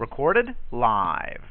Recorded 0.00 0.54
live. 0.72 1.49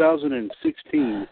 2016, 0.00 1.28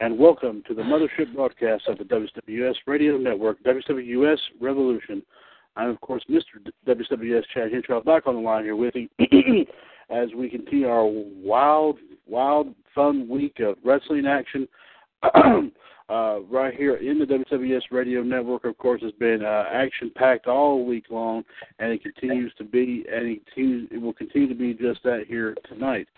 and 0.00 0.18
welcome 0.18 0.62
to 0.66 0.72
the 0.72 0.80
mothership 0.80 1.34
broadcast 1.34 1.86
of 1.86 1.98
the 1.98 2.04
WWS 2.04 2.76
Radio 2.86 3.18
Network, 3.18 3.62
WWS 3.62 4.38
Revolution. 4.58 5.22
I'm, 5.76 5.90
of 5.90 6.00
course, 6.00 6.24
Mr. 6.30 6.66
WWS 6.86 7.42
Chad 7.52 7.70
Henshaw, 7.70 8.02
back 8.02 8.26
on 8.26 8.36
the 8.36 8.40
line 8.40 8.64
here 8.64 8.74
with 8.74 8.94
you 8.94 9.08
as 10.08 10.30
we 10.34 10.48
continue 10.48 10.88
our 10.88 11.04
wild, 11.06 11.98
wild, 12.26 12.74
fun 12.94 13.28
week 13.28 13.60
of 13.60 13.76
wrestling 13.84 14.24
action. 14.26 14.66
uh, 16.08 16.40
right 16.50 16.72
here 16.74 16.96
in 16.96 17.18
the 17.18 17.26
WWS 17.26 17.82
Radio 17.90 18.22
Network, 18.22 18.64
of 18.64 18.78
course, 18.78 19.02
has 19.02 19.12
been 19.12 19.44
uh, 19.44 19.64
action 19.70 20.10
packed 20.16 20.46
all 20.46 20.86
week 20.86 21.04
long, 21.10 21.44
and 21.80 21.92
it 21.92 22.02
continues 22.02 22.54
to 22.56 22.64
be, 22.64 23.04
and 23.12 23.26
it, 23.26 23.42
it 23.92 24.00
will 24.00 24.14
continue 24.14 24.48
to 24.48 24.54
be 24.54 24.72
just 24.72 25.02
that 25.02 25.24
here 25.28 25.54
tonight. 25.68 26.08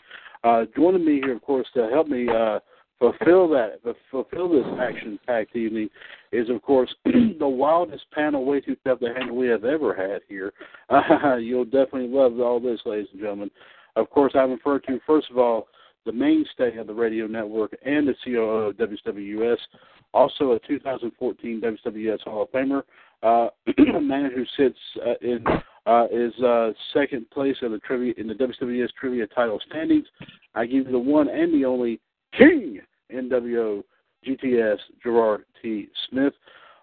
Uh, 0.45 0.65
joining 0.77 1.05
me 1.05 1.21
here, 1.23 1.35
of 1.35 1.43
course, 1.43 1.67
to 1.75 1.89
help 1.91 2.09
me 2.09 2.29
uh, 2.29 2.59
fulfill 2.99 3.49
that, 3.49 3.81
fulfill 4.11 4.49
this 4.49 4.67
action 4.81 5.19
packed 5.27 5.55
evening, 5.57 5.89
is 6.33 6.49
of 6.51 6.63
course 6.63 6.95
the 7.05 7.49
wildest 7.49 8.05
panel 8.13 8.45
way 8.45 8.61
too 8.61 8.77
tough 8.85 9.01
to 9.01 9.13
handle 9.15 9.37
we 9.37 9.49
have 9.49 9.65
ever 9.65 9.95
had 9.95 10.21
here. 10.29 10.53
Uh, 10.91 11.37
you'll 11.41 11.65
definitely 11.65 12.09
love 12.09 12.39
all 12.41 12.61
this, 12.61 12.81
ladies 12.85 13.09
and 13.13 13.21
gentlemen. 13.21 13.51
Of 13.97 14.11
course, 14.11 14.33
I 14.35 14.41
refer 14.41 14.79
to 14.81 15.01
first 15.07 15.31
of 15.31 15.39
all 15.39 15.69
the 16.07 16.13
mainstay 16.13 16.77
of 16.79 16.87
the 16.87 16.95
radio 16.95 17.27
network 17.27 17.77
and 17.85 18.09
the 18.09 18.15
COO 18.25 18.69
of 18.69 18.77
WWS, 18.77 19.59
also 20.15 20.53
a 20.53 20.61
2014 20.67 21.61
WWS 21.61 22.21
Hall 22.23 22.43
of 22.43 22.51
Famer, 22.51 22.83
uh, 23.23 23.49
a 23.97 24.01
man 24.01 24.31
who 24.35 24.45
sits 24.57 24.79
uh, 25.05 25.15
in 25.21 25.45
uh, 25.89 26.07
is 26.13 26.35
uh, 26.43 26.71
second 26.93 27.29
place 27.31 27.57
in 27.63 27.73
the 27.73 27.79
trivia 27.79 28.13
in 28.19 28.27
the 28.27 28.35
WWS 28.35 28.91
trivia 29.01 29.27
title 29.29 29.59
standings. 29.69 30.07
I 30.55 30.67
give 30.67 30.87
you 30.87 30.93
the 30.93 30.99
one 30.99 31.29
and 31.29 31.53
the 31.55 31.65
only 31.65 31.99
King 32.37 32.81
NWO 33.11 33.83
GTS 34.27 34.79
Gerard 35.03 35.45
T. 35.63 35.89
Smith. 36.09 36.35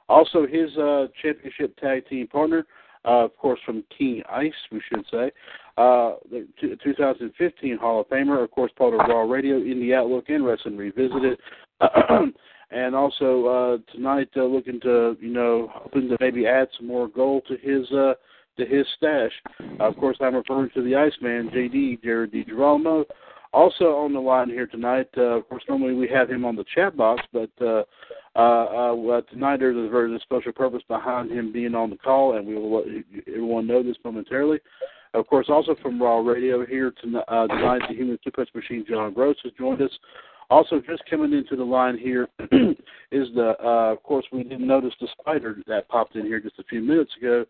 Also, 0.10 0.48
his 0.48 0.76
uh, 0.78 1.08
championship 1.22 1.78
tag 1.78 2.08
team 2.08 2.28
partner, 2.28 2.66
uh, 3.06 3.26
of 3.26 3.38
course, 3.38 3.60
from 3.66 3.84
King 3.96 4.24
Ice, 4.32 4.54
we 4.72 4.82
should 4.90 5.06
say, 5.12 5.32
uh, 5.78 6.16
the 6.32 6.48
2015 6.84 7.78
Hall 7.78 8.02
of 8.02 8.08
Famer, 8.08 8.44
of 8.44 8.52
course, 8.52 8.72
part 8.78 8.94
of 8.94 9.00
Raw 9.08 9.22
Radio, 9.22 9.58
in 9.58 9.80
the 9.80 9.94
Outlook, 9.94 10.30
and 10.30 10.46
Wrestling 10.46 10.78
Revisited. 10.78 11.38
and 12.72 12.96
also 12.96 13.46
uh, 13.46 13.92
tonight, 13.94 14.30
uh, 14.36 14.44
looking 14.44 14.80
to 14.82 15.18
you 15.20 15.32
know 15.32 15.70
hoping 15.74 16.08
to 16.10 16.18
maybe 16.20 16.48
add 16.48 16.68
some 16.78 16.88
more 16.88 17.08
gold 17.08 17.44
to 17.48 17.58
his 17.58 17.92
uh, 17.92 18.14
to 18.58 18.66
his 18.66 18.86
stash. 18.98 19.32
Uh, 19.80 19.84
of 19.84 19.96
course, 19.98 20.18
I'm 20.22 20.36
referring 20.36 20.70
to 20.74 20.84
the 20.84 20.96
Iceman, 20.96 21.50
JD 21.50 22.04
Jared 22.04 22.34
DiGirolamo. 22.34 23.06
Also 23.54 23.96
on 23.96 24.14
the 24.14 24.20
line 24.20 24.50
here 24.50 24.68
tonight, 24.68 25.08
uh, 25.18 25.38
of 25.38 25.48
course, 25.48 25.64
normally 25.70 25.94
we 25.94 26.10
have 26.10 26.30
him 26.30 26.44
on 26.44 26.58
the 26.58 26.66
chat 26.76 26.98
box, 26.98 27.22
but 27.32 27.50
uh, 27.62 27.84
uh, 28.36 28.94
uh, 28.94 29.22
tonight 29.32 29.62
there's 29.62 29.78
a 29.78 29.90
very 29.90 30.20
special 30.24 30.52
purpose 30.52 30.82
behind 30.90 31.32
him 31.32 31.54
being 31.54 31.74
on 31.74 31.90
the 31.90 31.96
call, 31.96 32.36
and 32.38 32.46
we 32.46 32.56
will 32.56 32.80
let 32.80 32.86
everyone 33.28 33.66
know 33.66 33.82
this 33.82 33.96
momentarily. 34.04 34.60
Of 35.14 35.28
course, 35.28 35.46
also 35.48 35.76
from 35.82 36.02
Raw 36.02 36.18
Radio 36.18 36.66
here 36.66 36.94
tonight, 37.02 37.24
uh, 37.30 37.48
tonight 37.48 37.82
the 37.88 37.96
Human 37.96 38.20
Suplex 38.28 38.54
Machine, 38.54 38.86
John 38.88 39.14
Gross, 39.14 39.38
has 39.44 39.54
joined 39.54 39.82
us. 39.82 39.92
Also, 40.50 40.82
just 40.86 41.02
coming 41.10 41.34
into 41.34 41.56
the 41.56 41.64
line 41.64 41.98
here 41.98 42.28
is 43.12 43.28
the, 43.34 43.56
uh, 43.64 43.94
of 43.94 44.04
course, 44.04 44.26
we 44.32 44.44
didn't 44.44 44.68
notice 44.68 44.94
the 45.00 45.08
spider 45.20 45.58
that 45.68 45.88
popped 45.88 46.16
in 46.16 46.26
here 46.26 46.42
just 46.42 46.60
a 46.60 46.64
few 46.66 46.82
minutes 46.82 47.12
ago. 47.18 47.46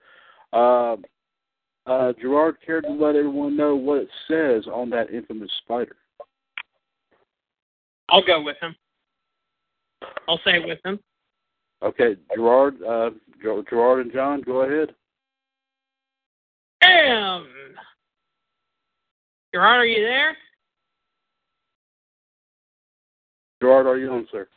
Uh, 0.56 0.96
uh, 1.86 2.14
Gerard, 2.20 2.56
care 2.66 2.82
to 2.82 2.90
let 2.90 3.16
everyone 3.16 3.58
know 3.58 3.76
what 3.76 3.98
it 3.98 4.10
says 4.28 4.66
on 4.74 4.90
that 4.90 5.12
infamous 5.12 5.52
spider? 5.64 5.98
I'll 8.10 8.26
go 8.26 8.42
with 8.42 8.56
him. 8.62 8.76
I'll 10.28 10.40
say 10.46 10.56
it 10.56 10.66
with 10.66 10.80
him. 10.86 11.00
Okay, 11.84 12.16
Gerard, 12.34 12.82
uh, 12.82 13.10
Gerard 13.44 14.06
and 14.06 14.14
John, 14.14 14.42
go 14.42 14.62
ahead. 14.62 14.96
Damn. 16.82 17.48
Gerard, 19.54 19.82
are 19.82 19.86
you 19.86 20.04
there? 20.04 20.38
Gerard, 23.62 23.88
are 23.88 23.98
you 23.98 24.10
on, 24.10 24.28
sir? 24.32 24.48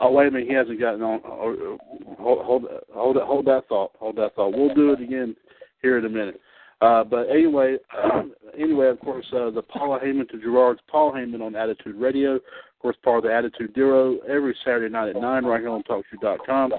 Oh 0.00 0.10
wait 0.10 0.28
a 0.28 0.30
minute, 0.30 0.48
he 0.48 0.54
hasn't 0.54 0.80
gotten 0.80 1.02
on. 1.02 1.20
Hold, 1.24 2.44
hold, 2.44 2.64
hold, 2.92 3.16
hold 3.16 3.46
that 3.46 3.68
thought. 3.68 3.92
Hold 3.98 4.16
that 4.16 4.34
thought. 4.34 4.56
We'll 4.56 4.74
do 4.74 4.92
it 4.92 5.00
again 5.00 5.36
here 5.82 5.98
in 5.98 6.06
a 6.06 6.08
minute. 6.08 6.40
Uh, 6.80 7.04
but 7.04 7.28
anyway, 7.28 7.76
anyway, 8.58 8.88
of 8.88 8.98
course, 9.00 9.26
uh, 9.32 9.50
the 9.50 9.62
Paul 9.62 9.98
Heyman 10.02 10.28
to 10.30 10.40
Gerard's 10.40 10.80
Paul 10.90 11.12
Heyman 11.12 11.42
on 11.42 11.54
Attitude 11.54 11.96
Radio 11.96 12.36
Of 12.36 12.42
course, 12.80 12.96
part 13.02 13.18
of 13.18 13.24
the 13.24 13.34
Attitude 13.34 13.74
Duo 13.74 14.18
every 14.26 14.56
Saturday 14.64 14.90
night 14.90 15.10
at 15.10 15.20
9 15.20 15.44
right 15.44 15.60
here 15.60 15.68
on 15.68 15.82
TalkShoe.com. 15.82 16.72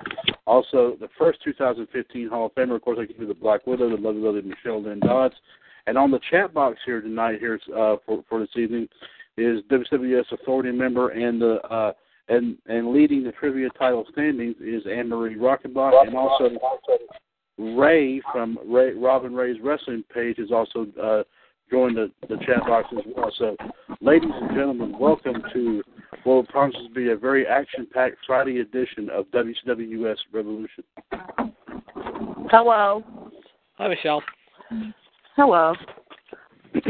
Also, 0.47 0.97
the 0.99 1.09
first 1.19 1.43
2015 1.43 2.27
Hall 2.27 2.47
of 2.47 2.55
Famer, 2.55 2.75
of 2.75 2.81
course, 2.81 2.97
I 2.99 3.05
give 3.05 3.19
you 3.19 3.27
the 3.27 3.35
Black 3.35 3.67
Widow, 3.67 3.89
the 3.89 4.01
lovely, 4.01 4.21
lovely 4.21 4.41
Michelle 4.41 4.81
Lynn 4.81 4.99
Dodds. 4.99 5.35
And 5.85 5.97
on 5.97 6.09
the 6.09 6.19
chat 6.31 6.53
box 6.53 6.79
here 6.85 7.01
tonight, 7.01 7.39
here 7.39 7.59
uh, 7.69 7.97
for 8.05 8.23
for 8.27 8.39
this 8.39 8.49
evening, 8.55 8.87
is 9.37 9.61
WWS 9.69 10.31
Authority 10.31 10.71
member 10.71 11.09
and 11.09 11.41
the 11.41 11.55
uh, 11.69 11.93
and 12.31 12.57
and 12.67 12.91
leading 12.91 13.23
the 13.23 13.31
trivia 13.33 13.69
title 13.77 14.05
standings 14.11 14.55
is 14.61 14.83
Anne 14.91 15.09
Marie 15.09 15.35
Rockenbach, 15.35 16.07
and 16.07 16.15
also 16.15 16.49
Ray 17.57 18.21
from 18.31 18.57
Ray, 18.65 18.93
Robin 18.93 19.35
Ray's 19.35 19.57
wrestling 19.61 20.03
page 20.13 20.39
is 20.39 20.51
also 20.51 20.87
uh, 21.01 21.23
joined 21.69 21.97
the, 21.97 22.09
the 22.29 22.37
chat 22.37 22.61
box 22.65 22.87
as 22.97 23.03
well. 23.15 23.31
So, 23.37 23.57
ladies 23.99 24.31
and 24.33 24.49
gentlemen, 24.51 24.97
welcome 24.97 25.43
to 25.53 25.83
what 26.23 26.33
will 26.33 26.43
promises 26.45 26.87
to 26.87 26.93
be 26.93 27.09
a 27.09 27.17
very 27.17 27.45
action-packed 27.45 28.17
Friday 28.25 28.59
edition 28.59 29.09
of 29.09 29.25
WCWS 29.27 30.17
Revolution. 30.33 30.83
Hello. 32.49 33.03
Hi, 33.77 33.87
Michelle. 33.87 34.23
Hello. 35.35 35.73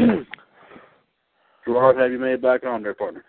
Gerard, 1.64 1.96
have 1.96 2.10
you 2.12 2.18
made 2.18 2.34
it 2.34 2.42
back 2.42 2.64
on 2.64 2.82
there, 2.82 2.94
partner? 2.94 3.24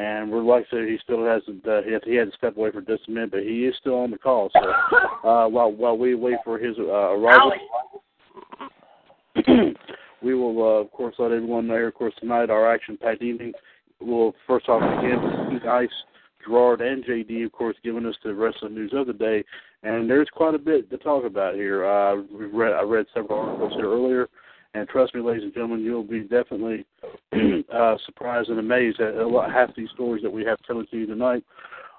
And 0.00 0.30
we're 0.30 0.42
like 0.42 0.64
I 0.68 0.70
said, 0.70 0.88
he 0.88 0.96
still 1.02 1.26
hasn't. 1.26 1.66
Uh, 1.68 1.82
he, 1.82 1.92
had, 1.92 2.30
to 2.30 2.36
step 2.38 2.56
away 2.56 2.70
for 2.70 2.80
just 2.80 3.06
a 3.06 3.10
minute, 3.10 3.32
but 3.32 3.40
he 3.40 3.66
is 3.66 3.74
still 3.78 3.96
on 3.96 4.10
the 4.10 4.16
call. 4.16 4.50
So 4.54 4.60
uh, 5.28 5.46
while 5.46 5.70
while 5.70 5.98
we 5.98 6.14
wait 6.14 6.36
for 6.42 6.58
his 6.58 6.74
uh, 6.78 7.12
arrival, 7.12 7.52
we 10.22 10.34
will 10.34 10.62
uh, 10.62 10.80
of 10.80 10.90
course 10.90 11.16
let 11.18 11.32
everyone 11.32 11.66
know. 11.66 11.74
Here, 11.74 11.88
of 11.88 11.94
course, 11.94 12.14
tonight 12.18 12.48
our 12.48 12.72
action-packed 12.72 13.22
evening. 13.22 13.52
We'll 14.00 14.34
first 14.46 14.70
off 14.70 14.80
begin 14.80 15.52
with 15.52 15.64
Ice, 15.64 15.88
Gerard, 16.46 16.80
and 16.80 17.04
JD, 17.04 17.44
of 17.44 17.52
course, 17.52 17.76
giving 17.84 18.06
us 18.06 18.16
the 18.24 18.32
wrestling 18.32 18.74
news 18.74 18.92
of 18.94 19.06
the 19.06 19.12
day. 19.12 19.44
And 19.82 20.08
there's 20.08 20.30
quite 20.32 20.54
a 20.54 20.58
bit 20.58 20.88
to 20.88 20.96
talk 20.96 21.26
about 21.26 21.56
here. 21.56 21.84
Uh, 21.84 22.22
we've 22.32 22.54
read 22.54 22.72
I 22.72 22.82
read 22.82 23.04
several 23.12 23.40
articles 23.40 23.74
here 23.74 23.92
earlier. 23.92 24.30
And 24.74 24.88
trust 24.88 25.14
me, 25.14 25.20
ladies 25.20 25.42
and 25.42 25.52
gentlemen, 25.52 25.80
you'll 25.80 26.04
be 26.04 26.20
definitely 26.20 26.86
uh, 27.74 27.96
surprised 28.06 28.50
and 28.50 28.58
amazed 28.58 29.00
at 29.00 29.14
a 29.14 29.26
lot, 29.26 29.52
half 29.52 29.74
these 29.74 29.90
stories 29.94 30.22
that 30.22 30.30
we 30.30 30.44
have 30.44 30.58
telling 30.66 30.86
to 30.90 30.96
you 30.96 31.06
tonight. 31.06 31.42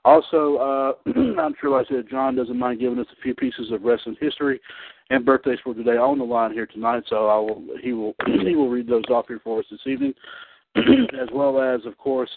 Also, 0.06 0.56
uh, 0.58 0.94
I'm 1.40 1.54
sure, 1.60 1.70
like 1.70 1.88
I 1.90 1.96
said, 1.96 2.10
John 2.10 2.36
doesn't 2.36 2.58
mind 2.58 2.80
giving 2.80 3.00
us 3.00 3.08
a 3.12 3.22
few 3.22 3.36
pieces 3.36 3.72
of 3.72 3.84
wrestling 3.84 4.16
history 4.20 4.60
and 5.10 5.26
birthdays 5.26 5.60
for 5.64 5.74
today 5.74 5.98
on 5.98 6.18
the 6.18 6.24
line 6.24 6.54
here 6.54 6.66
tonight. 6.66 7.04
So 7.10 7.28
I 7.28 7.38
will, 7.38 7.64
he 7.82 7.94
will, 7.94 8.16
he 8.26 8.56
will 8.56 8.70
read 8.70 8.88
those 8.88 9.04
off 9.10 9.28
here 9.28 9.42
for 9.44 9.60
us 9.60 9.66
this 9.70 9.82
evening, 9.86 10.14
as 10.76 11.28
well 11.34 11.62
as, 11.62 11.86
of 11.86 11.98
course, 11.98 12.30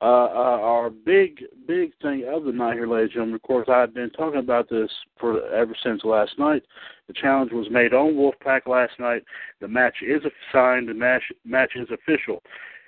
uh, 0.00 0.04
uh, 0.04 0.58
our 0.60 0.90
big, 0.90 1.42
big 1.66 1.92
thing 2.00 2.24
of 2.32 2.44
the 2.44 2.52
night 2.52 2.74
here, 2.74 2.86
ladies 2.86 3.06
and 3.06 3.12
gentlemen. 3.12 3.34
Of 3.34 3.42
course, 3.42 3.68
I've 3.68 3.94
been 3.94 4.10
talking 4.10 4.38
about 4.38 4.68
this 4.68 4.90
for 5.18 5.44
ever 5.52 5.74
since 5.82 6.04
last 6.04 6.38
night. 6.38 6.62
The 7.08 7.14
challenge 7.14 7.52
was 7.52 7.66
made 7.70 7.92
on 7.92 8.14
Wolfpack 8.14 8.66
last 8.66 8.92
night. 9.00 9.24
The 9.60 9.66
match 9.66 9.96
is 10.02 10.22
signed. 10.52 10.88
The 10.88 10.94
match 10.94 11.22
match 11.44 11.72
is 11.74 11.88
official. 11.90 12.42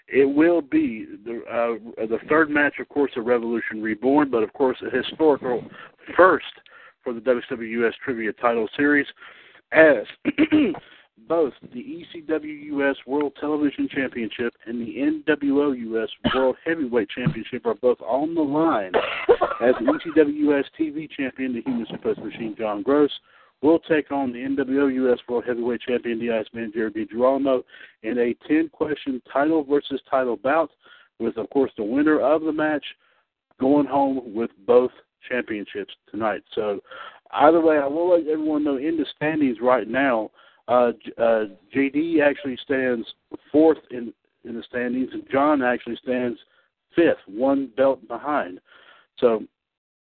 It 0.07 0.25
will 0.25 0.61
be 0.61 1.07
the 1.25 1.41
uh, 1.51 2.07
the 2.07 2.19
third 2.29 2.49
match, 2.49 2.75
of 2.79 2.89
course, 2.89 3.13
of 3.17 3.27
Revolution 3.27 3.83
Reborn, 3.83 4.31
but 4.31 4.43
of 4.43 4.53
course, 4.53 4.79
a 4.87 4.97
historical 4.97 5.65
first 6.17 6.45
for 7.03 7.13
the 7.13 7.21
WWS 7.21 7.93
Trivia 8.05 8.33
Title 8.35 8.69
Series, 8.77 9.07
as 9.73 10.05
both 11.29 11.53
the 11.73 12.05
ECW 12.15 12.65
US 12.75 12.97
World 13.07 13.33
Television 13.41 13.89
Championship 13.89 14.53
and 14.67 14.81
the 14.81 14.97
NWO 14.97 15.79
US 15.95 16.09
World 16.35 16.57
Heavyweight 16.65 17.09
Championship 17.11 17.67
are 17.67 17.75
both 17.75 18.01
on 18.01 18.35
the 18.35 18.43
line 18.43 18.93
as 19.61 19.75
the 19.79 19.93
ECW 19.93 20.51
US 20.51 20.65
TV 20.79 21.09
champion, 21.11 21.53
the 21.53 21.63
Human 21.63 21.87
Suplex 21.87 22.23
Machine 22.23 22.55
John 22.57 22.83
Gross, 22.83 23.11
will 23.63 23.79
take 23.79 24.11
on 24.11 24.33
the 24.33 24.39
NWO 24.39 25.13
US 25.13 25.19
World 25.29 25.45
Heavyweight 25.47 25.83
Champion, 25.83 26.19
the 26.19 26.33
Iceman 26.33 26.73
Jared 26.75 26.95
DiGirolamo, 26.95 27.63
in 28.03 28.19
a 28.19 28.35
10 28.49 28.71
question 28.71 29.21
title 29.31 29.65
versus 29.65 30.01
title 30.11 30.37
bout, 30.37 30.71
with, 31.19 31.37
of 31.37 31.51
course, 31.51 31.71
the 31.77 31.85
winner 31.85 32.21
of 32.21 32.43
the 32.43 32.53
match 32.53 32.85
going 33.61 33.87
home 33.87 34.35
with 34.35 34.51
both 34.67 34.91
championships 35.29 35.93
tonight. 36.11 36.43
So, 36.55 36.81
either 37.33 37.61
way, 37.61 37.77
I 37.77 37.87
will 37.87 38.11
let 38.11 38.27
everyone 38.27 38.65
know 38.65 38.79
in 38.79 38.97
the 38.97 39.05
standings 39.17 39.59
right 39.61 39.87
now. 39.87 40.31
Uh, 40.69 40.93
uh, 41.19 41.45
JD 41.75 42.21
actually 42.23 42.59
stands 42.65 43.07
fourth 43.51 43.79
in 43.91 44.13
in 44.45 44.55
the 44.55 44.63
standings, 44.69 45.11
and 45.13 45.25
John 45.31 45.63
actually 45.63 45.97
stands 46.03 46.39
fifth, 46.97 47.19
one 47.27 47.71
belt 47.77 48.07
behind. 48.09 48.61
So 49.19 49.45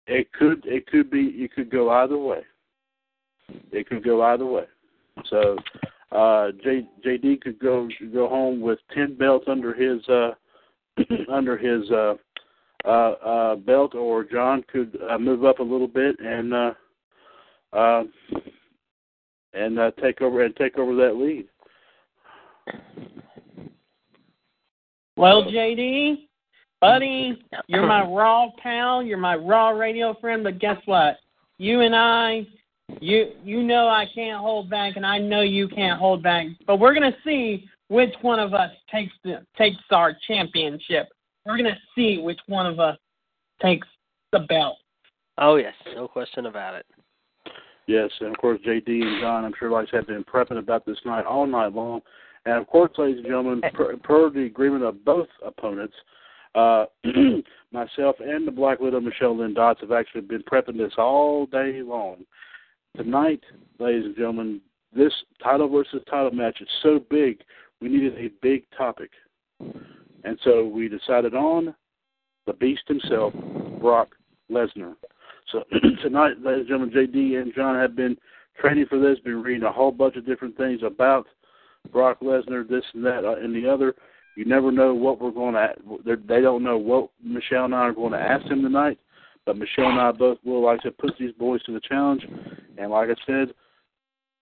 it 0.05 0.31
could 0.33 0.65
it 0.65 0.87
could 0.87 1.09
be 1.09 1.27
it 1.35 1.53
could 1.53 1.69
go 1.69 1.89
either 1.89 2.17
way. 2.17 2.41
It 3.71 3.87
could 3.87 4.03
go 4.03 4.23
either 4.23 4.45
way. 4.45 4.65
So 5.29 5.57
uh, 6.11 6.51
J, 6.63 6.87
JD 7.05 7.41
could 7.41 7.59
go 7.59 7.87
go 8.13 8.27
home 8.27 8.61
with 8.61 8.79
ten 8.93 9.15
belts 9.15 9.45
under 9.47 9.73
his 9.73 10.07
uh, 10.09 10.31
under 11.31 11.57
his 11.57 11.89
uh, 11.91 12.15
uh, 12.87 13.55
belt, 13.55 13.95
or 13.95 14.23
John 14.23 14.63
could 14.71 14.97
move 15.19 15.45
up 15.45 15.59
a 15.59 15.63
little 15.63 15.87
bit 15.87 16.17
and 16.19 16.53
uh, 16.53 16.73
uh, 17.73 18.03
and 19.53 19.79
uh, 19.79 19.91
take 20.01 20.21
over 20.21 20.43
and 20.43 20.55
take 20.55 20.77
over 20.77 20.95
that 20.95 21.15
lead. 21.15 21.47
Well, 25.15 25.45
JD, 25.45 26.27
buddy, 26.79 27.41
you're 27.67 27.87
my 27.87 28.01
raw 28.07 28.49
pal, 28.61 29.01
you're 29.01 29.17
my 29.17 29.35
raw 29.35 29.69
radio 29.69 30.13
friend, 30.21 30.43
but 30.43 30.59
guess 30.59 30.77
what? 30.85 31.17
You 31.57 31.81
and 31.81 31.95
I, 31.95 32.45
you 33.01 33.31
you 33.43 33.63
know 33.63 33.87
I 33.87 34.05
can't 34.13 34.39
hold 34.39 34.69
back, 34.69 34.95
and 34.95 35.05
I 35.05 35.17
know 35.17 35.41
you 35.41 35.67
can't 35.67 35.99
hold 35.99 36.21
back. 36.21 36.45
But 36.67 36.79
we're 36.79 36.93
gonna 36.93 37.17
see 37.25 37.67
which 37.87 38.13
one 38.21 38.39
of 38.39 38.53
us 38.53 38.71
takes 38.91 39.13
the 39.23 39.45
takes 39.57 39.77
our 39.91 40.15
championship. 40.27 41.09
We're 41.45 41.57
gonna 41.57 41.79
see 41.95 42.21
which 42.21 42.39
one 42.45 42.67
of 42.67 42.79
us 42.79 42.97
takes 43.61 43.87
the 44.31 44.41
belt. 44.41 44.77
Oh 45.39 45.55
yes, 45.55 45.73
no 45.95 46.07
question 46.07 46.45
about 46.45 46.75
it. 46.75 46.85
Yes, 47.87 48.11
and 48.19 48.29
of 48.29 48.37
course 48.37 48.59
JD 48.67 48.87
and 48.87 49.21
John, 49.21 49.45
I'm 49.45 49.53
sure, 49.57 49.71
like 49.71 49.89
have 49.91 50.07
been 50.07 50.23
prepping 50.23 50.59
about 50.59 50.85
this 50.85 50.97
night 51.05 51.25
all 51.25 51.47
night 51.47 51.73
long. 51.73 52.01
And 52.45 52.55
of 52.55 52.67
course, 52.67 52.91
ladies 52.97 53.17
and 53.17 53.25
gentlemen, 53.25 53.61
per, 53.73 53.95
per 53.97 54.29
the 54.29 54.45
agreement 54.45 54.83
of 54.83 55.03
both 55.03 55.27
opponents, 55.45 55.95
uh, 56.55 56.85
myself 57.71 58.17
and 58.19 58.47
the 58.47 58.51
Black 58.51 58.79
Widow 58.79 58.99
Michelle 58.99 59.37
Lynn 59.37 59.53
Dodds 59.53 59.79
have 59.81 59.91
actually 59.91 60.21
been 60.21 60.43
prepping 60.43 60.77
this 60.77 60.93
all 60.97 61.45
day 61.45 61.81
long. 61.81 62.25
Tonight, 62.95 63.41
ladies 63.79 64.05
and 64.05 64.15
gentlemen, 64.15 64.61
this 64.95 65.13
title 65.43 65.69
versus 65.69 66.01
title 66.09 66.31
match 66.31 66.59
is 66.61 66.67
so 66.81 66.99
big, 67.09 67.41
we 67.81 67.89
needed 67.89 68.17
a 68.17 68.29
big 68.41 68.63
topic. 68.77 69.11
And 70.23 70.39
so 70.43 70.65
we 70.65 70.87
decided 70.87 71.35
on 71.35 71.75
the 72.45 72.53
beast 72.53 72.83
himself, 72.87 73.33
Brock 73.79 74.09
Lesnar. 74.51 74.95
So 75.51 75.63
tonight, 76.03 76.33
ladies 76.43 76.61
and 76.61 76.67
gentlemen, 76.67 76.91
JD 76.91 77.41
and 77.41 77.53
John 77.55 77.75
have 77.75 77.95
been 77.95 78.17
training 78.59 78.85
for 78.89 78.99
this, 78.99 79.19
been 79.19 79.41
reading 79.41 79.63
a 79.63 79.71
whole 79.71 79.91
bunch 79.91 80.15
of 80.15 80.25
different 80.25 80.57
things 80.57 80.81
about 80.83 81.25
Brock 81.91 82.19
Lesnar, 82.21 82.67
this 82.67 82.83
and 82.93 83.05
that, 83.05 83.23
uh, 83.23 83.35
and 83.37 83.55
the 83.55 83.69
other. 83.69 83.95
You 84.35 84.45
never 84.45 84.71
know 84.71 84.93
what 84.93 85.19
we're 85.19 85.31
going 85.31 85.55
to. 85.55 86.17
They 86.27 86.41
don't 86.41 86.63
know 86.63 86.77
what 86.77 87.09
Michelle 87.23 87.65
and 87.65 87.73
I 87.73 87.79
are 87.79 87.93
going 87.93 88.11
to 88.11 88.19
ask 88.19 88.45
him 88.45 88.61
tonight, 88.61 88.99
but 89.45 89.57
Michelle 89.57 89.89
and 89.89 89.99
I 89.99 90.11
both 90.11 90.37
will, 90.43 90.63
like 90.65 90.81
I 90.81 90.83
said, 90.83 90.97
put 90.97 91.13
these 91.19 91.31
boys 91.33 91.63
to 91.63 91.73
the 91.73 91.79
challenge. 91.79 92.23
And 92.77 92.91
like 92.91 93.09
I 93.09 93.15
said, 93.25 93.53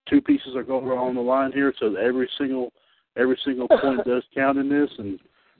two 0.09 0.21
pieces 0.21 0.55
are 0.55 0.63
going 0.63 0.85
on 0.85 1.15
the 1.15 1.21
line 1.21 1.51
here, 1.51 1.73
so 1.79 1.95
every 1.95 2.29
single 2.37 2.73
every 3.17 3.39
single 3.45 3.67
point 3.69 4.03
does 4.05 4.23
count 4.33 4.57
in 4.57 4.67
this, 4.67 4.89
and 4.97 5.19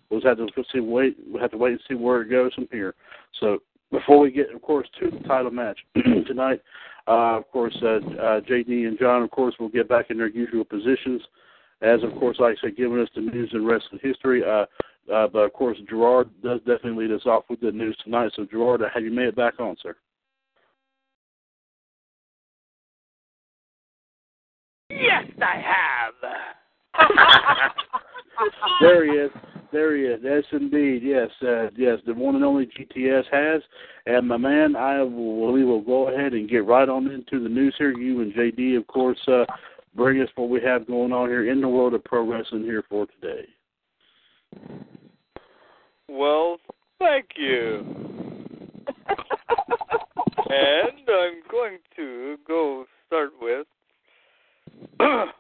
we'll 0.10 0.22
have 0.22 0.38
to 0.38 0.48
see 0.74 0.80
wait. 0.80 1.18
We'll 1.28 1.42
have 1.42 1.52
to 1.52 1.58
wait 1.58 1.74
and 1.74 1.82
see 1.88 1.96
where 1.96 2.22
it 2.22 2.30
goes 2.30 2.54
from 2.54 2.68
here. 2.72 2.96
So 3.40 3.60
before 3.96 4.20
we 4.20 4.32
get, 4.32 4.54
of 4.54 4.62
course, 4.62 4.88
to 5.00 5.10
the 5.10 5.20
title 5.28 5.52
match 5.52 5.80
tonight, 6.28 6.62
uh, 7.08 7.38
of 7.38 7.50
course, 7.52 7.76
uh, 7.82 7.98
uh, 7.98 8.42
JD 8.42 8.88
and 8.88 9.00
John, 9.00 9.22
of 9.22 9.32
course, 9.32 9.56
will 9.60 9.70
get 9.70 9.88
back 9.88 10.10
in 10.10 10.18
their 10.18 10.28
usual 10.28 10.66
positions, 10.66 11.22
as 11.82 12.04
of 12.04 12.12
course, 12.20 12.38
like 12.40 12.58
I 12.58 12.62
said, 12.62 12.78
giving 12.78 13.00
us 13.00 13.10
the 13.16 13.22
news 13.22 13.50
and 13.54 13.66
wrestling 13.66 14.02
history. 14.02 14.44
Uh, 14.44 14.66
uh, 15.14 15.28
but 15.28 15.40
of 15.40 15.54
course, 15.54 15.78
Gerard 15.88 16.30
does 16.44 16.60
definitely 16.60 17.08
lead 17.08 17.16
us 17.16 17.26
off 17.26 17.46
with 17.50 17.62
the 17.62 17.72
news 17.72 17.98
tonight. 18.04 18.32
So, 18.36 18.46
Gerard, 18.46 18.82
have 18.94 19.04
you 19.04 19.12
made 19.12 19.28
it 19.28 19.36
back 19.36 19.60
on, 19.60 19.76
sir? 19.82 19.96
Yes, 24.90 25.26
I 25.42 25.62
have. 25.62 26.14
there 28.82 29.06
he 29.06 29.12
is. 29.12 29.32
There 29.76 29.98
he 29.98 30.04
is. 30.04 30.22
Yes, 30.24 30.44
indeed. 30.54 31.02
Yes, 31.04 31.28
uh, 31.42 31.70
yes. 31.76 32.00
The 32.06 32.14
one 32.14 32.36
and 32.36 32.46
only 32.46 32.66
GTS 32.66 33.26
has. 33.30 33.62
And 34.06 34.26
my 34.26 34.38
man, 34.38 34.78
I 34.78 35.02
will. 35.04 35.52
We 35.52 35.66
will 35.66 35.82
go 35.82 36.08
ahead 36.08 36.32
and 36.32 36.50
get 36.50 36.66
right 36.66 36.88
on 36.88 37.12
into 37.12 37.44
the 37.44 37.50
news 37.50 37.76
here. 37.78 37.92
You 37.92 38.22
and 38.22 38.34
JD, 38.34 38.78
of 38.78 38.88
course, 38.88 39.20
uh, 39.28 39.44
bring 39.94 40.22
us 40.22 40.30
what 40.36 40.48
we 40.48 40.62
have 40.62 40.88
going 40.88 41.12
on 41.12 41.28
here 41.28 41.52
in 41.52 41.60
the 41.60 41.68
world 41.68 41.94
of 41.94 42.06
pro 42.06 42.26
wrestling 42.26 42.64
here 42.64 42.86
for 42.88 43.06
today. 43.20 43.50
Well, 46.08 46.56
thank 46.98 47.26
you. 47.36 47.80
and 50.48 51.00
I'm 51.06 51.42
going 51.52 51.80
to 51.98 52.38
go 52.48 52.86
start 53.08 53.32
with. 53.42 53.68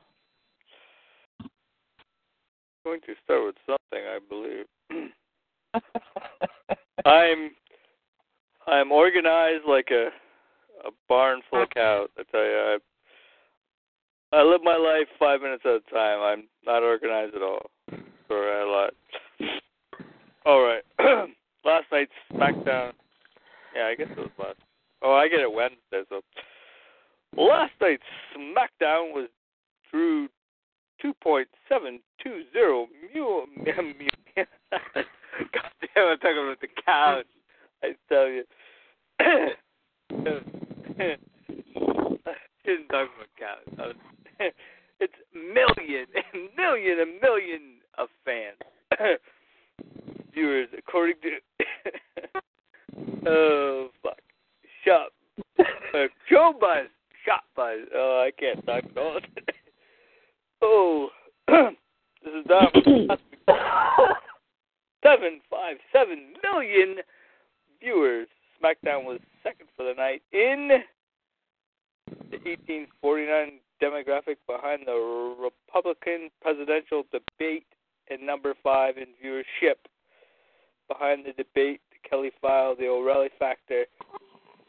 going 2.85 3.01
to 3.01 3.13
start 3.23 3.43
with 3.43 3.55
something, 3.65 4.05
I 4.07 4.19
believe. 4.29 4.65
I'm 7.05 7.51
I'm 8.67 8.91
organized 8.91 9.65
like 9.67 9.89
a 9.91 10.09
a 10.87 10.91
barn 11.09 11.41
full 11.49 11.63
of 11.63 11.69
cows. 11.71 12.09
I 12.17 12.23
tell 12.31 12.43
you, 12.43 12.77
I 14.33 14.37
I 14.37 14.43
live 14.43 14.61
my 14.63 14.77
life 14.77 15.07
five 15.19 15.41
minutes 15.41 15.63
at 15.65 15.71
a 15.71 15.79
time. 15.91 16.19
I'm 16.21 16.43
not 16.65 16.83
organized 16.83 17.35
at 17.35 17.41
all. 17.41 17.71
Sorry, 18.27 18.51
I 18.51 18.63
lied. 18.63 19.49
All 20.45 20.61
right. 20.61 20.83
last 21.65 21.85
night's 21.91 22.11
SmackDown. 22.31 22.93
Yeah, 23.75 23.87
I 23.87 23.95
guess 23.95 24.07
it 24.11 24.17
was 24.17 24.29
last. 24.37 24.59
Oh, 25.01 25.13
I 25.13 25.27
get 25.27 25.39
it 25.39 25.51
Wednesday. 25.51 26.03
So 26.09 26.21
last 27.35 27.73
night's 27.81 28.03
SmackDown 28.37 29.13
was 29.13 29.29
drew 29.91 30.27
2.720 31.03 32.87
mule. 33.13 33.45
God 34.35 34.47
damn, 35.95 36.07
I'm 36.07 36.17
talking 36.19 36.43
about 36.43 36.61
the 36.61 36.67
cows. 36.85 37.25
I 37.83 37.95
tell 38.09 38.27
you. 38.27 38.43
Shouldn't 42.65 42.89
talk 42.89 43.09
about 43.15 43.29
cows. 43.37 43.95
It's 44.99 45.13
million, 45.33 46.05
million, 46.57 47.19
million 47.21 47.61
of 47.97 48.07
fans, 48.23 48.57
viewers, 50.33 50.69
according 50.77 51.15
to. 51.21 51.39
oh 53.27 53.89
fuck! 54.01 54.19
Shop. 54.85 55.11
Uh, 55.59 56.07
show 56.29 56.53
buzz. 56.59 56.87
Shop 57.25 57.43
buzz. 57.55 57.79
Oh, 57.93 58.25
I 58.25 58.31
can't 58.39 58.65
talk 58.65 58.83
about 58.89 59.23
it. 59.35 59.54
Oh, 60.67 61.09
this 61.47 62.33
is 62.39 62.45
Dom. 62.47 62.71
Seven 65.03 65.39
five 65.47 65.77
seven 65.93 66.33
million 66.41 66.97
viewers. 67.79 68.27
SmackDown 68.57 69.03
was 69.05 69.19
second 69.43 69.67
for 69.77 69.83
the 69.83 69.93
night 69.93 70.23
in 70.33 70.69
the 72.31 72.37
1849 72.37 73.59
demographic 73.79 74.37
behind 74.47 74.87
the 74.87 75.35
Republican 75.39 76.31
presidential 76.41 77.03
debate 77.11 77.67
and 78.09 78.25
number 78.25 78.55
five 78.63 78.95
in 78.97 79.09
viewership. 79.23 79.75
Behind 80.87 81.25
the 81.25 81.33
debate, 81.33 81.81
the 81.91 82.09
Kelly 82.09 82.31
File, 82.41 82.75
the 82.75 82.87
O'Reilly 82.87 83.29
Factor, 83.37 83.85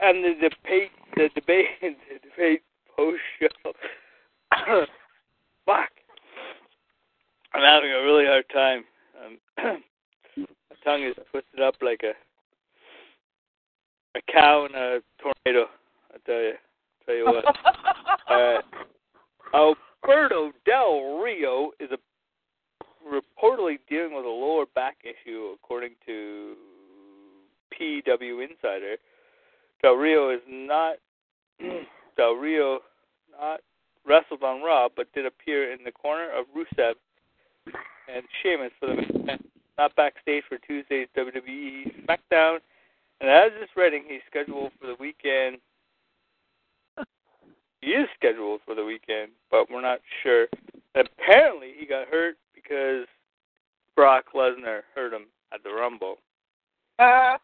and 0.00 0.22
the 0.22 0.34
debate, 0.34 0.90
the 1.16 1.30
debate, 1.34 1.66
the 1.80 2.28
debate 2.28 2.62
post 2.94 3.20
show. 3.40 3.72
Fuck. 5.66 5.90
I'm 7.52 7.62
having 7.62 7.90
a 7.90 8.02
really 8.02 8.25
hard 8.25 8.44
time. 8.52 8.85
Um, 9.25 9.38
my 10.37 10.76
tongue 10.85 11.02
is 11.02 11.14
twisted 11.30 11.61
up 11.61 11.75
like 11.82 12.02
a 12.04 12.12
a 14.16 14.32
cow 14.32 14.66
in 14.66 14.75
a 14.75 15.00
tornado. 15.20 15.68
I 16.12 16.18
tell 16.25 16.40
you, 16.40 16.52
tell 17.04 17.14
you 17.14 17.25
what. 17.26 17.44
uh, 18.30 18.62
Alberto 19.54 20.52
Del 20.64 21.20
Rio 21.23 21.73
is 21.80 21.90
a, 21.90 21.99
reportedly 23.06 23.78
dealing 23.88 24.14
with 24.14 24.25
a 24.25 24.28
lower 24.28 24.64
back 24.75 24.96
issue, 25.04 25.54
according 25.54 25.92
to 26.06 26.54
PW 27.78 28.49
Insider. 28.49 28.96
Del 29.82 29.94
Rio 29.94 30.30
is 30.30 30.40
not 30.49 30.96
Del 32.16 32.32
Rio 32.32 32.80
not 33.38 33.61
wrestled 34.06 34.42
on 34.42 34.62
Raw, 34.62 34.88
but 34.94 35.12
did 35.12 35.26
appear 35.26 35.72
in 35.72 35.84
the 35.84 35.92
corner 35.92 36.28
of 36.30 36.46
Rusev 36.56 36.94
and 38.12 38.25
Sheamus 38.42 38.72
for 38.78 38.86
the 38.86 39.25
match. 39.25 39.42
Not 39.78 39.94
backstage 39.94 40.44
for 40.48 40.58
Tuesday's 40.58 41.08
WWE 41.16 42.06
SmackDown. 42.06 42.58
And 43.20 43.30
as 43.30 43.52
is 43.62 43.68
Redding, 43.76 44.04
he's 44.06 44.22
scheduled 44.28 44.72
for 44.80 44.86
the 44.86 44.96
weekend. 44.98 45.58
He 47.82 47.92
is 47.92 48.08
scheduled 48.16 48.62
for 48.64 48.75
the 48.75 48.84
weekend, 48.84 49.32
but 49.50 49.70
we're 49.70 49.82
not 49.82 50.00
sure. 50.22 50.46
And 50.94 51.08
apparently, 51.18 51.72
he 51.78 51.86
got 51.86 52.08
hurt 52.08 52.36
because 52.54 53.06
Brock 53.94 54.25
Lesnar 54.34 54.80
hurt 54.94 55.12
him 55.12 55.26
at 55.52 55.62
the 55.62 55.70
Rumble. 55.70 56.16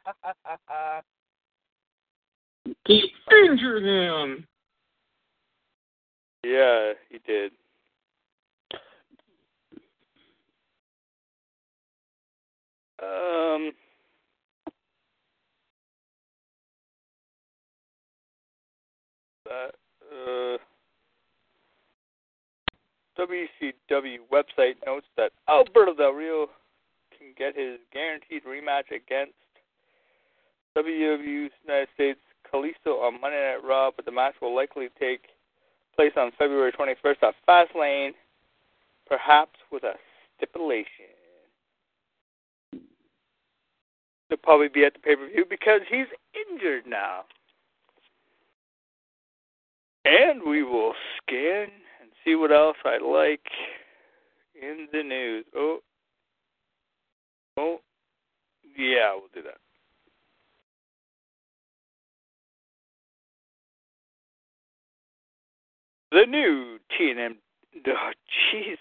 he 2.87 3.13
injured 3.31 3.85
him. 3.85 4.47
Yeah, 6.45 6.93
he 7.09 7.19
did. 7.27 7.53
Um. 13.01 13.73
That, 19.45 19.75
uh, 20.11 20.59
WCW 23.19 24.19
website 24.33 24.75
notes 24.87 25.07
that 25.17 25.33
Alberto 25.49 25.95
Del 25.95 26.13
Rio 26.13 26.49
can 27.17 27.29
get 27.37 27.57
his 27.57 27.79
guaranteed 27.93 28.45
rematch 28.45 28.91
against 28.91 29.35
WWE 30.77 31.51
United 31.65 31.89
States 31.95 32.21
Kalisto 32.53 33.03
on 33.03 33.21
Monday 33.21 33.55
Night 33.55 33.67
Raw, 33.67 33.91
but 33.95 34.05
the 34.07 34.13
match 34.13 34.35
will 34.41 34.55
likely 34.55 34.89
take 34.99 35.27
place 35.95 36.13
on 36.17 36.31
February 36.39 36.73
21st 36.73 37.23
at 37.23 37.35
Fastlane, 37.49 38.13
perhaps 39.07 39.59
with 39.71 39.85
a 39.85 39.95
stipulation. 40.37 41.13
He'll 44.29 44.39
probably 44.43 44.69
be 44.69 44.85
at 44.85 44.95
the 44.95 44.99
pay 45.01 45.17
per 45.17 45.29
view 45.29 45.45
because 45.49 45.81
he's 45.89 46.07
injured 46.51 46.85
now. 46.87 47.25
And 50.05 50.43
we 50.43 50.63
will 50.63 50.95
scan 51.19 51.69
and 52.01 52.11
see 52.25 52.35
what 52.35 52.51
else 52.51 52.77
I 52.85 52.99
like 52.99 53.47
in 54.61 54.89
the 54.93 55.03
news. 55.03 55.45
Oh, 55.55 55.79
oh, 57.57 57.81
yeah, 58.77 59.13
we'll 59.15 59.29
do 59.35 59.43
that. 59.43 59.59
The 66.13 66.27
new 66.29 66.79
TNM, 67.01 67.37
oh 67.87 68.11
jeez, 68.53 68.77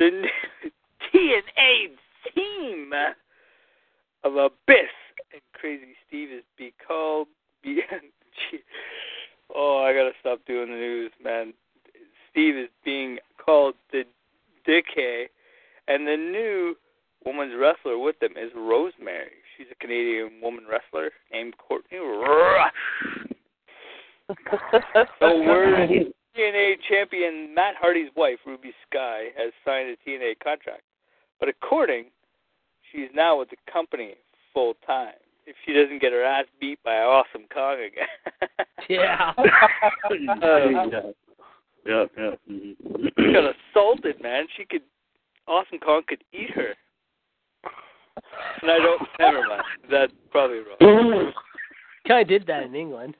the 0.00 0.10
new 0.10 0.70
TNA 1.14 1.90
team 2.34 2.90
of 4.24 4.34
Abyss 4.34 4.90
and 5.32 5.42
Crazy 5.52 5.94
Steve 6.08 6.32
is 6.32 6.42
be 6.58 6.74
called. 6.84 7.28
Be, 7.62 7.82
oh, 9.54 9.84
I 9.86 9.92
gotta 9.92 10.10
stop 10.18 10.40
doing 10.44 10.70
the 10.70 10.74
news, 10.74 11.12
man. 11.22 11.54
Steve 12.32 12.56
is 12.56 12.68
being 12.84 13.18
called 13.38 13.74
the 13.92 14.02
Decay, 14.66 15.28
and 15.86 16.04
the 16.04 16.16
new 16.16 16.74
woman's 17.24 17.54
wrestler 17.56 17.96
with 17.96 18.18
them 18.18 18.32
is 18.32 18.50
Rosemary. 18.56 19.30
She's 19.56 19.68
a 19.70 19.76
Canadian 19.76 20.40
woman 20.42 20.64
wrestler 20.68 21.10
named 21.32 21.54
Courtney 21.58 21.98
Rush. 21.98 22.72
so 25.20 25.42
word 25.42 26.12
TNA 26.36 26.74
champion 26.88 27.54
Matt 27.54 27.74
Hardy's 27.78 28.10
wife, 28.16 28.38
Reby 28.46 28.72
Sky, 28.90 29.26
has 29.36 29.52
signed 29.64 29.88
a 29.88 30.08
TNA 30.08 30.38
contract. 30.42 30.82
But 31.38 31.48
according, 31.48 32.06
she's 32.90 33.08
now 33.14 33.38
with 33.38 33.50
the 33.50 33.56
company 33.70 34.14
full 34.52 34.74
time. 34.86 35.14
If 35.46 35.56
she 35.64 35.74
doesn't 35.74 36.00
get 36.00 36.12
her 36.12 36.24
ass 36.24 36.46
beat 36.60 36.82
by 36.82 36.96
Awesome 36.96 37.44
Kong 37.52 37.76
again. 37.76 38.08
yeah. 38.88 39.32
yeah. 40.10 41.00
Yeah, 41.86 42.04
yeah. 42.16 42.30
Mm-hmm. 42.50 43.06
She 43.18 43.32
got 43.32 43.54
assaulted, 43.54 44.22
man. 44.22 44.46
She 44.56 44.64
could 44.64 44.82
Awesome 45.46 45.78
Kong 45.78 46.02
could 46.08 46.24
eat 46.32 46.50
her. 46.54 46.74
And 48.62 48.70
I 48.70 48.78
don't 48.78 49.02
never 49.18 49.46
mind. 49.46 49.62
That's 49.90 50.12
probably 50.30 50.60
wrong. 50.80 51.32
Guy 52.08 52.22
did 52.22 52.46
that 52.46 52.62
in 52.64 52.74
England. 52.74 53.16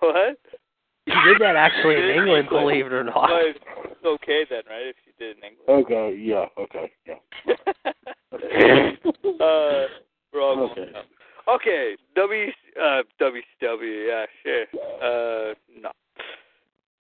what? 0.00 0.38
She 1.24 1.32
did 1.32 1.40
that 1.40 1.56
actually 1.56 1.96
in 1.96 2.10
England, 2.10 2.44
England, 2.44 2.48
believe 2.50 2.86
it 2.86 2.92
or 2.92 3.04
not. 3.04 3.28
But 3.28 3.90
it's 3.90 4.04
okay 4.04 4.44
then, 4.48 4.62
right? 4.68 4.88
If 4.88 4.96
she 5.04 5.12
did 5.18 5.38
in 5.38 5.44
England. 5.44 5.86
Okay. 5.86 6.16
Yeah. 6.18 6.46
Okay. 6.58 6.92
Yeah. 7.06 7.18
uh, 9.40 9.86
we're 10.32 10.42
all 10.42 10.70
okay. 10.70 10.92
Up. 10.94 11.06
Okay. 11.48 11.96
W 12.14 12.50
uh, 12.80 13.02
WCW. 13.20 14.06
Yeah. 14.08 14.26
Sure. 14.42 14.66
Uh, 15.00 15.54
no. 15.80 15.90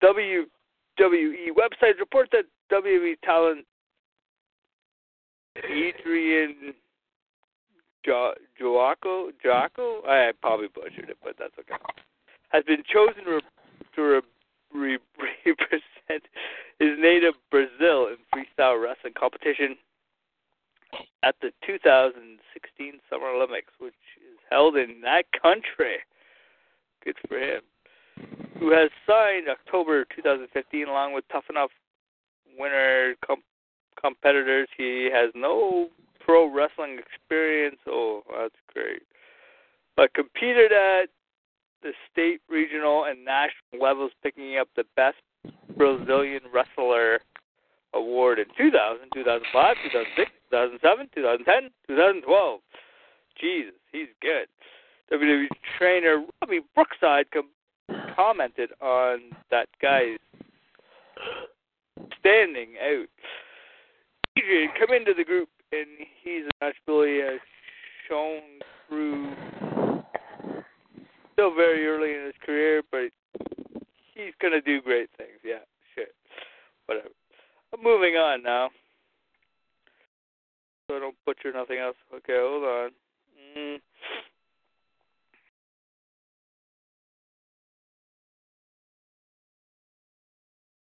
WWE 0.02 1.48
Website 1.56 1.98
report 1.98 2.28
that 2.32 2.44
WWE 2.70 3.14
talent 3.24 3.64
Adrian 5.56 6.74
jo- 8.04 8.34
Joaco, 8.60 9.30
Joaco, 9.44 10.06
I 10.06 10.32
probably 10.40 10.68
butchered 10.68 11.10
it, 11.10 11.18
but 11.22 11.36
that's 11.38 11.54
okay, 11.58 11.74
has 12.50 12.64
been 12.64 12.82
chosen 12.92 13.24
to 13.96 14.22
re- 14.74 14.98
re- 15.18 15.44
represent 15.46 16.24
his 16.78 16.98
native 16.98 17.34
Brazil 17.50 18.08
in 18.08 18.16
freestyle 18.32 18.82
wrestling 18.82 19.14
competition 19.18 19.76
at 21.22 21.34
the 21.40 21.50
2016 21.66 23.00
Summer 23.10 23.26
Olympics, 23.26 23.72
which 23.78 23.94
is 24.16 24.38
held 24.50 24.76
in 24.76 25.00
that 25.02 25.24
country. 25.40 25.98
Good 27.04 27.16
for 27.28 27.38
him. 27.38 27.62
Who 28.60 28.70
has 28.70 28.90
signed 29.06 29.48
October 29.48 30.06
2015 30.14 30.88
along 30.88 31.14
with 31.14 31.24
Tough 31.32 31.44
Enough 31.50 31.70
winner 32.58 33.14
com- 33.26 33.42
competitors. 34.00 34.68
He 34.76 35.08
has 35.12 35.30
no 35.34 35.88
pro 36.20 36.52
wrestling 36.52 36.98
experience. 36.98 37.78
Oh, 37.86 38.22
that's 38.38 38.54
great. 38.72 39.02
But 39.96 40.14
competed 40.14 40.72
at 40.72 41.08
the 41.84 41.92
state, 42.10 42.40
regional, 42.48 43.04
and 43.04 43.24
national 43.24 43.78
levels, 43.80 44.10
picking 44.22 44.58
up 44.58 44.66
the 44.74 44.84
best 44.96 45.16
Brazilian 45.76 46.40
wrestler 46.52 47.20
award 47.92 48.38
in 48.40 48.46
2000, 48.56 49.06
2005, 49.14 49.76
2006, 49.92 50.30
2007, 50.50 51.08
2010, 51.14 51.70
2012. 51.88 52.60
Jesus, 53.40 53.74
he's 53.92 54.08
good. 54.20 54.48
WWE 55.12 55.46
trainer 55.78 56.24
Robbie 56.40 56.60
Brookside 56.74 57.26
com- 57.30 57.50
commented 58.16 58.70
on 58.80 59.20
that 59.50 59.68
guy's 59.80 60.18
standing 62.18 62.74
out. 62.82 63.08
Adrian 64.38 64.70
come 64.78 64.96
into 64.96 65.12
the 65.14 65.24
group, 65.24 65.48
and 65.72 65.86
he's 66.22 66.44
actually 66.62 67.20
uh, 67.22 67.38
shown 68.08 68.40
through 68.88 69.34
still 71.34 71.54
very 71.54 71.86
early 71.86 72.14
in 72.14 72.24
his 72.24 72.34
career, 72.44 72.82
but 72.90 73.10
he's 74.14 74.32
gonna 74.40 74.62
do 74.62 74.80
great 74.80 75.10
things. 75.18 75.38
Yeah, 75.44 75.66
shit, 75.94 76.14
whatever. 76.86 77.08
I'm 77.74 77.82
moving 77.82 78.14
on 78.14 78.42
now, 78.42 78.70
so 80.88 80.96
I 80.96 81.00
don't 81.00 81.16
butcher 81.26 81.52
nothing 81.52 81.78
else. 81.78 81.96
Okay, 82.14 82.38
hold 82.38 82.64
on. 82.64 82.90
Mm. 83.58 83.80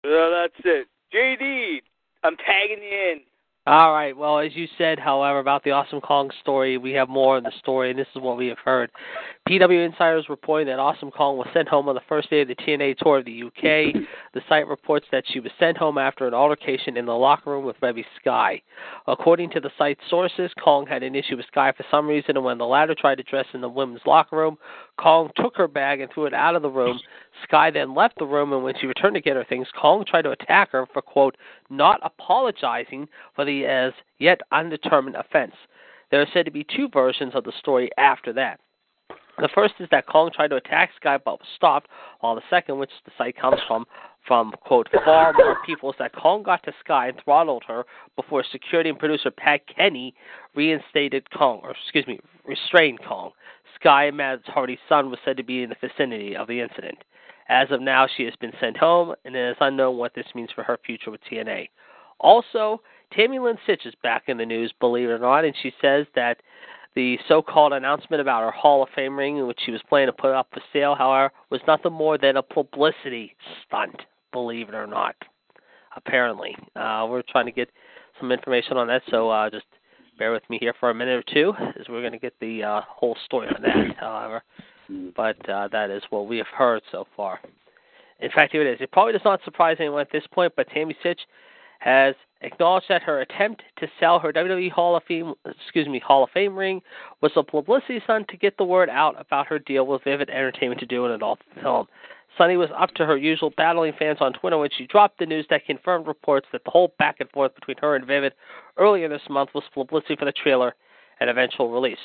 That's 0.04 0.54
it. 0.64 0.86
JD, 1.12 1.82
I'm 2.22 2.36
tagging 2.36 2.82
you 2.82 3.12
in. 3.12 3.20
All 3.68 3.92
right. 3.92 4.16
Well, 4.16 4.38
as 4.38 4.56
you 4.56 4.66
said, 4.78 4.98
however, 4.98 5.40
about 5.40 5.62
the 5.62 5.72
Awesome 5.72 6.00
Kong 6.00 6.30
story, 6.40 6.78
we 6.78 6.92
have 6.92 7.10
more 7.10 7.36
in 7.36 7.44
the 7.44 7.52
story, 7.58 7.90
and 7.90 7.98
this 7.98 8.06
is 8.16 8.22
what 8.22 8.38
we 8.38 8.46
have 8.46 8.56
heard. 8.56 8.90
PW 9.46 9.84
Insiders 9.84 10.30
reporting 10.30 10.68
that 10.68 10.78
Awesome 10.78 11.10
Kong 11.10 11.36
was 11.36 11.48
sent 11.52 11.68
home 11.68 11.86
on 11.86 11.94
the 11.94 12.00
first 12.08 12.30
day 12.30 12.40
of 12.40 12.48
the 12.48 12.54
TNA 12.54 12.96
tour 12.96 13.18
of 13.18 13.26
the 13.26 13.42
UK. 13.42 13.94
The 14.34 14.42
site 14.48 14.68
reports 14.68 15.06
that 15.10 15.24
she 15.26 15.40
was 15.40 15.50
sent 15.58 15.76
home 15.76 15.98
after 15.98 16.28
an 16.28 16.34
altercation 16.34 16.96
in 16.96 17.06
the 17.06 17.12
locker 17.12 17.50
room 17.50 17.64
with 17.64 17.80
Reby 17.80 18.04
Sky. 18.20 18.62
According 19.08 19.50
to 19.50 19.60
the 19.60 19.70
site's 19.76 20.02
sources, 20.08 20.50
Kong 20.62 20.86
had 20.86 21.02
an 21.02 21.16
issue 21.16 21.36
with 21.36 21.46
Sky 21.46 21.72
for 21.76 21.84
some 21.90 22.06
reason, 22.06 22.36
and 22.36 22.44
when 22.44 22.58
the 22.58 22.66
latter 22.66 22.94
tried 22.94 23.16
to 23.16 23.24
dress 23.24 23.46
in 23.54 23.62
the 23.62 23.68
women's 23.68 24.02
locker 24.06 24.36
room, 24.36 24.58
Kong 24.96 25.30
took 25.36 25.56
her 25.56 25.66
bag 25.66 26.00
and 26.00 26.12
threw 26.12 26.26
it 26.26 26.34
out 26.34 26.54
of 26.54 26.62
the 26.62 26.70
room. 26.70 27.00
Sky 27.42 27.70
then 27.70 27.94
left 27.94 28.18
the 28.18 28.26
room, 28.26 28.52
and 28.52 28.62
when 28.62 28.74
she 28.80 28.86
returned 28.86 29.14
to 29.14 29.20
get 29.20 29.36
her 29.36 29.44
things, 29.44 29.68
Kong 29.80 30.04
tried 30.06 30.22
to 30.22 30.30
attack 30.30 30.70
her 30.72 30.86
for, 30.92 31.02
quote, 31.02 31.36
not 31.70 32.00
apologizing 32.02 33.08
for 33.34 33.44
the 33.44 33.66
as 33.66 33.92
yet 34.18 34.40
undetermined 34.52 35.16
offense. 35.16 35.54
There 36.10 36.20
are 36.20 36.26
said 36.32 36.46
to 36.46 36.50
be 36.50 36.64
two 36.64 36.88
versions 36.88 37.34
of 37.34 37.44
the 37.44 37.52
story 37.58 37.90
after 37.98 38.32
that. 38.34 38.60
The 39.38 39.48
first 39.54 39.74
is 39.78 39.88
that 39.90 40.06
Kong 40.06 40.30
tried 40.34 40.48
to 40.48 40.56
attack 40.56 40.90
Sky 40.96 41.16
but 41.16 41.38
was 41.38 41.48
stopped, 41.54 41.88
while 42.20 42.34
the 42.34 42.42
second, 42.50 42.78
which 42.78 42.90
the 43.04 43.12
site 43.16 43.36
comes 43.36 43.60
from, 43.68 43.86
from 44.26 44.52
quote 44.64 44.88
far 45.04 45.32
more 45.32 45.58
people, 45.64 45.90
is 45.90 45.96
that 46.00 46.12
Kong 46.12 46.42
got 46.42 46.64
to 46.64 46.72
Sky 46.80 47.08
and 47.08 47.20
throttled 47.22 47.62
her 47.68 47.84
before 48.16 48.42
security 48.50 48.90
and 48.90 48.98
producer 48.98 49.30
Pat 49.30 49.60
Kenney 49.68 50.14
reinstated 50.56 51.30
Kong, 51.30 51.60
or 51.62 51.70
excuse 51.70 52.06
me, 52.08 52.18
restrained 52.44 52.98
Kong. 53.06 53.30
Sky 53.76 54.06
and 54.06 54.16
Matt 54.16 54.40
Hardy's 54.46 54.78
son 54.88 55.08
was 55.08 55.20
said 55.24 55.36
to 55.36 55.44
be 55.44 55.62
in 55.62 55.70
the 55.70 55.76
vicinity 55.80 56.34
of 56.34 56.48
the 56.48 56.60
incident. 56.60 56.98
As 57.48 57.68
of 57.70 57.80
now, 57.80 58.06
she 58.16 58.24
has 58.24 58.34
been 58.40 58.52
sent 58.60 58.76
home, 58.76 59.14
and 59.24 59.34
it 59.34 59.50
is 59.50 59.56
unknown 59.60 59.96
what 59.96 60.14
this 60.14 60.26
means 60.34 60.50
for 60.54 60.62
her 60.64 60.78
future 60.84 61.10
with 61.10 61.20
TNA. 61.30 61.68
Also, 62.20 62.82
Tammy 63.12 63.38
Lynn 63.38 63.58
Sytch 63.66 63.86
is 63.86 63.94
back 64.02 64.24
in 64.26 64.36
the 64.36 64.44
news, 64.44 64.72
believe 64.80 65.08
it 65.08 65.12
or 65.12 65.18
not, 65.18 65.44
and 65.44 65.54
she 65.62 65.72
says 65.80 66.06
that 66.14 66.38
the 66.94 67.18
so-called 67.28 67.72
announcement 67.72 68.20
about 68.20 68.42
her 68.42 68.50
Hall 68.50 68.82
of 68.82 68.88
Fame 68.94 69.16
ring, 69.16 69.46
which 69.46 69.60
she 69.64 69.70
was 69.70 69.80
planning 69.88 70.08
to 70.08 70.12
put 70.12 70.32
up 70.32 70.48
for 70.52 70.60
sale, 70.72 70.94
however, 70.94 71.32
was 71.50 71.60
nothing 71.66 71.92
more 71.92 72.18
than 72.18 72.36
a 72.36 72.42
publicity 72.42 73.34
stunt. 73.66 74.02
Believe 74.32 74.68
it 74.68 74.74
or 74.74 74.86
not, 74.86 75.14
apparently, 75.96 76.54
uh, 76.76 77.06
we're 77.08 77.22
trying 77.22 77.46
to 77.46 77.52
get 77.52 77.70
some 78.18 78.32
information 78.32 78.76
on 78.76 78.88
that. 78.88 79.02
So 79.10 79.30
uh, 79.30 79.48
just 79.48 79.64
bear 80.18 80.32
with 80.32 80.42
me 80.50 80.58
here 80.60 80.74
for 80.78 80.90
a 80.90 80.94
minute 80.94 81.24
or 81.24 81.32
two, 81.32 81.54
as 81.78 81.88
we're 81.88 82.00
going 82.00 82.12
to 82.12 82.18
get 82.18 82.34
the 82.40 82.62
uh, 82.62 82.80
whole 82.86 83.16
story 83.24 83.48
on 83.48 83.62
that. 83.62 83.96
However, 84.00 84.42
but 85.16 85.48
uh, 85.48 85.68
that 85.68 85.90
is 85.90 86.02
what 86.10 86.26
we 86.26 86.38
have 86.38 86.46
heard 86.46 86.82
so 86.90 87.06
far. 87.16 87.40
In 88.20 88.30
fact, 88.30 88.52
here 88.52 88.66
it 88.66 88.72
is. 88.72 88.80
It 88.80 88.90
probably 88.90 89.12
does 89.12 89.22
not 89.24 89.40
surprise 89.44 89.76
anyone 89.78 90.00
at 90.00 90.10
this 90.10 90.26
point, 90.32 90.52
but 90.56 90.68
Tammy 90.70 90.96
Sytch 91.04 91.20
has 91.78 92.14
acknowledged 92.40 92.86
that 92.88 93.02
her 93.02 93.20
attempt 93.20 93.62
to 93.78 93.86
sell 94.00 94.18
her 94.18 94.32
WWE 94.32 94.70
Hall 94.70 94.96
of 94.96 95.04
Fame, 95.04 95.34
excuse 95.46 95.86
me, 95.86 96.00
Hall 96.00 96.24
of 96.24 96.30
Fame 96.30 96.56
ring 96.56 96.80
was 97.20 97.32
a 97.36 97.42
publicity 97.42 98.00
stunt 98.04 98.28
to 98.28 98.36
get 98.36 98.56
the 98.56 98.64
word 98.64 98.88
out 98.88 99.20
about 99.20 99.46
her 99.46 99.58
deal 99.58 99.86
with 99.86 100.02
Vivid 100.04 100.30
Entertainment 100.30 100.80
to 100.80 100.86
do 100.86 101.04
an 101.04 101.12
adult 101.12 101.40
film. 101.62 101.86
Sunny 102.36 102.56
was 102.56 102.70
up 102.76 102.90
to 102.94 103.06
her 103.06 103.16
usual 103.16 103.52
battling 103.56 103.92
fans 103.98 104.18
on 104.20 104.32
Twitter 104.32 104.58
when 104.58 104.70
she 104.76 104.86
dropped 104.86 105.18
the 105.18 105.26
news 105.26 105.46
that 105.50 105.64
confirmed 105.66 106.06
reports 106.06 106.46
that 106.52 106.62
the 106.64 106.70
whole 106.70 106.94
back 106.98 107.16
and 107.20 107.30
forth 107.30 107.54
between 107.54 107.76
her 107.78 107.96
and 107.96 108.06
Vivid 108.06 108.32
earlier 108.76 109.08
this 109.08 109.22
month 109.28 109.50
was 109.54 109.64
publicity 109.74 110.14
for 110.16 110.24
the 110.24 110.32
trailer 110.32 110.74
and 111.20 111.30
eventual 111.30 111.70
release. 111.70 111.98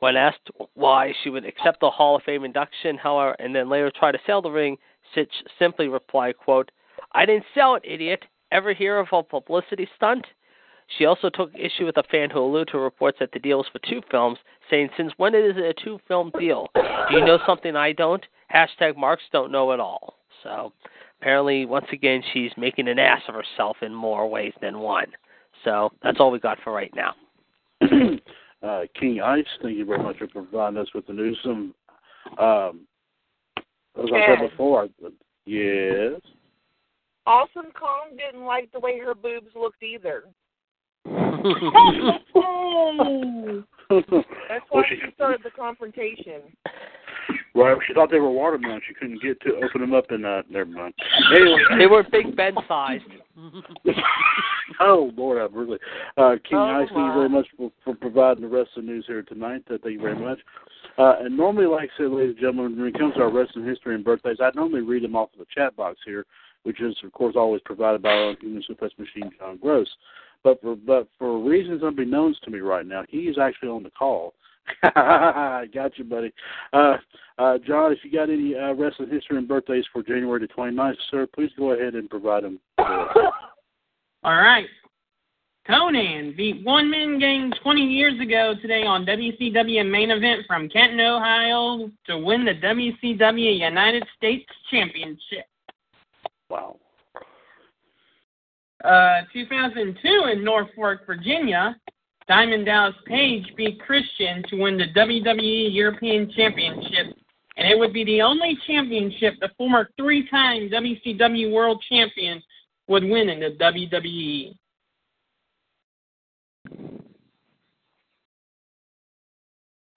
When 0.00 0.16
asked 0.16 0.50
why 0.74 1.12
she 1.22 1.30
would 1.30 1.44
accept 1.44 1.80
the 1.80 1.90
Hall 1.90 2.16
of 2.16 2.22
Fame 2.22 2.44
induction, 2.44 2.96
however, 2.96 3.34
and 3.38 3.54
then 3.54 3.68
later 3.68 3.90
try 3.90 4.12
to 4.12 4.18
sell 4.26 4.40
the 4.40 4.50
ring, 4.50 4.76
Sytch 5.14 5.32
simply 5.58 5.88
replied, 5.88 6.36
quote, 6.36 6.70
I 7.12 7.26
didn't 7.26 7.46
sell 7.54 7.74
it, 7.74 7.82
idiot. 7.84 8.24
Ever 8.52 8.72
hear 8.72 8.98
of 8.98 9.08
a 9.12 9.22
publicity 9.22 9.88
stunt? 9.96 10.26
She 10.96 11.04
also 11.04 11.28
took 11.28 11.54
issue 11.54 11.84
with 11.84 11.98
a 11.98 12.02
fan 12.04 12.30
who 12.30 12.40
alluded 12.40 12.68
to 12.68 12.78
reports 12.78 13.18
that 13.20 13.32
the 13.32 13.38
deal 13.38 13.58
was 13.58 13.66
for 13.70 13.80
two 13.80 14.00
films, 14.10 14.38
saying, 14.70 14.88
Since 14.96 15.12
when 15.16 15.34
is 15.34 15.56
it 15.56 15.64
a 15.64 15.84
two 15.84 15.98
film 16.08 16.32
deal? 16.38 16.68
Do 16.74 17.16
you 17.16 17.24
know 17.24 17.38
something 17.46 17.76
I 17.76 17.92
don't? 17.92 18.24
Hashtag 18.54 18.96
Marks 18.96 19.24
don't 19.30 19.52
know 19.52 19.72
at 19.72 19.80
all. 19.80 20.14
So 20.42 20.72
apparently, 21.20 21.66
once 21.66 21.86
again, 21.92 22.22
she's 22.32 22.52
making 22.56 22.88
an 22.88 22.98
ass 22.98 23.22
of 23.28 23.34
herself 23.34 23.78
in 23.82 23.92
more 23.92 24.28
ways 24.28 24.54
than 24.62 24.78
one. 24.78 25.08
So 25.64 25.90
that's 26.02 26.20
all 26.20 26.30
we 26.30 26.38
got 26.38 26.58
for 26.64 26.72
right 26.72 26.94
now. 26.94 27.14
uh, 28.62 28.82
King 28.98 29.20
Ice, 29.20 29.44
thank 29.62 29.76
you 29.76 29.84
very 29.84 30.02
much 30.02 30.18
for 30.18 30.26
providing 30.26 30.78
us 30.78 30.88
with 30.94 31.06
the 31.06 31.12
news. 31.12 31.38
Some, 31.42 31.74
um, 32.38 32.80
as 34.02 34.10
I 34.14 34.26
said 34.26 34.50
before, 34.50 34.88
yes. 35.46 36.20
Awesome 37.26 37.70
Kong 37.78 38.16
didn't 38.16 38.44
like 38.46 38.72
the 38.72 38.80
way 38.80 38.98
her 38.98 39.14
boobs 39.14 39.54
looked 39.54 39.82
either. 39.82 40.24
That's 41.04 41.14
why 42.32 43.62
Well, 44.72 44.84
she 44.88 44.96
she- 44.96 45.10
started 45.14 45.40
the 45.44 45.50
confrontation. 45.56 46.42
Right, 47.54 47.76
she 47.86 47.94
thought 47.94 48.10
they 48.10 48.20
were 48.20 48.30
watermelon. 48.30 48.80
She 48.86 48.94
couldn't 48.94 49.20
get 49.22 49.40
to 49.40 49.56
open 49.56 49.80
them 49.80 49.92
up, 49.94 50.10
and 50.10 50.24
uh, 50.24 50.42
never 50.48 50.70
mind. 50.70 50.94
Anyway, 51.34 51.58
they 51.78 51.86
were 51.86 52.04
Big 52.10 52.36
Ben 52.36 52.54
sized. 52.68 53.02
oh 54.80 55.10
Lord, 55.16 55.38
I'm 55.38 55.54
really. 55.54 55.78
Uh, 56.16 56.36
King 56.48 56.58
Oh, 56.58 56.80
Ice, 56.82 56.88
thank 56.88 56.98
you 56.98 57.14
very 57.14 57.28
much 57.28 57.46
for, 57.56 57.70
for 57.84 57.94
providing 57.94 58.42
the 58.42 58.48
rest 58.48 58.70
of 58.76 58.84
the 58.84 58.90
news 58.90 59.04
here 59.06 59.22
tonight. 59.22 59.62
Uh, 59.70 59.78
thank 59.82 59.94
you 59.94 60.00
very 60.00 60.18
much. 60.18 60.38
Uh, 60.98 61.16
and 61.20 61.36
normally, 61.36 61.66
like 61.66 61.90
I 61.94 62.02
said, 62.02 62.10
ladies 62.10 62.30
and 62.30 62.40
gentlemen, 62.40 62.78
when 62.78 62.88
it 62.88 62.98
comes 62.98 63.14
to 63.14 63.22
our 63.22 63.30
wrestling 63.30 63.66
history 63.66 63.94
and 63.94 64.04
birthdays, 64.04 64.38
I 64.40 64.50
normally 64.54 64.80
read 64.80 65.04
them 65.04 65.16
off 65.16 65.30
of 65.32 65.38
the 65.38 65.46
chat 65.54 65.76
box 65.76 65.98
here, 66.04 66.26
which 66.64 66.80
is, 66.80 66.96
of 67.04 67.12
course, 67.12 67.34
always 67.36 67.62
provided 67.64 68.02
by 68.02 68.10
our 68.10 68.34
human 68.40 68.62
suplex 68.68 68.90
machine, 68.98 69.30
John 69.38 69.58
Gross. 69.58 69.88
But 70.44 70.60
for 70.60 70.76
but 70.76 71.08
for 71.18 71.38
reasons 71.40 71.82
unbeknownst 71.82 72.42
to 72.44 72.50
me 72.50 72.60
right 72.60 72.86
now, 72.86 73.04
he 73.08 73.22
is 73.22 73.38
actually 73.38 73.70
on 73.70 73.82
the 73.82 73.90
call. 73.90 74.34
got 74.94 75.96
you, 75.96 76.04
buddy. 76.04 76.32
Uh, 76.72 76.96
uh, 77.38 77.58
John, 77.66 77.92
if 77.92 77.98
you 78.02 78.12
got 78.12 78.30
any 78.30 78.54
uh, 78.54 78.74
wrestling 78.74 79.10
history 79.10 79.38
and 79.38 79.48
birthdays 79.48 79.84
for 79.92 80.02
January 80.02 80.40
the 80.40 80.48
29th, 80.48 80.94
sir, 81.10 81.26
please 81.26 81.50
go 81.56 81.72
ahead 81.72 81.94
and 81.94 82.10
provide 82.10 82.44
them. 82.44 82.60
All 84.24 84.34
right. 84.34 84.66
Konnan 85.68 86.34
beat 86.36 86.64
One 86.64 86.90
Man 86.90 87.18
Gang 87.18 87.52
20 87.62 87.80
years 87.82 88.18
ago 88.20 88.54
today 88.60 88.84
on 88.84 89.04
WCW 89.04 89.88
main 89.88 90.10
event 90.10 90.42
from 90.46 90.68
Canton, 90.68 91.00
Ohio 91.00 91.90
to 92.06 92.18
win 92.18 92.44
the 92.44 92.54
WCW 92.54 93.58
United 93.58 94.04
States 94.16 94.50
Championship. 94.70 95.46
Wow. 96.48 96.76
Uh, 98.82 99.22
2002 99.32 100.30
in 100.32 100.42
Norfolk, 100.42 101.00
Virginia, 101.06 101.76
Diamond 102.28 102.64
Dallas 102.64 102.94
Page 103.06 103.44
beat 103.56 103.80
Christian 103.80 104.42
to 104.48 104.56
win 104.56 104.78
the 104.78 104.86
WWE 104.96 105.74
European 105.74 106.30
Championship, 106.34 107.14
and 107.56 107.68
it 107.68 107.78
would 107.78 107.92
be 107.92 108.04
the 108.04 108.22
only 108.22 108.56
championship 108.66 109.34
the 109.40 109.50
former 109.58 109.90
three-time 109.98 110.70
WCW 110.70 111.52
World 111.52 111.84
Champion 111.88 112.42
would 112.88 113.04
win 113.04 113.28
in 113.28 113.40
the 113.40 113.56
WWE. 113.60 114.56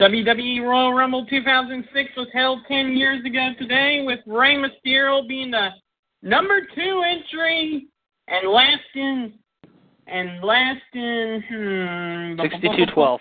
WWE 0.02 0.62
Royal 0.64 0.94
Rumble 0.94 1.26
2006 1.28 2.10
was 2.18 2.28
held 2.34 2.60
10 2.68 2.98
years 2.98 3.24
ago 3.24 3.52
today, 3.60 4.04
with 4.04 4.20
Rey 4.26 4.56
Mysterio 4.56 5.28
being 5.28 5.52
the 5.52 5.70
number 6.24 6.62
two 6.74 7.04
entry 7.06 7.88
and 8.28 8.50
last 8.50 8.82
in 8.96 9.34
and 10.08 10.44
last 10.44 10.82
in 10.94 11.44
hmm, 11.48 12.42
62-12. 12.42 13.20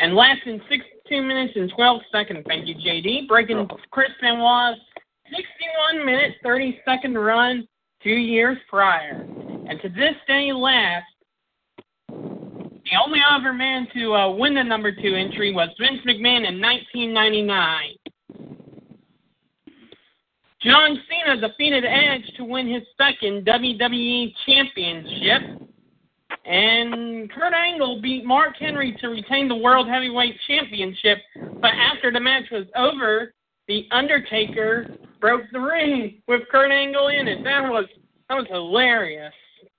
and 0.00 0.14
last 0.14 0.40
in 0.46 0.60
62 0.68 1.22
minutes 1.22 1.52
and 1.54 1.70
12 1.76 2.00
seconds. 2.10 2.44
Thank 2.48 2.66
you, 2.66 2.74
JD. 2.74 3.28
Breaking 3.28 3.68
Chris 3.90 4.10
Benoit's 4.22 4.80
61 5.30 6.06
minute 6.06 6.32
30 6.42 6.80
second 6.84 7.14
run 7.14 7.68
two 8.06 8.12
years 8.12 8.56
prior, 8.68 9.26
and 9.68 9.80
to 9.82 9.88
this 9.88 10.14
day 10.28 10.52
last. 10.52 11.06
The 12.08 13.02
only 13.04 13.18
other 13.28 13.52
man 13.52 13.88
to 13.94 14.14
uh, 14.14 14.30
win 14.30 14.54
the 14.54 14.62
number 14.62 14.92
two 14.92 15.16
entry 15.16 15.52
was 15.52 15.68
Vince 15.80 15.98
McMahon 16.06 16.48
in 16.48 16.60
1999. 16.60 17.96
John 20.62 21.02
Cena 21.08 21.40
defeated 21.40 21.84
Edge 21.84 22.32
to 22.36 22.44
win 22.44 22.72
his 22.72 22.84
second 22.96 23.44
WWE 23.44 24.32
Championship. 24.46 25.68
And 26.44 27.28
Kurt 27.32 27.54
Angle 27.54 28.00
beat 28.00 28.24
Mark 28.24 28.54
Henry 28.56 28.96
to 29.00 29.08
retain 29.08 29.48
the 29.48 29.56
World 29.56 29.88
Heavyweight 29.88 30.36
Championship. 30.46 31.18
But 31.60 31.72
after 31.72 32.12
the 32.12 32.20
match 32.20 32.44
was 32.52 32.66
over, 32.76 33.34
The 33.66 33.88
Undertaker 33.90 34.86
broke 35.20 35.42
the 35.52 35.60
ring 35.60 36.22
with 36.28 36.42
Kurt 36.50 36.70
Angle 36.70 37.08
in 37.08 37.28
it. 37.28 37.42
That 37.44 37.62
was 37.62 37.86
that 38.28 38.34
was 38.34 38.46
hilarious. 38.48 39.32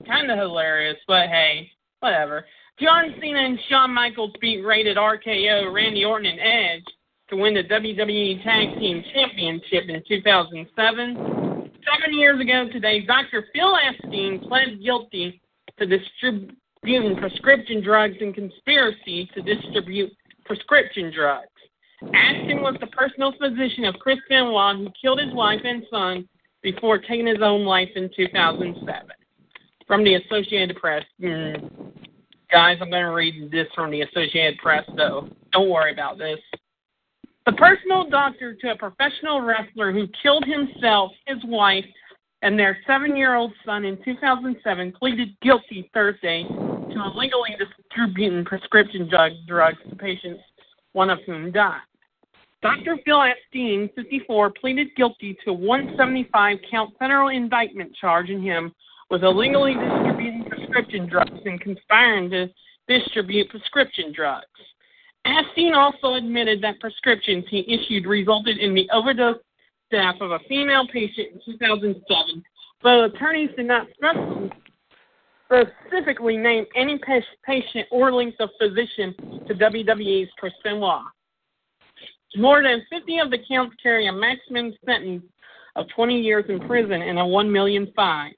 Kind 0.05 0.31
of 0.31 0.37
hilarious, 0.37 0.97
but 1.07 1.27
hey, 1.27 1.69
whatever. 1.99 2.45
John 2.79 3.15
Cena 3.19 3.39
and 3.39 3.59
Shawn 3.69 3.93
Michaels 3.93 4.33
beat 4.39 4.61
Rated 4.61 4.97
RKO, 4.97 5.73
Randy 5.73 6.05
Orton, 6.05 6.27
and 6.27 6.39
Edge 6.39 6.85
to 7.29 7.35
win 7.35 7.55
the 7.55 7.63
WWE 7.63 8.43
Tag 8.43 8.79
Team 8.79 9.03
Championship 9.13 9.85
in 9.89 10.03
2007. 10.07 11.15
Seven 11.15 12.17
years 12.17 12.39
ago 12.39 12.67
today, 12.71 13.05
Dr. 13.05 13.45
Phil 13.53 13.75
Epstein 13.75 14.39
pled 14.47 14.81
guilty 14.83 15.41
to 15.79 15.85
distributing 15.85 17.15
prescription 17.17 17.83
drugs 17.83 18.15
and 18.21 18.33
conspiracy 18.33 19.29
to 19.33 19.41
distribute 19.41 20.11
prescription 20.45 21.11
drugs. 21.13 21.47
Astin 22.13 22.61
was 22.61 22.75
the 22.79 22.87
personal 22.87 23.33
physician 23.39 23.85
of 23.85 23.95
Chris 23.95 24.19
Benoit, 24.29 24.77
who 24.77 24.87
killed 25.01 25.19
his 25.19 25.33
wife 25.33 25.61
and 25.63 25.83
son 25.89 26.27
before 26.61 26.99
taking 26.99 27.27
his 27.27 27.41
own 27.41 27.65
life 27.65 27.89
in 27.95 28.09
2007. 28.15 29.07
From 29.87 30.03
the 30.03 30.15
Associated 30.15 30.75
Press. 30.77 31.03
Mm. 31.21 31.93
Guys, 32.51 32.77
I'm 32.81 32.89
going 32.89 33.03
to 33.03 33.11
read 33.11 33.51
this 33.51 33.67
from 33.73 33.91
the 33.91 34.01
Associated 34.01 34.57
Press, 34.59 34.83
though. 34.95 35.29
Don't 35.53 35.69
worry 35.69 35.91
about 35.91 36.17
this. 36.17 36.39
The 37.45 37.53
personal 37.53 38.09
doctor 38.09 38.53
to 38.53 38.71
a 38.71 38.75
professional 38.75 39.41
wrestler 39.41 39.93
who 39.93 40.07
killed 40.21 40.43
himself, 40.45 41.11
his 41.25 41.37
wife, 41.45 41.85
and 42.41 42.59
their 42.59 42.77
seven 42.85 43.15
year 43.15 43.35
old 43.35 43.53
son 43.65 43.85
in 43.85 43.97
2007 44.03 44.91
pleaded 44.91 45.29
guilty 45.41 45.89
Thursday 45.93 46.43
to 46.43 47.11
illegally 47.13 47.55
distributing 47.57 48.45
prescription 48.45 49.09
drug, 49.09 49.31
drugs 49.47 49.77
to 49.89 49.95
patients, 49.95 50.41
one 50.91 51.09
of 51.09 51.19
whom 51.25 51.51
died. 51.51 51.81
Dr. 52.67 52.97
Phil 53.05 53.21
Epstein, 53.21 53.89
54, 53.95 54.51
pleaded 54.59 54.87
guilty 54.97 55.37
to 55.45 55.51
a 55.51 55.53
175 55.53 56.57
count 56.69 56.93
federal 56.99 57.29
indictment 57.29 57.95
charging 57.95 58.41
him 58.41 58.73
with 59.09 59.23
illegally 59.23 59.73
distributing 59.73 60.43
prescription 60.49 61.07
drugs 61.07 61.39
and 61.45 61.61
conspiring 61.61 62.29
to 62.29 62.49
distribute 62.89 63.49
prescription 63.49 64.11
drugs. 64.13 64.47
Epstein 65.23 65.75
also 65.75 66.15
admitted 66.15 66.61
that 66.61 66.77
prescriptions 66.81 67.45
he 67.49 67.63
issued 67.71 68.05
resulted 68.05 68.57
in 68.57 68.73
the 68.73 68.89
overdose 68.91 69.37
death 69.89 70.15
of 70.19 70.31
a 70.31 70.39
female 70.49 70.85
patient 70.91 71.27
in 71.35 71.53
2007, 71.53 72.43
but 72.83 73.05
attorneys 73.05 73.49
did 73.55 73.67
not 73.67 73.87
specifically 75.45 76.35
name 76.35 76.65
any 76.75 76.99
patient 77.45 77.87
or 77.91 78.11
link 78.11 78.35
of 78.41 78.49
physician 78.59 79.15
to 79.47 79.53
WWE's 79.53 80.29
Chris 80.37 80.51
Benoit. 80.65 81.03
More 82.35 82.61
than 82.61 82.85
50 82.89 83.19
of 83.19 83.31
the 83.31 83.39
counts 83.49 83.75
carry 83.81 84.07
a 84.07 84.11
maximum 84.11 84.73
sentence 84.85 85.23
of 85.75 85.85
20 85.95 86.19
years 86.19 86.45
in 86.49 86.59
prison 86.59 87.01
and 87.01 87.19
a 87.19 87.25
1 87.25 87.51
million 87.51 87.91
fine. 87.95 88.33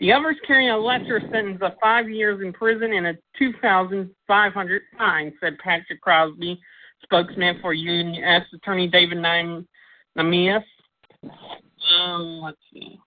The 0.00 0.12
others 0.12 0.36
carry 0.46 0.68
a 0.68 0.76
lesser 0.76 1.20
sentence 1.32 1.58
of 1.62 1.72
five 1.80 2.08
years 2.08 2.40
in 2.42 2.52
prison 2.52 2.92
and 2.92 3.06
a 3.06 3.14
2,500 3.38 4.82
fine, 4.98 5.32
said 5.40 5.58
Patrick 5.58 6.00
Crosby, 6.00 6.60
spokesman 7.02 7.58
for 7.60 7.72
U.S. 7.72 8.42
Attorney 8.54 8.88
David 8.88 9.18
Nahmias. 9.18 10.64
Um, 11.22 12.40
let's 12.42 12.58
see. 12.72 12.98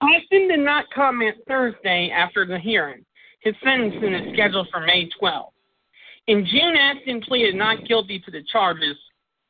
Astin 0.00 0.48
did 0.48 0.60
not 0.60 0.84
comment 0.94 1.36
Thursday 1.48 2.10
after 2.14 2.46
the 2.46 2.58
hearing. 2.58 3.04
His 3.40 3.54
sentencing 3.64 4.14
is 4.14 4.32
scheduled 4.34 4.68
for 4.70 4.80
May 4.80 5.08
12. 5.18 5.52
In 6.28 6.46
June, 6.46 6.76
Astin 6.76 7.22
pleaded 7.22 7.54
not 7.54 7.86
guilty 7.86 8.18
to 8.20 8.30
the 8.30 8.42
charges 8.52 8.96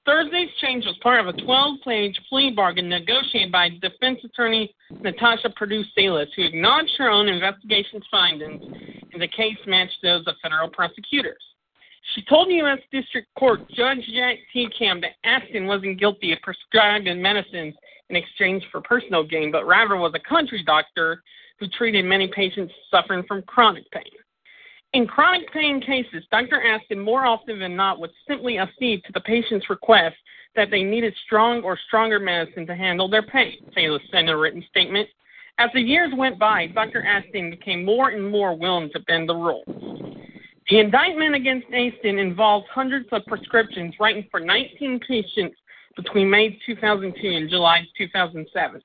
Thursday's 0.09 0.49
change 0.63 0.87
was 0.87 0.97
part 1.03 1.21
of 1.21 1.27
a 1.27 1.39
12 1.39 1.81
page 1.85 2.19
plea 2.31 2.51
bargain 2.51 2.89
negotiated 2.89 3.53
by 3.53 3.69
defense 3.69 4.19
attorney 4.25 4.75
Natasha 5.03 5.51
Perdue 5.51 5.85
Silas, 5.95 6.31
who 6.35 6.45
acknowledged 6.45 6.95
her 6.97 7.11
own 7.11 7.29
investigation's 7.29 8.05
findings 8.11 8.63
and 9.13 9.21
the 9.21 9.29
case 9.29 9.59
matched 9.67 9.99
those 10.03 10.27
of 10.27 10.35
federal 10.43 10.71
prosecutors. 10.71 11.43
She 12.15 12.23
told 12.23 12.49
U.S. 12.49 12.79
District 12.91 13.29
Court 13.39 13.61
Judge 13.69 13.99
Jack 14.15 14.39
Camp 14.79 15.03
that 15.03 15.29
Astin 15.29 15.67
wasn't 15.67 16.01
guilty 16.01 16.33
of 16.33 16.39
prescribing 16.41 17.21
medicines 17.21 17.75
in 18.09 18.17
exchange 18.17 18.65
for 18.73 18.81
personal 18.81 19.23
gain, 19.23 19.53
but 19.53 19.67
rather 19.67 19.99
was 19.99 20.15
a 20.15 20.27
country 20.27 20.63
doctor 20.65 21.23
who 21.61 21.69
treated 21.69 22.07
many 22.07 22.29
patients 22.29 22.73
suffering 22.91 23.25
from 23.29 23.43
chronic 23.43 23.85
pain. 23.91 24.05
In 24.95 25.07
chronic 25.07 25.53
pain 25.53 25.81
cases, 25.81 26.25
Dr. 26.31 26.63
Astin 26.63 26.99
more 26.99 27.27
often 27.27 27.59
than 27.59 27.77
not 27.77 28.01
would 28.01 28.11
simply 28.27 28.59
accede 28.59 29.05
to 29.05 29.13
the 29.13 29.21
patient's 29.21 29.69
request 29.69 30.17
that 30.57 30.71
they 30.71 30.83
needed 30.83 31.15
strong 31.27 31.63
or 31.63 31.79
stronger 31.87 32.19
medicine 32.19 32.67
to 32.67 32.75
handle 32.75 33.09
their 33.09 33.23
pain, 33.23 33.59
Taylor 33.75 34.01
in 34.15 34.29
a 34.29 34.37
written 34.37 34.65
statement. 34.71 35.09
As 35.59 35.71
the 35.75 35.81
years 35.81 36.13
went 36.17 36.39
by, 36.39 36.69
Dr. 36.69 37.05
Astin 37.05 37.51
became 37.51 37.85
more 37.85 38.11
and 38.11 38.31
more 38.31 38.57
willing 38.57 38.91
to 38.93 39.01
bend 39.01 39.29
the 39.29 39.35
rules. 39.35 39.67
The 40.71 40.79
indictment 40.79 41.35
against 41.35 41.67
Astin 41.69 42.19
involves 42.19 42.67
hundreds 42.73 43.09
of 43.13 43.27
prescriptions 43.27 43.95
written 44.01 44.27
for 44.31 44.41
19 44.41 45.01
patients 45.07 45.57
between 45.97 46.31
May 46.31 46.59
2002 46.65 47.29
and 47.29 47.51
July 47.51 47.87
2007. 47.97 48.81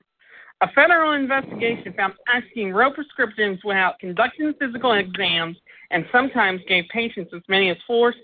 A 0.60 0.68
federal 0.72 1.12
investigation 1.12 1.92
found 1.94 2.14
Astin 2.26 2.72
wrote 2.72 2.94
prescriptions 2.94 3.60
without 3.64 3.98
conducting 3.98 4.52
physical 4.58 4.92
exams 4.92 5.56
and 5.90 6.04
sometimes 6.10 6.60
gave 6.68 6.84
patients 6.92 7.32
as 7.34 7.42
many 7.48 7.70
as 7.70 7.76
four 7.86 8.14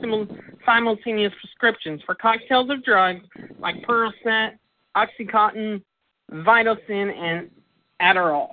simultaneous 0.67 1.33
prescriptions 1.41 2.01
for 2.05 2.15
cocktails 2.15 2.71
of 2.71 2.85
drugs 2.85 3.25
like 3.59 3.77
Percocet, 3.83 4.53
Oxycontin, 4.97 5.83
Vicodin, 6.33 7.13
and 7.13 7.51
Adderall. 8.01 8.49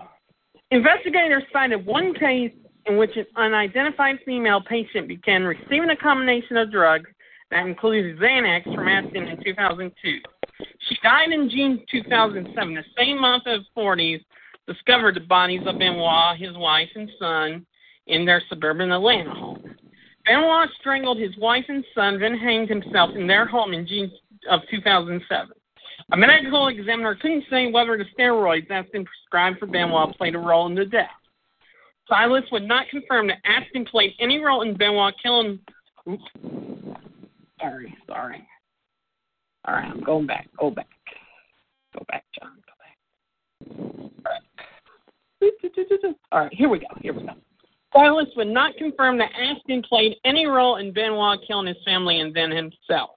Investigators 0.71 1.43
cited 1.53 1.85
one 1.85 2.13
case 2.13 2.51
in 2.85 2.97
which 2.97 3.15
an 3.15 3.25
unidentified 3.35 4.17
female 4.25 4.61
patient 4.61 5.07
began 5.07 5.43
receiving 5.43 5.89
a 5.89 5.95
combination 5.95 6.57
of 6.57 6.71
drugs 6.71 7.09
that 7.51 7.65
included 7.65 8.19
Xanax 8.19 8.63
from 8.63 8.87
Astin 8.87 9.27
in 9.27 9.43
2002. 9.43 10.19
She 10.89 10.97
died 11.01 11.31
in 11.31 11.49
June 11.49 11.83
2007, 11.89 12.73
the 12.73 12.83
same 12.97 13.21
month 13.21 13.43
as 13.47 13.61
40s 13.77 14.19
discovered 14.67 15.15
the 15.15 15.21
bodies 15.21 15.61
of 15.65 15.79
Benoit, 15.79 16.37
his 16.37 16.55
wife, 16.57 16.89
and 16.95 17.09
son 17.19 17.65
in 18.07 18.25
their 18.25 18.41
suburban 18.49 18.91
Atlanta 18.91 19.33
home. 19.33 19.75
Benoit 20.25 20.69
strangled 20.79 21.17
his 21.17 21.35
wife 21.37 21.65
and 21.69 21.85
son, 21.95 22.19
then 22.19 22.37
hanged 22.37 22.69
himself 22.69 23.11
in 23.15 23.27
their 23.27 23.45
home 23.45 23.73
in 23.73 23.87
June 23.87 24.11
of 24.49 24.61
2007. 24.69 25.51
A 26.11 26.17
medical 26.17 26.67
examiner 26.67 27.15
couldn't 27.15 27.45
say 27.49 27.71
whether 27.71 27.97
the 27.97 28.05
steroids 28.17 28.67
that's 28.67 28.89
been 28.91 29.05
prescribed 29.05 29.59
for 29.59 29.67
Benoit 29.67 30.15
played 30.17 30.35
a 30.35 30.39
role 30.39 30.67
in 30.67 30.75
the 30.75 30.85
death. 30.85 31.09
Silas 32.07 32.43
would 32.51 32.67
not 32.67 32.87
confirm 32.89 33.27
that 33.27 33.37
Astin 33.45 33.85
played 33.85 34.13
any 34.19 34.39
role 34.39 34.61
in 34.61 34.77
Benoit 34.77 35.13
killing. 35.21 35.59
Oops. 36.09 36.23
Sorry, 37.59 37.93
sorry. 38.07 38.47
All 39.65 39.75
right, 39.75 39.89
I'm 39.89 40.01
going 40.01 40.27
back. 40.27 40.47
Go 40.57 40.69
back. 40.69 40.87
Go 41.93 42.05
back, 42.07 42.23
John. 42.39 42.51
Go 42.65 42.73
back. 42.79 44.11
All 44.25 44.31
right. 44.31 44.41
All 46.31 46.39
right, 46.39 46.53
here 46.53 46.69
we 46.69 46.79
go. 46.79 46.87
Here 47.01 47.13
we 47.13 47.23
go. 47.23 47.33
Silas 47.93 48.27
would 48.35 48.47
not 48.47 48.75
confirm 48.77 49.17
that 49.17 49.31
Astin 49.33 49.81
played 49.81 50.17
any 50.25 50.45
role 50.45 50.77
in 50.77 50.93
Benoit 50.93 51.39
killing 51.47 51.67
his 51.67 51.83
family 51.85 52.19
and 52.19 52.35
then 52.35 52.51
himself. 52.51 53.11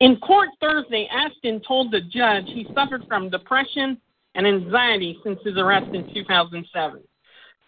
In 0.00 0.16
court 0.16 0.48
Thursday, 0.60 1.08
Astin 1.12 1.60
told 1.66 1.92
the 1.92 2.00
judge 2.00 2.44
he 2.46 2.66
suffered 2.74 3.04
from 3.06 3.30
depression 3.30 4.00
and 4.34 4.46
anxiety 4.46 5.18
since 5.22 5.38
his 5.44 5.56
arrest 5.56 5.94
in 5.94 6.12
2007. 6.12 7.00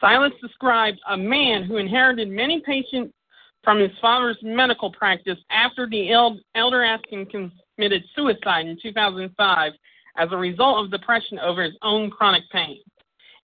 Silas 0.00 0.32
described 0.42 0.98
a 1.10 1.16
man 1.16 1.62
who 1.62 1.76
inherited 1.76 2.28
many 2.28 2.60
patients 2.60 3.14
from 3.62 3.78
his 3.78 3.92
father's 4.00 4.38
medical 4.42 4.90
practice 4.90 5.38
after 5.50 5.88
the 5.88 6.12
elder 6.12 6.82
Astin 6.82 7.26
committed 7.26 8.02
suicide 8.16 8.66
in 8.66 8.78
2005 8.82 9.72
as 10.16 10.28
a 10.30 10.36
result 10.36 10.84
of 10.84 10.90
depression 10.90 11.38
over 11.38 11.62
his 11.62 11.76
own 11.82 12.10
chronic 12.10 12.42
pain. 12.50 12.80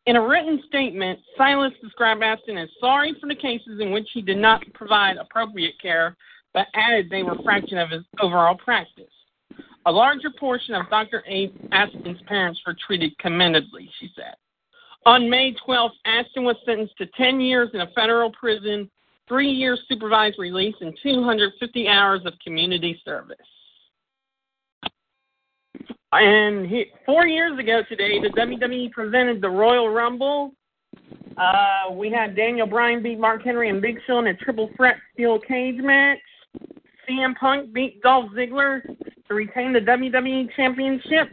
In 0.06 0.16
a 0.16 0.26
written 0.26 0.62
statement, 0.66 1.20
Silas 1.36 1.72
described 1.82 2.22
Astin 2.22 2.56
as 2.56 2.68
sorry 2.80 3.14
for 3.20 3.28
the 3.28 3.34
cases 3.34 3.80
in 3.80 3.92
which 3.92 4.08
he 4.12 4.22
did 4.22 4.38
not 4.38 4.62
provide 4.72 5.16
appropriate 5.16 5.74
care 5.80 6.16
but 6.52 6.66
added 6.74 7.08
they 7.08 7.22
were 7.22 7.32
a 7.32 7.42
fraction 7.42 7.78
of 7.78 7.90
his 7.90 8.02
overall 8.20 8.56
practice. 8.56 9.04
A 9.86 9.92
larger 9.92 10.30
portion 10.38 10.74
of 10.74 10.88
Dr. 10.90 11.22
A. 11.28 11.50
Astin's 11.72 12.20
parents 12.26 12.60
were 12.66 12.76
treated 12.86 13.16
commendably, 13.18 13.90
she 13.98 14.10
said. 14.14 14.34
On 15.06 15.30
May 15.30 15.54
12th, 15.66 15.92
Astin 16.04 16.44
was 16.44 16.56
sentenced 16.66 16.96
to 16.98 17.06
10 17.16 17.40
years 17.40 17.70
in 17.72 17.80
a 17.80 17.90
federal 17.94 18.30
prison, 18.32 18.90
three 19.26 19.50
years 19.50 19.80
supervised 19.88 20.38
release, 20.38 20.74
and 20.80 20.96
250 21.02 21.88
hours 21.88 22.20
of 22.26 22.34
community 22.44 23.00
service. 23.04 23.38
And 26.12 26.66
he, 26.66 26.86
four 27.06 27.26
years 27.26 27.58
ago 27.58 27.82
today, 27.88 28.18
the 28.20 28.30
WWE 28.30 28.90
presented 28.90 29.40
the 29.40 29.48
Royal 29.48 29.88
Rumble. 29.88 30.52
Uh, 31.36 31.92
we 31.92 32.10
had 32.10 32.34
Daniel 32.34 32.66
Bryan 32.66 33.02
beat 33.02 33.18
Mark 33.18 33.42
Henry 33.42 33.70
and 33.70 33.80
Big 33.80 33.98
Show 34.06 34.18
in 34.18 34.26
a 34.26 34.34
triple 34.34 34.70
threat 34.76 34.96
steel 35.12 35.38
cage 35.38 35.78
match. 35.78 36.18
CM 37.08 37.36
Punk 37.36 37.72
beat 37.72 38.02
Dolph 38.02 38.30
Ziggler 38.32 38.82
to 39.28 39.34
retain 39.34 39.72
the 39.72 39.80
WWE 39.80 40.48
Championship. 40.56 41.28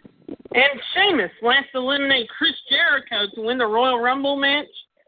And 0.53 0.81
Sheamus 0.93 1.31
last 1.41 1.67
eliminate 1.73 2.29
Chris 2.37 2.53
Jericho 2.69 3.33
to 3.35 3.41
win 3.41 3.57
the 3.57 3.65
Royal 3.65 3.99
Rumble 3.99 4.37
match 4.37 4.67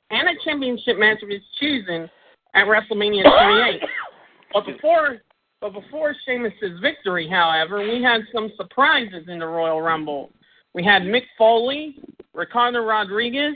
and 0.10 0.27
a 0.27 0.34
championship 0.43 0.97
match 0.97 1.21
of 1.21 1.29
his 1.29 1.41
choosing 1.60 2.10
at 2.55 2.65
WrestleMania 2.65 3.23
28. 3.23 3.82
but 4.53 4.65
before 4.65 5.21
but 5.62 5.74
before 5.74 6.15
Sheamus's 6.26 6.80
victory, 6.82 7.28
however, 7.30 7.80
we 7.80 8.02
had 8.02 8.22
some 8.34 8.52
surprises 8.56 9.26
in 9.28 9.39
the 9.39 9.48
Royal 9.48 9.82
Rumble. 9.82 10.32
We 10.74 10.84
had 10.84 11.02
Mick 11.02 11.24
Foley, 11.38 11.98
Ricardo 12.34 12.84
Rodriguez, 12.84 13.56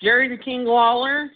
Jerry 0.00 0.28
the 0.28 0.42
King 0.42 0.64
Lawler, 0.64 1.30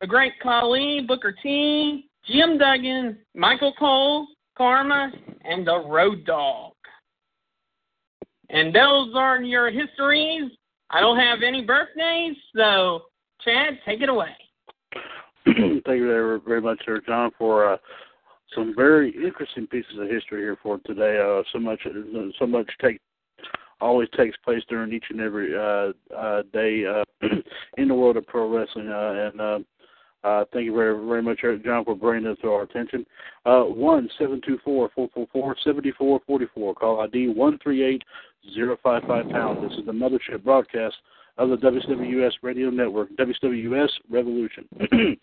the 0.00 0.06
Great 0.06 0.32
Khali, 0.42 1.04
Booker 1.06 1.34
T, 1.42 2.08
Jim 2.26 2.58
Duggan, 2.58 3.18
Michael 3.34 3.74
Cole, 3.78 4.26
Karma, 4.56 5.12
and 5.44 5.66
the 5.66 5.84
Road 5.86 6.24
Dog. 6.24 6.72
And 8.50 8.74
those 8.74 9.12
are 9.14 9.42
your 9.42 9.70
histories. 9.70 10.50
I 10.90 11.00
don't 11.00 11.18
have 11.18 11.38
any 11.42 11.62
birthdays, 11.62 12.36
so 12.54 13.02
Chad, 13.42 13.78
take 13.84 14.00
it 14.02 14.08
away. 14.08 14.30
Thank 15.44 15.86
you 15.86 16.06
very, 16.06 16.40
very 16.40 16.60
much, 16.60 16.80
Sir 16.84 17.00
John, 17.06 17.30
for 17.38 17.72
uh, 17.72 17.76
some 18.54 18.74
very 18.74 19.10
interesting 19.10 19.66
pieces 19.66 19.98
of 19.98 20.08
history 20.08 20.42
here 20.42 20.56
for 20.62 20.78
today. 20.84 21.18
Uh, 21.18 21.42
so 21.52 21.58
much, 21.58 21.80
so 22.38 22.46
much 22.46 22.70
take 22.80 23.00
always 23.80 24.08
takes 24.16 24.36
place 24.38 24.62
during 24.68 24.92
each 24.92 25.04
and 25.10 25.20
every 25.20 25.54
uh, 25.56 25.92
uh, 26.16 26.42
day 26.52 26.84
uh, 26.86 27.04
in 27.78 27.88
the 27.88 27.94
world 27.94 28.16
of 28.16 28.26
pro 28.26 28.48
wrestling, 28.48 28.88
uh, 28.88 29.30
and 29.30 29.40
uh, 29.40 29.58
uh, 30.24 30.44
thank 30.52 30.64
you 30.64 30.74
very 30.74 31.06
very 31.06 31.22
much, 31.22 31.40
John, 31.64 31.84
for 31.84 31.94
bringing 31.94 32.28
this 32.28 32.38
to 32.42 32.50
our 32.50 32.62
attention. 32.62 33.06
Uh, 33.44 33.62
one 33.62 34.08
seven 34.18 34.40
two 34.46 34.58
four 34.64 34.90
four 34.94 35.08
four 35.14 35.26
four 35.32 35.56
seventy 35.62 35.92
four 35.92 36.20
forty 36.26 36.46
four. 36.54 36.74
Call 36.74 37.00
ID 37.00 37.28
one 37.28 37.58
three 37.62 37.84
eight 37.84 38.02
zero 38.54 38.76
five 38.82 39.02
five 39.06 39.28
pound. 39.30 39.64
This 39.64 39.78
is 39.78 39.86
the 39.86 39.92
mothership 39.92 40.42
broadcast 40.42 40.96
of 41.38 41.50
the 41.50 41.56
WWS 41.56 42.32
Radio 42.42 42.70
Network, 42.70 43.10
WWS 43.16 43.90
Revolution. 44.10 44.66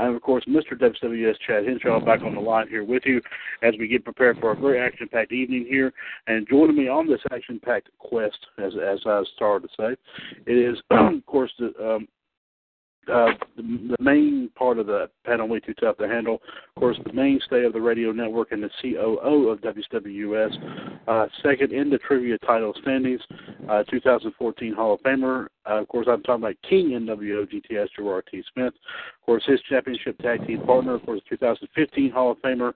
I'm, 0.00 0.16
of 0.16 0.22
course, 0.22 0.44
Mr. 0.48 0.72
WWS 0.72 1.34
Chad 1.46 1.66
Henshaw 1.66 2.02
back 2.02 2.22
on 2.22 2.34
the 2.34 2.40
line 2.40 2.68
here 2.68 2.84
with 2.84 3.02
you 3.04 3.20
as 3.62 3.74
we 3.78 3.86
get 3.86 4.02
prepared 4.02 4.38
for 4.40 4.52
a 4.52 4.56
very 4.56 4.80
action 4.80 5.08
packed 5.12 5.32
evening 5.32 5.66
here. 5.68 5.92
And 6.26 6.48
joining 6.48 6.76
me 6.76 6.88
on 6.88 7.06
this 7.06 7.20
action 7.30 7.60
packed 7.62 7.90
quest, 7.98 8.38
as, 8.58 8.72
as 8.74 9.00
I 9.04 9.22
started 9.36 9.68
to 9.68 9.74
say, 9.76 9.96
it 10.46 10.56
is, 10.56 10.78
of 10.90 11.26
course, 11.26 11.52
the, 11.58 11.72
um, 11.78 12.08
uh, 13.10 13.32
the, 13.56 13.96
main 14.00 14.50
part 14.56 14.78
of 14.78 14.86
the 14.86 15.10
panel 15.24 15.48
way 15.48 15.60
too 15.60 15.74
tough 15.74 15.96
to 15.98 16.08
handle. 16.08 16.40
Of 16.76 16.80
course, 16.80 16.98
the 17.04 17.12
mainstay 17.12 17.64
of 17.64 17.72
the 17.72 17.80
radio 17.80 18.12
network 18.12 18.52
and 18.52 18.62
the 18.62 18.70
COO 18.80 19.48
of 19.48 19.60
WWS. 19.60 21.00
Uh, 21.08 21.26
second 21.42 21.72
in 21.72 21.90
the 21.90 21.98
trivia 21.98 22.38
title 22.38 22.72
standings, 22.80 23.20
uh, 23.68 23.84
2014 23.84 24.72
Hall 24.74 24.94
of 24.94 25.00
Famer. 25.00 25.46
Uh, 25.68 25.80
of 25.80 25.88
course, 25.88 26.06
I'm 26.10 26.22
talking 26.22 26.44
about 26.44 26.56
King 26.68 26.90
NWO 26.90 27.46
GTS 27.46 27.88
Gerard 27.96 28.24
T. 28.30 28.42
Smith. 28.52 28.74
Of 28.74 29.26
course, 29.26 29.44
his 29.46 29.60
championship 29.68 30.18
tag 30.18 30.46
team 30.46 30.62
partner, 30.62 30.94
of 30.94 31.04
course, 31.04 31.20
2015 31.28 32.10
Hall 32.10 32.32
of 32.32 32.38
Famer. 32.38 32.72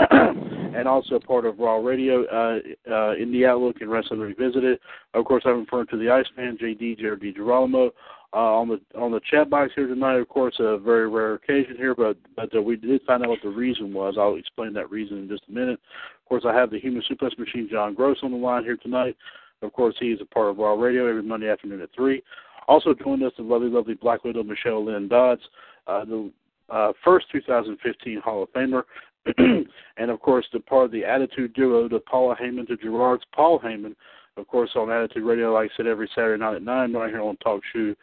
and 0.10 0.88
also 0.88 1.20
part 1.20 1.46
of 1.46 1.58
Raw 1.60 1.76
Radio 1.76 2.24
uh, 2.24 2.58
uh, 2.90 3.14
in 3.14 3.30
the 3.30 3.46
Outlook 3.46 3.76
and 3.80 3.88
Wrestling 3.90 4.18
Revisited. 4.18 4.80
Of 5.14 5.24
course, 5.24 5.44
I'm 5.46 5.60
referring 5.60 5.86
to 5.88 5.96
the 5.96 6.10
Iceman, 6.10 6.58
JD, 6.60 6.98
Jared 6.98 7.20
DiGirolamo, 7.20 7.90
uh, 8.34 8.38
on 8.38 8.68
the 8.68 8.98
on 8.98 9.12
the 9.12 9.20
chat 9.30 9.48
box 9.48 9.72
here 9.76 9.86
tonight. 9.86 10.16
Of 10.16 10.28
course, 10.28 10.56
a 10.58 10.76
very 10.76 11.08
rare 11.08 11.34
occasion 11.34 11.76
here, 11.76 11.94
but 11.94 12.16
but 12.34 12.54
uh, 12.54 12.60
we 12.60 12.76
did 12.76 13.02
find 13.06 13.22
out 13.22 13.28
what 13.28 13.38
the 13.42 13.48
reason 13.48 13.94
was. 13.94 14.16
I'll 14.18 14.36
explain 14.36 14.72
that 14.74 14.90
reason 14.90 15.18
in 15.18 15.28
just 15.28 15.44
a 15.48 15.52
minute. 15.52 15.78
Of 15.78 16.28
course, 16.28 16.44
I 16.46 16.52
have 16.52 16.70
the 16.70 16.80
Human 16.80 17.02
Suplex 17.08 17.38
Machine, 17.38 17.68
John 17.70 17.94
Gross, 17.94 18.18
on 18.22 18.32
the 18.32 18.36
line 18.36 18.64
here 18.64 18.76
tonight. 18.76 19.16
Of 19.62 19.72
course, 19.72 19.94
he 20.00 20.06
is 20.06 20.20
a 20.20 20.24
part 20.24 20.50
of 20.50 20.58
Raw 20.58 20.74
Radio 20.74 21.06
every 21.08 21.22
Monday 21.22 21.48
afternoon 21.48 21.80
at 21.80 21.90
three. 21.94 22.22
Also 22.66 22.92
joined 22.94 23.22
us 23.22 23.32
the 23.36 23.42
lovely, 23.44 23.68
lovely 23.68 23.94
Black 23.94 24.24
Widow 24.24 24.42
Michelle 24.42 24.84
Lynn 24.84 25.06
Dodds, 25.06 25.42
uh, 25.86 26.04
the 26.04 26.30
uh, 26.70 26.92
first 27.04 27.26
2015 27.30 28.20
Hall 28.20 28.42
of 28.42 28.52
Famer, 28.52 28.82
and 29.96 30.10
of 30.10 30.20
course 30.20 30.46
the 30.52 30.60
part 30.60 30.86
of 30.86 30.90
the 30.90 31.04
Attitude 31.04 31.54
Duo, 31.54 31.88
the 31.88 32.00
Paula 32.00 32.34
Heyman 32.36 32.66
to 32.66 32.76
Gerard's 32.76 33.24
Paul 33.34 33.60
Heyman, 33.60 33.94
of 34.36 34.48
course 34.48 34.70
on 34.74 34.90
Attitude 34.90 35.24
Radio, 35.24 35.52
like 35.52 35.70
I 35.72 35.76
said, 35.76 35.86
every 35.86 36.10
Saturday 36.14 36.42
night 36.42 36.56
at 36.56 36.62
nine, 36.62 36.92
right 36.92 37.10
here 37.10 37.22
on 37.22 37.36
Talk 37.36 37.60
Shoe 37.72 37.94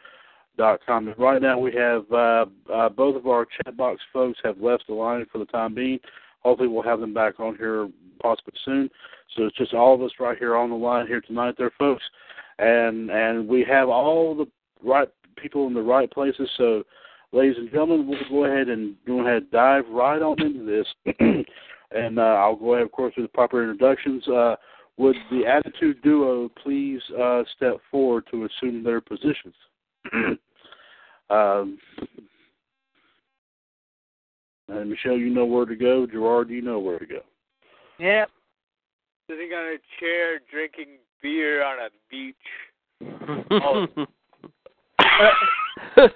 dot 0.56 0.80
com. 0.86 1.08
And 1.08 1.18
right 1.18 1.40
now 1.40 1.58
we 1.58 1.72
have 1.72 2.04
uh, 2.12 2.46
uh, 2.72 2.88
both 2.88 3.16
of 3.16 3.26
our 3.26 3.46
chat 3.46 3.76
box 3.76 4.00
folks 4.12 4.38
have 4.44 4.58
left 4.60 4.84
the 4.86 4.94
line 4.94 5.26
for 5.30 5.38
the 5.38 5.46
time 5.46 5.74
being. 5.74 5.98
Hopefully 6.40 6.68
we'll 6.68 6.82
have 6.82 7.00
them 7.00 7.14
back 7.14 7.40
on 7.40 7.56
here 7.56 7.88
possibly 8.20 8.54
soon. 8.64 8.90
So 9.36 9.44
it's 9.44 9.56
just 9.56 9.74
all 9.74 9.94
of 9.94 10.02
us 10.02 10.12
right 10.20 10.38
here 10.38 10.56
on 10.56 10.70
the 10.70 10.76
line 10.76 11.06
here 11.06 11.20
tonight, 11.20 11.54
there, 11.56 11.72
folks, 11.78 12.02
and 12.58 13.10
and 13.10 13.48
we 13.48 13.64
have 13.68 13.88
all 13.88 14.34
the 14.34 14.46
right 14.84 15.08
people 15.36 15.66
in 15.66 15.74
the 15.74 15.82
right 15.82 16.10
places. 16.10 16.48
So, 16.56 16.82
ladies 17.32 17.56
and 17.56 17.70
gentlemen, 17.70 18.06
we'll 18.06 18.18
go 18.30 18.44
ahead 18.44 18.68
and 18.68 18.94
go 19.06 19.20
ahead 19.20 19.42
and 19.42 19.50
dive 19.50 19.84
right 19.88 20.20
on 20.20 20.40
into 20.40 20.64
this, 20.64 21.16
and 21.92 22.18
uh, 22.18 22.22
I'll 22.22 22.56
go 22.56 22.74
ahead, 22.74 22.84
of 22.84 22.92
course, 22.92 23.14
with 23.16 23.24
the 23.24 23.32
proper 23.32 23.62
introductions. 23.62 24.26
Uh, 24.28 24.56
would 24.98 25.16
the 25.30 25.46
Attitude 25.46 26.02
Duo 26.02 26.50
please 26.62 27.00
uh, 27.20 27.42
step 27.56 27.78
forward 27.90 28.24
to 28.30 28.46
assume 28.46 28.84
their 28.84 29.00
positions? 29.00 29.54
um, 31.30 31.78
and 34.68 34.90
Michelle, 34.90 35.16
you 35.16 35.30
know 35.30 35.44
where 35.44 35.66
to 35.66 35.76
go. 35.76 36.06
Gerard, 36.06 36.50
you 36.50 36.62
know 36.62 36.78
where 36.78 36.98
to 36.98 37.06
go. 37.06 37.20
Yep. 37.98 38.30
Sitting 39.28 39.50
on 39.52 39.74
a 39.74 39.78
chair 40.00 40.40
drinking 40.50 40.98
beer 41.22 41.64
on 41.64 41.78
a 41.78 41.88
beach. 42.10 42.36
oh. 43.50 43.86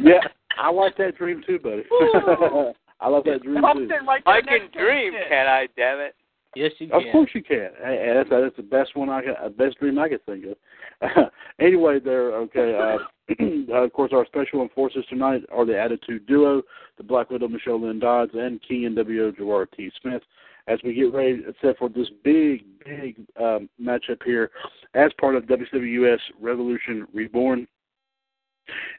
yeah, 0.00 0.20
I 0.58 0.70
like 0.70 0.96
that 0.98 1.16
dream 1.16 1.42
too, 1.46 1.58
buddy. 1.58 1.84
I 3.00 3.08
love 3.08 3.24
that 3.24 3.42
dream 3.42 3.56
too. 3.56 3.88
I 4.26 4.40
can 4.40 4.70
dream, 4.72 5.12
can 5.28 5.46
I? 5.46 5.66
Damn 5.76 6.00
it! 6.00 6.14
Yes, 6.56 6.72
you 6.78 6.88
can. 6.88 6.96
Of 6.96 7.12
course 7.12 7.30
you 7.34 7.42
can. 7.42 7.70
Hey, 7.82 8.12
that's 8.14 8.30
that's 8.30 8.56
the 8.56 8.62
best 8.62 8.96
one 8.96 9.08
I 9.08 9.22
can, 9.22 9.34
uh, 9.42 9.48
best 9.48 9.78
dream 9.78 9.98
I 9.98 10.08
could 10.08 10.24
think 10.26 10.44
of. 10.46 11.30
anyway, 11.60 12.00
there. 12.00 12.34
Okay. 12.34 12.96
Uh, 13.26 13.82
of 13.82 13.92
course, 13.94 14.12
our 14.12 14.26
special 14.26 14.60
enforcers 14.60 15.06
tonight 15.08 15.40
are 15.50 15.64
the 15.64 15.80
Attitude 15.80 16.26
Duo, 16.26 16.60
the 16.98 17.02
Black 17.02 17.30
Widow 17.30 17.48
Michelle 17.48 17.80
Lynn 17.80 17.98
Dodds, 17.98 18.32
and 18.34 18.60
King 18.60 18.82
NWO 18.94 19.34
Gerard 19.34 19.70
T. 19.74 19.90
Smith. 20.02 20.22
As 20.68 20.78
we 20.84 20.92
get 20.92 21.10
ready 21.10 21.42
set 21.62 21.78
for 21.78 21.88
this 21.88 22.08
big, 22.22 22.64
big 22.84 23.16
um, 23.40 23.70
matchup 23.80 24.22
here, 24.26 24.50
as 24.92 25.10
part 25.18 25.36
of 25.36 25.44
WWS 25.44 26.18
Revolution 26.38 27.06
Reborn, 27.14 27.66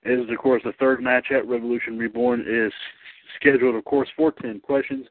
it 0.03 0.19
is 0.19 0.29
of 0.29 0.37
course 0.39 0.63
the 0.65 0.73
third 0.79 1.03
match 1.03 1.27
at 1.29 1.47
Revolution 1.47 1.97
Reborn 1.97 2.43
is 2.47 2.73
scheduled, 3.39 3.75
of 3.75 3.85
course, 3.85 4.09
for 4.15 4.31
ten 4.31 4.59
questions. 4.59 5.05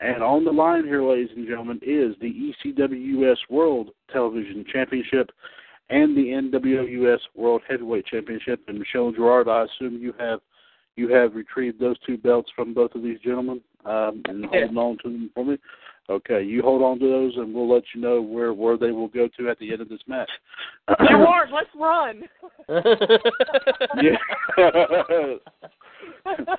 And 0.00 0.22
on 0.22 0.44
the 0.44 0.52
line 0.52 0.84
here, 0.84 1.02
ladies 1.02 1.30
and 1.34 1.46
gentlemen, 1.46 1.80
is 1.82 2.14
the 2.20 2.52
ECWS 2.66 3.36
World 3.48 3.90
Television 4.12 4.64
Championship 4.70 5.30
and 5.88 6.16
the 6.16 6.28
NWOUS 6.28 7.18
World 7.34 7.62
Heavyweight 7.68 8.06
Championship. 8.06 8.60
And 8.68 8.78
Michelle 8.78 9.12
Gerard, 9.12 9.48
I 9.48 9.64
assume 9.64 9.98
you 10.00 10.12
have 10.18 10.40
you 10.96 11.08
have 11.12 11.34
retrieved 11.34 11.78
those 11.78 11.98
two 12.06 12.16
belts 12.16 12.50
from 12.56 12.72
both 12.72 12.94
of 12.94 13.02
these 13.02 13.20
gentlemen 13.20 13.60
um, 13.84 14.22
and 14.26 14.46
holding 14.46 14.76
on 14.78 14.96
to 15.02 15.10
them 15.10 15.30
for 15.34 15.44
me. 15.44 15.58
Okay, 16.08 16.40
you 16.42 16.62
hold 16.62 16.82
on 16.82 17.00
to 17.00 17.08
those, 17.08 17.36
and 17.36 17.52
we'll 17.52 17.68
let 17.72 17.82
you 17.92 18.00
know 18.00 18.20
where 18.20 18.54
where 18.54 18.76
they 18.76 18.92
will 18.92 19.08
go 19.08 19.28
to 19.36 19.50
at 19.50 19.58
the 19.58 19.72
end 19.72 19.80
of 19.80 19.88
this 19.88 19.98
match. 20.06 20.30
Gerard, 21.08 21.48
let's 21.52 21.68
run. 21.74 22.22
yeah. 24.00 24.16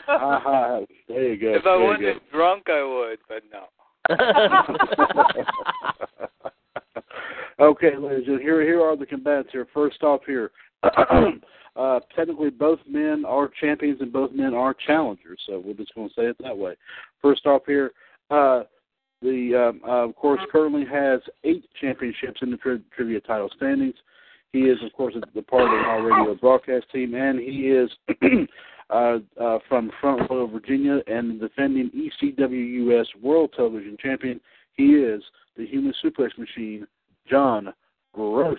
uh-huh. 0.08 0.82
There 1.08 1.34
you 1.34 1.40
go. 1.40 1.54
If 1.54 1.66
I 1.66 1.78
there 1.78 1.80
wasn't 1.80 2.02
go. 2.02 2.20
drunk, 2.38 2.64
I 2.68 2.84
would, 2.84 3.20
but 3.30 3.44
no. 3.50 3.70
okay, 7.60 7.98
ladies, 7.98 8.28
and 8.28 8.42
here 8.42 8.62
here 8.62 8.82
are 8.82 8.98
the 8.98 9.06
combatants 9.06 9.52
here. 9.54 9.68
First 9.74 10.04
off, 10.04 10.22
here, 10.26 10.52
uh, 10.84 11.32
technically 12.16 12.50
both 12.50 12.80
men 12.88 13.24
are 13.26 13.50
champions 13.62 14.02
and 14.02 14.12
both 14.12 14.34
men 14.34 14.54
are 14.54 14.74
challengers. 14.74 15.40
So 15.48 15.64
we're 15.66 15.74
just 15.74 15.96
going 15.96 16.10
to 16.10 16.16
say 16.16 16.24
it 16.24 16.36
that 16.44 16.58
way. 16.58 16.76
First 17.22 17.46
off, 17.46 17.62
here, 17.66 17.92
uh, 18.30 18.64
the 19.22 19.70
um, 19.70 19.82
uh, 19.88 20.08
of 20.08 20.16
course 20.16 20.42
currently 20.52 20.86
has 20.86 21.22
eight 21.44 21.66
championships 21.80 22.42
in 22.42 22.52
the 22.52 22.58
tri- 22.58 22.78
trivia 22.96 23.20
title 23.22 23.50
standings. 23.56 23.96
He 24.54 24.60
is, 24.62 24.78
of 24.84 24.94
course, 24.94 25.14
the 25.36 25.42
part 25.42 25.64
of 25.66 25.86
our 25.86 26.02
radio 26.02 26.36
broadcast 26.36 26.86
team, 26.92 27.14
and 27.16 27.40
he 27.40 27.68
is 27.68 27.90
uh, 28.90 29.18
uh, 29.40 29.60
from 29.68 29.92
Frontville, 30.02 30.52
Virginia, 30.52 31.02
and 31.08 31.40
the 31.40 31.48
defending 31.48 31.92
ECWUS 31.92 33.06
World 33.22 33.54
Television 33.56 33.98
Champion. 34.02 34.40
He 34.74 34.94
is 34.94 35.22
the 35.58 35.66
Human 35.66 35.94
Suplex 36.04 36.38
Machine, 36.38 36.88
John 37.30 37.74
Gross. 38.14 38.58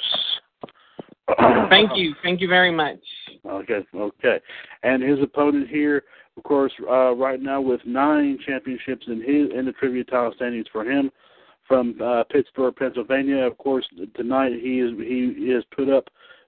Thank 1.71 1.91
you. 1.95 2.15
Thank 2.23 2.41
you 2.41 2.49
very 2.49 2.71
much. 2.71 3.01
Okay, 3.47 3.87
okay. 3.95 4.41
And 4.83 5.03
his 5.03 5.19
opponent 5.23 5.69
here, 5.69 6.05
of 6.39 6.45
course, 6.45 6.73
uh, 6.89 7.15
right 7.17 7.43
now 7.43 7.61
with 7.61 7.81
nine 7.85 8.39
championships 8.47 9.07
in 9.09 9.21
his 9.21 9.59
in 9.59 9.67
the 9.67 9.73
trivia 9.73 10.05
title 10.05 10.33
standings 10.37 10.67
for 10.73 10.85
him, 10.85 11.11
from 11.67 12.01
uh, 12.01 12.23
Pittsburgh, 12.31 12.77
Pennsylvania. 12.77 13.39
Of 13.39 13.59
course, 13.59 13.85
tonight 14.15 14.53
he 14.53 14.79
is 14.79 14.93
he 14.99 15.51
is 15.51 15.65
put 15.75 15.91
up 15.91 16.05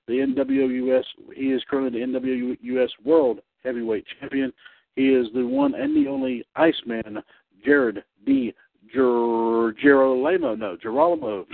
the 0.06 0.14
NWUS. 0.14 1.02
He 1.34 1.46
is 1.46 1.62
currently 1.68 2.00
the 2.00 2.06
NWUS 2.06 2.88
World 3.04 3.40
Heavyweight 3.64 4.04
Champion. 4.20 4.52
He 4.94 5.08
is 5.08 5.26
the 5.34 5.44
one 5.44 5.74
and 5.74 5.94
the 5.96 6.08
only 6.08 6.44
Iceman, 6.54 7.18
Jared 7.64 8.04
D. 8.24 8.54
Ger- 8.92 9.74
Gerolamo. 9.74 10.56
No, 10.56 10.76
Gerolamo. 10.76 11.44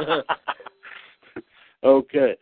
okay. 1.84 2.36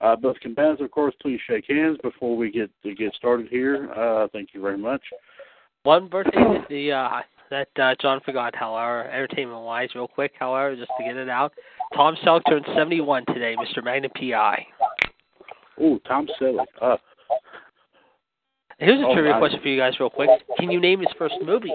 Uh, 0.00 0.14
both 0.16 0.38
combatants, 0.40 0.80
of 0.80 0.90
course, 0.90 1.14
please 1.20 1.40
shake 1.46 1.64
hands 1.68 1.98
before 2.02 2.36
we 2.36 2.50
get 2.50 2.70
to 2.84 2.94
get 2.94 3.12
started 3.14 3.48
here. 3.48 3.90
Uh, 3.92 4.28
thank 4.32 4.50
you 4.54 4.60
very 4.60 4.78
much. 4.78 5.02
One 5.82 6.08
birthday 6.08 6.38
that 6.38 6.66
the 6.68 6.92
uh, 6.92 7.20
that 7.50 7.68
uh, 7.82 7.94
John 8.00 8.20
forgot, 8.24 8.54
however, 8.54 9.08
entertainment 9.10 9.62
wise, 9.62 9.88
real 9.94 10.06
quick, 10.08 10.32
however, 10.38 10.76
just 10.76 10.90
to 10.98 11.04
get 11.04 11.16
it 11.16 11.28
out. 11.28 11.52
Tom 11.94 12.16
Selleck 12.24 12.42
turned 12.48 12.66
seventy 12.76 13.00
one 13.00 13.24
today, 13.26 13.56
Mr. 13.56 13.82
Magnum 13.82 14.10
PI. 14.14 14.66
Oh, 15.80 15.98
Tom 16.06 16.28
Selleck. 16.40 16.66
Uh, 16.80 16.96
Here's 18.78 19.00
a 19.00 19.06
Oh, 19.06 19.12
trivia 19.14 19.32
I- 19.34 19.38
question 19.40 19.58
for 19.60 19.66
you 19.68 19.76
guys, 19.76 19.98
real 19.98 20.10
quick. 20.10 20.30
Can 20.58 20.70
you 20.70 20.78
name 20.80 21.00
his 21.00 21.08
first 21.18 21.34
movie? 21.42 21.72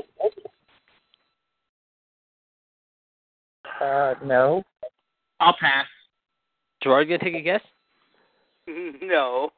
Uh, 3.81 4.13
no. 4.23 4.63
I'll 5.39 5.55
pass. 5.59 5.85
Gerard, 6.81 7.09
you 7.09 7.17
gonna 7.17 7.29
take 7.31 7.37
a 7.39 7.43
guess? 7.43 7.61
no. 9.01 9.49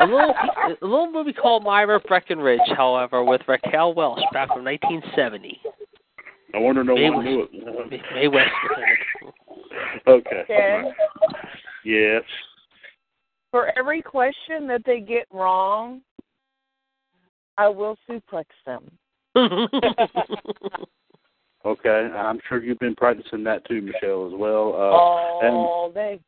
A 0.00 0.04
little 0.04 0.34
a 0.82 0.84
little 0.84 1.10
movie 1.12 1.32
called 1.32 1.64
Myra 1.64 2.00
Breckinridge, 2.00 2.60
however, 2.76 3.22
with 3.24 3.40
Raquel 3.46 3.94
Welch 3.94 4.20
back 4.32 4.48
from 4.48 4.64
1970. 4.64 5.60
I 6.54 6.58
wonder 6.58 6.82
no 6.82 6.94
Mae 6.94 7.10
one 7.10 7.24
knew 7.24 7.42
it. 7.42 8.00
Mae 8.14 8.28
West 8.28 8.50
was 8.64 8.78
in 8.78 8.84
it. 9.28 9.34
okay. 10.08 10.42
Okay. 10.44 10.82
Yes. 11.84 12.22
For 13.50 13.76
every 13.78 14.02
question 14.02 14.66
that 14.66 14.82
they 14.84 15.00
get 15.00 15.26
wrong, 15.32 16.02
I 17.56 17.68
will 17.68 17.96
suplex 18.08 18.44
them. 18.66 18.90
Okay. 21.64 22.08
I'm 22.14 22.38
sure 22.48 22.62
you've 22.62 22.78
been 22.78 22.94
practicing 22.94 23.44
that 23.44 23.66
too, 23.66 23.82
Michelle, 23.82 24.26
as 24.26 24.32
well. 24.34 24.72
Uh, 24.74 25.46
All 25.46 25.90
day. 25.92 26.20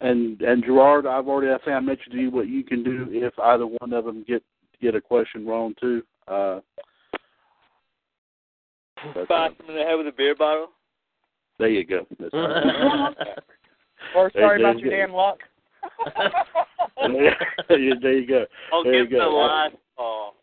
And 0.00 0.40
and 0.42 0.64
Gerard, 0.64 1.06
I've 1.06 1.28
already 1.28 1.52
I 1.52 1.58
think 1.58 1.74
I 1.76 1.80
mentioned 1.80 2.12
to 2.12 2.18
you 2.20 2.30
what 2.30 2.48
you 2.48 2.62
can 2.64 2.82
do 2.84 3.06
if 3.10 3.32
either 3.38 3.66
one 3.66 3.92
of 3.92 4.04
them 4.04 4.24
get 4.26 4.42
get 4.80 4.94
a 4.94 5.00
question 5.00 5.46
wrong 5.46 5.74
too. 5.80 6.02
Uh, 6.28 6.60
but, 9.14 9.28
Box 9.28 9.54
him 9.60 9.70
in 9.70 9.76
the 9.76 9.82
head 9.82 9.94
with 9.96 10.06
a 10.08 10.12
beer 10.12 10.34
bottle. 10.34 10.68
there 11.58 11.68
you 11.68 11.84
go. 11.84 12.06
That's 12.18 12.32
Or 14.14 14.30
sorry 14.32 14.60
there 14.62 14.70
about 14.70 14.78
your 14.78 14.90
go. 14.90 14.96
damn 14.96 15.12
luck. 15.12 15.38
there 17.68 17.78
you 17.78 17.94
there 18.00 18.18
you 18.18 18.26
go. 18.26 18.44
I'll 18.72 18.84
There 18.84 18.94
you 18.94 19.04
give 19.04 19.12
him 19.12 19.18
the 19.18 19.24
go. 19.24 19.36
last 19.36 19.74
call. 19.96 20.34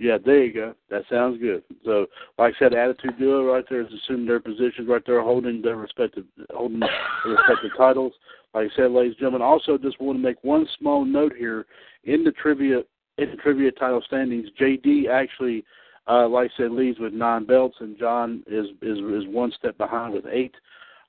Yeah, 0.00 0.16
there 0.24 0.42
you 0.42 0.52
go. 0.54 0.74
That 0.88 1.02
sounds 1.10 1.38
good. 1.38 1.62
So, 1.84 2.06
like 2.38 2.54
I 2.56 2.58
said, 2.58 2.72
attitude 2.72 3.18
duo 3.18 3.44
right 3.52 3.64
there 3.68 3.82
is 3.82 3.92
assuming 3.92 4.26
their 4.26 4.40
positions 4.40 4.88
right 4.88 5.02
there, 5.06 5.20
holding 5.20 5.60
their 5.60 5.76
respective 5.76 6.24
holding 6.48 6.80
their 6.80 6.88
respective 7.26 7.72
titles. 7.76 8.14
Like 8.54 8.70
I 8.72 8.76
said, 8.76 8.92
ladies 8.92 9.12
and 9.12 9.18
gentlemen, 9.18 9.42
also 9.42 9.76
just 9.76 10.00
want 10.00 10.18
to 10.18 10.22
make 10.22 10.42
one 10.42 10.66
small 10.78 11.04
note 11.04 11.34
here 11.36 11.66
in 12.04 12.24
the 12.24 12.32
trivia 12.32 12.78
in 13.18 13.30
the 13.30 13.36
trivia 13.36 13.70
title 13.72 14.02
standings. 14.06 14.48
JD 14.58 15.10
actually, 15.10 15.66
uh, 16.08 16.26
like 16.26 16.50
I 16.50 16.62
said, 16.62 16.70
leads 16.70 16.98
with 16.98 17.12
nine 17.12 17.44
belts, 17.44 17.76
and 17.80 17.98
John 17.98 18.42
is 18.46 18.68
is 18.80 18.96
is 18.96 19.28
one 19.28 19.52
step 19.58 19.76
behind 19.76 20.14
with 20.14 20.24
eight. 20.32 20.54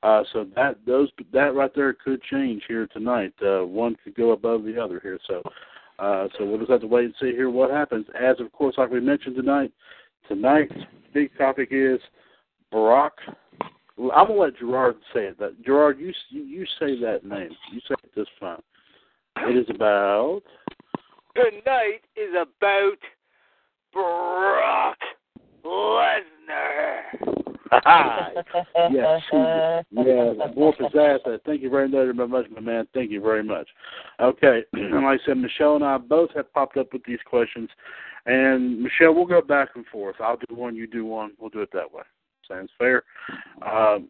Uh, 0.03 0.23
so 0.33 0.45
that 0.57 0.79
those 0.85 1.07
that 1.31 1.55
right 1.55 1.71
there 1.73 1.93
could 1.93 2.21
change 2.23 2.63
here 2.67 2.87
tonight. 2.87 3.33
Uh, 3.41 3.65
one 3.65 3.95
could 4.03 4.15
go 4.15 4.31
above 4.31 4.65
the 4.65 4.77
other 4.77 4.99
here. 5.01 5.17
So. 5.29 5.41
Uh, 6.01 6.27
so 6.35 6.45
we'll 6.45 6.57
just 6.57 6.71
have 6.71 6.81
to 6.81 6.87
wait 6.87 7.05
and 7.05 7.13
see 7.21 7.31
here 7.31 7.51
what 7.51 7.69
happens. 7.69 8.07
As 8.19 8.39
of 8.39 8.51
course, 8.51 8.73
like 8.77 8.89
we 8.89 8.99
mentioned 8.99 9.35
tonight, 9.35 9.71
tonight's 10.27 10.73
big 11.13 11.29
topic 11.37 11.69
is 11.69 11.99
Barack. 12.73 13.11
I'm 13.99 14.27
gonna 14.27 14.33
let 14.33 14.57
Gerard 14.57 14.95
say 15.13 15.25
it. 15.25 15.37
That 15.37 15.63
Gerard, 15.63 15.99
you 15.99 16.11
you 16.31 16.65
say 16.79 16.99
that 17.01 17.23
name. 17.23 17.51
You 17.71 17.79
say 17.87 17.93
it 18.03 18.15
just 18.15 18.31
fine. 18.39 18.57
It 19.47 19.55
is 19.55 19.67
about. 19.69 20.41
Tonight 21.35 22.01
is 22.15 22.33
about 22.33 22.97
Brock 23.93 24.97
Lesnar. 25.63 27.30
Yes, 27.71 29.21
yeah, 29.31 30.33
more 30.55 30.73
pizzazz. 30.75 31.19
Thank 31.45 31.61
you 31.61 31.69
very 31.69 31.87
much, 31.89 32.45
my 32.49 32.59
man. 32.59 32.87
Thank 32.93 33.11
you 33.11 33.21
very 33.21 33.43
much. 33.43 33.67
Okay, 34.19 34.63
and 34.73 35.05
like 35.05 35.21
I 35.21 35.25
said, 35.25 35.37
Michelle 35.37 35.75
and 35.75 35.83
I 35.83 35.97
both 35.97 36.31
have 36.35 36.51
popped 36.53 36.77
up 36.77 36.91
with 36.91 37.03
these 37.05 37.19
questions, 37.25 37.69
and 38.25 38.81
Michelle, 38.81 39.13
we'll 39.13 39.25
go 39.25 39.41
back 39.41 39.69
and 39.75 39.85
forth. 39.87 40.15
I'll 40.19 40.37
do 40.37 40.55
one, 40.55 40.75
you 40.75 40.87
do 40.87 41.05
one. 41.05 41.31
We'll 41.39 41.49
do 41.49 41.61
it 41.61 41.69
that 41.73 41.91
way. 41.91 42.03
Sounds 42.47 42.69
fair. 42.77 43.03
Um, 43.65 44.09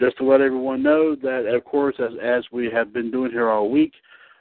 just 0.00 0.16
to 0.18 0.24
let 0.24 0.40
everyone 0.40 0.82
know 0.82 1.14
that, 1.14 1.46
of 1.46 1.64
course, 1.64 1.96
as 1.98 2.12
as 2.22 2.44
we 2.50 2.70
have 2.72 2.92
been 2.92 3.10
doing 3.10 3.30
here 3.30 3.50
all 3.50 3.70
week, 3.70 3.92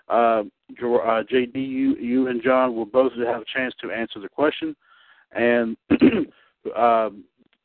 uh, 0.09 0.43
uh, 0.43 1.23
JD, 1.23 1.55
you, 1.55 1.95
you 1.97 2.27
and 2.27 2.41
John 2.41 2.75
will 2.75 2.85
both 2.85 3.11
have 3.13 3.41
a 3.41 3.45
chance 3.53 3.73
to 3.81 3.91
answer 3.91 4.19
the 4.19 4.29
question, 4.29 4.75
and 5.33 5.77
um, 6.75 7.23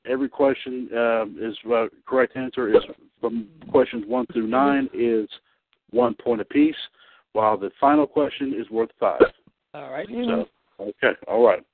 every 0.08 0.28
question 0.28 0.88
uh, 0.94 1.24
is 1.40 1.56
uh, 1.72 1.86
correct 2.06 2.36
answer 2.36 2.68
is 2.68 2.82
from 3.20 3.48
questions 3.70 4.04
one 4.06 4.26
through 4.32 4.46
nine 4.46 4.88
is 4.94 5.28
one 5.90 6.14
point 6.14 6.40
apiece, 6.40 6.76
while 7.32 7.56
the 7.56 7.70
final 7.80 8.06
question 8.06 8.54
is 8.58 8.68
worth 8.70 8.90
five. 8.98 9.20
All 9.74 9.90
right. 9.90 10.08
So 10.08 10.46
okay, 10.80 11.18
all 11.28 11.46
right. 11.46 11.64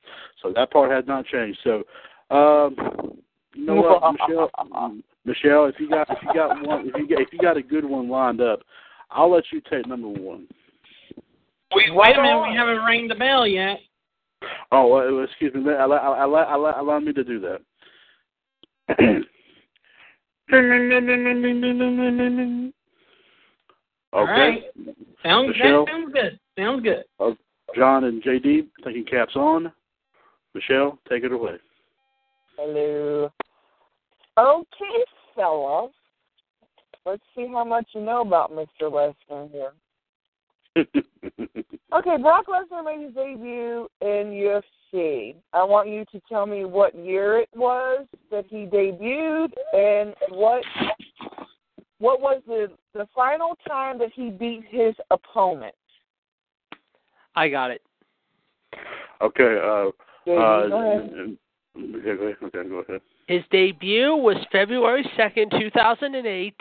So 0.43 0.53
that 0.55 0.71
part 0.71 0.91
has 0.91 1.05
not 1.07 1.27
changed. 1.27 1.59
So 1.65 1.83
um, 2.35 2.77
you 3.55 3.67
know 3.67 3.77
what, 3.77 4.13
Michelle? 4.13 4.51
Michelle, 5.25 5.67
if 5.67 5.77
you 5.79 5.89
got 5.89 6.09
if 6.11 6.19
you 6.23 6.35
got 6.35 6.67
one 6.67 6.89
if 6.89 6.95
you 6.97 7.09
got 7.09 7.23
if 7.23 7.29
you 7.33 7.39
got 7.39 7.57
a 7.57 7.63
good 7.63 7.85
one 7.85 8.09
lined 8.09 8.41
up, 8.41 8.61
I'll 9.11 9.31
let 9.31 9.45
you 9.53 9.61
take 9.71 9.87
number 9.87 10.09
one. 10.09 10.47
Wait, 11.75 11.95
wait 11.95 12.17
a 12.17 12.23
minute. 12.23 12.43
We 12.43 12.57
haven't 12.57 12.85
rang 12.85 13.09
the 13.09 13.15
bell 13.15 13.47
yet. 13.47 13.79
Oh, 14.73 15.23
excuse 15.23 15.55
me. 15.55 15.63
Allow, 15.73 16.27
allow, 16.27 16.57
allow, 16.57 16.81
allow 16.81 17.01
me 17.01 17.13
to 17.13 17.25
do 17.25 17.41
that. 17.41 17.61
All 24.13 24.25
Okay. 24.25 24.31
right. 24.33 24.63
Sounds, 25.23 25.49
Michelle? 25.49 25.87
that 25.87 25.93
sounds 25.93 26.13
good. 26.13 26.39
Sounds 26.59 26.83
good. 26.83 27.05
Uh, 27.19 27.31
John 27.75 28.05
and 28.05 28.23
JD, 28.23 28.69
taking 28.85 29.05
caps 29.05 29.35
on. 29.37 29.73
Michelle, 30.55 30.99
take 31.09 31.25
it 31.25 31.33
away. 31.33 31.57
Hello. 32.57 33.31
Okay, 34.39 35.05
fellas. 35.35 35.91
Let's 37.07 37.23
see 37.35 37.47
how 37.51 37.65
much 37.65 37.87
you 37.95 38.03
know 38.03 38.21
about 38.21 38.53
Mr. 38.53 38.83
Lesnar 38.83 39.51
here. 39.51 39.73
Okay, 41.95 42.17
Brock 42.23 42.47
Lesnar 42.47 42.83
made 42.83 43.05
his 43.05 43.15
debut 43.15 43.87
in 44.01 44.33
UFC. 44.33 45.35
I 45.53 45.63
want 45.63 45.91
you 45.91 46.07
to 46.11 46.21
tell 46.27 46.47
me 46.47 46.65
what 46.65 46.95
year 46.95 47.41
it 47.41 47.51
was 47.55 48.07
that 48.31 48.47
he 48.49 48.65
debuted 48.65 49.53
and 49.75 50.15
what 50.31 50.63
what 51.99 52.21
was 52.23 52.41
the 52.47 52.69
the 52.95 53.07
final 53.15 53.59
time 53.69 53.99
that 53.99 54.11
he 54.15 54.31
beat 54.31 54.65
his 54.71 54.95
opponent. 55.11 55.75
I 57.37 57.49
got 57.51 57.71
it. 57.71 57.83
Okay. 59.21 59.59
Uh, 59.63 59.91
JD, 60.27 60.65
uh, 60.65 60.69
go 60.69 60.81
ahead. 60.81 61.37
Okay, 61.77 62.17
go 62.17 62.25
ahead. 62.25 62.37
Okay, 62.43 62.69
go 62.69 62.79
ahead. 62.89 63.01
His 63.27 63.43
debut 63.51 64.17
was 64.17 64.37
February 64.51 65.09
2nd, 65.19 65.59
2008, 65.61 66.55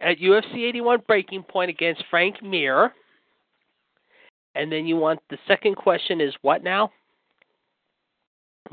at 0.00 0.18
UFC 0.18 0.68
81 0.68 1.00
Breaking 1.06 1.42
Point 1.42 1.70
against 1.70 2.04
Frank 2.10 2.42
Mir. 2.42 2.92
And 4.54 4.70
then 4.70 4.86
you 4.86 4.96
want 4.96 5.20
the 5.30 5.38
second 5.48 5.76
question 5.76 6.20
is 6.20 6.34
what 6.42 6.62
now? 6.62 6.90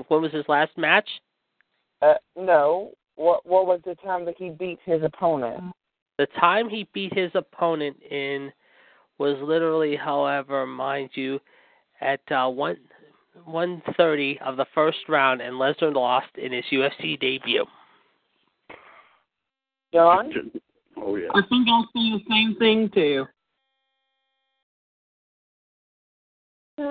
When 0.07 0.21
was 0.21 0.31
his 0.31 0.45
last 0.47 0.77
match? 0.77 1.07
Uh, 2.01 2.13
no. 2.35 2.91
What 3.15 3.45
what 3.45 3.67
was 3.67 3.81
the 3.85 3.95
time 3.95 4.25
that 4.25 4.35
he 4.37 4.49
beat 4.49 4.79
his 4.85 5.03
opponent? 5.03 5.73
The 6.17 6.27
time 6.39 6.69
he 6.69 6.87
beat 6.93 7.13
his 7.13 7.31
opponent 7.35 7.97
in 8.09 8.51
was 9.17 9.37
literally, 9.41 9.95
however, 9.95 10.65
mind 10.65 11.11
you, 11.13 11.39
at 11.99 12.21
uh, 12.31 12.49
one 12.49 12.77
one 13.45 13.81
thirty 13.97 14.39
of 14.43 14.57
the 14.57 14.65
first 14.73 14.97
round, 15.07 15.41
and 15.41 15.55
Lesnar 15.55 15.93
lost 15.93 16.27
in 16.37 16.51
his 16.51 16.65
UFC 16.71 17.19
debut. 17.19 17.65
John? 19.93 20.31
Oh 20.97 21.15
yeah. 21.15 21.29
I 21.33 21.41
think 21.49 21.67
I'll 21.69 21.87
say 21.95 22.11
the 22.11 22.21
same 22.29 22.55
thing 22.57 22.89
too. 22.93 23.25
Uh, 26.77 26.81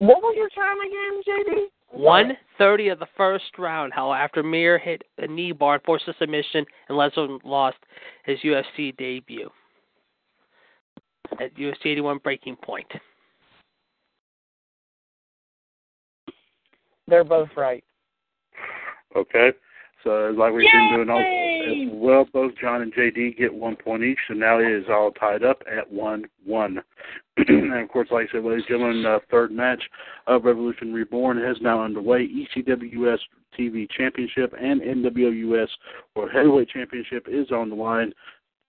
what 0.00 0.22
was 0.22 0.34
your 0.36 0.48
time 0.50 0.78
again, 0.80 1.22
JD? 1.26 1.66
One 1.92 2.36
thirty 2.56 2.88
of 2.88 2.98
the 2.98 3.06
first 3.16 3.58
round, 3.58 3.92
How 3.92 4.12
after 4.12 4.42
Mir 4.42 4.78
hit 4.78 5.02
a 5.18 5.26
knee 5.26 5.52
bar 5.52 5.74
and 5.74 5.82
forced 5.84 6.08
a 6.08 6.14
submission, 6.18 6.64
and 6.88 6.96
Lesnar 6.96 7.38
lost 7.44 7.78
his 8.24 8.38
UFC 8.40 8.96
debut 8.96 9.50
at 11.40 11.54
UFC 11.56 11.86
81 11.86 12.18
Breaking 12.18 12.56
Point. 12.56 12.90
They're 17.06 17.24
both 17.24 17.48
right. 17.56 17.84
Okay. 19.16 19.50
So 20.04 20.28
it's 20.28 20.38
like 20.38 20.52
we've 20.52 20.70
been 20.72 20.92
doing 20.94 21.10
all 21.10 21.18
well, 21.92 22.26
both 22.32 22.52
John 22.60 22.82
and 22.82 22.94
JD 22.94 23.36
get 23.36 23.52
one 23.52 23.76
point 23.76 24.02
each. 24.02 24.18
So 24.28 24.34
now 24.34 24.58
it 24.58 24.70
is 24.70 24.84
all 24.88 25.10
tied 25.12 25.44
up 25.44 25.62
at 25.70 25.90
one 25.90 26.24
one. 26.44 26.82
and 27.36 27.74
of 27.74 27.88
course, 27.88 28.08
like 28.10 28.28
I 28.28 28.32
said, 28.32 28.44
ladies 28.44 28.64
and 28.68 28.78
gentlemen, 28.78 29.06
uh, 29.06 29.18
third 29.30 29.52
match 29.52 29.82
of 30.26 30.44
Revolution 30.44 30.92
Reborn 30.92 31.38
is 31.38 31.56
now 31.60 31.82
underway. 31.82 32.28
ECWS 32.28 33.18
TV 33.58 33.88
Championship 33.90 34.54
and 34.60 34.80
NWOUS 34.80 35.68
World 36.14 36.30
Heavyweight 36.32 36.68
Championship 36.68 37.26
is 37.28 37.50
on 37.50 37.68
the 37.70 37.76
line. 37.76 38.12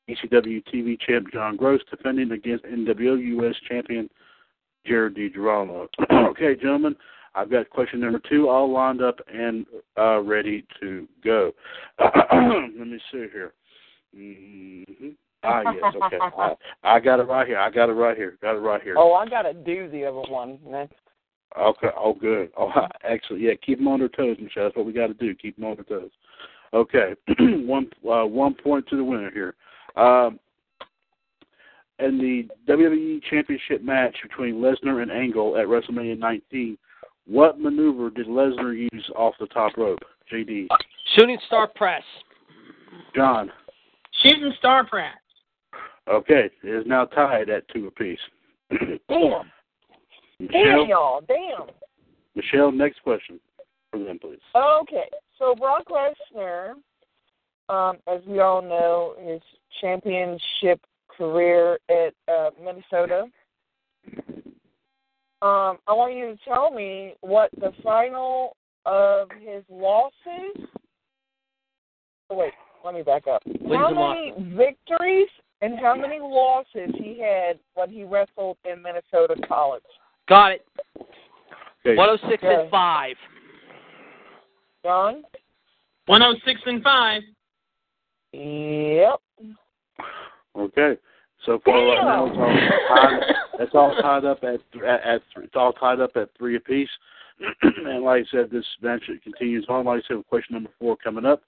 ECW 0.10 0.64
TV 0.74 1.00
champ 1.00 1.28
John 1.32 1.56
Gross 1.56 1.82
defending 1.90 2.32
against 2.32 2.66
NWOUS 2.66 3.54
champion 3.68 4.10
Jared 4.86 5.16
DiGirolamo. 5.16 5.88
okay, 6.30 6.56
gentlemen, 6.56 6.96
I've 7.34 7.50
got 7.50 7.70
question 7.70 8.00
number 8.00 8.22
two 8.30 8.50
all 8.50 8.72
lined 8.72 9.02
up 9.02 9.20
and 9.34 9.66
uh, 9.98 10.20
ready 10.22 10.66
to 10.82 11.08
go. 11.24 11.54
Let 12.00 12.88
me 12.88 13.00
see 13.12 13.28
here. 13.32 13.54
hmm 14.16 15.10
Ah, 15.44 15.64
yes, 15.74 15.96
okay. 16.04 16.18
I, 16.22 16.54
I 16.84 17.00
got 17.00 17.20
it 17.20 17.24
right 17.24 17.48
here. 17.48 17.58
I 17.58 17.72
got 17.72 17.90
it 17.90 17.94
right 17.94 18.16
here. 18.16 18.38
Got 18.44 18.58
it 18.58 18.60
right 18.60 18.82
here. 18.84 18.94
Oh, 18.96 19.14
I 19.14 19.28
gotta 19.28 19.54
do 19.54 19.90
the 19.90 20.06
other 20.06 20.22
one 20.30 20.60
next. 20.64 20.94
Okay. 21.60 21.88
Oh, 21.98 22.14
good. 22.14 22.52
Oh, 22.58 22.72
excellent. 23.04 23.42
Yeah, 23.42 23.54
keep 23.66 23.80
them 23.80 23.88
on 23.88 24.00
their 24.00 24.10
toes, 24.10 24.38
Michelle. 24.40 24.66
That's 24.66 24.76
what 24.76 24.86
we 24.86 24.94
got 24.94 25.08
to 25.08 25.14
do. 25.14 25.34
Keep 25.36 25.58
them 25.58 25.66
on 25.66 25.78
their 25.78 26.00
toes. 26.00 26.12
Okay. 26.74 27.16
one 27.40 27.90
uh, 28.10 28.26
one 28.26 28.54
point 28.54 28.88
to 28.90 28.98
the 28.98 29.04
winner 29.04 29.32
here. 29.32 29.56
Um, 29.96 30.40
in 32.00 32.18
the 32.18 32.48
WWE 32.72 33.22
Championship 33.30 33.84
match 33.84 34.16
between 34.24 34.56
Lesnar 34.56 35.02
and 35.04 35.12
Angle 35.12 35.58
at 35.58 35.68
WrestleMania 35.68 36.18
19, 36.18 36.78
what 37.28 37.60
maneuver 37.60 38.10
did 38.10 38.28
Lesnar 38.28 38.76
use 38.76 39.10
off 39.16 39.36
the 39.40 39.48
top 39.48 39.78
rope? 39.78 40.00
JD. 40.32 40.68
Shooting 41.16 41.38
Star 41.48 41.68
Press. 41.68 42.04
John. 43.16 43.52
Shooting 44.24 44.54
Star 44.60 44.86
Press. 44.86 45.16
Okay. 46.12 46.50
It 46.64 46.70
is 46.70 46.86
now 46.86 47.06
tied 47.06 47.50
at 47.50 47.68
two 47.70 47.88
apiece. 47.88 48.20
Damn. 49.10 49.52
Michelle, 50.40 50.80
Damn, 50.80 50.90
y'all. 50.90 51.22
Damn. 51.28 51.68
Michelle, 52.36 52.72
next 52.72 53.02
question 53.04 53.40
for 53.92 54.00
them, 54.00 54.18
please. 54.20 54.40
Okay, 54.56 55.10
so 55.38 55.54
Brock 55.54 55.84
Lesnar, 55.90 56.74
um, 57.70 57.98
as 58.08 58.22
we 58.26 58.40
all 58.40 58.62
know, 58.62 59.16
his 59.22 59.42
championship 59.80 60.82
career 61.16 61.78
at 61.90 62.14
uh, 62.28 62.50
Minnesota. 62.64 63.26
Um, 65.42 65.80
I 65.88 65.94
want 65.94 66.14
you 66.16 66.28
to 66.28 66.38
tell 66.48 66.70
me 66.70 67.16
what 67.22 67.50
the 67.60 67.72
final 67.84 68.56
of 68.86 69.30
his 69.40 69.64
losses. 69.70 70.68
Oh, 72.30 72.36
wait, 72.36 72.54
let 72.86 72.94
me 72.94 73.02
back 73.02 73.28
up. 73.28 73.42
Wins 73.46 73.76
how 73.76 73.88
and 73.88 74.38
many 74.38 74.56
victories 74.56 75.28
and 75.62 75.80
how 75.80 75.96
many 75.96 76.20
losses 76.20 76.92
he 76.96 77.20
had 77.20 77.60
when 77.74 77.90
he 77.90 78.04
wrestled 78.04 78.58
in 78.72 78.82
Minnesota 78.84 79.36
College? 79.48 79.84
Got 80.30 80.54
it. 80.54 80.66
Okay. 81.86 81.96
106 81.96 82.44
Okay. 82.44 82.62
and 82.62 82.70
5. 82.70 83.16
John? 84.84 85.24
106 86.06 86.62
and 86.66 86.84
5. 86.84 87.22
Yep. 88.34 89.22
Okay. 90.56 90.98
So 91.46 91.60
far 91.66 91.74
right 91.74 92.04
now, 92.04 92.26
it's 92.28 92.38
all 92.38 92.96
tied, 92.96 93.36
it's 93.60 93.76
all 93.76 93.96
tied 94.02 94.26
up 94.26 94.44
at 94.44 94.62
at, 94.84 95.04
at 95.04 95.22
it's 95.38 95.56
all 95.56 95.74
tied 95.74 96.00
up 96.00 96.12
at 96.16 96.30
three 96.38 96.56
apiece. 96.56 96.90
and 97.62 98.04
like 98.04 98.24
I 98.24 98.26
said, 98.32 98.52
this 98.52 98.66
match 98.82 99.04
continues 99.24 99.66
on. 99.70 99.86
Like 99.86 100.04
I 100.04 100.08
said, 100.08 100.18
with 100.18 100.28
question 100.28 100.54
number 100.54 100.70
four 100.80 100.98
coming 100.98 101.26
up. 101.26 101.42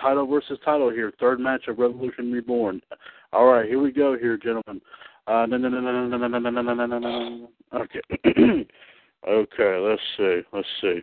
title 0.00 0.26
versus 0.26 0.58
title 0.64 0.90
here, 0.90 1.12
third 1.20 1.40
match 1.40 1.68
of 1.68 1.78
Revolution 1.78 2.32
Reborn. 2.32 2.80
All 3.32 3.46
right, 3.46 3.68
here 3.68 3.80
we 3.80 3.92
go, 3.92 4.16
here, 4.16 4.36
gentlemen. 4.36 4.80
Uh, 5.26 5.46
no, 5.46 5.56
no, 5.56 5.68
no, 5.68 5.80
no, 5.80 6.06
no, 6.08 6.16
no, 6.16 6.28
no, 6.28 6.38
no, 6.38 6.50
no, 6.50 6.62
no, 6.62 6.74
no, 6.74 6.86
no, 6.86 6.98
no. 6.98 7.48
Okay. 7.74 8.00
okay, 9.28 9.78
let's 9.78 10.02
see, 10.16 10.40
let's 10.52 10.68
see. 10.80 11.00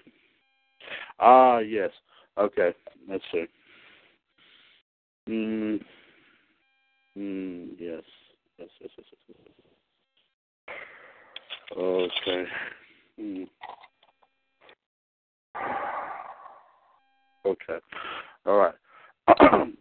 Ah, 1.20 1.60
yes. 1.60 1.92
Okay, 2.38 2.74
let's 3.08 3.24
see. 3.32 3.46
Mm. 5.30 5.80
Mm, 7.20 7.72
yes. 7.78 8.04
Yes, 8.58 8.70
yes, 8.80 8.90
yes, 8.98 9.06
yes, 9.28 9.38
yes. 9.38 10.76
Okay. 11.78 12.46
Mm. 13.20 13.48
Okay. 17.46 17.80
All 18.46 18.58
right. 18.58 18.74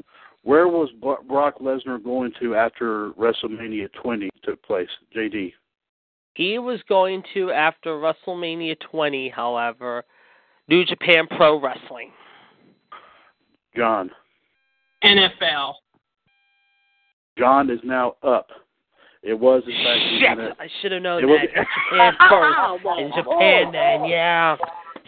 Where 0.42 0.68
was 0.68 0.88
Brock 1.00 1.58
Lesnar 1.60 2.02
going 2.02 2.32
to 2.40 2.54
after 2.54 3.10
WrestleMania 3.12 3.88
20 4.02 4.30
took 4.42 4.62
place? 4.62 4.88
JD. 5.14 5.52
He 6.34 6.58
was 6.58 6.80
going 6.88 7.22
to, 7.34 7.50
after 7.50 7.90
WrestleMania 7.90 8.76
20, 8.90 9.28
however, 9.28 10.04
New 10.68 10.84
Japan 10.84 11.26
Pro 11.36 11.60
Wrestling. 11.60 12.10
John. 13.76 14.10
NFL. 15.04 15.74
John 17.38 17.70
is 17.70 17.80
now 17.84 18.16
up. 18.22 18.48
It 19.22 19.34
was 19.38 19.62
in 19.66 19.72
fact 19.72 20.00
Shit! 20.20 20.36
gonna- 20.38 20.56
I 20.60 20.68
should 20.80 20.92
have 20.92 21.02
known 21.02 21.22
It 21.22 21.26
was- 21.26 21.40
Japan 21.90 22.14
first. 22.30 23.00
In 23.00 23.12
Japan, 23.16 23.72
then, 23.72 24.04
yeah. 24.04 24.56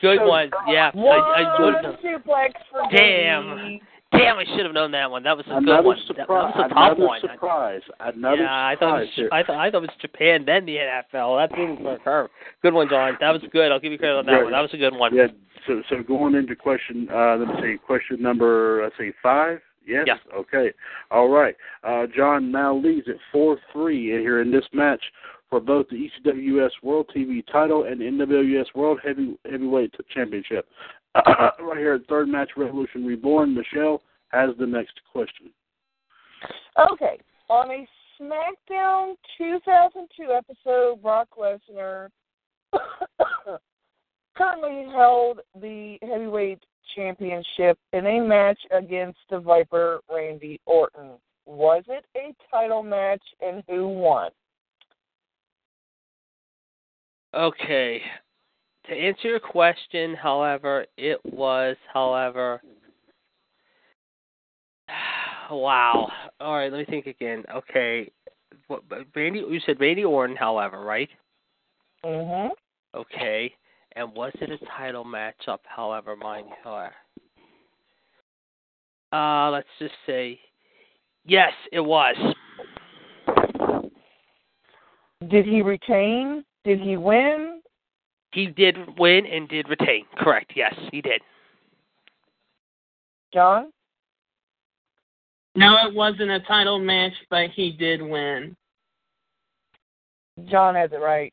Good 0.01 0.19
So, 0.19 0.27
one. 0.29 0.51
Yeah. 0.67 0.91
I, 0.95 0.99
I 0.99 1.61
would 1.63 1.85
have. 1.85 1.95
suplex 1.97 2.53
for 2.71 2.83
Damn. 2.91 3.45
JD. 3.45 3.81
Damn, 4.13 4.39
I 4.39 4.45
should 4.45 4.65
have 4.65 4.75
known 4.75 4.91
that 4.91 5.09
one. 5.09 5.23
That 5.23 5.37
was 5.37 5.47
a 5.47 5.61
good 5.61 5.85
one. 5.85 5.97
That, 6.09 6.17
that 6.17 6.27
surprise. 6.27 6.53
was 6.57 6.65
a 6.65 6.69
tough 6.69 6.73
Another 6.77 7.07
one. 7.07 7.21
surprise. 7.21 7.81
Another 8.01 8.43
yeah, 8.43 8.67
I 8.67 8.75
thought 8.75 8.81
surprise 8.81 9.07
was, 9.07 9.09
here. 9.15 9.29
I 9.31 9.43
thought 9.45 9.57
I 9.59 9.71
thought 9.71 9.77
it 9.85 9.87
was 9.87 9.91
Japan, 10.01 10.45
then 10.45 10.67
the 10.67 10.77
NFL. 10.77 11.39
That 11.49 11.55
threw 11.55 11.77
me 11.77 11.83
for 11.83 11.95
a 11.95 11.99
curve. 12.01 12.31
Good 12.61 12.75
one, 12.75 12.89
John. 12.91 13.17
That 13.21 13.31
was 13.31 13.43
good. 13.53 13.71
I'll 13.71 13.79
give 13.79 13.93
you 13.93 13.99
credit 13.99 14.17
on 14.19 14.27
that 14.27 14.33
Yeah. 14.33 14.43
one. 14.43 14.53
That 14.53 14.63
was 14.63 14.75
a 14.75 14.79
good 14.79 14.97
one. 14.97 15.15
Yeah. 15.15 15.29
So 15.69 15.81
so 15.89 16.03
going 16.03 16.35
into 16.35 16.57
question, 16.57 17.07
uh, 17.15 17.37
let 17.37 17.47
me 17.49 17.55
see, 17.63 17.77
question 17.79 18.21
number 18.21 18.81
let's 18.83 18.97
see, 18.99 19.13
five. 19.23 19.61
Yes. 19.87 20.07
Yeah. 20.07 20.17
Okay. 20.37 20.73
All 21.11 21.29
right. 21.29 21.57
Uh, 21.85 22.07
John 22.15 22.53
now 22.53 22.75
leads 22.77 23.09
at 23.09 23.17
four 23.33 23.59
three 23.73 24.07
here 24.09 24.41
in 24.41 24.51
this 24.51 24.65
match 24.73 25.03
for 25.49 25.61
both 25.61 25.87
the 25.89 26.09
ECWS 26.27 26.71
World 26.83 27.11
TV 27.15 27.43
title 27.51 27.85
and 27.85 28.01
NWS 28.01 28.67
World 28.75 29.01
Heavy 29.05 29.37
Heavyweight 29.51 29.95
Championship. 30.15 30.69
right 31.15 31.77
here, 31.77 31.95
at 31.95 32.07
third 32.07 32.29
match, 32.29 32.51
Revolution 32.57 33.05
Reborn. 33.05 33.55
Michelle 33.55 34.03
has 34.29 34.51
the 34.59 34.67
next 34.67 35.01
question. 35.11 35.51
Okay. 36.93 37.19
On 37.49 37.69
a 37.71 37.87
SmackDown 38.21 39.15
2002 39.39 40.33
episode, 40.33 41.03
Brock 41.03 41.29
Lesnar 41.37 42.09
currently 44.37 44.87
held 44.95 45.41
the 45.61 45.99
heavyweight 46.03 46.63
championship 46.95 47.79
in 47.93 48.07
a 48.07 48.21
match 48.21 48.59
against 48.71 49.19
the 49.31 49.41
Viper 49.41 50.01
Randy 50.13 50.61
Orton. 50.67 51.13
Was 51.47 51.85
it 51.89 52.05
a 52.17 52.35
title 52.51 52.83
match 52.83 53.23
and 53.41 53.63
who 53.69 53.89
won? 53.89 54.31
Okay. 57.35 58.01
To 58.89 58.95
answer 58.95 59.29
your 59.29 59.41
question, 59.41 60.15
however, 60.15 60.87
it 60.97 61.21
was, 61.25 61.77
however, 61.93 62.61
wow. 65.51 66.11
All 66.41 66.57
right, 66.57 66.73
let 66.73 66.79
me 66.79 66.85
think 66.87 67.07
again. 67.07 67.45
Okay, 67.55 68.11
what, 68.67 68.83
Randy, 69.15 69.41
you 69.41 69.61
said 69.67 69.81
Randy 69.81 70.05
Orton, 70.05 70.37
however, 70.37 70.81
right? 70.81 71.09
Mhm. 72.05 72.51
Okay, 72.95 73.55
and 73.97 74.13
was 74.15 74.33
it 74.41 74.51
a 74.51 74.59
title 74.79 75.05
matchup? 75.05 75.59
However, 75.65 76.17
mind 76.17 76.47
you, 76.65 76.71
uh, 79.13 79.51
let's 79.51 79.69
just 79.79 79.95
say, 80.07 80.39
yes, 81.27 81.53
it 81.73 81.81
was. 81.81 82.17
Did 85.29 85.45
he 85.45 85.63
retain? 85.63 86.45
Did 86.65 86.81
he 86.81 86.97
win? 86.97 87.61
He 88.33 88.47
did 88.47 88.77
win 88.99 89.27
and 89.27 89.49
did 89.49 89.69
retain. 89.69 90.05
Correct. 90.17 90.53
Yes, 90.55 90.75
he 90.93 91.01
did. 91.01 91.21
John? 93.35 93.73
No, 95.57 95.77
it 95.87 95.95
wasn't 95.95 96.31
a 96.31 96.41
title 96.41 96.79
match, 96.79 97.13
but 97.29 97.51
he 97.51 97.73
did 97.73 98.01
win. 98.01 98.57
John 100.49 100.75
has 100.75 100.91
it 100.93 100.97
right. 100.97 101.33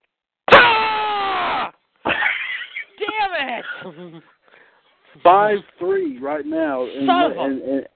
Ah! 0.51 1.71
Damn! 3.83 4.21
Five 5.23 5.59
three 5.79 6.19
right 6.19 6.45
now. 6.45 6.83
And, 6.85 7.07
Son 7.07 7.31
of 7.31 7.37
a- 7.37 7.41
and, 7.41 7.61
and 7.61 7.87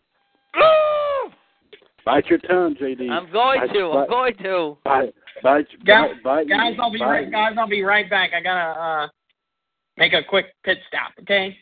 Ah! 0.56 1.30
bite 2.06 2.26
your 2.28 2.40
tongue, 2.40 2.76
JD. 2.76 3.10
I'm 3.10 3.32
going 3.32 3.60
Bite- 3.62 3.74
to. 3.74 3.92
I'm 3.92 4.10
going 4.10 4.34
to. 4.38 4.78
Bite, 4.84 5.14
bite, 5.44 5.68
Guys, 5.86 6.10
bite, 6.24 6.24
bite, 6.24 6.50
guys, 6.50 6.76
I'll 6.80 6.92
be 6.92 7.00
bite. 7.00 7.06
right. 7.10 7.32
Guys, 7.32 7.54
I'll 7.58 7.68
be 7.68 7.84
right 7.84 8.10
back. 8.10 8.32
I 8.36 8.42
gotta 8.42 8.80
uh 8.80 9.08
make 9.98 10.14
a 10.14 10.24
quick 10.24 10.48
pit 10.64 10.80
stop. 10.88 11.12
Okay. 11.22 11.58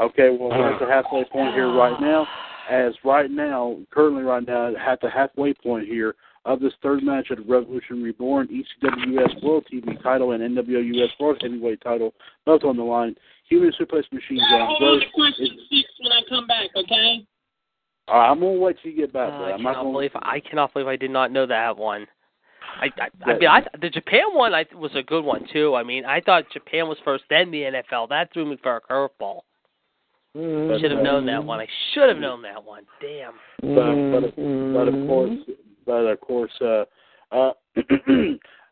Okay, 0.00 0.30
well, 0.30 0.50
we're 0.50 0.72
at 0.72 0.78
the 0.80 0.86
halfway 0.86 1.24
point 1.24 1.54
here 1.54 1.72
right 1.72 2.00
now. 2.00 2.26
As 2.70 2.92
right 3.04 3.30
now, 3.30 3.76
currently 3.90 4.22
right 4.22 4.46
now, 4.46 4.74
at 4.76 5.00
the 5.00 5.10
halfway 5.10 5.54
point 5.54 5.86
here 5.88 6.14
of 6.48 6.60
this 6.60 6.72
third 6.82 7.02
match 7.02 7.30
of 7.30 7.38
Revolution 7.46 8.02
Reborn, 8.02 8.48
ECW 8.48 9.20
US 9.20 9.30
World 9.42 9.66
TV 9.70 10.02
title 10.02 10.32
and 10.32 10.56
NWO 10.56 10.82
US 11.02 11.10
World 11.20 11.38
Heavyweight 11.42 11.82
title, 11.82 12.14
both 12.46 12.64
on 12.64 12.76
the 12.76 12.82
line. 12.82 13.14
Human 13.50 13.70
Suplex 13.78 14.10
Machine 14.12 14.40
John 14.50 14.66
Hold 14.66 14.82
on 14.82 14.88
Gross. 14.88 15.02
to 15.02 15.10
question 15.10 15.58
six 15.70 15.88
when 16.00 16.12
I 16.12 16.20
come 16.28 16.46
back. 16.46 16.70
Okay. 16.74 17.26
All 18.08 18.18
right, 18.18 18.30
I'm 18.30 18.40
gonna 18.40 18.52
wait 18.52 18.76
till 18.82 18.92
you 18.92 18.96
get 18.96 19.12
back. 19.12 19.30
Uh, 19.32 19.38
there. 19.38 19.46
I 19.48 19.52
I'm 19.52 19.62
not 19.62 19.72
cannot 19.72 19.82
gonna. 19.82 19.92
believe 19.92 20.10
I 20.14 20.40
cannot 20.40 20.72
believe 20.72 20.88
I 20.88 20.96
did 20.96 21.10
not 21.10 21.30
know 21.30 21.46
that 21.46 21.76
one. 21.76 22.06
I 22.80 22.86
I, 22.98 23.30
I 23.30 23.38
mean 23.38 23.48
I, 23.48 23.62
the 23.80 23.90
Japan 23.90 24.32
one 24.32 24.54
I 24.54 24.64
was 24.74 24.92
a 24.94 25.02
good 25.02 25.24
one 25.24 25.46
too. 25.52 25.74
I 25.74 25.82
mean 25.82 26.06
I 26.06 26.22
thought 26.22 26.44
Japan 26.50 26.88
was 26.88 26.96
first, 27.04 27.24
then 27.28 27.50
the 27.50 27.60
NFL. 27.62 28.08
That 28.08 28.32
threw 28.32 28.46
me 28.46 28.56
for 28.62 28.76
a 28.76 28.80
curveball. 28.80 29.40
Mm-hmm. 30.34 30.74
I 30.74 30.80
should 30.80 30.92
have 30.92 31.02
known 31.02 31.26
that 31.26 31.44
one. 31.44 31.60
I 31.60 31.66
should 31.92 32.08
have 32.08 32.16
mm-hmm. 32.16 32.22
known 32.22 32.42
that 32.42 32.64
one. 32.64 32.84
Damn. 33.02 33.34
but 33.60 34.32
but 34.32 34.36
but 34.36 34.88
of 34.88 35.06
course 35.06 35.38
but 35.88 36.04
of 36.04 36.20
course 36.20 36.52
uh 36.60 36.84
uh 37.32 37.52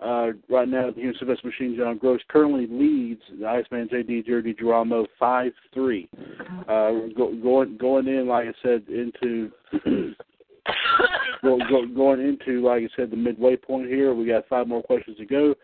uh 0.04 0.26
right 0.50 0.68
now 0.68 0.90
the 0.90 1.00
Human 1.00 1.16
Suplex 1.20 1.42
Machine 1.42 1.74
John 1.76 1.96
Gross 1.96 2.20
currently 2.28 2.66
leads 2.68 3.22
the 3.40 3.46
Iceman 3.46 3.88
JD 3.88 4.26
Jerry 4.26 4.54
Geramo 4.54 5.06
five 5.18 5.52
three. 5.72 6.08
Uh 6.68 7.08
go, 7.16 7.34
going 7.42 7.78
going 7.78 8.06
in 8.06 8.28
like 8.28 8.48
I 8.48 8.52
said 8.62 8.84
into 8.88 9.50
go, 11.42 11.58
go, 11.70 11.86
going 11.86 12.20
into 12.20 12.60
like 12.60 12.82
I 12.82 12.88
said 12.94 13.10
the 13.10 13.16
midway 13.16 13.56
point 13.56 13.88
here. 13.88 14.14
We 14.14 14.26
got 14.26 14.46
five 14.48 14.68
more 14.68 14.82
questions 14.82 15.16
to 15.16 15.24
go. 15.24 15.54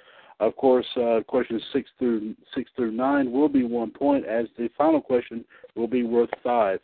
Of 0.41 0.57
course, 0.57 0.87
uh, 0.97 1.21
questions 1.29 1.63
six 1.73 1.89
through 1.99 2.35
six 2.55 2.71
through 2.75 2.93
nine 2.93 3.31
will 3.31 3.49
be 3.49 3.63
one 3.63 3.91
point, 3.91 4.25
as 4.27 4.47
the 4.59 4.69
final 4.77 5.01
question 5.01 5.45
will 5.77 5.87
be 5.87 6.03
worth 6.03 6.31
five. 6.43 6.81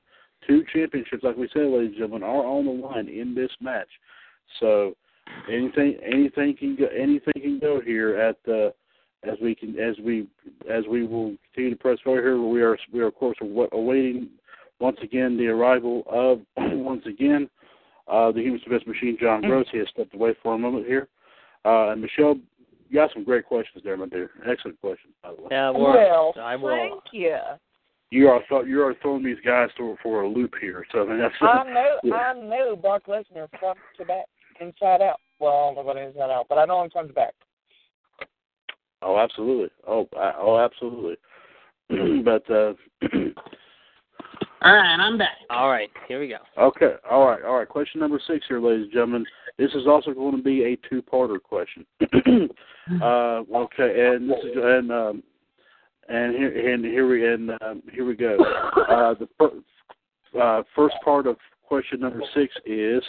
Two 0.46 0.62
championships, 0.72 1.24
like 1.24 1.36
we 1.36 1.48
said, 1.52 1.62
ladies 1.62 1.88
and 1.88 1.94
gentlemen, 1.96 2.22
are 2.22 2.46
on 2.46 2.66
the 2.66 2.70
line 2.70 3.08
in 3.08 3.34
this 3.34 3.50
match. 3.60 3.88
So 4.60 4.94
anything 5.50 5.96
anything 6.04 6.56
can 6.56 6.76
go 6.76 6.86
anything 6.86 7.34
can 7.40 7.58
go 7.58 7.80
here 7.80 8.16
at 8.18 8.36
the 8.44 8.72
as 9.24 9.36
we 9.42 9.54
can 9.54 9.78
as 9.78 9.96
we 10.04 10.26
as 10.70 10.84
we 10.88 11.06
will 11.06 11.34
continue 11.52 11.70
to 11.74 11.76
press 11.80 11.98
forward 12.04 12.22
here. 12.22 12.40
We 12.40 12.62
are 12.62 12.78
we 12.92 13.00
are 13.00 13.06
of 13.08 13.14
course 13.14 13.36
awaiting 13.72 14.28
once 14.80 14.98
again 15.02 15.36
the 15.36 15.48
arrival 15.48 16.04
of 16.08 16.40
once 16.72 17.04
again 17.06 17.48
uh, 18.06 18.32
the 18.32 18.40
Human 18.40 18.60
Suplex 18.60 18.86
Machine 18.86 19.18
John 19.20 19.42
Gross. 19.42 19.66
He 19.70 19.78
has 19.78 19.88
stepped 19.92 20.14
away 20.14 20.34
for 20.42 20.54
a 20.54 20.58
moment 20.58 20.86
here. 20.86 21.08
Uh, 21.64 21.90
and 21.90 22.00
Michelle, 22.00 22.36
you 22.88 22.94
got 22.94 23.12
some 23.12 23.24
great 23.24 23.44
questions 23.44 23.82
there, 23.84 23.96
my 23.96 24.06
dear. 24.06 24.30
Excellent 24.50 24.80
questions, 24.80 25.12
by 25.22 25.30
the 25.34 25.42
way. 25.42 25.48
Yeah, 25.50 25.70
Well, 25.70 26.32
I 26.40 26.56
will. 26.56 26.70
thank 26.70 27.02
you. 27.12 27.36
You 28.10 28.28
are 28.28 28.40
th- 28.48 28.66
you 28.66 28.82
are 28.82 28.94
throwing 29.02 29.22
these 29.22 29.36
guys 29.44 29.68
for 29.76 29.96
for 30.02 30.22
a 30.22 30.28
loop 30.28 30.54
here. 30.58 30.86
So 30.92 31.02
I 31.02 31.06
mean, 31.06 31.18
that's 31.18 31.34
I 31.42 31.64
know, 31.72 31.98
yeah. 32.02 32.14
I 32.14 32.32
know 32.34 32.74
Brock 32.76 33.02
Lesnar 33.06 33.48
front 33.60 33.76
to 33.98 34.04
back, 34.06 34.24
inside 34.60 35.02
out. 35.02 35.20
Well, 35.40 35.52
I 35.52 35.66
don't 35.66 35.74
know 35.76 35.90
about 35.90 36.02
inside 36.02 36.30
out, 36.30 36.46
but 36.48 36.58
I 36.58 36.64
know 36.64 36.82
him 36.82 36.90
front 36.90 37.08
to 37.08 37.14
back. 37.14 37.34
Oh, 39.02 39.18
absolutely. 39.18 39.70
Oh, 39.86 40.08
I- 40.16 40.34
oh, 40.38 40.58
absolutely. 40.58 41.16
but 42.24 42.48
uh, 42.50 42.74
All 44.62 44.74
right, 44.74 44.96
I'm 44.98 45.16
back. 45.16 45.36
All 45.50 45.70
right, 45.70 45.88
here 46.08 46.18
we 46.18 46.28
go. 46.28 46.38
okay, 46.60 46.94
all 47.08 47.26
right, 47.26 47.44
all 47.44 47.54
right. 47.58 47.68
Question 47.68 48.00
number 48.00 48.20
six 48.26 48.44
here, 48.48 48.60
ladies 48.60 48.84
and 48.84 48.92
gentlemen. 48.92 49.24
This 49.56 49.70
is 49.74 49.86
also 49.86 50.12
going 50.12 50.36
to 50.36 50.42
be 50.42 50.64
a 50.64 50.88
two-parter 50.88 51.40
question. 51.42 51.86
uh, 53.02 53.42
okay, 53.54 54.08
and 54.14 54.28
this 54.28 54.38
is 54.44 54.56
and 54.56 54.90
um, 54.90 55.22
and 56.08 56.34
here 56.34 56.74
and 56.74 56.84
here 56.84 57.08
we 57.08 57.32
and 57.32 57.50
um, 57.62 57.82
here 57.92 58.04
we 58.04 58.14
go. 58.16 58.36
Uh, 58.88 59.14
the 59.14 59.28
fir- 59.38 60.40
uh, 60.40 60.62
first 60.74 60.96
part 61.04 61.26
of 61.26 61.36
question 61.66 62.00
number 62.00 62.22
six 62.34 62.52
is 62.66 63.02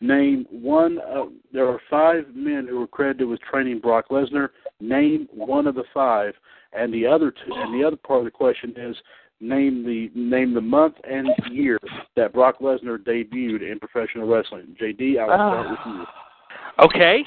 name 0.00 0.46
one. 0.50 0.98
Of, 0.98 1.28
there 1.52 1.68
are 1.68 1.80
five 1.88 2.24
men 2.34 2.66
who 2.68 2.78
were 2.80 2.86
credited 2.86 3.28
with 3.28 3.40
training 3.40 3.80
Brock 3.80 4.06
Lesnar. 4.10 4.50
Name 4.80 5.28
one 5.32 5.66
of 5.66 5.74
the 5.74 5.84
five, 5.92 6.34
and 6.72 6.92
the 6.92 7.06
other 7.06 7.30
two. 7.30 7.52
And 7.52 7.78
the 7.78 7.86
other 7.86 7.96
part 7.96 8.20
of 8.20 8.24
the 8.24 8.30
question 8.30 8.74
is 8.76 8.96
name 9.40 9.84
the 9.84 10.10
name 10.14 10.54
the 10.54 10.60
month 10.60 10.94
and 11.08 11.28
year 11.50 11.78
that 12.16 12.32
Brock 12.32 12.60
Lesnar 12.60 12.98
debuted 12.98 13.70
in 13.70 13.78
professional 13.78 14.28
wrestling. 14.28 14.76
JD, 14.80 15.18
I 15.18 15.24
will 15.24 15.34
start 15.34 15.70
with 15.70 15.78
you. 15.86 16.04
Ah. 16.06 16.84
Okay. 16.84 17.24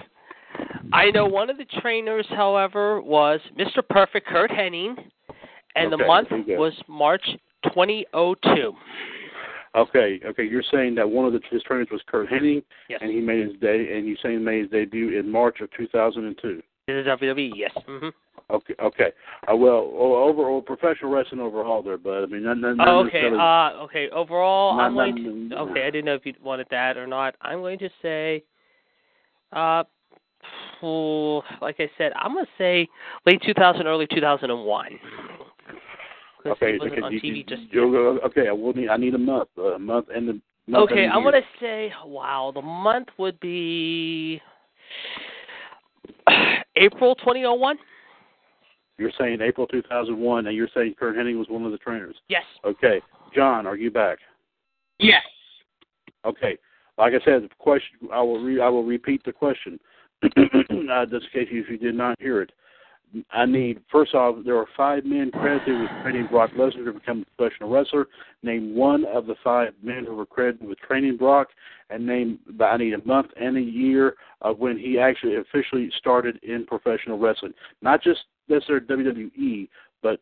I 0.92 1.10
know 1.12 1.26
one 1.26 1.50
of 1.50 1.58
the 1.58 1.66
trainers, 1.82 2.26
however, 2.30 3.02
was 3.02 3.40
Mr. 3.58 3.88
Perfect 3.88 4.28
Kurt 4.28 4.52
Hennig, 4.52 4.96
and 5.76 5.92
the 5.92 5.98
month 5.98 6.30
there 6.30 6.40
you 6.40 6.46
go. 6.46 6.60
was 6.60 6.74
March 6.88 7.26
2002. 7.64 8.74
Okay, 9.76 10.20
okay. 10.26 10.44
You're 10.44 10.64
saying 10.72 10.96
that 10.96 11.10
one 11.10 11.26
of 11.26 11.34
the, 11.34 11.42
his 11.50 11.64
trainers 11.64 11.88
was 11.92 12.02
Kurt 12.08 12.30
Hennig, 12.30 12.64
Yes. 12.90 13.00
and 13.02 13.12
he 13.12 13.20
made 13.22 13.48
his 13.48 13.60
day, 13.60 13.96
and 13.98 14.06
you 14.06 14.16
saying 14.22 14.40
he 14.40 14.44
made 14.44 14.62
his 14.62 14.70
debut 14.70 15.18
in 15.18 15.30
March 15.32 15.62
of 15.62 15.70
2002. 15.76 16.62
This 16.88 16.94
is 16.96 17.08
WWE, 17.08 17.52
yes. 17.56 17.72
hmm 17.88 18.10
Okay, 18.50 18.76
okay. 18.84 19.12
Uh, 19.52 19.56
well, 19.56 19.90
overall, 19.96 20.62
professional 20.62 21.10
wrestling 21.10 21.40
overall, 21.40 21.82
there, 21.82 21.98
but 21.98 22.24
I 22.24 22.26
mean, 22.26 22.44
not, 22.44 22.58
not, 22.58 22.76
not 22.76 22.88
Oh, 22.88 23.06
okay. 23.08 23.24
Uh, 23.28 23.84
okay. 23.86 24.10
Overall, 24.12 24.76
Not- 24.78 24.86
I'm 24.88 24.94
going 24.94 25.50
to. 25.50 25.56
Okay, 25.60 25.84
I 25.84 25.90
didn't 25.90 26.06
know 26.06 26.16
if 26.16 26.26
you 26.26 26.34
wanted 26.44 26.68
that 26.70 26.98
or 26.98 27.08
not. 27.08 27.36
I'm 27.42 27.60
going 27.62 27.80
to 27.80 27.90
say, 28.02 28.44
uh, 29.54 29.84
like 31.62 31.78
I 31.80 31.90
said, 31.98 32.12
I'm 32.18 32.34
going 32.34 32.46
to 32.46 32.52
say 32.58 32.88
late 33.26 33.42
2000, 33.46 33.88
early 33.88 34.08
2001. 34.14 35.00
'Cause 36.44 36.52
okay, 36.54 36.76
it 36.76 36.80
wasn't 36.82 36.94
okay, 36.98 37.02
on 37.06 37.14
you- 37.14 37.22
TV 37.22 37.38
you- 37.38 37.44
just. 37.46 37.62
you- 37.74 37.98
okay. 38.22 38.48
I 38.50 38.52
will 38.52 38.74
need. 38.74 38.90
I 38.90 38.98
need 38.98 39.16
a 39.16 39.18
month, 39.18 39.50
a 39.58 39.80
month 39.80 40.10
and 40.14 40.28
the. 40.28 40.42
Month 40.68 40.92
Okay, 40.92 41.08
I'm 41.08 41.24
year. 41.24 41.32
going 41.32 41.44
to 41.44 41.60
say, 41.60 41.94
wow, 42.06 42.52
the 42.54 42.62
month 42.62 43.10
would 43.18 43.38
be 43.42 44.42
April 46.78 47.16
2001. 47.16 47.78
You're 48.98 49.12
saying 49.18 49.42
April 49.42 49.68
2001, 49.68 50.48
and 50.48 50.56
you're 50.56 50.70
saying 50.74 50.96
Kurt 50.98 51.16
Hennig 51.18 51.38
was 51.38 51.50
one 51.50 51.66
of 51.66 51.72
the 51.72 51.78
trainers. 51.80 52.16
Yes. 52.30 52.44
Okay, 52.64 53.02
John, 53.36 53.66
are 53.68 53.76
you 53.76 53.92
back? 53.92 54.20
Yes. 55.00 55.24
Okay. 56.26 56.58
Like 56.98 57.14
I 57.14 57.26
said, 57.26 57.44
the 57.44 57.50
question 57.58 57.98
I 58.14 58.22
will 58.22 58.40
re, 58.42 58.62
I 58.62 58.70
will 58.70 58.84
repeat 58.86 59.24
the 59.26 59.34
question, 59.34 59.80
uh, 60.24 60.28
just 61.08 61.26
in 61.26 61.30
case 61.34 61.48
you, 61.52 61.62
if 61.62 61.70
you 61.70 61.78
did 61.78 61.96
not 61.96 62.16
hear 62.22 62.42
it. 62.42 62.52
I 63.32 63.46
need 63.46 63.80
first 63.92 64.16
off, 64.16 64.38
there 64.44 64.58
are 64.58 64.66
five 64.76 65.06
men 65.06 65.30
credited 65.32 65.80
with 65.80 65.90
training 66.02 66.28
Brock 66.32 66.52
Lesnar 66.58 66.86
to 66.86 66.94
become 66.94 67.22
a 67.22 67.38
professional 67.38 67.70
wrestler. 67.70 68.08
Name 68.42 68.76
one 68.76 69.06
of 69.06 69.28
the 69.28 69.36
five 69.44 69.74
men 69.84 70.06
who 70.06 70.16
were 70.16 70.26
credited 70.26 70.68
with 70.68 70.80
training 70.80 71.18
Brock, 71.18 71.50
and 71.90 72.06
name. 72.06 72.40
I 72.60 72.78
need 72.78 72.94
a 72.94 73.06
month 73.06 73.28
and 73.40 73.58
a 73.58 73.62
year 73.62 74.16
of 74.42 74.60
when 74.60 74.78
he 74.78 75.00
actually 75.00 75.36
officially 75.36 75.92
started 75.98 76.40
in 76.44 76.66
professional 76.66 77.20
wrestling, 77.20 77.54
not 77.82 78.02
just 78.02 78.22
necessarily 78.50 78.86
WWE, 78.86 79.70
but 80.02 80.20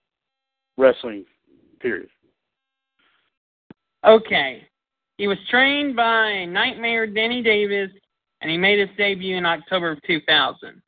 wrestling. 0.78 1.26
Period. 1.80 2.10
Okay. 4.06 4.68
He 5.18 5.28
was 5.28 5.38
trained 5.50 5.96
by 5.96 6.46
Nightmare 6.46 7.08
Danny 7.08 7.42
Davis, 7.42 7.92
and 8.42 8.52
he 8.52 8.58
made 8.58 8.80
his 8.80 8.90
debut 8.98 9.38
in 9.38 9.46
October 9.46 9.92
of 9.92 10.02
2000. 10.04 10.82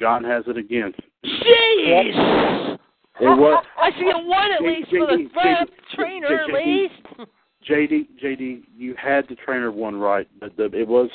John 0.00 0.24
has 0.24 0.44
it 0.46 0.56
again. 0.56 0.92
Jeez! 1.24 2.78
It 3.20 3.38
was 3.38 3.64
I 3.76 3.90
see 3.92 4.10
a 4.10 4.18
one 4.18 4.50
at 4.50 4.60
J- 4.60 4.66
least 4.66 4.88
for 4.90 5.06
the 5.06 5.24
JD, 5.24 5.34
first 5.34 5.72
JD, 5.72 5.94
trainer 5.94 6.44
at 6.44 6.52
least. 6.52 7.28
JD. 7.68 8.06
JD, 8.24 8.62
you 8.76 8.94
had 8.96 9.26
the 9.28 9.34
trainer 9.36 9.70
one 9.70 9.96
right, 9.96 10.26
but 10.40 10.56
the, 10.56 10.64
it 10.72 10.88
was, 10.88 11.10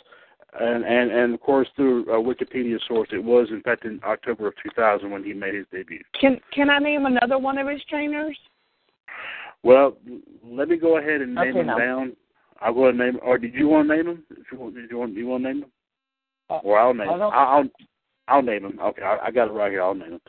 and 0.60 0.86
and 0.86 1.12
and 1.12 1.34
of 1.34 1.42
course 1.42 1.68
through 1.76 2.04
a 2.04 2.22
Wikipedia 2.24 2.78
source, 2.88 3.10
it 3.12 3.24
was 3.24 3.48
in 3.50 3.62
fact 3.64 3.86
in 3.86 4.00
October 4.06 4.48
of 4.48 4.54
2000 4.62 5.10
when 5.10 5.24
he 5.24 5.34
made 5.34 5.56
his 5.56 5.66
debut. 5.72 6.02
Can 6.22 6.40
Can 6.54 6.70
I 6.70 6.78
name 6.78 7.08
another 7.08 7.40
one 7.40 7.58
of 7.58 7.68
his 7.68 7.82
trainers? 7.90 8.38
Well, 9.64 9.98
let 10.44 10.70
me 10.70 10.78
go 10.78 11.00
ahead 11.00 11.22
and 11.22 11.34
name 11.34 11.50
Okay, 11.50 11.60
him 11.62 11.66
now. 11.68 11.78
down. 11.80 12.16
I'll 12.62 12.74
go 12.74 12.84
ahead 12.84 12.96
and 12.96 13.00
name. 13.00 13.20
Or 13.24 13.40
did 13.40 13.56
you 13.56 13.68
want 13.68 13.90
to 13.90 13.96
name 13.96 14.08
him? 14.08 14.24
If 14.30 14.46
you 14.52 14.60
want, 14.60 14.76
did 14.76 14.92
you 14.92 14.98
want, 15.00 15.14
you 15.16 15.26
want 15.28 15.44
to 15.44 15.50
name 15.54 15.64
him? 15.64 15.72
Uh, 16.52 16.58
Or 16.64 16.78
I'll 16.78 16.94
name 16.94 17.10
I 17.10 17.60
him. 17.62 17.72
I'll, 18.28 18.42
name 18.42 18.66
him. 18.66 18.80
Okay, 18.82 19.02
I, 19.02 19.28
I 19.28 19.32
got 19.32 19.48
it 19.48 19.52
right 19.52 19.72
here. 19.72 19.82
I'll 19.82 19.94
name 19.94 20.14
him. 20.14 20.22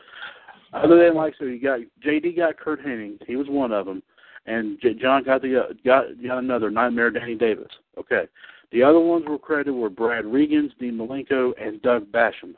Other 0.73 1.05
than 1.05 1.15
like 1.15 1.35
so, 1.39 1.45
you 1.45 1.61
got 1.61 1.81
JD 2.05 2.37
got 2.37 2.59
Kurt 2.59 2.85
Hennig. 2.85 3.19
He 3.27 3.37
was 3.37 3.47
one 3.49 3.73
of 3.73 3.87
them, 3.87 4.03
and 4.47 4.79
J- 4.81 4.95
John 4.95 5.25
got 5.25 5.43
the 5.43 5.61
uh, 5.61 5.73
got 5.85 6.05
got 6.23 6.39
another 6.39 6.71
Nightmare 6.71 7.11
Danny 7.11 7.35
Davis. 7.35 7.71
Okay, 7.99 8.25
the 8.73 8.83
other 8.83 9.01
ones 9.01 9.25
were 9.27 9.39
credited 9.39 9.75
were 9.75 9.89
Brad 9.89 10.25
Rheingans, 10.25 10.73
Dean 10.79 10.99
Malenko, 10.99 11.53
and 11.61 11.81
Doug 11.83 12.11
Basham. 12.11 12.55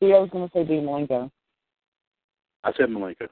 See, 0.00 0.12
I 0.12 0.18
was 0.18 0.30
going 0.30 0.48
to 0.48 0.52
say 0.52 0.64
Dean 0.64 0.84
Malenko. 0.84 1.30
I 2.64 2.72
said 2.72 2.88
Malenko. 2.88 3.28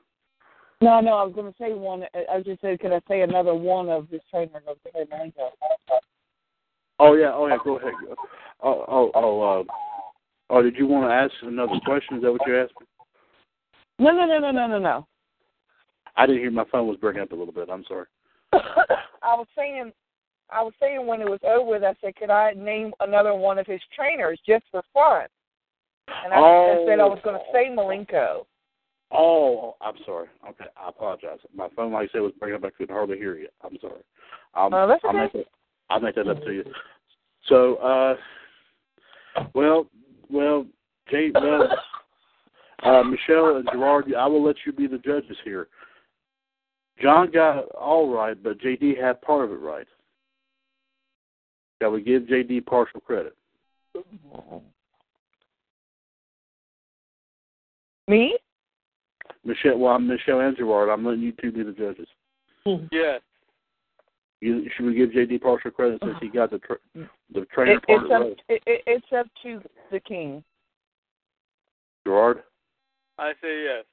No, 0.80 1.00
no, 1.00 1.14
I 1.14 1.24
was 1.24 1.34
going 1.34 1.52
to 1.52 1.58
say 1.58 1.72
one. 1.72 2.04
I 2.32 2.40
just 2.40 2.60
saying, 2.60 2.78
could 2.78 2.92
I 2.92 3.00
say 3.08 3.22
another 3.22 3.54
one 3.54 3.88
of 3.88 4.08
his 4.08 4.20
trainers? 4.30 4.62
I 4.66 4.70
was 4.70 4.78
going 4.84 5.06
to 5.06 5.12
say 5.12 5.16
Malenko. 5.16 5.48
Oh 7.00 7.14
yeah, 7.14 7.32
oh 7.34 7.46
yeah. 7.46 7.58
Go 7.64 7.78
ahead. 7.78 7.92
Oh 8.62 8.84
oh 8.88 9.10
oh. 9.14 9.60
Uh, 9.60 9.64
oh, 10.50 10.62
did 10.62 10.76
you 10.76 10.86
want 10.86 11.08
to 11.08 11.14
ask 11.14 11.32
another 11.42 11.78
question? 11.84 12.16
Is 12.16 12.22
that 12.22 12.32
what 12.32 12.46
you're 12.46 12.62
asking? 12.62 12.86
No, 13.98 14.10
no, 14.10 14.26
no, 14.26 14.38
no, 14.38 14.50
no, 14.50 14.66
no, 14.66 14.78
no. 14.78 15.06
I 16.16 16.26
didn't 16.26 16.40
hear 16.40 16.50
my 16.50 16.64
phone 16.70 16.86
was 16.86 16.96
breaking 16.96 17.22
up 17.22 17.32
a 17.32 17.34
little 17.34 17.52
bit. 17.52 17.68
I'm 17.70 17.84
sorry. 17.84 18.06
I 18.52 19.34
was 19.34 19.46
saying, 19.56 19.92
I 20.50 20.62
was 20.62 20.72
saying 20.80 21.06
when 21.06 21.20
it 21.20 21.28
was 21.28 21.40
over 21.44 21.68
with, 21.68 21.84
I 21.84 21.94
said, 22.00 22.16
could 22.16 22.30
I 22.30 22.52
name 22.52 22.92
another 23.00 23.34
one 23.34 23.58
of 23.58 23.66
his 23.66 23.80
trainers 23.94 24.40
just 24.46 24.64
for 24.70 24.82
fun? 24.94 25.26
And 26.24 26.32
I, 26.32 26.38
I 26.38 26.40
Oh. 26.40 26.84
said 26.86 27.00
I 27.00 27.06
was 27.06 27.18
going 27.22 27.36
to 27.36 27.44
say 27.52 27.68
Malenko. 27.68 28.46
Oh, 29.10 29.76
I'm 29.80 29.94
sorry. 30.04 30.28
Okay, 30.48 30.66
I 30.76 30.88
apologize. 30.88 31.38
My 31.54 31.68
phone, 31.74 31.92
like 31.92 32.10
I 32.10 32.12
said, 32.12 32.20
was 32.20 32.32
breaking 32.38 32.56
up. 32.56 32.64
I 32.64 32.70
couldn't 32.76 32.94
hardly 32.94 33.16
hear 33.16 33.36
you. 33.36 33.48
I'm 33.62 33.78
sorry. 33.80 34.02
I'll, 34.54 34.74
Oh, 34.74 34.86
that's 34.86 35.02
I'll 35.04 35.10
okay. 35.10 35.18
make 35.18 35.32
that. 35.32 35.46
I'll 35.90 36.00
make 36.00 36.14
that 36.16 36.28
up 36.28 36.42
to 36.42 36.52
you. 36.52 36.64
So, 37.46 37.76
uh, 37.76 38.16
well, 39.54 39.86
well, 40.30 40.66
Jay, 41.10 41.30
well, 41.34 41.68
uh, 42.82 43.02
Michelle 43.02 43.56
and 43.56 43.68
Gerard, 43.72 44.12
I 44.14 44.26
will 44.26 44.44
let 44.44 44.56
you 44.66 44.72
be 44.72 44.86
the 44.86 44.98
judges 44.98 45.36
here. 45.44 45.68
John 47.00 47.30
got 47.30 47.58
it 47.58 47.68
all 47.78 48.12
right, 48.12 48.40
but 48.42 48.60
JD 48.60 49.00
had 49.00 49.20
part 49.22 49.44
of 49.44 49.52
it 49.52 49.60
right. 49.60 49.86
Shall 51.80 51.92
we 51.92 52.02
give 52.02 52.22
JD 52.22 52.66
partial 52.66 53.00
credit? 53.00 53.36
Me? 58.08 58.36
Michelle, 59.44 59.78
well, 59.78 59.94
I'm 59.94 60.06
Michelle 60.06 60.40
and 60.40 60.56
Gerard. 60.56 60.88
I'm 60.88 61.04
letting 61.04 61.22
you 61.22 61.32
two 61.40 61.52
be 61.52 61.62
the 61.62 61.72
judges. 61.72 62.08
Yes. 62.90 63.20
You, 64.40 64.68
should 64.76 64.86
we 64.86 64.94
give 64.94 65.10
JD 65.10 65.40
partial 65.40 65.70
credit 65.70 66.00
since 66.02 66.14
he 66.20 66.28
uh-huh. 66.28 66.46
got 66.46 66.50
the 66.50 66.58
tra- 66.58 66.76
mm. 66.96 67.08
the 67.34 67.44
trainer 67.52 67.72
It, 67.72 67.86
part 67.86 68.02
it's 68.02 68.12
up. 68.12 68.20
right? 68.20 68.40
It, 68.48 68.62
it, 68.66 68.82
it's 68.86 69.06
up 69.16 69.26
to 69.42 69.60
the 69.90 70.00
king. 70.00 70.44
Gerard, 72.06 72.42
I 73.18 73.32
say 73.42 73.64
yes. 73.64 73.84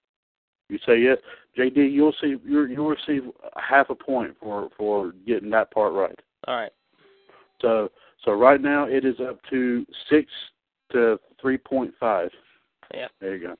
you 0.69 0.77
say 0.85 0.99
yes. 0.99 1.17
JD, 1.57 1.91
you'll 1.91 2.13
see. 2.21 2.35
You'll 2.45 2.69
you'll 2.69 2.89
receive 2.89 3.23
half 3.57 3.89
a 3.89 3.95
point 3.95 4.35
for 4.39 4.69
for 4.77 5.13
getting 5.25 5.49
that 5.49 5.71
part 5.71 5.93
right. 5.93 6.19
All 6.47 6.55
right. 6.55 6.71
So 7.61 7.89
so 8.23 8.33
right 8.33 8.61
now 8.61 8.85
it 8.85 9.03
is 9.03 9.15
up 9.19 9.39
to 9.49 9.85
six 10.09 10.29
to 10.91 11.19
three 11.41 11.57
point 11.57 11.93
five. 11.99 12.29
Yeah. 12.93 13.07
There 13.19 13.35
you 13.35 13.47
go. 13.47 13.55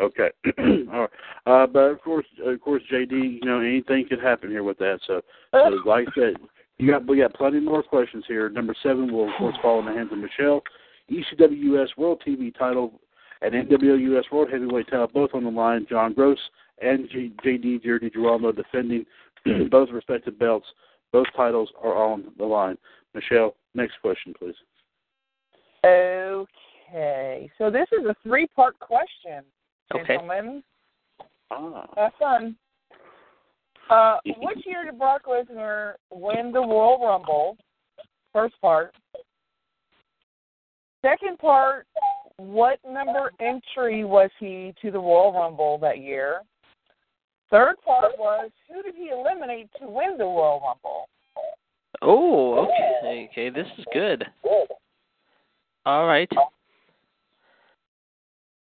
Okay. 0.00 0.30
All 0.92 1.00
right. 1.00 1.10
Uh, 1.46 1.66
but 1.66 1.80
of 1.80 2.00
course, 2.00 2.26
of 2.44 2.60
course, 2.60 2.82
JD, 2.92 3.10
you 3.10 3.40
know 3.44 3.60
anything 3.60 4.06
could 4.08 4.20
happen 4.20 4.50
here 4.50 4.62
with 4.64 4.78
that. 4.78 5.00
So, 5.06 5.20
so 5.52 5.78
like 5.84 6.08
I 6.08 6.14
said, 6.14 6.36
you 6.78 6.90
got 6.90 7.06
we 7.06 7.18
got 7.18 7.34
plenty 7.34 7.60
more 7.60 7.82
questions 7.82 8.24
here. 8.26 8.48
Number 8.48 8.74
seven 8.82 9.12
will 9.12 9.28
of 9.28 9.34
course 9.38 9.56
fall 9.60 9.80
in 9.80 9.86
the 9.86 9.92
hands 9.92 10.10
of 10.12 10.18
Michelle. 10.18 10.62
ECW 11.10 11.82
US 11.82 11.90
World 11.96 12.22
TV 12.26 12.56
title 12.56 13.00
and 13.42 13.52
NWO 13.52 14.16
US 14.16 14.24
World 14.32 14.48
Heavyweight 14.50 14.88
title 14.88 15.08
both 15.12 15.30
on 15.34 15.44
the 15.44 15.50
line. 15.50 15.86
John 15.88 16.14
Gross 16.14 16.38
and 16.80 17.08
G- 17.10 17.32
JD 17.44 17.82
Jerry 17.82 18.10
Giraldo 18.10 18.52
defending 18.52 19.04
both 19.70 19.90
respective 19.90 20.38
belts. 20.38 20.66
Both 21.12 21.26
titles 21.36 21.70
are 21.82 21.94
on 21.94 22.32
the 22.38 22.44
line. 22.44 22.78
Michelle, 23.14 23.56
next 23.74 23.94
question, 24.00 24.32
please. 24.38 24.54
Okay. 25.84 27.50
So 27.58 27.70
this 27.70 27.88
is 27.92 28.06
a 28.06 28.14
three-part 28.22 28.78
question. 28.78 29.42
Gentlemen. 29.92 30.62
Ah. 31.50 31.86
Have 31.96 32.12
fun. 32.18 32.56
Uh, 33.90 34.18
which 34.38 34.64
year 34.64 34.84
did 34.84 34.98
Brock 34.98 35.22
Lesnar 35.26 35.94
win 36.12 36.52
the 36.52 36.60
Royal 36.60 37.04
Rumble? 37.04 37.56
First 38.32 38.54
part. 38.60 38.94
Second 41.02 41.38
part, 41.38 41.86
what 42.36 42.78
number 42.88 43.32
entry 43.40 44.04
was 44.04 44.30
he 44.38 44.72
to 44.80 44.90
the 44.90 44.98
Royal 44.98 45.32
Rumble 45.32 45.78
that 45.78 45.98
year? 45.98 46.42
Third 47.50 47.76
part 47.84 48.12
was, 48.16 48.50
who 48.68 48.82
did 48.82 48.94
he 48.94 49.08
eliminate 49.08 49.68
to 49.80 49.88
win 49.88 50.16
the 50.16 50.24
Royal 50.24 50.60
Rumble? 50.64 51.08
Oh, 52.00 52.66
okay. 52.66 53.28
Okay, 53.30 53.50
this 53.50 53.66
is 53.76 53.84
good. 53.92 54.24
All 55.84 56.06
right. 56.06 56.30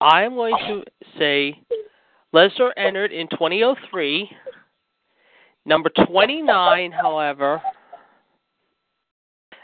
I'm 0.04 0.34
going 0.34 0.54
to 0.68 0.82
oh. 0.82 0.84
say 1.18 1.58
Lesnar 2.34 2.72
entered 2.76 3.10
in 3.10 3.26
2003. 3.30 4.30
Number 5.64 5.90
29, 6.06 6.92
however, 6.92 7.62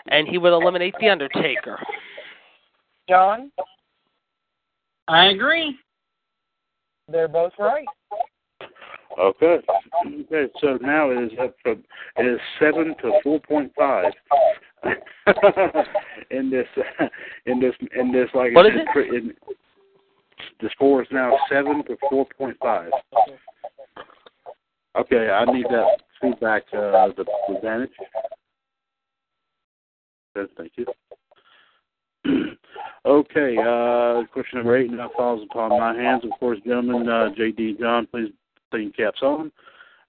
and 0.08 0.26
he 0.26 0.38
would 0.38 0.54
eliminate 0.54 0.94
The 0.98 1.10
Undertaker. 1.10 1.78
John? 3.06 3.52
I 5.08 5.26
agree. 5.26 5.76
They're 7.06 7.28
both 7.28 7.52
right. 7.58 7.84
Okay. 9.18 9.58
Okay. 10.06 10.46
So 10.62 10.78
now 10.80 11.10
it 11.10 11.32
is 11.32 11.38
up 11.38 11.54
from 11.62 11.84
it 12.16 12.26
is 12.26 12.40
seven 12.58 12.94
to 13.02 13.20
four 13.22 13.40
point 13.40 13.72
five. 13.76 14.12
in 16.30 16.48
this 16.48 16.66
in 17.44 17.60
this 17.60 17.74
in 17.94 18.10
this 18.10 18.28
like 18.32 18.54
What 18.54 18.66
is 18.66 18.72
it? 18.74 19.14
in, 19.14 19.34
the 20.60 20.68
score 20.72 21.02
is 21.02 21.08
now 21.10 21.36
seven 21.48 21.84
to 21.84 21.96
four 22.08 22.26
point 22.36 22.56
five. 22.60 22.90
Okay, 24.98 25.30
I 25.30 25.44
need 25.46 25.66
that 25.66 26.02
feedback. 26.20 26.64
Uh, 26.72 27.08
the 27.16 27.24
advantage. 27.54 27.90
Yes, 30.36 30.46
thank 30.56 30.72
you. 30.76 30.86
okay, 33.06 33.56
uh, 33.58 34.26
question 34.32 34.58
number 34.58 34.76
eight 34.76 34.90
now 34.90 35.10
falls 35.16 35.46
upon 35.50 35.70
my 35.70 35.94
hands. 35.94 36.24
Of 36.24 36.30
course, 36.38 36.58
gentlemen, 36.66 37.08
uh, 37.08 37.30
JD 37.38 37.78
John, 37.78 38.06
please 38.10 38.32
put 38.70 38.80
your 38.80 38.92
caps 38.92 39.22
on. 39.22 39.50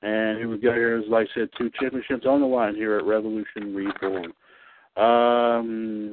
And 0.03 0.39
here 0.39 0.49
we 0.49 0.57
go. 0.57 0.71
Here's, 0.71 1.07
like 1.07 1.27
I 1.31 1.41
said, 1.41 1.49
two 1.57 1.69
championships 1.79 2.25
on 2.25 2.41
the 2.41 2.47
line 2.47 2.75
here 2.75 2.97
at 2.97 3.05
Revolution 3.05 3.75
Reborn. 3.75 4.33
Um, 4.97 6.11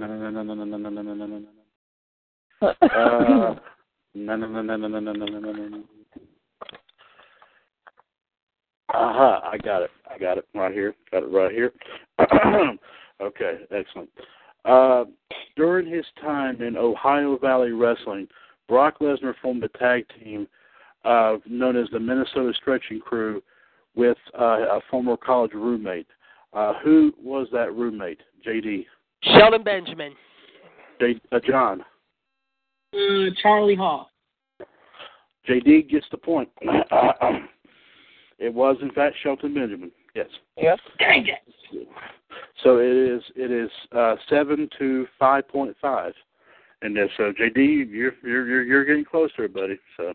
uh, 2.63 3.55
no, 4.15 4.37
no, 4.37 4.47
no, 4.47 4.63
no, 4.63 4.77
no, 4.77 4.89
no, 4.89 5.01
no, 5.01 5.13
no, 5.13 5.27
no, 5.27 5.53
no, 5.53 5.69
no. 5.69 5.83
Aha, 8.95 9.51
I 9.53 9.59
got 9.59 9.83
it. 9.83 9.91
I 10.11 10.19
got 10.19 10.39
it 10.39 10.49
right 10.55 10.73
here. 10.73 10.95
Got 11.13 11.25
it 11.25 11.27
right 11.27 11.53
here. 11.53 11.73
okay, 13.21 13.59
excellent. 13.71 14.09
Uh, 14.65 15.05
during 15.57 15.87
his 15.87 16.07
time 16.21 16.63
in 16.63 16.77
Ohio 16.77 17.37
Valley 17.39 17.73
Wrestling, 17.73 18.27
Brock 18.67 18.99
Lesnar 19.01 19.35
formed 19.43 19.63
a 19.65 19.69
tag 19.79 20.05
team 20.23 20.47
uh, 21.05 21.37
known 21.47 21.77
as 21.77 21.89
the 21.93 22.01
Minnesota 22.01 22.53
Stretching 22.57 23.01
Crew 23.01 23.43
with 23.95 24.19
uh, 24.39 24.77
a 24.77 24.81
former 24.91 25.17
college 25.17 25.53
roommate. 25.55 26.07
Uh, 26.53 26.75
who 26.83 27.13
was 27.23 27.47
that 27.53 27.75
roommate? 27.75 28.21
JD. 28.47 28.87
Shelton 29.23 29.63
Benjamin. 29.63 30.15
J, 31.01 31.21
uh, 31.33 31.41
John. 31.47 31.85
Uh, 32.95 33.31
Charlie 33.43 33.77
Hall. 33.77 34.11
JD 35.49 35.91
gets 35.91 36.07
the 36.11 36.17
point. 36.17 36.49
it 38.39 38.53
was 38.53 38.77
in 38.83 38.91
fact 38.93 39.17
Shelton 39.23 39.55
Benjamin. 39.55 39.91
Yes. 40.15 40.29
Yes. 40.57 40.79
Dang 40.99 41.27
it. 41.27 41.89
So 42.63 42.79
it 42.79 42.93
is 42.93 43.23
it 43.37 43.51
is 43.51 43.71
uh, 43.97 44.17
seven 44.29 44.69
to 44.79 45.07
five 45.19 45.49
point 45.49 45.77
five, 45.81 46.13
and 46.83 46.97
then, 46.97 47.09
so 47.17 47.33
JD, 47.33 47.91
you're 47.91 48.13
you're 48.23 48.47
you're 48.47 48.63
you're 48.63 48.85
getting 48.85 49.05
closer, 49.05 49.49
buddy. 49.49 49.79
So, 49.97 50.13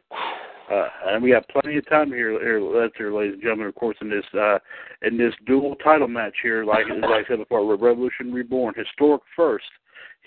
uh, 0.72 0.88
and 1.08 1.24
we 1.24 1.32
have 1.32 1.46
plenty 1.48 1.78
of 1.78 1.88
time 1.90 2.10
here, 2.10 2.32
here 2.40 2.62
left 2.62 2.98
here, 2.98 3.14
ladies 3.14 3.34
and 3.34 3.42
gentlemen. 3.42 3.68
Of 3.68 3.76
course, 3.76 3.98
in 4.02 4.10
this 4.10 4.26
uh, 4.34 4.60
in 5.02 5.18
this 5.18 5.34
dual 5.46 5.76
title 5.76 6.08
match 6.08 6.36
here, 6.42 6.66
like 6.66 6.86
as 6.90 7.04
I 7.04 7.22
said 7.28 7.38
before, 7.38 7.66
Revolution 7.76 8.34
Reborn, 8.34 8.74
historic 8.76 9.22
first 9.36 9.66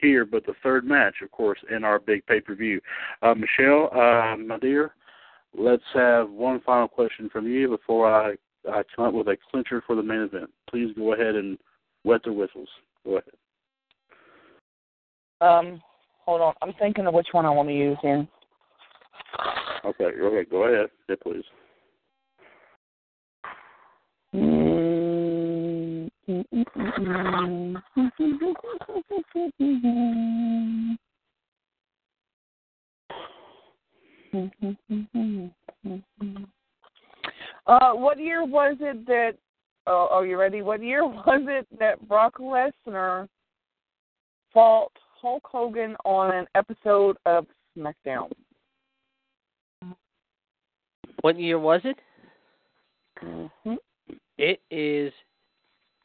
here, 0.01 0.25
but 0.25 0.45
the 0.47 0.55
third 0.63 0.85
match, 0.85 1.17
of 1.23 1.31
course, 1.31 1.59
in 1.75 1.85
our 1.85 1.99
big 1.99 2.25
pay 2.27 2.41
per 2.41 2.55
view. 2.55 2.81
Uh, 3.23 3.35
Michelle, 3.35 3.91
uh, 3.93 4.37
my 4.37 4.59
dear, 4.61 4.95
let's 5.57 5.83
have 5.95 6.31
one 6.31 6.61
final 6.65 6.89
question 6.89 7.29
from 7.31 7.47
you 7.47 7.69
before 7.69 8.13
I 8.13 8.35
I 8.69 8.83
come 8.95 9.07
up 9.07 9.15
with 9.15 9.29
a 9.29 9.37
clincher 9.51 9.83
for 9.87 9.95
the 9.95 10.03
main 10.03 10.21
event. 10.21 10.51
Please 10.69 10.93
go 10.97 11.13
ahead 11.13 11.37
and 11.37 11.57
wet 12.05 12.23
the 12.25 12.33
whistles. 12.33 12.69
Go 13.05 13.19
ahead. 13.19 13.33
Um, 15.41 15.81
hold 16.25 16.41
on. 16.41 16.55
I'm 16.63 16.73
thinking 16.79 17.07
of 17.07 17.15
which 17.15 17.29
one 17.33 17.47
I 17.47 17.51
want 17.51 17.69
to 17.69 17.75
use 17.75 17.99
here. 18.03 18.27
Okay, 19.85 20.05
okay, 20.05 20.51
go 20.51 20.65
ahead. 20.65 20.89
Yeah, 21.09 21.17
please. 21.23 21.45
Mm, 24.35 24.41
mm, 24.43 24.49
mm, 24.49 24.89
mm, 24.89 26.07
mm. 26.07 26.11
Uh, 26.29 26.33
what 37.93 38.19
year 38.19 38.45
was 38.45 38.77
it 38.81 39.07
that? 39.07 39.35
Oh, 39.87 40.09
are 40.11 40.27
you 40.27 40.37
ready? 40.37 40.63
What 40.63 40.83
year 40.83 41.07
was 41.07 41.43
it 41.47 41.67
that 41.79 42.09
Brock 42.09 42.39
Lesnar 42.41 43.29
fought 44.53 44.91
Hulk 45.21 45.45
Hogan 45.45 45.95
on 46.05 46.35
an 46.35 46.47
episode 46.57 47.17
of 47.25 47.47
SmackDown? 47.79 48.33
What 51.21 51.39
year 51.39 51.61
was 51.61 51.83
it? 51.85 51.99
Mm-hmm. 53.23 53.75
It 54.39 54.61
is. 54.73 55.13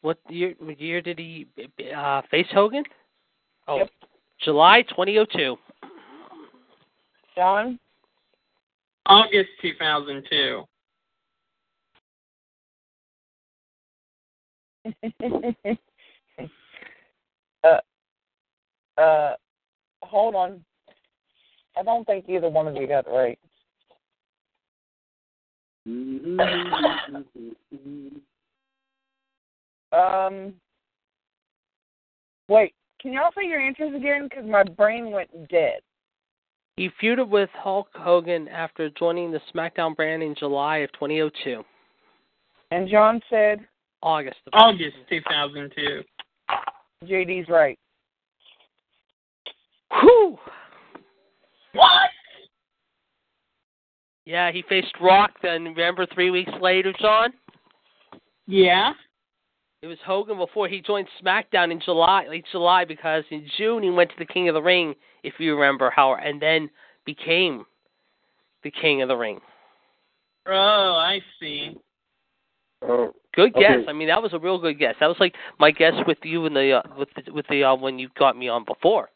What 0.01 0.17
year? 0.29 0.53
What 0.59 0.79
year 0.79 1.01
did 1.01 1.19
he 1.19 1.47
uh, 1.95 2.21
face 2.31 2.47
Hogan? 2.51 2.83
Oh, 3.67 3.77
Yep. 3.77 3.89
July 4.43 4.81
2002. 4.89 5.55
John? 7.35 7.79
August 9.05 9.49
2002. 9.61 10.63
uh, 17.63 17.79
uh, 18.97 19.35
hold 20.01 20.33
on. 20.35 20.65
I 21.77 21.83
don't 21.83 22.03
think 22.05 22.25
either 22.27 22.49
one 22.49 22.67
of 22.67 22.75
you 22.75 22.87
got 22.87 23.05
it 23.07 23.11
right. 23.11 23.39
Um, 29.91 30.53
wait, 32.47 32.73
can 33.01 33.13
y'all 33.13 33.31
say 33.35 33.47
your 33.47 33.59
answers 33.59 33.93
again? 33.95 34.27
Because 34.29 34.45
my 34.45 34.63
brain 34.63 35.11
went 35.11 35.29
dead. 35.49 35.79
He 36.77 36.89
feuded 37.01 37.27
with 37.27 37.49
Hulk 37.53 37.89
Hogan 37.93 38.47
after 38.47 38.89
joining 38.91 39.31
the 39.31 39.41
SmackDown 39.53 39.95
brand 39.95 40.23
in 40.23 40.35
July 40.35 40.77
of 40.77 40.91
2002. 40.93 41.63
And 42.71 42.89
John 42.89 43.21
said 43.29 43.59
August. 44.01 44.37
Of 44.47 44.53
August 44.53 44.95
2002. 45.09 46.01
JD's 47.05 47.49
right. 47.49 47.77
Whew. 49.99 50.37
What? 51.73 52.09
Yeah, 54.25 54.51
he 54.51 54.63
faced 54.69 54.93
Rock 55.01 55.31
then. 55.41 55.65
Remember 55.65 56.05
three 56.13 56.29
weeks 56.29 56.51
later, 56.61 56.93
John? 56.99 57.31
Yeah. 58.47 58.93
It 59.81 59.87
was 59.87 59.97
Hogan 60.05 60.37
before 60.37 60.67
he 60.67 60.79
joined 60.79 61.07
SmackDown 61.23 61.71
in 61.71 61.79
July, 61.79 62.27
late 62.29 62.45
July, 62.51 62.85
because 62.85 63.23
in 63.31 63.47
June 63.57 63.81
he 63.81 63.89
went 63.89 64.11
to 64.11 64.15
the 64.19 64.25
King 64.25 64.47
of 64.47 64.53
the 64.53 64.61
Ring, 64.61 64.93
if 65.23 65.33
you 65.39 65.55
remember 65.55 65.89
how, 65.89 66.13
and 66.15 66.39
then 66.39 66.69
became 67.03 67.65
the 68.63 68.69
King 68.69 69.01
of 69.01 69.07
the 69.07 69.15
Ring. 69.17 69.39
Oh, 70.45 70.51
I 70.53 71.19
see. 71.39 71.75
Oh, 72.83 73.11
Good 73.33 73.55
Okay. 73.55 73.59
guess. 73.59 73.79
I 73.87 73.93
mean, 73.93 74.07
that 74.09 74.21
was 74.21 74.33
a 74.33 74.39
real 74.39 74.59
good 74.59 74.77
guess. 74.77 74.95
That 74.99 75.07
was 75.07 75.19
like 75.19 75.33
my 75.59 75.71
guess 75.71 75.93
with 76.05 76.17
you 76.23 76.45
and 76.45 76.55
the 76.55 76.73
uh, 76.73 76.81
with 76.95 77.09
the, 77.15 77.31
with 77.31 77.47
the 77.47 77.63
uh, 77.63 77.75
when 77.75 77.97
you 77.97 78.09
got 78.19 78.37
me 78.37 78.49
on 78.49 78.65
before. 78.65 79.09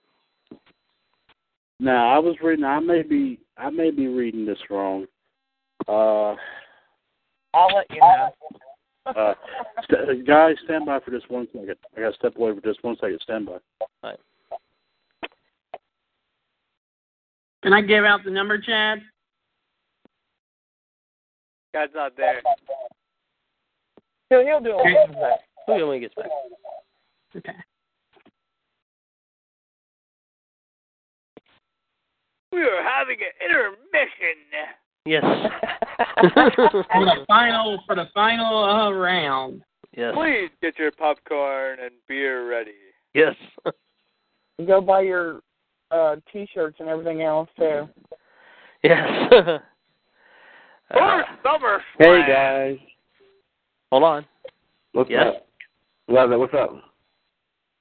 now 1.79 2.09
I 2.09 2.17
was 2.17 2.35
reading. 2.41 2.65
I 2.65 2.79
may 2.79 3.03
be 3.03 3.39
I 3.57 3.69
may 3.69 3.91
be 3.91 4.07
reading 4.07 4.45
this 4.45 4.57
wrong. 4.69 5.05
Uh, 5.87 6.35
I'll 7.53 7.75
let 7.75 7.85
you 7.91 7.99
know. 7.99 8.29
Uh, 9.05 9.33
st- 9.83 10.25
guys, 10.25 10.55
stand 10.65 10.85
by 10.85 10.99
for 10.99 11.11
just 11.11 11.29
one 11.29 11.47
second. 11.53 11.75
I 11.95 12.01
got 12.01 12.09
to 12.09 12.15
step 12.15 12.35
away 12.37 12.53
for 12.55 12.61
just 12.61 12.83
one 12.83 12.95
second. 12.95 13.19
Stand 13.21 13.45
by. 13.45 13.57
Right. 14.03 14.19
Can 17.63 17.73
I 17.73 17.81
give 17.81 18.05
out 18.05 18.23
the 18.23 18.31
number, 18.31 18.59
Chad? 18.59 18.99
God's 21.73 21.93
not 21.95 22.15
there. 22.15 22.41
He'll, 24.29 24.45
he'll 24.45 24.61
do 24.61 24.69
it 24.71 24.75
when 24.77 24.87
he 24.87 24.95
comes 24.95 25.15
back. 25.15 25.39
Maybe 25.67 25.83
when 25.83 25.95
he 25.95 25.99
gets 26.01 26.15
back. 26.15 26.29
Okay. 27.35 27.51
We 32.51 32.61
are 32.61 32.83
having 32.83 33.17
an 33.19 33.49
intermission. 33.49 34.37
Yes. 35.05 35.23
For 35.97 37.05
the 37.05 37.25
final, 37.27 37.79
for 37.85 37.95
the 37.95 38.07
final 38.13 38.63
uh, 38.63 38.91
round. 38.91 39.61
yes. 39.95 40.13
Please 40.15 40.49
get 40.61 40.77
your 40.77 40.91
popcorn 40.91 41.79
and 41.81 41.91
beer 42.07 42.49
ready. 42.49 42.71
Yes. 43.13 43.35
Go 44.65 44.81
buy 44.81 45.01
your 45.01 45.41
uh 45.91 46.15
t-shirts 46.31 46.77
and 46.79 46.89
everything 46.89 47.21
else 47.21 47.49
too. 47.57 47.87
yes. 48.83 49.07
First 49.31 49.61
Uh, 50.91 51.21
summer 51.43 51.81
Hey 51.97 52.21
guys, 52.27 52.77
hold 53.91 54.03
on. 54.03 54.25
what's 54.93 55.09
Yes? 55.09 55.27
up? 55.27 55.47
Love 56.07 56.29
What's 56.39 56.53
up? 56.53 56.71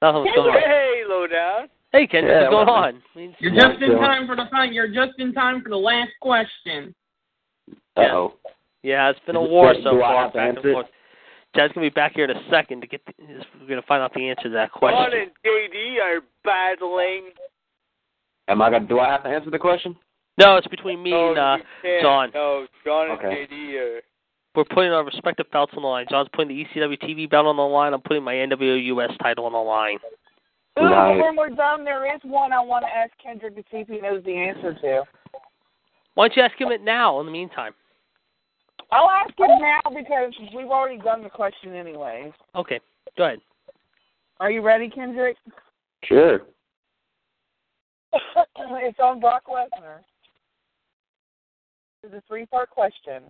Nothing's 0.03 0.35
going 0.35 0.55
on. 0.55 0.61
Hey, 0.61 1.03
lowdown. 1.09 1.69
Hey, 1.93 2.07
Ken, 2.07 2.25
Yeah, 2.25 2.49
what's 2.49 2.51
going 2.51 2.67
well, 2.67 2.75
on? 2.77 3.03
You're 3.39 3.55
just 3.55 3.83
in 3.83 3.93
time 3.99 4.27
for 4.27 4.35
the 4.37 4.47
fin- 4.51 4.73
You're 4.73 4.89
just 4.89 5.19
in 5.19 5.33
time 5.33 5.63
for 5.63 5.69
the 5.69 5.77
last 5.77 6.11
question. 6.21 6.95
Uh 7.97 8.01
oh. 8.13 8.35
yeah, 8.83 9.11
it's 9.11 9.21
been 9.27 9.37
a 9.37 9.43
war 9.43 9.75
so 9.83 9.99
far, 9.99 10.25
have 10.25 10.33
to 10.33 10.39
back 10.39 10.57
and 10.57 10.73
forth. 10.73 10.87
Chad's 11.55 11.73
gonna 11.73 11.87
be 11.87 11.91
back 11.91 12.13
here 12.15 12.25
in 12.25 12.31
a 12.37 12.43
second 12.51 12.81
to 12.81 12.87
get. 12.87 13.01
The, 13.07 13.13
we're 13.61 13.69
gonna 13.69 13.83
find 13.87 14.03
out 14.03 14.13
the 14.15 14.29
answer 14.29 14.45
to 14.45 14.49
that 14.51 14.73
question. 14.73 14.99
John 14.99 15.13
and 15.21 15.31
JD 15.47 16.01
are 16.03 16.21
battling. 16.45 17.31
Am 18.49 18.61
I 18.61 18.71
gonna? 18.71 18.87
Do 18.87 18.99
I 18.99 19.09
have 19.09 19.23
to 19.23 19.29
answer 19.29 19.51
the 19.51 19.59
question? 19.59 19.95
No, 20.39 20.57
it's 20.57 20.67
between 20.67 21.03
me 21.03 21.11
no, 21.11 21.31
and 21.31 21.39
uh. 21.39 21.57
John. 22.03 22.31
No, 22.35 22.67
John 22.85 23.11
and 23.11 23.19
Okay. 23.19 23.47
JD 23.51 23.75
are. 23.79 24.01
We're 24.57 24.65
putting 24.65 24.93
our 24.93 25.05
respective 25.05 25.51
belts 25.51 25.73
on 25.77 25.83
the 25.83 25.89
line. 25.89 26.07
John's 26.09 26.29
putting 26.33 26.49
the 26.49 26.55
E 26.55 26.67
ECW 26.75 26.99
TV 27.03 27.29
belt 27.29 27.47
on 27.47 27.57
the 27.57 27.63
line. 27.63 27.93
I'm 27.93 28.01
putting 28.01 28.23
my 28.23 28.35
NWO 28.35 28.85
US 28.97 29.11
title 29.21 29.47
on 29.47 29.53
the 29.53 29.59
line. 29.59 29.99
Ooh, 30.79 30.83
Nice. 30.89 31.21
when 31.21 31.37
we're 31.37 31.51
done, 31.51 31.85
there 31.85 32.13
is 32.15 32.21
one 32.25 32.53
I 32.53 32.61
want 32.61 32.85
to 32.85 32.89
ask 32.97 33.11
Kendrick 33.23 33.55
to 33.57 33.63
see 33.71 33.79
if 33.79 33.89
he 33.89 34.01
knows 34.01 34.23
the 34.25 34.35
answer 34.37 34.75
to. 34.75 35.03
Why 36.15 36.29
don't 36.29 36.37
you 36.37 36.43
ask 36.43 36.61
him 36.61 36.71
it 36.71 36.83
now? 36.83 37.19
In 37.21 37.27
the 37.27 37.33
meantime. 37.33 37.75
I'll 38.95 39.11
ask 39.11 39.37
him 39.37 39.61
now 39.61 39.81
because 39.91 40.33
we've 40.55 40.69
already 40.69 40.99
done 40.99 41.25
the 41.25 41.29
question 41.29 41.75
anyway. 41.75 42.33
Okay, 42.55 42.79
go 43.19 43.25
ahead. 43.25 43.41
Are 44.39 44.53
you 44.53 44.63
ready, 44.63 44.89
Kendrick? 44.89 45.37
Sure. 46.05 46.43
it's 48.15 48.99
on 49.01 49.19
Brock 49.19 49.43
Lesnar. 49.49 49.99
It's 52.05 52.15
a 52.15 52.23
three-part 52.29 52.71
question. 52.71 53.23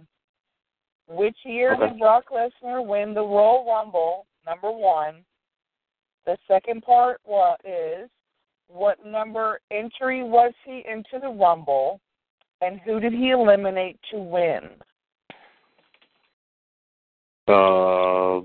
Which 1.09 1.37
year 1.45 1.75
Okay. 1.75 1.89
did 1.89 1.99
Brock 1.99 2.25
Lesnar 2.31 2.85
win 2.87 3.15
the 3.15 3.23
Royal 3.23 3.65
Rumble? 3.67 4.27
Number 4.45 4.71
one. 4.71 5.25
The 6.27 6.37
second 6.47 6.83
part 6.83 7.21
wa 7.25 7.57
is 7.65 8.11
what 8.69 9.05
number 9.07 9.61
entry 9.71 10.23
was 10.23 10.53
he 10.67 10.85
into 10.91 11.19
the 11.21 11.29
Rumble, 11.29 12.01
and 12.61 12.81
who 12.81 13.01
did 13.01 13.15
he 13.15 13.31
eliminate 13.31 13.99
to 14.11 14.19
win? 14.19 14.71
Uh, 17.47 18.41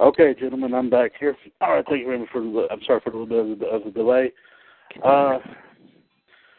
Okay, 0.00 0.32
gentlemen, 0.38 0.74
I'm 0.74 0.88
back 0.88 1.12
here. 1.18 1.36
All 1.60 1.74
right, 1.74 1.84
thank 1.88 2.00
you 2.00 2.06
very 2.06 2.20
much 2.20 2.28
for. 2.30 2.40
The, 2.40 2.68
I'm 2.70 2.80
sorry 2.86 3.00
for 3.02 3.10
a 3.10 3.18
little 3.18 3.26
bit 3.26 3.52
of 3.52 3.58
the, 3.58 3.66
of 3.66 3.84
the 3.84 3.90
delay. 3.90 4.32
Uh, 5.04 5.38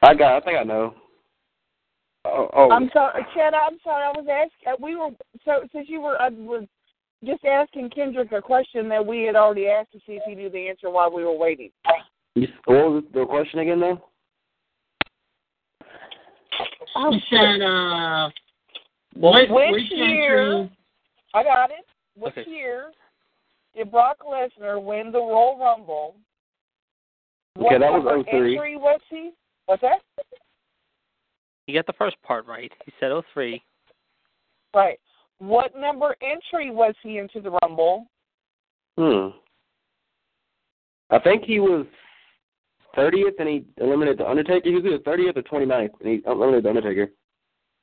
I 0.03 0.13
got. 0.13 0.35
I 0.35 0.39
think 0.41 0.57
I 0.59 0.63
know. 0.63 0.93
oh, 2.25 2.49
oh, 2.53 2.69
I'm 2.69 2.89
sorry, 2.91 3.25
Chad. 3.33 3.53
I'm 3.53 3.77
sorry. 3.81 4.03
I 4.03 4.11
was 4.11 4.27
asking. 4.29 4.83
We 4.83 4.97
were 4.97 5.11
so 5.45 5.61
since 5.71 5.87
you 5.89 6.01
were. 6.01 6.21
I 6.21 6.29
was 6.29 6.65
just 7.23 7.45
asking 7.45 7.91
Kendrick 7.91 8.33
a 8.33 8.41
question 8.41 8.89
that 8.89 9.05
we 9.05 9.23
had 9.23 9.37
already 9.37 9.67
asked 9.67 9.93
to 9.93 9.99
see 9.99 10.13
if 10.13 10.23
he 10.27 10.35
knew 10.35 10.49
the 10.49 10.67
answer 10.67 10.89
while 10.89 11.11
we 11.11 11.23
were 11.23 11.37
waiting. 11.37 11.71
What 12.35 12.45
was 12.67 13.03
the 13.13 13.25
question 13.25 13.59
again, 13.59 13.79
though? 13.79 14.01
Oh, 16.95 17.11
He 17.11 17.19
said, 17.29 17.61
uh, 17.61 18.29
what, 18.29 18.33
Which 19.19 19.49
which 19.49 19.91
year? 19.91 20.53
entry? 20.61 20.77
I 21.33 21.43
got 21.43 21.71
it. 21.71 21.85
Which 22.15 22.37
Okay. 22.37 22.49
year 22.49 22.91
did 23.75 23.91
Brock 23.91 24.19
Lesnar 24.21 24.81
win 24.81 25.11
the 25.11 25.19
Royal 25.19 25.57
Rumble? 25.59 26.15
Okay, 27.57 27.65
what 27.65 27.79
that 27.79 27.91
was 27.91 28.03
number 28.05 28.23
03. 28.23 28.53
entry 28.55 28.75
was 28.77 29.01
he? 29.09 29.31
What's 29.65 29.81
that? 29.81 30.01
You 31.67 31.73
got 31.73 31.85
the 31.85 31.93
first 31.93 32.15
part 32.23 32.45
right. 32.47 32.71
He 32.85 32.93
said 32.99 33.11
03. 33.33 33.61
Right. 34.73 34.99
What 35.39 35.75
number 35.75 36.15
entry 36.21 36.71
was 36.71 36.95
he 37.03 37.17
into 37.17 37.41
the 37.41 37.51
Rumble? 37.61 38.07
Hmm. 38.97 39.29
I 41.09 41.19
think 41.19 41.43
he 41.43 41.59
was 41.59 41.85
30th 42.95 43.39
and 43.39 43.49
he 43.49 43.65
eliminated 43.77 44.19
the 44.19 44.29
Undertaker. 44.29 44.67
He 44.69 44.75
was 44.75 44.85
either 44.85 44.99
30th 44.99 45.37
or 45.37 45.41
29th 45.43 45.89
and 45.99 46.09
he 46.09 46.21
eliminated 46.25 46.63
the 46.63 46.69
Undertaker. 46.69 47.11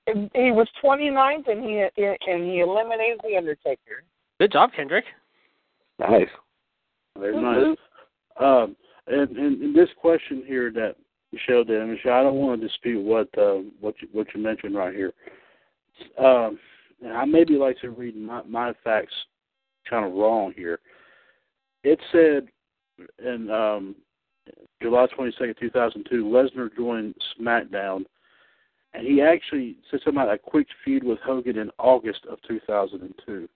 He 0.06 0.52
was 0.52 0.68
29th 0.82 1.48
and 1.50 1.64
he 1.64 1.84
and 2.26 2.44
he 2.44 2.60
eliminated 2.60 3.20
the 3.24 3.36
Undertaker. 3.36 4.04
Good 4.38 4.52
job, 4.52 4.70
Kendrick. 4.74 5.04
Nice. 5.98 6.28
Very 7.18 7.40
nice. 7.40 7.76
Um, 8.38 8.76
and, 9.06 9.36
and, 9.36 9.62
and 9.62 9.74
this 9.74 9.88
question 10.00 10.44
here 10.46 10.70
that 10.72 10.96
Michelle 11.32 11.64
did, 11.64 11.80
and 11.80 11.90
Michelle, 11.90 12.12
I 12.12 12.22
don't 12.22 12.36
want 12.36 12.60
to 12.60 12.66
dispute 12.66 13.02
what 13.02 13.28
uh, 13.38 13.62
what 13.80 13.94
you, 14.00 14.08
what 14.12 14.26
you 14.34 14.42
mentioned 14.42 14.74
right 14.74 14.94
here. 14.94 15.12
Um, 16.18 16.58
and 17.02 17.12
I 17.12 17.24
maybe 17.24 17.54
like 17.54 17.78
to 17.80 17.90
read 17.90 18.16
my, 18.16 18.42
my 18.44 18.72
facts 18.84 19.14
kind 19.88 20.04
of 20.04 20.12
wrong 20.12 20.52
here. 20.56 20.78
It 21.84 21.98
said 22.12 22.48
in 23.24 23.50
um, 23.50 23.96
July 24.82 25.06
twenty 25.14 25.32
second, 25.32 25.56
two 25.58 25.70
thousand 25.70 26.06
two, 26.10 26.24
Lesnar 26.24 26.74
joined 26.76 27.14
SmackDown, 27.40 28.04
and 28.96 29.06
he 29.06 29.20
actually 29.20 29.76
said 29.90 30.00
something 30.04 30.22
about 30.22 30.34
a 30.34 30.38
quick 30.38 30.66
feud 30.84 31.04
with 31.04 31.18
Hogan 31.20 31.58
in 31.58 31.70
August 31.78 32.20
of 32.30 32.38
two 32.48 32.60
thousand 32.66 33.02
and 33.02 33.14
two. 33.24 33.48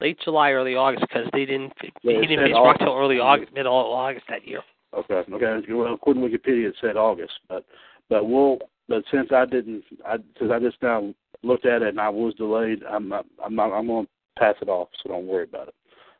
Late 0.00 0.18
July, 0.22 0.52
early 0.52 0.76
August, 0.76 1.04
because 1.08 1.26
they 1.32 1.44
didn't. 1.44 1.72
Yeah, 1.82 1.90
he 2.02 2.10
it 2.10 2.20
didn't 2.22 2.38
said 2.38 2.44
finish 2.44 2.54
Rock 2.54 2.78
till 2.78 2.94
early 2.94 3.18
August, 3.18 3.52
middle 3.52 3.80
of 3.80 3.86
August 3.86 4.26
that 4.28 4.46
year. 4.46 4.60
Okay, 4.94 5.24
okay. 5.32 5.72
Well, 5.72 5.94
according 5.94 6.22
to 6.22 6.28
Wikipedia, 6.28 6.68
it 6.68 6.76
said 6.80 6.96
August, 6.96 7.32
but 7.48 7.64
but 8.08 8.28
we'll 8.28 8.58
but 8.88 9.02
since 9.10 9.28
I 9.32 9.44
didn't, 9.44 9.82
I 10.06 10.16
since 10.38 10.50
I 10.52 10.58
just 10.60 10.76
now 10.82 11.12
looked 11.42 11.66
at 11.66 11.82
it 11.82 11.88
and 11.88 12.00
I 12.00 12.08
was 12.08 12.34
delayed, 12.34 12.82
I'm 12.88 13.08
not, 13.08 13.26
I'm 13.44 13.54
not, 13.54 13.72
I'm 13.72 13.86
going 13.86 14.06
to 14.06 14.10
pass 14.38 14.54
it 14.62 14.68
off, 14.68 14.88
so 15.02 15.08
don't 15.08 15.26
worry 15.26 15.44
about 15.44 15.68
it. 15.68 15.74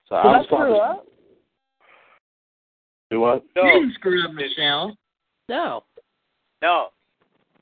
So 0.08 0.16
Did 0.16 0.26
I'm 0.26 0.40
I 0.40 0.44
screw? 0.44 0.78
Do 3.10 3.20
what? 3.20 3.44
You 3.54 3.62
didn't 3.62 3.94
screw 3.94 4.24
up, 4.24 4.32
Michelle. 4.32 4.96
No. 5.48 5.84
No. 6.60 6.88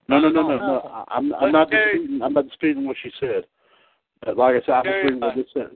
No, 0.09 0.19
no, 0.21 0.29
no, 0.29 0.43
no, 0.43 0.57
no. 0.59 1.05
I'm 1.09 1.35
I'm 1.35 1.53
not 1.53 1.71
disputing. 1.71 2.21
I'm 2.23 2.33
not 2.35 2.47
disputing 2.47 2.87
what 2.87 2.97
she 3.03 3.11
said. 3.21 3.45
But 4.25 4.37
like 4.37 4.57
I 4.57 4.67
said, 4.67 4.73
I'm 4.73 4.85
disputing 4.85 5.21
what 5.21 5.35
fine. 5.35 5.39
this 5.39 5.47
said. 5.55 5.71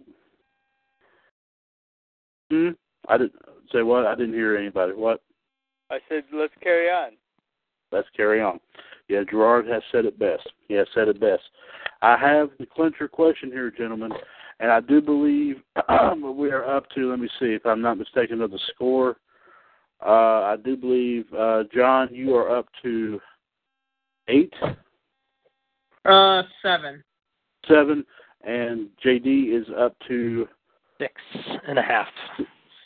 Hmm. 2.51 2.68
I 3.09 3.18
didn't 3.18 3.35
say 3.72 3.83
what. 3.83 4.07
I 4.07 4.14
didn't 4.14 4.35
hear 4.35 4.57
anybody. 4.57 4.93
What? 4.93 5.22
I 5.91 5.99
said, 6.09 6.24
let's 6.33 6.53
carry 6.62 6.91
on. 6.91 7.12
Let's 7.93 8.09
carry 8.14 8.43
on. 8.43 8.61
Yeah, 9.09 9.22
Gerard 9.29 9.66
has 9.68 9.83
said 9.91 10.05
it 10.05 10.18
best. 10.18 10.47
He 10.68 10.74
has 10.74 10.87
said 10.95 11.09
it 11.09 11.18
best. 11.18 11.43
I 12.03 12.16
have 12.18 12.51
the 12.59 12.66
clincher 12.66 13.09
question 13.09 13.51
here, 13.51 13.70
gentlemen, 13.70 14.12
and 14.61 14.70
I 14.70 14.81
do 14.81 15.01
believe 15.01 15.57
we 16.37 16.51
are 16.51 16.76
up 16.76 16.91
to. 16.95 17.11
Let 17.11 17.18
me 17.18 17.29
see 17.41 17.47
if 17.47 17.64
I'm 17.64 17.81
not 17.81 17.97
mistaken 17.97 18.43
of 18.43 18.51
the 18.51 18.61
score. 18.74 19.16
Uh, 20.05 20.43
I 20.43 20.57
do 20.62 20.76
believe 20.76 21.24
uh, 21.37 21.64
John, 21.74 22.09
you 22.12 22.37
are 22.37 22.55
up 22.55 22.66
to 22.83 23.18
eight, 24.29 24.55
Uh, 26.05 26.43
seven. 26.62 27.03
seven, 27.66 28.05
and 28.43 28.89
JD 29.05 29.53
is 29.53 29.66
up 29.76 29.97
to 30.09 30.49
Six 30.99 31.14
and 31.66 31.79
a 31.79 31.83
half. 31.83 32.09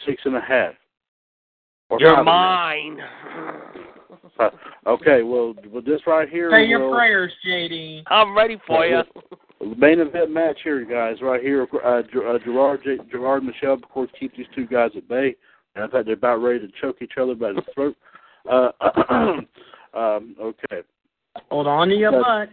six 0.04 0.20
and 0.26 0.36
a 0.36 0.40
half. 0.40 0.74
Or 1.88 1.98
You're 2.00 2.10
five 2.10 2.18
and 2.20 2.28
a 2.28 3.02
half. 3.02 3.74
mine. 4.38 4.58
Okay, 4.86 5.22
well, 5.22 5.54
well, 5.68 5.82
this 5.82 6.00
right 6.06 6.28
here. 6.28 6.50
Say 6.50 6.64
your 6.64 6.80
will- 6.88 6.94
prayers, 6.96 7.32
JD. 7.46 8.02
I'm 8.08 8.36
ready 8.36 8.58
for 8.66 8.84
you. 8.86 9.02
The 9.60 9.76
main 9.76 10.00
event 10.00 10.30
match 10.30 10.60
here, 10.62 10.84
guys, 10.84 11.22
right 11.22 11.40
here. 11.40 11.68
Uh, 11.72 11.76
uh, 11.78 12.38
Gerard, 12.38 12.82
J- 12.82 12.98
Gerard, 13.10 13.44
Michelle, 13.44 13.74
of 13.74 13.82
course, 13.82 14.10
keep 14.18 14.34
these 14.36 14.48
two 14.54 14.66
guys 14.66 14.90
at 14.96 15.06
bay. 15.06 15.36
And 15.74 15.84
in 15.84 15.90
fact, 15.90 16.06
they're 16.06 16.14
about 16.14 16.42
ready 16.42 16.58
to 16.60 16.68
choke 16.80 17.00
each 17.00 17.16
other 17.18 17.34
by 17.34 17.52
the 17.52 17.62
throat. 17.74 17.96
Uh, 18.50 18.72
um, 19.94 20.36
okay, 20.40 20.82
Hold 21.50 21.66
on 21.66 21.88
to 21.88 21.94
your 21.94 22.12
But- 22.12 22.22
butt. 22.22 22.48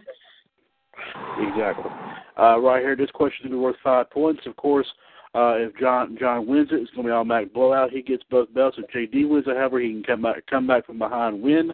exactly. 1.38 1.90
Uh, 2.38 2.58
right 2.60 2.82
here, 2.82 2.96
this 2.96 3.10
question 3.10 3.48
is 3.48 3.54
worth 3.54 3.76
five 3.82 4.10
points. 4.10 4.46
Of 4.46 4.56
course, 4.56 4.90
uh, 5.34 5.56
if 5.58 5.76
John 5.76 6.16
John 6.18 6.46
wins 6.46 6.72
it, 6.72 6.76
it's 6.76 6.90
going 6.92 7.06
to 7.06 7.10
be 7.10 7.14
automatic 7.14 7.52
blowout. 7.52 7.90
He 7.90 8.02
gets 8.02 8.22
both 8.24 8.52
belts. 8.54 8.78
If 8.78 8.90
JD 8.90 9.28
wins 9.28 9.46
it, 9.46 9.56
however, 9.56 9.80
he 9.80 9.90
can 9.90 10.02
come 10.02 10.22
back 10.22 10.46
come 10.46 10.66
back 10.66 10.86
from 10.86 10.98
behind, 10.98 11.40
win, 11.40 11.72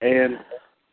and 0.00 0.38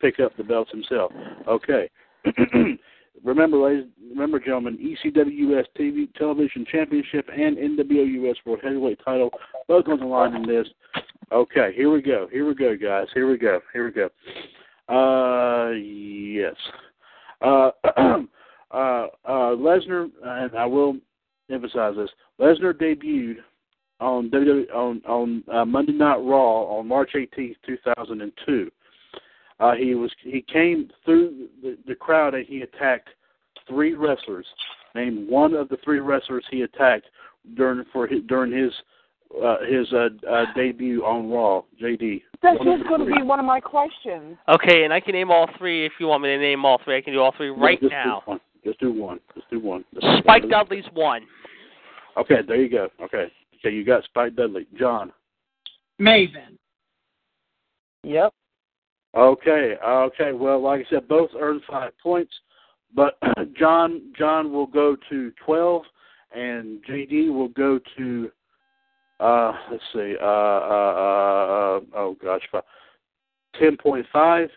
pick 0.00 0.20
up 0.20 0.36
the 0.36 0.44
belts 0.44 0.70
himself. 0.70 1.12
Okay. 1.46 1.88
remember, 3.24 3.56
ladies, 3.56 3.86
remember, 4.10 4.38
gentlemen, 4.38 4.76
ECWS 4.78 5.66
TV 5.78 6.12
Television 6.14 6.66
Championship 6.70 7.28
and 7.34 7.56
NWOUS 7.56 8.36
World 8.44 8.60
Heavyweight 8.62 9.00
Title 9.04 9.30
both 9.68 9.88
on 9.88 10.00
the 10.00 10.06
line 10.06 10.34
in 10.34 10.46
this. 10.46 10.66
Okay, 11.32 11.72
here 11.74 11.90
we 11.90 12.02
go. 12.02 12.28
Here 12.30 12.46
we 12.46 12.54
go, 12.54 12.76
guys. 12.76 13.06
Here 13.14 13.28
we 13.30 13.38
go. 13.38 13.60
Here 13.72 13.86
we 13.86 13.92
go. 13.92 14.08
Uh, 14.88 15.70
yes. 15.70 16.54
Uh, 17.40 17.70
uh, 17.94 18.24
uh, 18.70 19.06
Lesnar, 19.24 20.08
and 20.22 20.56
I 20.56 20.66
will 20.66 20.96
emphasize 21.50 21.94
this. 21.96 22.10
Lesnar 22.40 22.72
debuted 22.72 23.36
on 24.00 24.30
WWE 24.30 24.74
on 24.74 25.02
on 25.06 25.44
uh, 25.52 25.64
Monday 25.64 25.92
Night 25.92 26.16
Raw 26.16 26.64
on 26.64 26.88
March 26.88 27.12
18th, 27.14 27.56
2002. 27.66 28.70
Uh, 29.60 29.72
he 29.74 29.94
was 29.94 30.10
he 30.22 30.44
came 30.52 30.90
through 31.04 31.48
the, 31.62 31.78
the 31.86 31.94
crowd 31.94 32.34
and 32.34 32.46
he 32.46 32.62
attacked 32.62 33.08
three 33.68 33.94
wrestlers. 33.94 34.46
Named 34.94 35.28
one 35.28 35.54
of 35.54 35.68
the 35.68 35.78
three 35.82 36.00
wrestlers 36.00 36.44
he 36.50 36.62
attacked 36.62 37.06
during 37.56 37.84
for 37.92 38.06
his, 38.06 38.22
during 38.28 38.52
his 38.52 38.72
uh, 39.42 39.56
his 39.68 39.92
uh, 39.92 40.08
uh, 40.30 40.44
debut 40.54 41.04
on 41.04 41.30
Raw. 41.30 41.62
JD. 41.82 42.22
That's 42.42 42.58
just 42.58 42.88
going 42.88 43.06
to 43.06 43.14
be 43.14 43.22
one 43.22 43.38
of 43.38 43.46
my 43.46 43.60
questions. 43.60 44.36
Okay, 44.48 44.84
and 44.84 44.92
I 44.92 45.00
can 45.00 45.12
name 45.14 45.30
all 45.30 45.48
three 45.58 45.86
if 45.86 45.92
you 45.98 46.06
want 46.06 46.22
me 46.22 46.28
to 46.28 46.38
name 46.38 46.64
all 46.64 46.80
three. 46.84 46.96
I 46.96 47.00
can 47.00 47.12
do 47.12 47.20
all 47.20 47.34
three 47.36 47.48
right 47.48 47.80
just 47.80 47.90
now. 47.90 48.22
Do 48.24 48.30
one. 48.30 48.40
Just 48.64 48.80
do 48.80 48.92
one. 48.92 49.20
Just 49.34 49.50
do 49.50 49.60
one. 49.60 49.84
Just- 49.94 50.06
Spike 50.18 50.44
Dudley's 50.48 50.84
one. 50.92 51.22
Okay, 52.16 52.36
there 52.46 52.56
you 52.56 52.68
go. 52.68 52.88
Okay, 53.02 53.30
okay, 53.58 53.74
you 53.74 53.84
got 53.84 54.04
Spike 54.04 54.36
Dudley. 54.36 54.66
John. 54.78 55.12
Maven. 56.00 56.58
Yep. 58.04 58.32
Okay, 59.16 59.76
okay. 59.84 60.32
Well, 60.32 60.60
like 60.60 60.86
I 60.86 60.90
said, 60.90 61.08
both 61.08 61.30
earned 61.38 61.62
five 61.68 61.92
points, 62.02 62.32
but 62.94 63.18
John 63.58 64.12
John 64.18 64.52
will 64.52 64.66
go 64.66 64.96
to 65.08 65.32
twelve, 65.44 65.82
and 66.34 66.84
JD 66.84 67.32
will 67.32 67.48
go 67.48 67.80
to 67.96 68.30
uh 69.20 69.52
let's 69.70 69.82
see 69.92 70.16
uh 70.20 70.24
uh 70.24 70.94
uh, 70.96 71.80
oh 71.94 72.16
gosh 72.22 72.42
ten 73.58 73.76
point 73.76 74.06
five. 74.12 74.48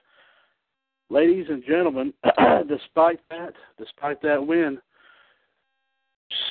Ladies 1.09 1.45
and 1.49 1.63
gentlemen, 1.65 2.13
despite 2.67 3.19
that, 3.29 3.53
despite 3.77 4.21
that 4.23 4.45
win, 4.45 4.77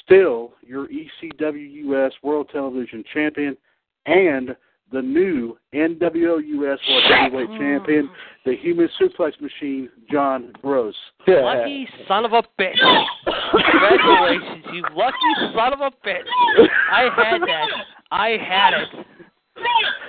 still 0.02 0.54
your 0.62 0.90
E 0.90 1.10
ECWUS 1.22 2.12
World 2.22 2.48
Television 2.50 3.04
Champion 3.12 3.56
and 4.06 4.56
the 4.92 5.02
new 5.02 5.56
NWO 5.74 6.40
US 6.40 6.78
World 6.88 7.04
Heavyweight 7.08 7.48
Champion, 7.58 8.08
the 8.44 8.56
Human 8.56 8.88
Suplex 9.00 9.40
Machine, 9.40 9.88
John 10.10 10.52
Gross. 10.62 10.94
Lucky 11.26 11.88
son 12.06 12.24
of 12.24 12.32
a 12.32 12.42
bitch. 12.60 12.78
Congratulations, 13.50 14.64
you 14.72 14.82
lucky 14.94 15.16
son 15.54 15.72
of 15.72 15.80
a 15.80 15.90
bitch. 16.06 16.68
I 16.92 17.08
had 17.16 17.40
that. 17.42 17.68
I 18.10 18.28
had 18.30 18.74
it. 18.74 19.06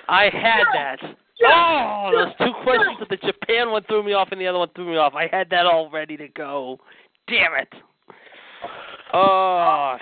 I 0.07 0.23
had 0.25 0.63
that. 0.73 0.97
Oh, 1.45 2.11
those 2.13 2.33
two 2.39 2.53
questions 2.63 2.97
that 2.99 3.09
the 3.09 3.17
Japan 3.17 3.69
one 3.71 3.83
threw 3.83 4.03
me 4.03 4.13
off 4.13 4.29
and 4.31 4.41
the 4.41 4.47
other 4.47 4.59
one 4.59 4.69
threw 4.75 4.89
me 4.89 4.97
off. 4.97 5.13
I 5.13 5.27
had 5.31 5.49
that 5.51 5.65
all 5.65 5.89
ready 5.89 6.17
to 6.17 6.27
go. 6.29 6.79
Damn 7.27 7.53
it. 7.55 7.73
Oh 9.13 9.97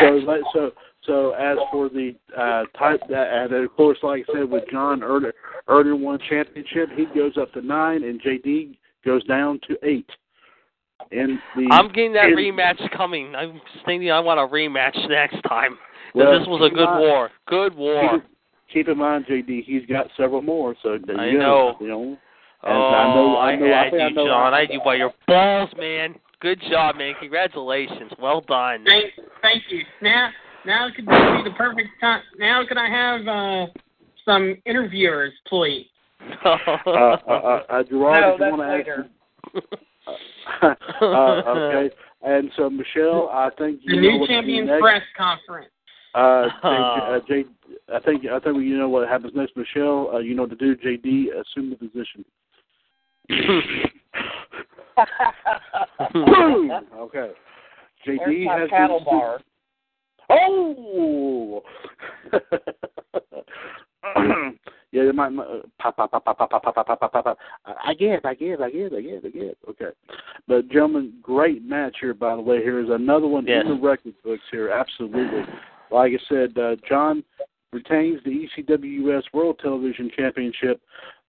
So, 0.00 0.42
so, 0.52 0.70
so 1.06 1.32
as 1.32 1.58
for 1.70 1.88
the 1.88 2.14
uh, 2.36 2.64
type 2.78 3.00
that, 3.08 3.32
and 3.32 3.52
of 3.64 3.74
course, 3.76 3.98
like 4.02 4.24
I 4.28 4.32
said, 4.40 4.50
with 4.50 4.64
John 4.70 5.00
Erder, 5.00 5.32
Erder 5.68 5.98
won 5.98 6.18
championship, 6.28 6.90
he 6.96 7.06
goes 7.14 7.36
up 7.36 7.52
to 7.54 7.62
nine, 7.62 8.04
and 8.04 8.20
JD 8.22 8.76
goes 9.04 9.24
down 9.24 9.58
to 9.68 9.76
eight. 9.82 10.08
And 11.10 11.38
the 11.56 11.66
I'm 11.72 11.88
getting 11.88 12.12
that 12.12 12.26
in- 12.26 12.36
rematch 12.36 12.78
coming. 12.96 13.34
I'm 13.34 13.60
thinking 13.84 14.10
I 14.12 14.20
want 14.20 14.38
a 14.38 14.44
rematch 14.46 14.96
next 15.08 15.42
time. 15.48 15.72
'Cause 16.12 16.14
Well, 16.14 16.38
this 16.38 16.46
was 16.48 16.70
a 16.70 16.74
good 16.74 16.84
mind- 16.84 17.00
war. 17.00 17.30
Good 17.46 17.74
war. 17.74 18.12
Keep, 18.12 18.22
keep 18.72 18.88
in 18.88 18.98
mind, 18.98 19.26
JD, 19.26 19.64
he's 19.64 19.84
got 19.86 20.06
several 20.16 20.42
more. 20.42 20.74
So 20.82 20.98
there 21.04 21.18
I 21.18 21.26
you 21.30 21.38
know. 21.38 21.74
go. 21.78 21.84
You 21.84 21.90
know. 21.90 22.02
And 22.64 22.72
oh, 22.76 22.94
I 22.94 23.14
know, 23.14 23.38
I 23.38 23.56
know, 23.56 23.66
had 23.66 23.94
I 24.00 24.08
you, 24.08 24.14
know, 24.14 24.26
John. 24.26 24.54
I 24.54 24.60
had 24.60 24.70
you 24.70 24.80
by 24.84 24.94
your 24.94 25.12
balls, 25.26 25.70
man. 25.76 26.14
Good 26.40 26.60
job, 26.70 26.94
man. 26.96 27.14
Congratulations. 27.18 28.12
Well 28.20 28.40
done. 28.42 28.84
Thank, 28.86 29.06
thank 29.42 29.62
you. 29.68 29.82
Now, 30.00 30.30
now 30.66 30.88
could 30.94 31.06
this 31.06 31.12
be 31.44 31.50
the 31.50 31.54
perfect 31.56 31.88
time? 32.00 32.22
Now 32.38 32.62
could 32.66 32.78
I 32.78 32.88
have 32.88 33.26
uh, 33.28 33.66
some 34.24 34.56
interviewers, 34.66 35.32
please? 35.48 35.86
uh, 36.44 36.56
uh, 36.86 36.90
uh, 36.90 37.62
uh, 37.68 37.82
Gerard, 37.84 38.20
No, 38.20 38.34
if 38.34 38.40
you 38.40 38.56
want 38.56 38.62
to 38.62 38.68
later. 38.68 39.08
ask. 40.62 40.76
uh, 41.02 41.06
okay. 41.50 41.94
And 42.22 42.50
so, 42.56 42.70
Michelle, 42.70 43.28
I 43.32 43.50
think 43.58 43.80
you 43.82 43.96
The 43.96 44.02
know 44.02 44.08
new 44.12 44.18
what 44.20 44.26
to 44.28 44.32
do 44.32 44.38
champions 44.38 44.68
next. 44.68 44.80
press 44.80 45.02
conference. 45.18 45.70
Uh, 46.14 46.44
J, 46.44 46.68
uh, 46.68 47.18
J, 47.26 47.44
I 47.92 47.98
think 48.00 48.26
I 48.30 48.38
think 48.38 48.62
you 48.62 48.76
know 48.78 48.88
what 48.88 49.08
happens 49.08 49.32
next, 49.34 49.56
Michelle. 49.56 50.10
Uh, 50.14 50.18
you 50.18 50.34
know 50.34 50.42
what 50.42 50.50
to 50.50 50.56
do. 50.56 50.76
JD, 50.76 51.28
assume 51.40 51.70
the 51.70 51.76
position. 51.76 52.24
Boom. 56.12 56.70
Okay. 56.96 57.30
JD 58.06 58.18
There's 58.26 58.48
has 58.60 58.70
paddle 58.70 58.98
been- 58.98 59.04
bar. 59.06 59.40
Oh. 60.32 61.62
yeah, 64.92 65.02
it 65.02 65.14
might, 65.14 65.30
might 65.30 65.46
uh, 65.46 65.60
pop, 65.78 65.96
pop, 65.96 66.10
pop, 66.10 66.24
pop, 66.24 66.38
pop, 66.38 66.50
pop, 66.50 66.62
pop, 66.62 66.74
pop, 66.74 66.86
pop, 66.86 67.12
pop, 67.12 67.24
pop. 67.24 67.38
I 67.64 67.94
give, 67.94 68.24
I 68.24 68.34
give, 68.34 68.60
I 68.60 68.70
give, 68.70 68.92
I 68.92 69.00
give, 69.00 69.24
I 69.24 69.28
give. 69.28 69.54
Okay, 69.68 69.90
but 70.48 70.68
gentlemen, 70.68 71.14
great 71.22 71.64
match 71.64 71.96
here. 72.00 72.14
By 72.14 72.34
the 72.36 72.42
way, 72.42 72.58
here 72.58 72.80
is 72.80 72.90
another 72.90 73.26
one 73.26 73.46
Yes. 73.46 73.64
in 73.66 73.76
the 73.76 73.80
record 73.80 74.14
books 74.24 74.42
here. 74.50 74.70
Absolutely. 74.70 75.42
Like 75.90 76.12
I 76.12 76.18
said, 76.28 76.56
uh, 76.58 76.76
John 76.88 77.22
retains 77.72 78.20
the 78.24 78.48
ECW 78.56 79.14
US 79.14 79.24
World 79.32 79.58
Television 79.62 80.10
Championship, 80.16 80.80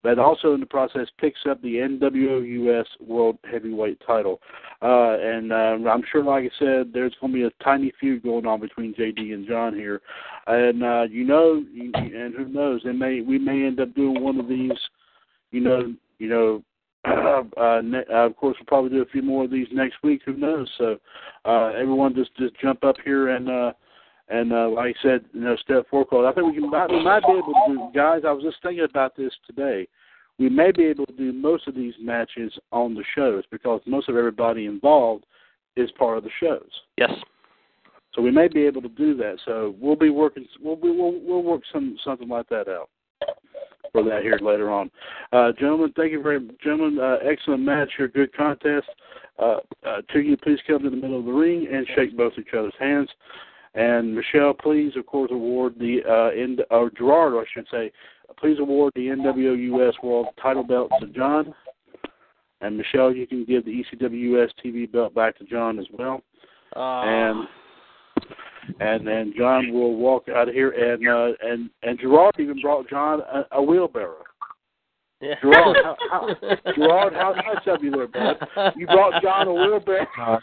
but 0.03 0.19
also 0.19 0.53
in 0.53 0.59
the 0.59 0.65
process 0.65 1.07
picks 1.17 1.39
up 1.49 1.61
the 1.61 1.75
NWO 1.75 2.45
US 2.67 2.85
World 2.99 3.37
Heavyweight 3.49 4.01
title. 4.05 4.41
Uh, 4.81 5.17
and 5.19 5.53
uh, 5.53 5.89
I'm 5.89 6.03
sure, 6.11 6.23
like 6.23 6.43
I 6.43 6.59
said, 6.59 6.91
there's 6.93 7.15
going 7.21 7.31
to 7.31 7.39
be 7.39 7.43
a 7.45 7.63
tiny 7.63 7.93
feud 7.99 8.23
going 8.23 8.45
on 8.45 8.59
between 8.59 8.93
JD 8.93 9.33
and 9.33 9.47
John 9.47 9.73
here. 9.73 10.01
And 10.45 10.83
uh, 10.83 11.03
you 11.09 11.23
know, 11.23 11.63
and 11.73 12.35
who 12.35 12.45
knows? 12.49 12.81
They 12.83 12.91
may 12.91 13.21
we 13.21 13.39
may 13.39 13.65
end 13.65 13.79
up 13.79 13.95
doing 13.95 14.21
one 14.21 14.39
of 14.39 14.47
these. 14.47 14.71
You 15.51 15.61
know, 15.61 15.93
you 16.19 16.29
know. 16.29 16.63
Uh, 17.57 17.81
ne- 17.83 18.05
uh, 18.09 18.25
of 18.25 18.35
course, 18.37 18.55
we'll 18.57 18.65
probably 18.65 18.89
do 18.89 19.01
a 19.01 19.05
few 19.05 19.21
more 19.21 19.43
of 19.43 19.51
these 19.51 19.67
next 19.73 19.95
week. 20.03 20.21
Who 20.25 20.33
knows? 20.37 20.69
So, 20.77 20.97
uh, 21.43 21.67
everyone 21.77 22.15
just 22.15 22.35
just 22.37 22.57
jump 22.61 22.83
up 22.83 22.95
here 23.03 23.35
and 23.35 23.49
uh, 23.49 23.73
and 24.29 24.53
uh, 24.53 24.69
like 24.69 24.95
I 24.95 25.01
said, 25.01 25.25
you 25.33 25.41
know, 25.41 25.55
step 25.57 25.89
forward. 25.89 26.27
I 26.27 26.33
think 26.33 26.47
we 26.47 26.53
can 26.53 26.69
might, 26.69 26.89
we 26.89 27.03
might 27.03 27.23
be 27.23 27.33
able 27.33 27.53
to 27.53 27.63
do, 27.67 27.89
guys. 27.93 28.21
I 28.25 28.31
was 28.31 28.43
just 28.43 28.61
thinking 28.63 28.85
about 28.89 29.15
this 29.15 29.33
today. 29.45 29.87
We 30.39 30.49
may 30.49 30.71
be 30.71 30.85
able 30.85 31.05
to 31.05 31.13
do 31.13 31.31
most 31.31 31.67
of 31.67 31.75
these 31.75 31.93
matches 32.01 32.51
on 32.71 32.95
the 32.95 33.03
shows 33.15 33.43
because 33.51 33.81
most 33.85 34.09
of 34.09 34.15
everybody 34.15 34.65
involved 34.65 35.25
is 35.75 35.91
part 35.91 36.17
of 36.17 36.23
the 36.23 36.29
shows. 36.39 36.69
Yes. 36.97 37.11
So 38.13 38.21
we 38.21 38.31
may 38.31 38.47
be 38.47 38.65
able 38.65 38.81
to 38.81 38.89
do 38.89 39.15
that. 39.17 39.37
So 39.45 39.75
we'll 39.79 39.95
be 39.95 40.09
working. 40.09 40.45
We'll 40.61 40.75
be, 40.75 40.89
we'll 40.89 41.19
we'll 41.21 41.43
work 41.43 41.61
some 41.71 41.97
something 42.03 42.27
like 42.27 42.47
that 42.49 42.67
out 42.67 42.89
for 43.91 44.03
that 44.03 44.21
here 44.23 44.39
later 44.41 44.71
on. 44.71 44.89
Uh, 45.31 45.51
gentlemen, 45.59 45.93
thank 45.95 46.11
you 46.11 46.21
very 46.21 46.39
much. 46.39 46.55
gentlemen. 46.63 46.99
Uh, 46.99 47.17
excellent 47.23 47.63
match 47.63 47.91
here. 47.97 48.07
Good 48.07 48.35
contest. 48.35 48.87
Uh, 49.39 49.57
uh, 49.85 50.01
to 50.11 50.19
you, 50.19 50.37
please 50.37 50.59
come 50.67 50.83
to 50.83 50.89
the 50.89 50.95
middle 50.95 51.19
of 51.19 51.25
the 51.25 51.31
ring 51.31 51.67
and 51.71 51.87
shake 51.95 52.15
both 52.15 52.33
each 52.37 52.53
other's 52.57 52.73
hands. 52.79 53.09
And 53.75 54.15
Michelle, 54.15 54.53
please, 54.53 54.93
of 54.95 55.05
course, 55.07 55.31
award 55.31 55.73
the 55.79 55.99
uh, 56.07 56.31
in, 56.39 56.57
or 56.69 56.91
Gerard, 56.91 57.33
I 57.33 57.43
should 57.53 57.67
say, 57.71 57.91
please 58.39 58.59
award 58.59 58.93
the 58.95 59.07
NWO 59.07 59.57
US 59.87 59.95
World 60.03 60.27
Title 60.41 60.63
belt 60.63 60.91
to 60.99 61.07
John. 61.07 61.53
And 62.61 62.77
Michelle, 62.77 63.13
you 63.13 63.25
can 63.27 63.45
give 63.45 63.65
the 63.65 63.83
ECW 63.83 64.41
US 64.43 64.51
TV 64.63 64.89
belt 64.91 65.13
back 65.15 65.37
to 65.39 65.43
John 65.45 65.79
as 65.79 65.85
well. 65.97 66.21
Uh, 66.75 67.01
And 67.01 67.47
and 68.79 69.05
then 69.05 69.33
John 69.37 69.73
will 69.73 69.95
walk 69.95 70.29
out 70.29 70.47
of 70.47 70.53
here, 70.53 70.69
and 70.69 71.07
uh, 71.07 71.35
and 71.41 71.69
and 71.81 71.99
Gerard 71.99 72.35
even 72.39 72.61
brought 72.61 72.89
John 72.89 73.21
a, 73.21 73.57
a 73.57 73.61
wheelbarrow. 73.61 74.23
yeah. 75.19 75.35
Gerard, 75.41 75.77
how, 75.83 75.97
how, 76.09 76.27
Gerard, 76.75 77.13
how 77.13 77.33
nice 77.33 77.67
of 77.67 77.83
you 77.83 77.91
there, 77.91 78.07
bud. 78.07 78.73
You 78.77 78.85
brought 78.87 79.21
John 79.21 79.47
a 79.47 79.53
wheelbarrow. 79.53 80.39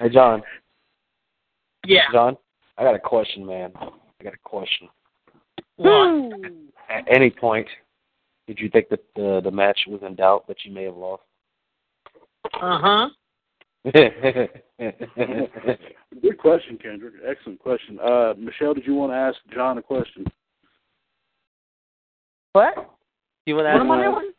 Hey, 0.00 0.08
John. 0.10 0.42
Yeah. 1.88 2.02
John, 2.12 2.36
I 2.76 2.84
got 2.84 2.94
a 2.94 2.98
question, 2.98 3.46
man. 3.46 3.72
I 3.74 3.88
got 4.22 4.34
a 4.34 4.38
question. 4.44 4.90
What? 5.76 6.34
At 6.90 7.04
any 7.10 7.30
point, 7.30 7.66
did 8.46 8.58
you 8.58 8.68
think 8.68 8.90
that 8.90 9.00
the 9.16 9.40
the 9.42 9.50
match 9.50 9.78
was 9.86 10.02
in 10.06 10.14
doubt 10.14 10.46
that 10.48 10.58
you 10.64 10.72
may 10.72 10.84
have 10.84 10.96
lost? 10.96 11.22
Uh 12.52 12.78
huh. 12.82 13.08
Good 13.92 14.48
question, 16.38 16.76
Kendrick. 16.76 17.14
Excellent 17.26 17.58
question. 17.58 17.98
Uh, 18.00 18.34
Michelle, 18.36 18.74
did 18.74 18.86
you 18.86 18.94
want 18.94 19.12
to 19.12 19.16
ask 19.16 19.38
John 19.54 19.78
a 19.78 19.82
question? 19.82 20.26
What? 22.52 22.90
You 23.46 23.54
want 23.54 23.64
to 23.66 23.72
What 23.72 23.76
ask 23.76 23.80
am 23.80 23.90
I 23.90 24.04
doing? 24.04 24.32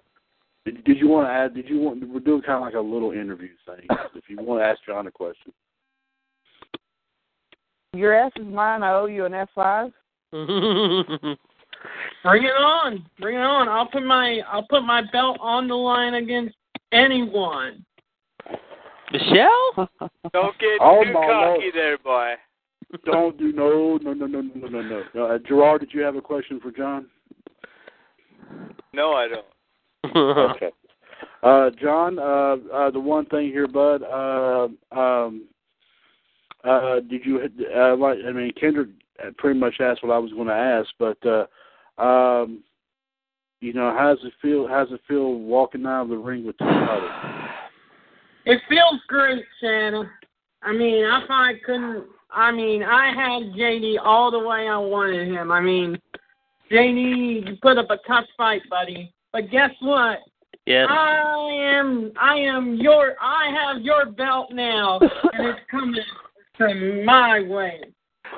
Did, 0.66 0.84
did 0.84 0.98
you 1.00 1.08
want 1.08 1.28
to 1.28 1.32
add? 1.32 1.56
Did 1.56 1.68
you 1.68 1.80
want? 1.80 2.08
We're 2.08 2.20
doing 2.20 2.44
kind 2.44 2.58
of 2.58 2.62
like 2.62 2.76
a 2.76 2.80
little 2.80 3.12
interview 3.12 3.50
thing. 3.66 3.88
If 4.14 4.26
you 4.30 4.38
want 4.40 4.62
to 4.62 4.66
ask 4.66 4.80
John 4.86 5.08
a 5.08 5.12
question, 5.12 5.52
Your 7.94 8.14
ass 8.14 8.32
is 8.36 8.46
mine. 8.46 8.84
I 8.84 8.94
owe 8.94 9.06
you 9.08 9.26
an 9.26 9.34
F 9.34 9.50
five. 9.56 9.92
Bring 10.32 10.44
it 12.44 12.56
on. 12.56 13.06
Bring 13.20 13.36
it 13.36 13.42
on. 13.42 13.68
I'll 13.68 13.88
put 13.88 14.04
my 14.04 14.42
I'll 14.52 14.68
put 14.70 14.84
my 14.84 15.02
belt 15.12 15.38
on 15.42 15.68
the 15.68 15.76
line 15.76 16.14
against 16.16 16.56
anyone. 16.92 17.84
Michelle? 19.12 19.74
Don't 20.34 20.58
get 20.60 20.78
Oh, 20.80 21.04
too 21.04 21.14
cocky 21.14 21.14
Lord. 21.14 21.74
there, 21.74 21.98
boy. 21.98 22.34
don't 23.06 23.38
do 23.38 23.52
no, 23.54 24.00
no, 24.02 24.14
no, 24.14 24.26
no, 24.26 24.42
no, 24.42 24.68
no, 24.68 24.82
no. 24.82 25.04
no. 25.14 25.26
Uh, 25.26 25.38
Gerard, 25.48 25.82
did 25.82 25.94
you 25.94 26.02
have 26.02 26.16
a 26.16 26.22
question 26.22 26.60
for 26.60 26.72
John? 26.72 27.08
No, 28.94 29.14
I 29.14 29.28
don't. 29.28 30.18
okay. 30.56 30.72
Uh, 31.44 31.70
John, 31.80 32.18
uh, 32.18 32.56
uh, 32.74 32.90
the 32.90 33.00
one 33.00 33.26
thing 33.28 33.48
here, 33.50 33.68
bud. 33.68 34.02
Uh, 34.02 34.70
um, 35.00 35.44
uh, 36.64 37.00
did 37.02 37.26
you? 37.26 37.42
Uh, 37.76 37.96
like, 37.96 38.20
I 38.28 38.32
mean, 38.32 38.52
Kendrick 38.60 38.90
pretty 39.38 39.60
much 39.60 39.76
asked 39.80 40.04
what 40.04 40.14
I 40.14 40.18
was 40.18 40.32
going 40.32 40.48
to 40.48 40.54
ask, 40.54 40.90
but 40.98 41.18
uh, 41.26 42.02
um, 42.02 42.64
you 43.62 43.74
know, 43.74 43.94
how's 43.98 44.18
it 44.24 44.34
feel? 44.42 44.68
How's 44.68 44.92
it 44.92 45.02
feel 45.08 45.36
walking 45.36 45.86
out 45.86 46.04
of 46.04 46.10
the 46.10 46.18
ring 46.18 46.46
with 46.46 46.58
two 46.58 46.66
titles? 46.66 47.12
It 48.46 48.62
feels 48.70 49.00
great, 49.08 49.44
Shannon. 49.62 50.10
I 50.64 50.72
mean, 50.72 51.06
if 51.06 51.30
I 51.30 51.54
couldn't, 51.66 52.06
I 52.32 52.52
mean, 52.52 52.84
I 52.84 53.08
had 53.08 53.54
JD 53.54 53.98
all 54.04 54.32
the 54.32 54.40
way 54.40 54.68
I 54.68 54.78
wanted 54.78 55.28
him. 55.28 55.52
I 55.52 55.62
mean, 55.62 55.98
JD 56.72 57.48
you 57.48 57.58
put 57.62 57.78
up 57.78 57.90
a 57.90 57.98
tough 58.08 58.26
fight, 58.38 58.62
buddy. 58.70 59.14
But 59.32 59.52
guess 59.52 59.72
what? 59.82 60.20
Yes. 60.66 60.88
I 60.90 61.50
am, 61.80 62.12
I 62.20 62.36
am 62.36 62.76
your, 62.76 63.16
I 63.22 63.52
have 63.52 63.82
your 63.82 64.06
belt 64.06 64.52
now, 64.52 65.00
and 65.00 65.48
it's 65.48 65.60
coming 65.70 65.96
to 66.60 67.04
my 67.06 67.42
way. 67.42 67.82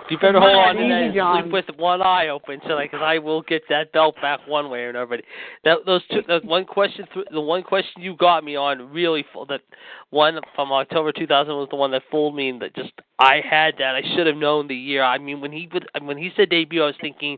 You 0.10 0.18
better 0.18 0.40
hold 0.40 0.56
on 0.56 0.76
to 0.76 0.82
that 0.82 1.04
and 1.04 1.14
John. 1.14 1.44
sleep 1.44 1.54
with 1.54 1.66
one 1.78 2.02
eye 2.02 2.30
open, 2.30 2.60
so 2.68 2.74
like, 2.74 2.92
because 2.92 3.04
I 3.04 3.18
will 3.18 3.42
get 3.42 3.64
that 3.70 3.92
belt 3.92 4.16
back 4.22 4.40
one 4.48 4.70
way 4.70 4.82
or 4.82 4.90
another. 4.90 5.06
But 5.06 5.22
that 5.64 5.80
those 5.86 6.02
two, 6.10 6.22
that 6.28 6.46
one 6.46 6.66
question, 6.66 7.06
the 7.32 7.42
one 7.42 7.64
question 7.64 8.02
you 8.02 8.16
got 8.16 8.44
me 8.44 8.56
on, 8.56 8.92
really, 8.92 9.26
full, 9.32 9.46
that 9.48 9.62
one 10.10 10.40
from 10.56 10.72
October 10.72 11.12
2000 11.12 11.54
was 11.54 11.68
the 11.70 11.76
one 11.76 11.92
that 11.92 12.04
fooled 12.10 12.36
me, 12.36 12.50
and 12.50 12.62
that 12.62 12.76
just 12.76 12.92
I 13.20 13.42
had 13.48 13.76
that. 13.80 13.96
I 13.96 14.02
should 14.16 14.28
have 14.28 14.38
known 14.38 14.68
the 14.68 14.76
year. 14.76 15.04
I 15.04 15.18
mean, 15.18 15.42
when 15.42 15.52
he 15.52 15.70
would, 15.74 15.88
when 16.02 16.18
he 16.18 16.32
said 16.36 16.50
debut, 16.50 16.84
I 16.84 16.88
was 16.88 16.96
thinking, 17.02 17.38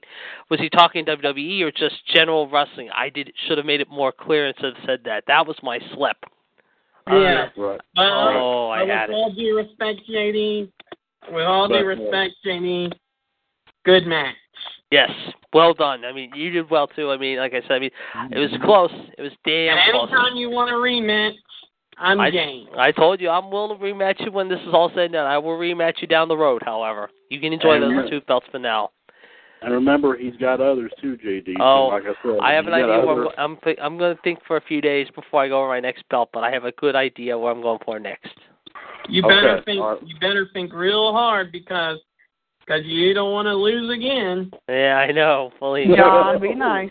was 0.50 0.60
he 0.60 0.70
talking 0.70 1.06
WWE 1.06 1.62
or 1.62 1.72
just 1.72 1.96
general 2.14 2.50
wrestling? 2.50 2.90
I 2.96 3.10
did 3.10 3.32
should 3.48 3.58
have 3.58 3.68
made 3.68 3.82
it 3.82 3.90
more 3.90 4.12
clear 4.12 4.48
instead 4.48 4.66
of 4.66 4.78
said 4.86 5.00
that. 5.06 5.24
That 5.28 5.48
was 5.48 5.58
my 5.64 5.80
slip. 5.94 6.18
Yeah. 7.08 7.50
Right. 7.58 7.80
But, 7.96 8.02
Oh, 8.12 8.70
I 8.70 8.80
but 8.86 8.90
had 8.90 9.10
with 9.10 9.16
it. 9.18 9.20
all 9.20 9.32
due 9.34 9.58
respect, 9.58 10.00
JD, 10.10 10.70
with 11.32 11.46
all 11.46 11.68
due 11.68 11.76
Right. 11.76 11.98
respect, 11.98 12.34
JD, 12.46 12.92
good 13.86 14.06
match. 14.06 14.36
Yes, 14.92 15.10
well 15.54 15.74
done. 15.74 16.06
I 16.06 16.12
mean, 16.12 16.32
you 16.36 16.52
did 16.52 16.70
well 16.70 16.88
too. 16.88 17.12
I 17.12 17.18
mean, 17.18 17.38
like 17.38 17.54
I 17.54 17.62
said, 17.62 17.72
I 17.72 17.80
mean, 17.80 17.92
it 18.32 18.38
was 18.40 18.52
close. 18.64 18.92
It 19.18 19.22
was 19.24 19.32
damn 19.46 19.78
and 19.78 19.92
close. 19.92 20.10
anytime 20.12 20.36
you 20.38 20.50
want 20.52 20.70
a 20.70 20.76
rematch, 20.76 21.34
I'm 21.98 22.20
I, 22.20 22.30
game. 22.30 22.68
I 22.78 22.92
told 22.92 23.20
you 23.20 23.30
I'm 23.30 23.50
willing 23.50 23.78
to 23.78 23.84
rematch 23.84 24.24
you 24.24 24.32
when 24.32 24.50
this 24.50 24.60
is 24.62 24.74
all 24.74 24.90
said 24.90 25.06
and 25.06 25.14
done. 25.14 25.26
I 25.28 25.38
will 25.40 25.58
rematch 25.58 26.02
you 26.02 26.08
down 26.08 26.28
the 26.28 26.38
road. 26.38 26.62
However, 26.64 27.10
you 27.30 27.40
can 27.40 27.54
enjoy 27.54 27.82
And 27.82 27.98
those 27.98 28.10
two 28.10 28.22
belts 28.22 28.46
for 28.52 28.60
now. 28.60 28.92
And 29.64 29.74
remember, 29.74 30.18
he's 30.18 30.36
got 30.38 30.60
others 30.62 30.92
too, 31.02 31.18
JD. 31.24 31.58
So 31.58 31.64
Oh, 31.64 31.88
like 31.88 32.04
I 32.04 32.14
said, 32.24 32.40
I 32.42 32.52
have 32.54 32.68
an 32.68 32.74
idea. 32.74 33.06
Where 33.06 33.40
I'm 33.40 33.58
I'm, 33.64 33.76
I'm 33.82 33.98
going 33.98 34.16
to 34.16 34.22
think 34.22 34.40
for 34.46 34.58
a 34.58 34.62
few 34.62 34.82
days 34.82 35.08
before 35.16 35.42
I 35.44 35.48
go 35.48 35.60
over 35.60 35.70
my 35.70 35.80
next 35.80 36.04
belt, 36.10 36.30
but 36.34 36.44
I 36.44 36.52
have 36.52 36.66
a 36.66 36.72
good 36.74 36.96
idea 36.96 37.38
where 37.38 37.52
I'm 37.52 37.62
going 37.62 37.80
for 37.86 38.00
next. 38.00 38.32
You 39.10 39.22
better 39.22 39.58
Okay, 39.58 39.66
think. 39.66 39.82
all 39.82 39.94
right. 39.94 40.04
You 40.08 40.16
better 40.20 40.48
think 40.54 40.74
real 40.74 41.12
hard 41.12 41.52
because 41.52 42.00
because 42.66 42.82
you 42.86 43.14
don't 43.14 43.32
want 43.34 43.46
to 43.48 43.54
lose 43.54 43.90
again. 43.94 44.52
Yeah, 44.70 44.96
I 44.98 45.12
know. 45.12 45.52
Believe 45.60 45.90
me. 45.90 45.98
John, 45.98 46.40
be 46.42 46.56
nice. 46.56 46.90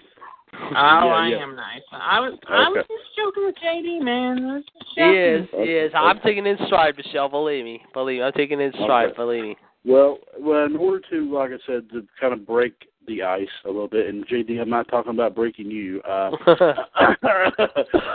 Oh, 0.55 0.69
Yeah, 0.73 0.79
I 1.15 1.29
yeah. 1.29 1.43
am 1.43 1.57
nice. 1.57 1.81
I 1.93 2.21
was 2.21 2.39
I 2.49 2.69
was 2.69 2.85
just 2.87 3.17
joking 3.17 3.47
with 3.47 3.55
JD, 3.57 4.03
man. 4.03 4.45
I 4.45 4.55
was 4.57 4.65
just 4.65 4.87
He 4.95 5.01
joking. 5.01 5.15
is. 5.15 5.49
He 5.67 5.73
is. 5.75 5.93
I'm 5.95 6.21
taking 6.21 6.47
it 6.47 6.61
in 6.61 6.67
stride, 6.67 6.95
Michelle. 6.97 7.29
Believe 7.31 7.65
me. 7.65 7.83
Believe 7.95 8.19
me. 8.19 8.23
I'm 8.25 8.33
taking 8.33 8.61
it 8.61 8.75
in 8.75 8.83
stride. 8.85 9.07
Okay. 9.09 9.17
Believe 9.17 9.43
me. 9.45 9.57
Well, 9.85 10.19
well, 10.39 10.65
in 10.65 10.77
order 10.77 11.03
to, 11.11 11.35
like 11.35 11.51
I 11.51 11.59
said, 11.67 11.91
to 11.91 12.07
kind 12.21 12.33
of 12.33 12.47
break 12.47 12.75
the 13.09 13.23
ice 13.23 13.49
a 13.65 13.69
little 13.69 13.89
bit, 13.89 14.07
and 14.07 14.27
JD, 14.27 14.61
I'm 14.61 14.71
not 14.71 14.89
talking 14.89 15.11
about 15.11 15.35
breaking 15.35 15.71
you. 15.71 16.01
Uh, 16.03 16.31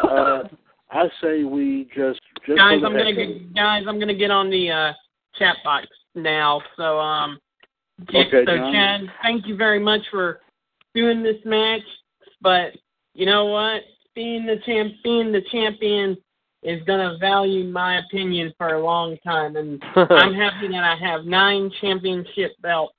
uh, 0.07 0.43
I 0.89 1.09
say 1.21 1.43
we 1.43 1.89
just, 1.93 2.21
just 2.45 2.57
guys, 2.57 2.75
I'm 2.75 2.93
gonna 2.93 3.03
heck 3.03 3.13
of 3.13 3.19
it- 3.19 3.39
get 3.39 3.55
guys. 3.55 3.83
I'm 3.87 3.99
gonna 3.99 4.15
get 4.15 4.31
on 4.31 4.49
the 4.49 4.71
uh, 4.71 4.93
chat 5.37 5.57
box 5.65 5.87
now. 6.15 6.61
So 6.77 6.99
um, 6.99 7.37
Okay, 8.03 8.45
so 8.45 8.57
John. 8.57 8.73
Chad, 8.73 9.01
thank 9.23 9.47
you 9.47 9.55
very 9.55 9.79
much 9.79 10.01
for 10.11 10.41
doing 10.93 11.23
this 11.23 11.37
match. 11.45 11.81
But 12.41 12.73
you 13.13 13.25
know 13.25 13.45
what? 13.45 13.81
Being 14.15 14.45
the 14.45 14.57
champ, 14.65 14.93
being 15.03 15.31
the 15.31 15.41
champion 15.51 16.17
is 16.67 16.83
gonna 16.83 17.17
value 17.19 17.63
my 17.63 17.99
opinion 17.99 18.53
for 18.57 18.75
a 18.75 18.83
long 18.83 19.17
time, 19.23 19.55
and 19.55 19.81
I'm 19.95 20.33
happy 20.33 20.67
that 20.67 20.83
I 20.83 20.95
have 20.99 21.25
nine 21.25 21.71
championship 21.79 22.51
belts. 22.61 22.93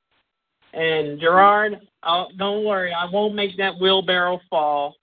And 0.73 1.21
Gerard, 1.21 1.79
oh, 2.03 2.27
don't 2.39 2.65
worry, 2.65 2.93
I 2.93 3.07
won't 3.11 3.35
make 3.35 3.57
that 3.59 3.79
wheelbarrow 3.79 4.41
fall. 4.49 4.97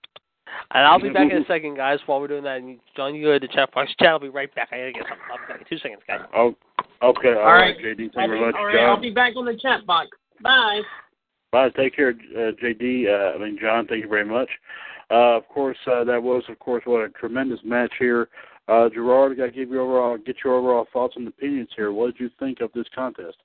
And 0.72 0.84
I'll 0.84 1.00
be 1.00 1.10
back 1.10 1.30
in 1.30 1.42
a 1.42 1.44
second, 1.48 1.76
guys. 1.76 1.98
While 2.06 2.20
we're 2.20 2.28
doing 2.28 2.44
that, 2.44 2.58
and 2.58 2.78
John, 2.96 3.14
you 3.14 3.24
go 3.24 3.38
to 3.38 3.46
the 3.46 3.52
chat 3.52 3.72
box. 3.72 3.92
Chad, 3.98 4.08
I'll 4.08 4.18
be 4.18 4.28
right 4.28 4.52
back. 4.54 4.68
I 4.72 4.78
gotta 4.78 4.92
get 4.92 5.02
something. 5.02 5.24
I'll 5.30 5.38
be 5.38 5.52
back 5.52 5.60
in 5.60 5.66
two 5.68 5.78
seconds, 5.80 6.02
guys. 6.06 6.20
Oh, 6.34 6.54
okay, 7.02 7.34
all 7.34 7.38
All 7.38 7.52
right, 7.52 7.76
right. 7.76 7.78
JD. 7.78 7.96
Thank 7.96 8.10
you 8.10 8.10
very 8.14 8.40
much, 8.40 8.54
all 8.56 8.66
right, 8.66 8.74
John. 8.74 8.90
I'll 8.90 9.00
be 9.00 9.10
back 9.10 9.36
on 9.36 9.44
the 9.44 9.56
chat 9.56 9.86
box. 9.86 10.08
Bye. 10.42 10.80
Bye. 11.52 11.70
Take 11.70 11.94
care, 11.94 12.10
uh, 12.10 12.52
JD. 12.62 13.06
Uh, 13.06 13.36
I 13.36 13.38
mean, 13.38 13.58
John. 13.60 13.86
Thank 13.86 14.02
you 14.02 14.08
very 14.08 14.24
much. 14.24 14.48
Uh, 15.10 15.36
of 15.36 15.48
course, 15.48 15.78
uh, 15.86 16.02
that 16.04 16.20
was, 16.20 16.42
of 16.48 16.58
course, 16.58 16.82
what 16.84 17.04
a 17.04 17.08
tremendous 17.10 17.60
match 17.64 17.92
here. 17.98 18.28
Uh, 18.68 18.88
Gerard, 18.88 19.32
I 19.32 19.34
got 19.36 19.44
to 19.46 19.50
give 19.52 19.70
you 19.70 19.80
overall, 19.80 20.18
get 20.18 20.36
your 20.44 20.54
overall 20.54 20.86
thoughts 20.92 21.14
and 21.16 21.28
opinions 21.28 21.68
here. 21.76 21.92
What 21.92 22.12
did 22.12 22.20
you 22.20 22.30
think 22.38 22.60
of 22.60 22.70
this 22.74 22.86
contest? 22.94 23.36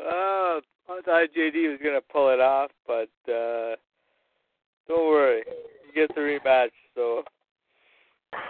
Uh, 0.00 0.60
I 0.88 1.00
thought 1.04 1.28
JD 1.36 1.70
was 1.70 1.78
gonna 1.82 2.00
pull 2.12 2.30
it 2.30 2.40
off, 2.40 2.70
but 2.86 3.08
uh 3.30 3.76
don't 4.86 5.06
worry, 5.08 5.42
he 5.86 5.92
gets 5.98 6.12
a 6.16 6.20
rematch. 6.20 6.70
So 6.94 7.22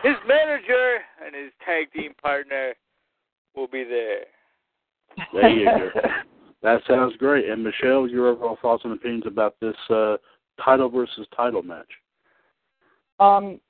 his 0.03 0.14
manager 0.27 0.99
and 1.25 1.35
his 1.35 1.53
tag 1.64 1.93
team 1.93 2.12
partner 2.20 2.75
will 3.55 3.68
be 3.68 3.85
there. 3.85 4.25
There 5.33 5.49
you 5.49 5.64
go. 5.66 5.91
that 6.62 6.81
sounds 6.89 7.16
great. 7.18 7.49
And 7.49 7.62
Michelle, 7.62 8.09
your 8.09 8.29
overall 8.29 8.59
thoughts 8.61 8.85
and 8.85 8.95
opinions 8.95 9.25
about 9.27 9.55
this 9.61 9.77
uh, 9.91 10.16
title 10.62 10.89
versus 10.89 11.27
title 11.37 11.62
match? 11.62 11.87
Um, 13.20 13.61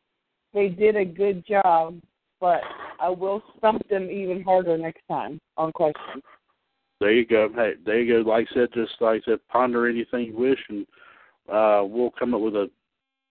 they 0.54 0.68
did 0.68 0.96
a 0.96 1.04
good 1.04 1.44
job, 1.46 2.00
but 2.40 2.60
I 3.00 3.10
will 3.10 3.42
stump 3.58 3.86
them 3.88 4.10
even 4.10 4.42
harder 4.42 4.78
next 4.78 5.02
time 5.08 5.40
on 5.56 5.72
questions. 5.72 6.22
There 7.00 7.12
you 7.12 7.26
go. 7.26 7.48
Hey, 7.54 7.72
there 7.84 8.00
you 8.00 8.24
go. 8.24 8.30
Like 8.30 8.46
I 8.50 8.54
said, 8.54 8.68
just 8.72 8.92
like 9.00 9.22
I 9.26 9.32
said, 9.32 9.38
ponder 9.48 9.88
anything 9.88 10.26
you 10.26 10.36
wish, 10.36 10.60
and 10.68 10.86
uh, 11.52 11.82
we'll 11.84 12.12
come 12.18 12.34
up 12.34 12.40
with 12.40 12.54
a 12.54 12.70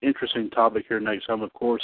interesting 0.02 0.50
topic 0.50 0.86
here 0.88 1.00
next 1.00 1.26
time. 1.26 1.42
Of 1.42 1.54
course, 1.54 1.82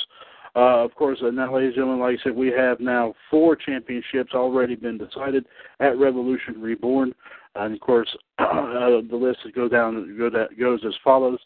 uh, 0.55 0.83
of 0.83 0.93
course. 0.95 1.19
And 1.21 1.37
now, 1.37 1.55
ladies 1.55 1.69
and 1.69 1.75
gentlemen, 1.75 2.01
like 2.01 2.19
I 2.19 2.23
said, 2.23 2.35
we 2.35 2.49
have 2.49 2.79
now 2.79 3.13
four 3.31 3.55
championships 3.55 4.33
already 4.33 4.75
been 4.75 4.97
decided 4.97 5.45
at 5.79 5.97
Revolution 5.97 6.61
Reborn, 6.61 7.13
and 7.55 7.73
of 7.73 7.79
course, 7.79 8.09
uh, 8.39 9.01
the 9.09 9.17
list 9.19 9.39
go 9.55 9.69
down 9.69 10.15
go 10.17 10.29
goes 10.59 10.81
as 10.85 10.93
follows. 11.03 11.39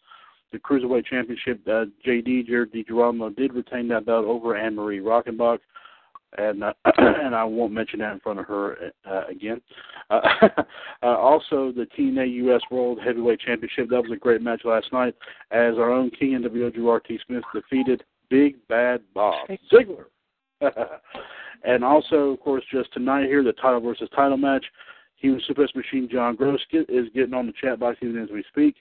The 0.54 0.60
Cruiserweight 0.60 1.06
Championship, 1.06 1.62
uh, 1.68 1.86
JD 2.08 2.48
Jared 2.48 2.72
DiGirolamo 2.72 3.36
did 3.36 3.54
retain 3.54 3.90
that 3.90 4.06
belt 4.06 4.26
over 4.26 4.56
Anne 4.56 4.76
Marie 4.76 5.00
Rockenbach 5.00 5.60
and 6.38 6.64
uh, 6.64 6.74
and 6.98 7.36
I 7.36 7.44
won't 7.44 7.74
mention 7.74 8.00
that 8.00 8.14
in 8.14 8.20
front 8.20 8.40
of 8.40 8.46
her 8.46 8.92
uh, 9.10 9.24
again. 9.30 9.62
Uh, 10.10 10.22
uh, 11.04 11.06
also, 11.06 11.72
the 11.72 11.88
TNA 11.98 12.34
U.S. 12.36 12.62
World 12.72 13.00
Heavyweight 13.04 13.40
Championship 13.40 13.90
that 13.90 14.02
was 14.02 14.12
a 14.12 14.18
great 14.18 14.42
match 14.42 14.62
last 14.66 14.92
night, 14.92 15.16
as 15.52 15.76
our 15.78 15.92
own 15.92 16.10
King 16.12 16.40
NWO 16.40 16.74
Gerard 16.74 17.06
T. 17.08 17.20
Smith 17.26 17.44
defeated 17.54 18.04
Big 18.30 18.56
Bad 18.68 19.02
Bob 19.14 19.36
Ziggler. 19.72 20.06
and 21.64 21.84
also, 21.84 22.32
of 22.32 22.40
course, 22.40 22.64
just 22.72 22.92
tonight 22.94 23.26
here, 23.26 23.44
the 23.44 23.54
title 23.54 23.82
versus 23.82 24.10
title 24.16 24.38
match. 24.38 24.66
Human 25.18 25.42
Suplex 25.50 25.74
Machine 25.74 26.10
John 26.12 26.36
Gross 26.36 26.60
get, 26.70 26.90
is 26.90 27.08
getting 27.16 27.34
on 27.34 27.48
the 27.48 27.54
chat 27.54 27.80
box 27.80 27.98
even 28.02 28.22
as 28.22 28.30
we 28.30 28.44
speak, 28.50 28.76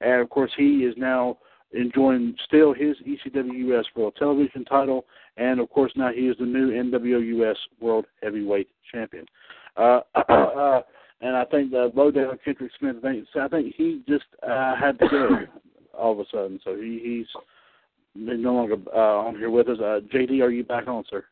and 0.00 0.20
of 0.20 0.30
course, 0.30 0.50
he 0.56 0.84
is 0.84 0.94
now 0.96 1.38
enjoying 1.72 2.34
still 2.44 2.72
his 2.72 2.96
ECW 3.06 3.76
US 3.76 3.86
World 3.94 4.14
Television 4.18 4.64
title, 4.64 5.06
and 5.36 5.60
of 5.60 5.70
course 5.70 5.92
now 5.96 6.10
he 6.12 6.22
is 6.22 6.36
the 6.38 6.46
new 6.46 6.70
NWO 6.70 7.42
US 7.42 7.56
World 7.80 8.06
Heavyweight 8.22 8.68
Champion. 8.92 9.26
Uh, 9.76 10.00
uh, 10.28 10.80
and 11.20 11.36
I 11.36 11.44
think 11.46 11.70
that 11.70 11.92
Lowdown 11.94 12.38
Kendrick 12.44 12.72
Smith, 12.78 12.96
I 12.98 13.12
think, 13.12 13.26
I 13.34 13.48
think 13.48 13.74
he 13.74 14.02
just 14.08 14.24
uh, 14.42 14.76
had 14.76 14.98
to 14.98 15.08
go 15.08 15.28
all 15.98 16.12
of 16.12 16.18
a 16.18 16.24
sudden, 16.30 16.60
so 16.62 16.76
he, 16.76 17.00
he's 17.02 17.26
no 18.14 18.52
longer 18.52 18.76
uh, 18.94 19.26
on 19.26 19.36
here 19.36 19.50
with 19.50 19.68
us. 19.68 19.78
Uh, 19.78 20.00
JD, 20.12 20.42
are 20.42 20.50
you 20.50 20.64
back 20.64 20.88
on, 20.88 21.04
sir? 21.08 21.24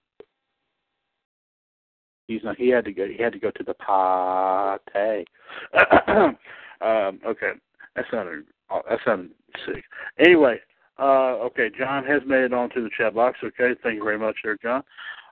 He's 2.26 2.42
not. 2.42 2.56
He 2.56 2.70
had 2.70 2.86
to 2.86 2.92
go. 2.92 3.06
He 3.06 3.22
had 3.22 3.34
to 3.34 3.38
go 3.38 3.50
to 3.50 3.62
the 3.62 3.74
party. 3.74 5.26
um, 6.08 7.20
okay, 7.26 7.52
that 7.96 8.04
sounded 8.10 8.44
oh, 8.70 8.82
that 8.88 8.98
sounded 9.04 9.30
sick. 9.66 9.84
Anyway, 10.18 10.58
uh, 10.98 11.36
okay, 11.46 11.70
John 11.76 12.04
has 12.04 12.22
made 12.26 12.44
it 12.44 12.52
onto 12.52 12.82
the 12.82 12.90
chat 12.96 13.14
box. 13.14 13.38
Okay, 13.42 13.78
thank 13.82 13.96
you 13.96 14.04
very 14.04 14.18
much, 14.18 14.36
there, 14.44 14.56
John. 14.62 14.82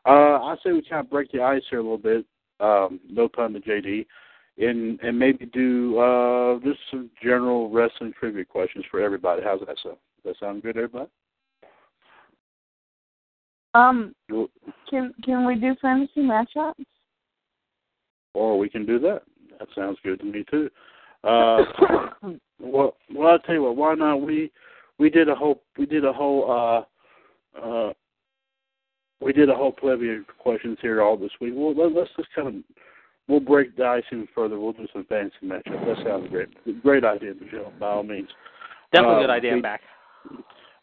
Uh, 0.05 0.39
I 0.43 0.57
say 0.63 0.73
we 0.73 0.83
kind 0.83 1.05
of 1.05 1.11
break 1.11 1.31
the 1.31 1.43
ice 1.43 1.63
here 1.71 1.79
a 1.79 1.83
little 1.83 1.99
bit. 1.99 2.25
Um, 2.61 3.01
no 3.09 3.29
pun 3.29 3.53
to 3.53 3.61
JD, 3.61 4.07
and 4.59 5.01
and 5.01 5.19
maybe 5.19 5.47
do 5.47 5.99
uh, 5.99 6.59
just 6.61 6.81
some 6.91 7.11
general 7.23 7.71
wrestling 7.71 8.13
trivia 8.19 8.45
questions 8.45 8.85
for 8.91 9.01
everybody. 9.01 9.43
How's 9.43 9.61
that 9.61 9.77
sound? 9.83 9.97
Does 10.25 10.35
that 10.41 10.45
sound 10.45 10.63
good, 10.63 10.77
everybody? 10.77 11.11
Um, 13.75 14.15
can 14.91 15.15
can 15.25 15.47
we 15.47 15.55
do 15.55 15.75
fantasy 15.81 16.21
matchups? 16.21 16.85
Or 18.35 18.59
we 18.59 18.69
can 18.69 18.85
do 18.85 18.99
that. 19.01 19.23
That 19.59 19.69
sounds 19.75 19.99
good 20.03 20.21
to 20.21 20.25
me 20.25 20.45
too. 20.51 20.69
Uh, 21.25 21.65
well, 22.61 22.97
well, 23.15 23.29
I'll 23.31 23.39
tell 23.41 23.55
you 23.55 23.63
what. 23.63 23.77
Why 23.77 23.95
not? 23.95 24.17
We 24.17 24.51
we 24.99 25.11
did 25.11 25.29
a 25.29 25.35
whole 25.35 25.63
we 25.79 25.87
did 25.87 26.05
a 26.05 26.13
whole 26.13 26.51
uh 27.57 27.59
uh 27.61 27.93
we 29.21 29.33
did 29.33 29.49
a 29.51 29.55
whole 29.55 29.73
plethora 29.73 30.19
of 30.19 30.27
questions 30.39 30.79
here 30.83 31.01
all 31.03 31.17
this 31.17 31.31
week. 31.41 31.55
Well, 31.57 31.75
let, 31.75 31.95
let's 31.95 32.11
just 32.17 32.29
kind 32.35 32.49
of 32.49 32.55
we'll 33.29 33.41
break 33.41 33.77
the 33.77 33.85
ice 33.85 34.03
even 34.11 34.27
further. 34.35 34.59
We'll 34.59 34.73
do 34.73 34.87
some 34.93 35.05
fantasy 35.05 35.35
matchups. 35.45 35.87
That 35.87 36.05
sounds 36.05 36.29
great. 36.31 36.49
Great 36.83 37.05
idea, 37.05 37.35
Michelle. 37.41 37.73
By 37.79 37.89
all 37.91 38.03
means. 38.03 38.29
Definitely 38.93 39.15
a 39.15 39.19
Uh, 39.19 39.21
good 39.23 39.31
idea. 39.31 39.51
we- 39.53 39.57
I'm 39.57 39.63
back. 39.63 39.81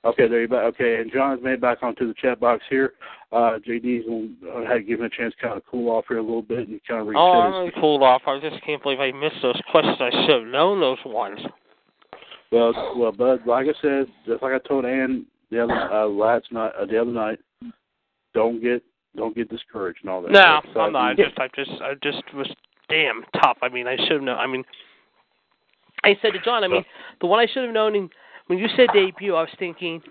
Okay, 0.05 0.29
there 0.29 0.41
you 0.41 0.47
go. 0.47 0.59
Okay, 0.59 1.01
and 1.01 1.11
John's 1.11 1.43
made 1.43 1.59
back 1.59 1.79
onto 1.81 2.07
the 2.07 2.13
chat 2.13 2.39
box 2.39 2.63
here. 2.69 2.93
Uh, 3.33 3.59
JD's 3.67 4.05
uh, 4.47 4.65
had 4.65 4.87
given 4.87 5.05
a 5.05 5.09
chance 5.09 5.33
to 5.35 5.41
kind 5.41 5.57
of 5.57 5.63
cool 5.69 5.89
off 5.89 6.05
here 6.07 6.19
a 6.19 6.21
little 6.21 6.41
bit 6.41 6.69
and 6.69 6.79
kind 6.87 7.01
of 7.01 7.07
reset 7.07 7.19
Oh, 7.21 7.33
his 7.33 7.53
I'm 7.53 7.59
really 7.59 7.71
cooled 7.79 8.01
off. 8.01 8.21
I 8.25 8.39
just 8.39 8.63
can't 8.63 8.81
believe 8.81 8.99
I 9.01 9.11
missed 9.11 9.41
those 9.41 9.59
questions. 9.71 9.97
I 9.99 10.09
should 10.25 10.43
have 10.43 10.47
known 10.47 10.79
those 10.79 10.97
ones. 11.05 11.39
Well, 12.51 12.73
well, 12.97 13.11
Bud, 13.11 13.41
like 13.45 13.67
I 13.67 13.81
said, 13.81 14.07
just 14.25 14.41
like 14.41 14.53
I 14.53 14.67
told 14.67 14.85
Ann 14.85 15.25
the 15.51 15.63
other 15.63 15.73
uh, 15.73 16.07
last 16.07 16.51
night, 16.51 16.71
uh, 16.79 16.85
the 16.85 16.99
other 16.99 17.11
night, 17.11 17.39
don't 18.33 18.61
get 18.61 18.81
don't 19.15 19.35
get 19.35 19.49
discouraged 19.49 19.99
and 20.03 20.09
all 20.09 20.21
that. 20.21 20.31
No, 20.31 20.61
I'm 20.81 20.93
not. 20.93 21.11
I 21.11 21.13
just, 21.13 21.39
I 21.39 21.47
just, 21.55 21.71
I 21.81 21.93
just 22.01 22.23
was 22.33 22.47
damn 22.89 23.23
tough. 23.41 23.57
I 23.61 23.69
mean, 23.69 23.87
I 23.87 23.97
should 23.97 24.13
have 24.13 24.21
known. 24.21 24.37
I 24.37 24.47
mean, 24.47 24.63
I 26.03 26.15
said 26.21 26.31
to 26.33 26.39
John, 26.43 26.63
I 26.63 26.67
mean, 26.67 26.85
the 27.19 27.27
one 27.27 27.39
I 27.39 27.47
should 27.51 27.63
have 27.63 27.73
known. 27.73 27.95
In, 27.95 28.09
when 28.49 28.57
you 28.57 28.67
said 28.75 28.87
debut, 28.93 29.35
I 29.35 29.41
was 29.41 29.49
thinking, 29.59 30.01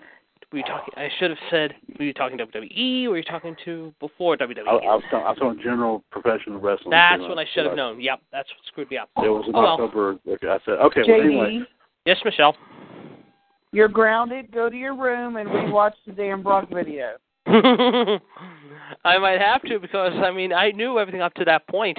Were 0.52 0.58
you 0.58 0.64
talking? 0.64 0.94
I 0.96 1.08
should 1.18 1.30
have 1.30 1.38
said. 1.50 1.74
Were 1.98 2.04
you 2.04 2.12
talking 2.14 2.38
WWE? 2.38 3.06
Or 3.06 3.10
were 3.10 3.16
you 3.18 3.24
talking 3.24 3.56
to 3.64 3.92
before 3.98 4.36
WWE? 4.36 4.60
I, 4.68 4.70
I 4.70 4.94
was 4.94 5.02
talking, 5.10 5.26
I 5.26 5.30
was 5.30 5.38
talking 5.38 5.60
general 5.60 6.04
professional 6.12 6.60
wrestling. 6.60 6.90
That's 6.90 7.20
you 7.20 7.24
know, 7.24 7.34
what 7.34 7.38
I 7.38 7.46
should 7.52 7.64
have 7.64 7.72
like- 7.72 7.76
known. 7.76 8.00
Yep, 8.00 8.20
that's 8.30 8.48
what 8.48 8.66
screwed 8.68 8.90
me 8.92 8.96
up. 8.98 9.10
It 9.16 9.28
was 9.28 9.44
in 9.48 9.56
oh, 9.56 9.60
well. 9.60 10.34
Okay, 10.34 10.46
I 10.46 10.58
said 10.64 10.74
okay. 10.74 11.02
Well, 11.06 11.20
anyway, 11.20 11.60
Yes, 12.06 12.18
Michelle. 12.24 12.56
you're 13.72 13.88
grounded. 13.88 14.52
Go 14.52 14.70
to 14.70 14.76
your 14.76 14.94
room 14.96 15.36
and 15.36 15.48
rewatch 15.48 15.94
the 16.06 16.12
damn 16.12 16.42
Brock 16.42 16.68
video. 16.72 17.16
I 17.48 19.18
might 19.18 19.40
have 19.40 19.62
to 19.62 19.80
because 19.80 20.12
I 20.24 20.30
mean 20.30 20.52
I 20.52 20.70
knew 20.70 21.00
everything 21.00 21.22
up 21.22 21.34
to 21.34 21.44
that 21.46 21.66
point. 21.66 21.98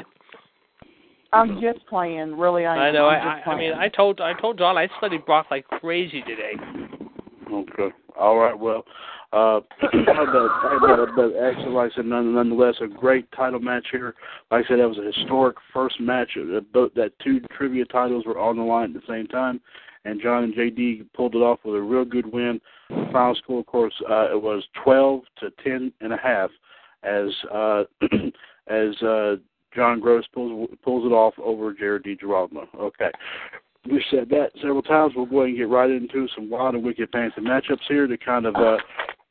I'm 1.32 1.62
just 1.62 1.86
playing. 1.88 2.38
Really, 2.38 2.66
I. 2.66 2.88
I 2.88 2.92
know. 2.92 3.08
I, 3.08 3.16
I'm 3.16 3.28
I, 3.28 3.36
just 3.38 3.48
I 3.48 3.58
mean. 3.58 3.74
I 3.74 3.88
told 3.90 4.22
I 4.22 4.34
told 4.40 4.58
John 4.58 4.78
I 4.78 4.88
studied 4.98 5.26
Brock 5.26 5.48
like 5.52 5.68
crazy 5.68 6.22
today. 6.22 6.54
Okay. 7.52 7.96
All 8.20 8.38
right. 8.38 8.58
Well, 8.58 8.84
uh, 9.32 9.60
but, 9.80 9.92
but, 10.82 11.16
but 11.16 11.36
actually, 11.38 11.72
like 11.72 11.92
I 11.92 11.96
said, 11.96 12.06
none, 12.06 12.34
nonetheless, 12.34 12.76
a 12.82 12.88
great 12.88 13.32
title 13.32 13.60
match 13.60 13.88
here. 13.92 14.16
Like 14.50 14.66
I 14.66 14.68
said, 14.68 14.80
that 14.80 14.90
was 14.90 14.98
a 14.98 15.20
historic 15.20 15.56
first 15.72 16.00
match. 16.00 16.32
uh, 16.38 16.62
Both 16.74 16.94
that 16.96 17.12
two 17.24 17.40
trivia 17.56 17.86
titles 17.86 18.26
were 18.26 18.40
on 18.40 18.58
the 18.58 18.64
line 18.64 18.96
at 18.96 19.02
the 19.02 19.08
same 19.08 19.28
time, 19.28 19.62
and 20.06 20.22
John 20.22 20.46
and 20.46 20.56
JD 20.56 21.08
pulled 21.14 21.36
it 21.36 21.40
off 21.40 21.60
with 21.64 21.76
a 21.76 21.82
real 21.82 22.06
good 22.06 22.32
win. 22.32 22.60
Final 23.12 23.36
score, 23.36 23.60
of 23.60 23.68
course, 23.68 23.94
uh, 24.10 24.32
it 24.32 24.42
was 24.42 24.64
twelve 24.84 25.22
to 25.40 25.52
ten 25.64 25.94
and 26.02 26.12
a 26.12 26.18
half, 26.18 26.50
as 27.04 27.30
uh, 27.54 27.84
as 28.68 29.00
uh, 29.04 29.36
John 29.76 30.00
Gross 30.00 30.26
pulls 30.34 30.70
pulls 30.84 31.06
it 31.06 31.14
off 31.14 31.34
over 31.44 31.74
Jared 31.74 32.04
DiGirolamo. 32.04 32.68
Okay. 32.76 33.12
We've 33.90 34.02
said 34.12 34.30
that 34.30 34.52
several 34.62 34.82
times. 34.82 35.14
We'll 35.16 35.26
go 35.26 35.40
ahead 35.40 35.50
and 35.50 35.58
get 35.58 35.70
right 35.70 35.90
into 35.90 36.28
some 36.36 36.50
wild 36.50 36.76
and 36.76 36.84
wicked 36.84 37.10
fantasy 37.12 37.42
matchups 37.42 37.88
here 37.88 38.08
to 38.08 38.18
kind 38.18 38.46
of 38.46 38.56
uh 38.56 38.78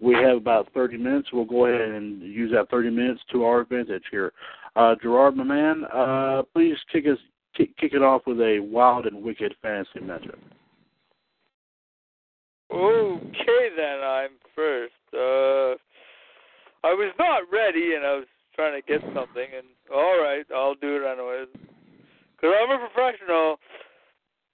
we 0.01 0.15
have 0.15 0.37
about 0.37 0.69
thirty 0.73 0.97
minutes. 0.97 1.29
We'll 1.33 1.45
go 1.45 1.67
ahead 1.67 1.89
and 1.91 2.23
use 2.23 2.53
that 2.53 2.71
thirty 2.71 2.91
minutes 2.91 3.21
to 3.33 3.45
our 3.45 3.61
advantage 3.61 4.05
here. 4.11 4.33
Uh 4.77 4.95
Gerard 5.03 5.37
my 5.37 5.45
man, 5.45 5.85
uh 5.93 6.43
please 6.55 6.77
kick 6.93 7.05
us 7.07 7.19
kick, 7.57 7.77
kick 7.77 7.93
it 7.95 8.03
off 8.03 8.23
with 8.27 8.39
a 8.41 8.59
wild 8.61 9.07
and 9.07 9.23
wicked 9.23 9.55
fantasy 9.61 10.01
matchup. 10.01 10.39
Okay, 12.71 13.69
then 13.77 14.01
I'm 14.05 14.31
first. 14.55 14.93
Uh, 15.13 15.75
I 16.85 16.93
was 16.93 17.13
not 17.19 17.43
ready, 17.51 17.95
and 17.95 18.05
I 18.05 18.17
was 18.17 18.27
trying 18.59 18.83
to 18.83 18.87
get 18.89 19.01
something, 19.15 19.47
and 19.57 19.69
all 19.95 20.21
right, 20.21 20.45
I'll 20.53 20.75
do 20.75 20.97
it 20.97 21.07
anyways. 21.09 21.47
Cause 22.41 22.53
I'm 22.61 22.71
a 22.73 22.89
professional. 22.89 23.57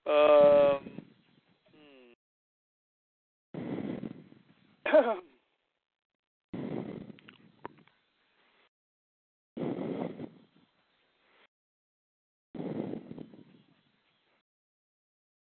Um. 0.06 0.80
hmm. 4.86 5.18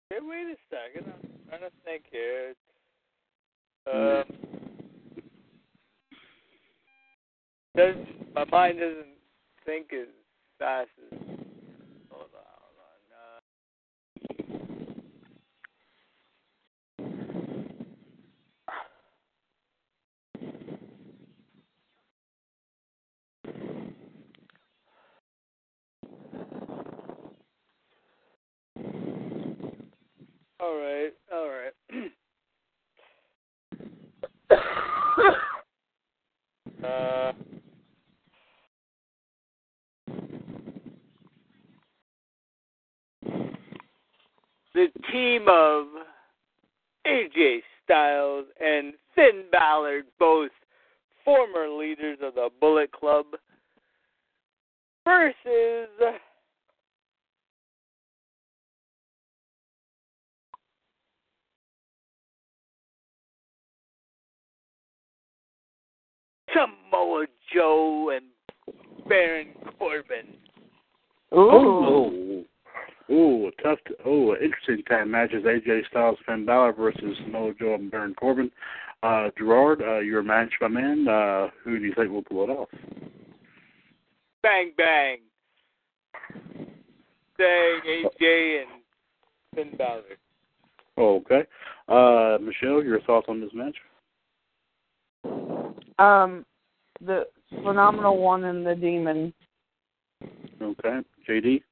Hey, 0.09 0.17
wait 0.21 0.45
a 0.45 0.55
second. 0.69 1.13
I'm 1.13 1.29
trying 1.47 1.61
to 1.61 1.71
think 1.85 2.03
here. 2.11 2.53
Um, 3.87 4.25
does 7.77 7.95
my 8.35 8.45
mind 8.45 8.79
doesn't 8.79 9.05
think 9.65 9.87
as 9.93 10.07
fast 10.59 10.89
as. 11.11 11.19
Hold 12.09 12.29
on, 12.33 12.43
hold 12.59 12.77
on. 12.79 13.41
Uh, 30.59 30.61
all 30.61 30.77
right, 30.79 31.13
uh. 36.83 37.33
The 44.73 44.87
team 45.11 45.47
of 45.49 45.87
AJ 47.05 47.59
Styles 47.83 48.45
and 48.61 48.93
Finn 49.13 49.43
Balor, 49.51 50.03
both 50.17 50.51
former 51.25 51.67
leaders 51.67 52.19
of 52.23 52.35
the 52.35 52.49
Bullet 52.61 52.89
Club, 52.93 53.25
versus 55.03 55.89
Samoa 66.53 67.25
Joe 67.53 68.11
and 68.15 68.25
Baron 69.09 69.49
Corbin. 69.77 70.37
Ooh. 71.33 72.45
Ooh, 73.09 73.47
a 73.47 73.61
tough. 73.61 73.79
Oh, 74.05 74.31
an 74.31 74.39
interesting 75.13 75.43
time 75.43 75.63
matches: 75.63 75.67
AJ 75.67 75.87
Styles, 75.89 76.17
Finn 76.25 76.45
Balor 76.45 76.73
versus 76.73 77.17
Samoa 77.23 77.53
Joe 77.59 77.75
and 77.75 77.91
Baron 77.91 78.15
Corbin. 78.15 78.51
Uh, 79.03 79.29
Gerard, 79.37 79.81
uh, 79.81 79.99
your 79.99 80.21
match, 80.21 80.51
my 80.61 80.67
man. 80.67 81.07
Uh, 81.07 81.47
who 81.63 81.79
do 81.79 81.85
you 81.85 81.93
think 81.95 82.11
will 82.11 82.23
pull 82.23 82.43
it 82.43 82.49
off? 82.49 82.69
Bang 84.43 84.71
bang. 84.77 85.17
Saying 87.37 87.81
AJ 88.21 88.61
and 88.61 88.81
Finn 89.55 89.77
Balor. 89.77 90.01
Oh, 90.97 91.15
okay. 91.17 91.43
Uh, 91.87 92.37
Michelle, 92.43 92.83
your 92.83 93.01
thoughts 93.01 93.27
on 93.29 93.41
this 93.41 93.49
match? 93.53 93.75
Um, 95.97 96.45
the 96.99 97.27
phenomenal 97.63 98.17
one 98.17 98.43
and 98.43 98.65
the 98.65 98.75
demon. 98.75 99.33
Okay. 100.61 100.99
JD? 101.27 101.63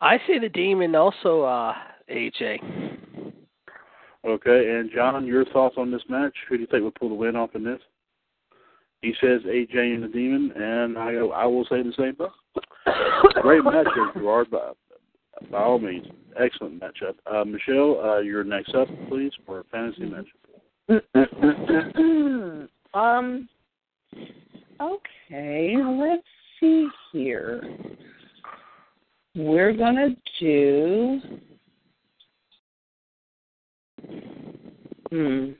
I 0.00 0.18
say 0.26 0.38
the 0.38 0.48
demon 0.48 0.94
also 0.94 1.42
uh 1.42 1.74
AJ. 2.10 2.58
Okay. 4.24 4.70
And 4.70 4.90
John, 4.94 5.26
your 5.26 5.44
thoughts 5.46 5.76
on 5.78 5.90
this 5.90 6.02
match? 6.08 6.34
Who 6.48 6.56
do 6.56 6.62
you 6.62 6.66
think 6.66 6.82
will 6.82 6.90
pull 6.90 7.08
the 7.08 7.14
win 7.14 7.36
off 7.36 7.54
in 7.54 7.64
this? 7.64 7.80
He 9.02 9.12
says 9.20 9.42
AJ 9.42 9.94
and 9.94 10.02
the 10.02 10.08
Demon, 10.08 10.50
and 10.56 10.96
I 10.96 11.12
I 11.12 11.44
will 11.44 11.64
say 11.64 11.82
the 11.82 11.92
same 11.98 12.16
thing. 12.16 12.28
Great 13.42 13.62
match 13.64 13.86
here, 13.94 14.10
Gerard, 14.14 14.50
by, 14.50 14.72
by 15.50 15.58
all 15.58 15.78
means. 15.78 16.06
Excellent 16.40 16.80
matchup. 16.80 17.14
Uh, 17.30 17.44
Michelle, 17.44 18.00
uh, 18.02 18.20
you're 18.20 18.44
next 18.44 18.74
up, 18.74 18.88
please, 19.08 19.32
for 19.44 19.60
a 19.60 19.64
fantasy 19.64 20.10
matchup. 20.10 20.38
um. 22.94 23.48
Okay, 24.80 25.74
let's 25.76 26.22
see 26.58 26.88
here. 27.12 27.62
We're 29.34 29.72
gonna 29.72 30.16
do. 30.40 31.20
Hmm. 35.10 35.50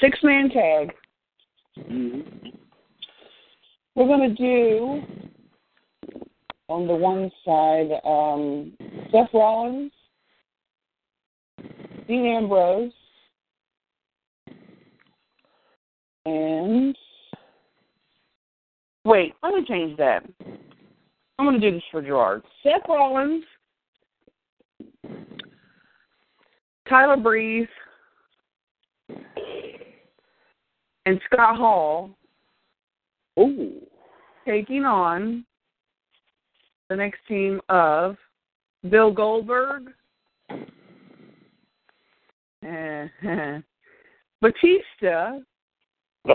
Six 0.00 0.18
man 0.22 0.48
tag. 0.50 0.92
Mm-hmm. 1.78 2.48
We're 3.94 4.06
gonna 4.06 4.34
do 4.34 5.02
on 6.68 6.86
the 6.86 6.94
one 6.94 7.30
side 7.44 7.90
um, 8.04 8.72
Seth 9.10 9.28
Rollins, 9.34 9.92
Dean 12.06 12.24
Ambrose, 12.24 12.92
and 16.24 16.96
wait, 19.04 19.34
I'm 19.42 19.52
gonna 19.52 19.66
change 19.66 19.98
that. 19.98 20.24
I'm 21.38 21.46
gonna 21.46 21.58
do 21.58 21.72
this 21.72 21.82
for 21.90 22.00
Gerard. 22.00 22.42
Seth 22.62 22.88
Rollins, 22.88 23.44
Tyler 26.88 27.16
Breeze, 27.16 27.68
and 31.06 31.20
Scott 31.26 31.56
Hall. 31.56 32.10
Ooh. 33.38 33.80
Taking 34.46 34.84
on 34.84 35.44
the 36.88 36.96
next 36.96 37.20
team 37.28 37.60
of 37.68 38.16
Bill 38.88 39.12
Goldberg, 39.12 39.92
Batista, 44.40 45.38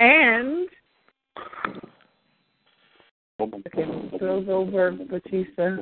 and 0.00 0.68
okay, 3.40 4.18
Bill 4.18 4.42
Goldberg, 4.42 5.08
Batista, 5.08 5.78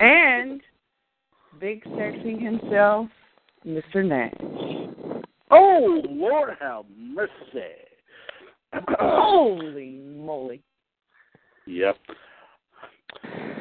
and 0.00 0.60
Big 1.60 1.82
Sexy 1.96 2.38
himself, 2.38 3.08
Mr. 3.66 4.04
Nash. 4.04 4.34
Oh, 5.50 6.02
Lord 6.08 6.50
have 6.60 6.84
mercy. 6.98 7.30
Holy 8.98 10.00
moly. 10.16 10.62
Yep. 11.66 11.96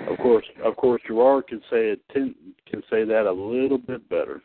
Of 0.10 0.18
course, 0.18 0.46
of 0.64 0.76
course, 0.76 1.02
Gerard 1.08 1.48
can 1.48 1.60
say 1.70 1.92
it 1.92 2.02
ten, 2.12 2.36
can 2.70 2.82
say 2.90 3.06
that 3.06 3.26
a 3.26 3.32
little 3.32 3.78
bit 3.78 4.08
better. 4.10 4.42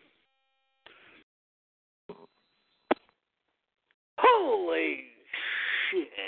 Holy 4.18 5.04
shit. 5.90 6.27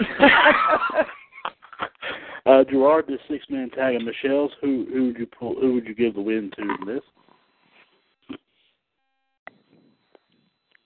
uh, 2.46 2.64
Gerard, 2.70 3.06
this 3.08 3.18
six 3.28 3.44
man 3.50 3.70
tag 3.70 3.96
of 3.96 4.02
Michelle's. 4.02 4.52
Who 4.60 4.86
who 4.92 5.06
would 5.06 5.18
you 5.18 5.26
pull? 5.26 5.56
Who 5.60 5.74
would 5.74 5.86
you 5.86 5.94
give 5.94 6.14
the 6.14 6.20
win 6.20 6.50
to 6.56 6.62
in 6.62 6.86
this? 6.86 7.02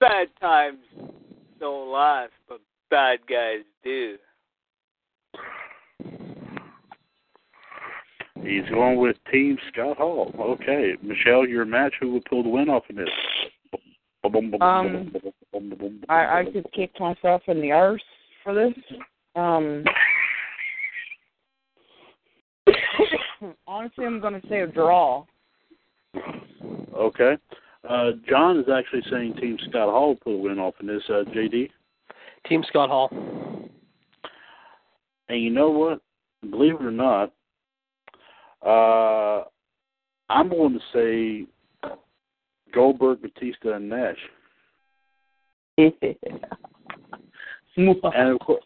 Bad 0.01 0.28
times 0.41 0.78
don't 1.61 1.91
last, 1.91 2.32
but 2.49 2.61
bad 2.91 3.20
guys 3.28 3.61
do. 3.82 4.16
He's 8.43 8.69
going 8.69 8.99
with 8.99 9.16
Team 9.32 9.57
Scott 9.73 9.97
Hall. 9.97 10.35
Okay, 10.39 10.97
Michelle, 11.03 11.47
your 11.47 11.65
match. 11.65 11.95
Who 12.01 12.12
would 12.12 12.27
pull 12.27 12.43
the 12.43 12.51
win 12.51 12.69
off 12.69 12.82
in 12.91 12.97
this? 12.97 13.09
Um, 14.61 15.12
I, 16.09 16.41
I 16.41 16.45
could 16.51 16.66
kick 16.74 16.99
myself 16.99 17.43
in 17.47 17.61
the 17.61 17.73
arse 17.73 18.03
for 18.44 18.54
this. 18.54 18.72
Um, 19.34 19.82
honestly, 23.66 24.04
I'm 24.04 24.20
going 24.20 24.40
to 24.40 24.48
say 24.48 24.60
a 24.60 24.66
draw. 24.66 25.24
Okay. 26.94 27.36
Uh, 27.88 28.12
John 28.28 28.58
is 28.60 28.66
actually 28.72 29.02
saying 29.10 29.34
Team 29.36 29.58
Scott 29.68 29.90
Hall 29.90 30.08
will 30.08 30.16
pull 30.16 30.42
win 30.42 30.58
off 30.58 30.74
in 30.80 30.86
this. 30.86 31.02
Uh, 31.08 31.24
JD. 31.34 31.70
Team 32.48 32.62
Scott 32.68 32.90
Hall. 32.90 33.08
And 35.28 35.42
you 35.42 35.50
know 35.50 35.70
what? 35.70 36.00
Believe 36.48 36.74
it 36.74 36.84
or 36.84 36.90
not, 36.90 37.32
uh, 38.64 39.44
I'm 40.28 40.50
going 40.50 40.78
to 40.78 40.80
say 40.92 41.90
Goldberg, 42.72 43.22
Batista, 43.22 43.74
and 43.74 43.88
Nash. 43.88 44.18
and 47.76 48.30
of 48.30 48.38
course, 48.40 48.64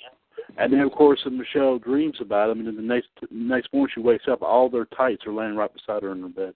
and 0.57 0.73
then 0.73 0.81
of 0.81 0.93
course, 0.93 1.21
Michelle 1.31 1.79
dreams 1.79 2.17
about 2.21 2.51
him, 2.51 2.59
and 2.59 2.69
then 2.69 2.77
the 2.77 2.83
next 2.83 3.09
next 3.31 3.73
morning 3.73 3.93
she 3.95 4.01
wakes 4.01 4.25
up, 4.31 4.43
all 4.43 4.69
their 4.69 4.87
tights 4.87 5.27
are 5.27 5.33
laying 5.33 5.57
right 5.57 5.73
beside 5.73 6.03
her 6.03 6.13
in 6.13 6.23
her 6.23 6.29
bed. 6.29 6.55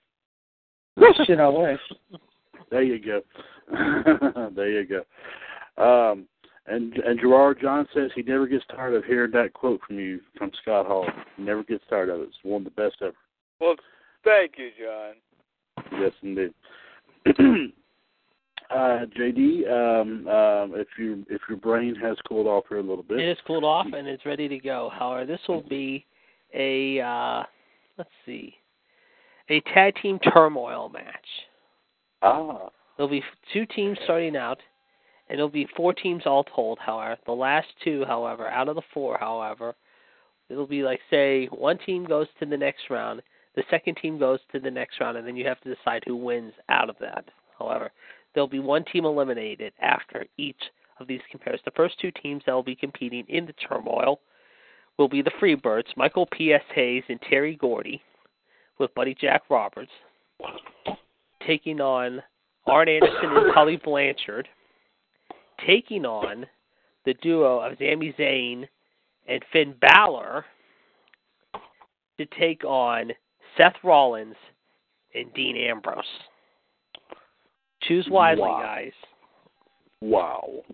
Shit, 1.27 1.41
I 1.41 1.49
wish. 1.49 1.81
There 2.71 2.83
you 2.83 2.99
go. 2.99 3.21
there 4.55 4.71
you 4.71 4.87
go. 4.87 5.03
Um, 5.83 6.27
and 6.67 6.95
and 6.95 7.21
Gerard 7.21 7.59
John 7.61 7.87
says 7.95 8.11
he 8.15 8.23
never 8.23 8.47
gets 8.47 8.65
tired 8.75 8.95
of 8.95 9.05
hearing 9.05 9.33
that 9.33 9.53
quote 9.53 9.81
from 9.87 9.99
you 9.99 10.21
from 10.37 10.51
Scott 10.63 10.87
Hall. 10.87 11.07
He 11.37 11.43
never 11.43 11.65
gets 11.65 11.85
tired 11.89 12.09
of 12.09 12.21
it. 12.21 12.25
It's 12.25 12.37
one 12.43 12.63
of 12.63 12.65
the 12.65 12.83
best 12.83 12.97
ever. 13.03 13.15
Well, 13.61 13.77
thank 14.25 14.53
you, 14.59 14.71
John. 14.79 16.01
Yes, 16.01 16.13
indeed. 16.23 16.55
uh, 18.75 19.07
JD, 19.19 19.71
um, 19.71 20.29
um, 20.29 20.73
if 20.75 20.89
you 20.99 21.25
if 21.29 21.41
your 21.49 21.59
brain 21.59 21.95
has 21.97 22.17
cooled 22.29 22.47
off 22.47 22.65
here 22.69 22.79
a 22.79 22.83
little 22.83 23.03
bit, 23.03 23.21
It 23.21 23.29
is 23.29 23.39
cooled 23.47 23.65
off 23.65 23.87
and 23.93 24.07
it's 24.09 24.25
ready 24.25 24.49
to 24.49 24.59
go. 24.59 24.91
However, 24.93 25.27
this 25.27 25.41
will 25.49 25.63
be 25.63 26.05
a 26.55 27.01
uh, 27.01 27.43
let's 27.99 28.11
see, 28.27 28.55
a 29.49 29.61
tag 29.73 29.95
team 30.03 30.19
turmoil 30.33 30.89
match. 30.89 31.27
Ah. 32.23 32.69
There'll 32.97 33.11
be 33.11 33.25
two 33.53 33.67
teams 33.67 33.99
starting 34.05 34.37
out, 34.37 34.59
and 35.29 35.39
there'll 35.39 35.49
be 35.49 35.67
four 35.77 35.93
teams 35.93 36.23
all 36.27 36.45
told. 36.45 36.79
However, 36.79 37.17
the 37.27 37.33
last 37.33 37.69
two, 37.83 38.05
however, 38.07 38.49
out 38.49 38.69
of 38.69 38.77
the 38.77 38.83
four, 38.93 39.17
however, 39.19 39.75
it'll 40.49 40.67
be 40.67 40.83
like 40.83 41.01
say 41.11 41.47
one 41.47 41.79
team 41.79 42.05
goes 42.05 42.27
to 42.39 42.47
the 42.47 42.57
next 42.57 42.91
round, 42.91 43.23
the 43.55 43.65
second 43.71 43.97
team 44.01 44.19
goes 44.19 44.41
to 44.53 44.61
the 44.61 44.71
next 44.71 45.01
round, 45.01 45.17
and 45.17 45.27
then 45.27 45.37
you 45.37 45.47
have 45.47 45.61
to 45.63 45.75
decide 45.75 46.03
who 46.07 46.17
wins 46.17 46.53
out 46.69 46.89
of 46.89 46.97
that. 47.01 47.25
However, 47.59 47.91
there'll 48.35 48.49
be 48.49 48.59
one 48.59 48.85
team 48.85 49.05
eliminated 49.05 49.73
after 49.81 50.27
each 50.37 50.61
of 51.01 51.07
these 51.07 51.21
compares. 51.31 51.61
The 51.65 51.71
first 51.73 51.99
two 52.01 52.11
teams 52.23 52.43
that 52.47 52.53
will 52.53 52.63
be 52.63 52.77
competing 52.77 53.25
in 53.29 53.47
the 53.47 53.55
turmoil 53.55 54.21
will 54.99 55.09
be 55.09 55.23
the 55.23 55.33
Freebirds, 55.41 55.97
Michael 55.97 56.27
P.S. 56.27 56.63
Hayes 56.75 57.05
and 57.09 57.21
Terry 57.23 57.57
Gordy, 57.57 58.03
with 58.79 58.95
Buddy 58.95 59.15
Jack 59.15 59.43
Roberts, 59.51 59.91
taking 61.47 61.81
on 61.81 62.23
Arn 62.67 62.89
Anderson 62.89 63.37
and 63.37 63.53
Tully 63.55 63.77
Blanchard, 63.77 64.49
taking 65.67 66.05
on 66.05 66.47
the 67.05 67.15
duo 67.15 67.61
of 67.61 67.79
Sami 67.79 68.15
Zayn 68.19 68.67
and 69.27 69.45
Finn 69.53 69.75
Balor 69.81 70.45
to 72.19 72.27
take 72.39 72.65
on 72.65 73.13
Seth 73.57 73.77
Rollins 73.83 74.37
and 75.15 75.33
Dean 75.35 75.57
Ambrose. 75.57 76.05
Choose 77.89 78.09
wisely, 78.11 78.43
Wow. 78.43 78.61
guys. 78.63 78.93
wow. 80.01 80.65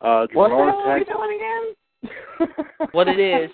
Uh, 0.00 0.26
What 0.32 0.48
the 0.48 0.54
are 0.54 0.98
we 0.98 1.04
doing 1.04 1.36
again? 1.36 2.56
what 2.92 3.08
it 3.08 3.18
is, 3.18 3.50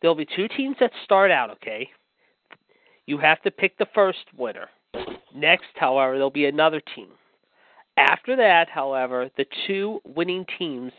there'll 0.00 0.14
be 0.14 0.26
two 0.36 0.48
teams 0.48 0.76
that 0.80 0.92
start 1.04 1.30
out, 1.30 1.50
okay? 1.50 1.90
You 3.06 3.18
have 3.18 3.42
to 3.42 3.50
pick 3.50 3.76
the 3.76 3.86
first 3.94 4.24
winner. 4.36 4.68
Next, 5.34 5.66
however, 5.74 6.12
there'll 6.14 6.30
be 6.30 6.46
another 6.46 6.80
team. 6.94 7.08
After 7.96 8.36
that, 8.36 8.68
however, 8.68 9.28
the 9.36 9.46
two 9.66 10.00
winning 10.04 10.46
teams 10.58 10.92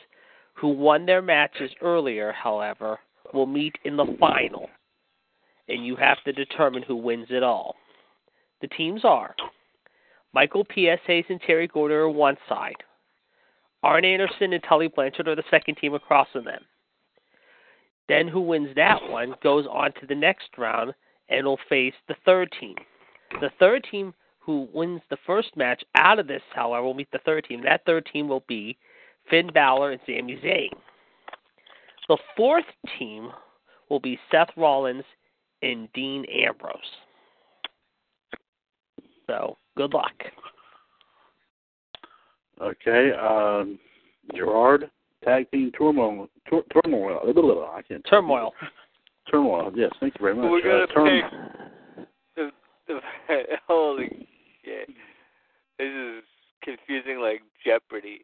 who 0.54 0.70
won 0.70 1.06
their 1.06 1.22
matches 1.22 1.72
earlier, 1.82 2.32
however, 2.32 3.00
will 3.34 3.46
meet 3.46 3.76
in 3.86 3.98
the 3.98 4.16
final. 4.20 4.70
And 5.68 5.86
you 5.86 5.96
have 5.96 6.22
to 6.26 6.34
determine 6.34 6.84
who 6.84 6.96
wins 6.96 7.28
it 7.30 7.44
all. 7.44 7.76
The 8.62 8.68
teams 8.68 9.04
are 9.04 9.36
Michael 10.36 10.66
P.S. 10.66 11.00
Hayes 11.08 11.24
and 11.30 11.40
Terry 11.40 11.66
Gordy 11.66 11.96
are 11.96 12.10
one 12.10 12.36
side. 12.50 12.76
Arn 13.84 14.04
Anderson 14.04 14.52
and 14.52 14.62
Tully 14.68 14.90
Blanchard 14.90 15.30
are 15.30 15.36
the 15.36 15.44
second 15.50 15.76
team 15.76 15.94
across 15.94 16.28
from 16.34 16.44
them. 16.44 16.62
Then 18.10 18.28
who 18.28 18.42
wins 18.42 18.76
that 18.76 19.00
one 19.10 19.36
goes 19.42 19.66
on 19.66 19.94
to 19.94 20.06
the 20.06 20.14
next 20.14 20.50
round 20.58 20.94
and 21.30 21.46
will 21.46 21.60
face 21.70 21.94
the 22.10 22.18
third 22.26 22.54
team. 22.60 22.76
The 23.40 23.50
third 23.60 23.88
team 23.90 24.14
who 24.40 24.68
wins 24.74 25.00
the 25.10 25.18
first 25.26 25.56
match 25.56 25.82
out 25.96 26.20
of 26.20 26.28
this, 26.28 26.42
however, 26.54 26.86
will 26.86 26.94
meet 26.94 27.12
the 27.14 27.20
third 27.26 27.46
team. 27.46 27.64
That 27.64 27.86
third 27.86 28.06
team 28.12 28.28
will 28.28 28.44
be 28.46 28.78
Finn 29.30 29.50
Balor 29.54 29.92
and 29.92 30.02
Sami 30.06 30.38
Zayn. 30.44 30.70
The 32.10 32.18
fourth 32.36 32.66
team 33.00 33.30
will 33.90 34.02
be 34.02 34.20
Seth 34.30 34.50
Rollins 34.58 35.06
and 35.62 35.88
Dean 35.94 36.26
Ambrose. 36.26 36.76
So, 39.28 39.58
good 39.78 39.94
luck. 39.94 40.14
Okay, 42.62 43.12
um, 43.14 43.78
Gerard, 44.36 44.90
tag 45.24 45.50
team 45.52 45.72
turmoil, 45.78 46.30
tur- 46.50 46.64
turmoil. 46.74 47.20
I 47.76 47.82
can't. 47.82 48.06
Turmoil. 48.10 48.54
Turmoil. 49.32 49.72
Yes, 49.76 49.90
thank 50.00 50.14
you 50.14 50.22
very 50.22 50.36
much. 50.36 50.52
We're 50.52 50.62
gonna 50.62 50.84
uh, 50.84 50.94
turm- 50.94 51.22
pick 51.96 52.06
the, 52.36 52.52
the 52.88 53.00
holy 53.68 54.28
shit. 54.64 54.88
This 55.80 55.88
is 55.88 56.24
confusing 56.64 57.20
like 57.20 57.42
Jeopardy. 57.66 58.24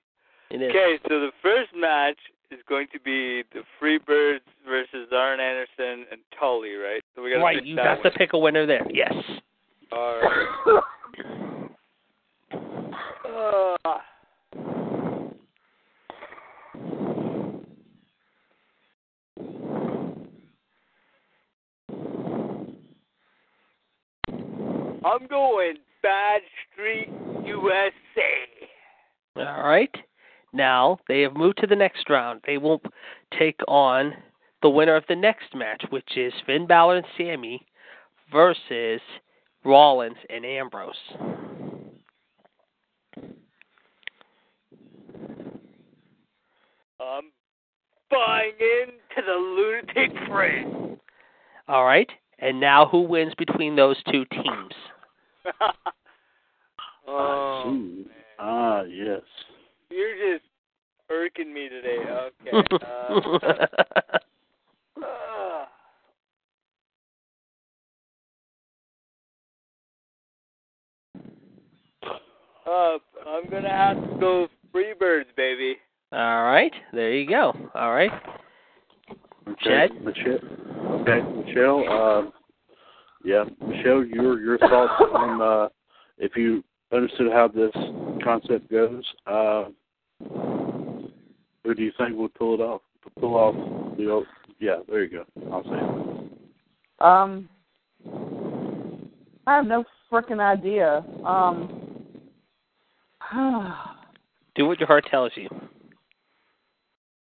It 0.52 0.62
is. 0.62 0.70
Okay, 0.70 1.00
so 1.10 1.20
the 1.20 1.32
first 1.42 1.72
match 1.76 2.20
is 2.52 2.60
going 2.70 2.88
to 2.94 3.00
be 3.00 3.44
the 3.52 3.64
Freebirds 3.82 4.42
versus 4.68 5.08
Arn 5.12 5.40
Anderson 5.40 6.06
and 6.12 6.22
Tully, 6.40 6.76
right? 6.76 7.02
So 7.16 7.24
we 7.24 7.32
gotta 7.32 7.42
Right, 7.44 7.66
you 7.66 7.76
that 7.78 7.86
have 7.86 7.98
one. 8.00 8.12
to 8.12 8.18
pick 8.18 8.34
a 8.34 8.38
winner 8.38 8.68
there. 8.68 8.86
Yes. 8.94 9.14
All 9.92 10.20
right. 10.22 10.84
Uh, 13.32 13.78
I'm 25.06 25.28
going 25.28 25.76
Bad 26.04 26.42
Street, 26.74 27.10
USA. 27.46 27.92
All 29.38 29.64
right. 29.64 29.90
Now 30.52 30.98
they 31.08 31.22
have 31.22 31.34
moved 31.34 31.60
to 31.60 31.68
the 31.68 31.76
next 31.76 32.10
round. 32.10 32.42
They 32.46 32.58
will 32.58 32.82
take 33.40 33.60
on 33.68 34.14
the 34.62 34.70
winner 34.70 34.96
of 34.96 35.06
the 35.08 35.16
next 35.16 35.56
match, 35.56 35.84
which 35.90 36.18
is 36.18 36.34
Finn 36.46 36.68
Balor 36.68 36.98
and 36.98 37.06
Sami 37.18 37.66
versus 38.32 39.02
Rollins 39.64 40.18
and 40.30 40.46
Ambrose. 40.46 41.51
I'm 47.02 47.32
buying 48.10 48.54
into 48.60 49.26
the 49.26 49.34
lunatic 49.34 50.12
fringe. 50.28 51.00
All 51.68 51.86
right. 51.86 52.10
And 52.40 52.60
now, 52.60 52.88
who 52.88 53.02
wins 53.02 53.34
between 53.38 53.76
those 53.76 54.02
two 54.12 54.26
teams? 54.26 54.74
oh, 57.08 57.78
ah, 58.40 58.82
yes. 58.84 59.22
You're 59.90 60.34
just 60.34 60.46
irking 61.10 61.54
me 61.54 61.70
today. 61.70 61.98
Okay. 62.08 62.68
Uh, 65.02 65.06
uh, 65.06 65.66
uh, 72.70 72.98
I'm 73.28 73.50
gonna 73.50 73.70
have 73.70 73.98
to 73.98 74.18
go 74.20 74.48
Freebirds, 74.74 75.36
baby. 75.36 75.78
All 76.14 76.44
right, 76.44 76.74
there 76.92 77.14
you 77.14 77.28
go. 77.28 77.54
All 77.74 77.94
right. 77.94 78.12
Okay, 79.48 79.60
Chad? 79.64 79.92
Michelle. 80.04 80.40
Okay, 81.02 81.22
Michelle. 81.46 81.84
Uh, 81.90 82.30
yeah, 83.24 83.44
Michelle, 83.66 84.04
your 84.04 84.42
your 84.42 84.58
thoughts 84.58 85.02
on 85.14 85.42
uh, 85.42 85.70
if 86.18 86.36
you 86.36 86.64
understood 86.92 87.32
how 87.32 87.48
this 87.48 87.72
concept 88.24 88.70
goes. 88.70 89.04
Uh, 89.26 89.66
who 91.64 91.76
do 91.76 91.84
you 91.84 91.92
think 91.98 92.18
would 92.18 92.34
pull 92.34 92.56
it 92.56 92.60
off? 92.60 92.82
Pull 93.20 93.36
off 93.36 93.98
the 93.98 94.10
old, 94.10 94.26
yeah. 94.60 94.78
There 94.88 95.04
you 95.04 95.10
go. 95.10 95.26
I'll 95.52 95.64
say 95.64 95.70
it. 95.72 97.04
Um, 97.04 97.50
I 99.48 99.56
have 99.56 99.66
no 99.66 99.84
freaking 100.12 100.40
idea. 100.40 101.04
Um, 101.26 101.78
Do 104.56 104.68
what 104.68 104.80
your 104.80 104.88
heart 104.88 105.06
tells 105.10 105.32
you. 105.36 105.50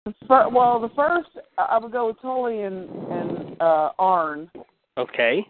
The 0.04 0.14
fir- 0.26 0.48
well, 0.48 0.80
the 0.80 0.90
first 0.90 1.28
I 1.58 1.78
would 1.78 1.92
go 1.92 2.08
with 2.08 2.20
Tully 2.20 2.62
and 2.62 2.88
and 3.10 3.56
uh, 3.60 3.90
Arn. 3.98 4.50
Okay. 4.98 5.46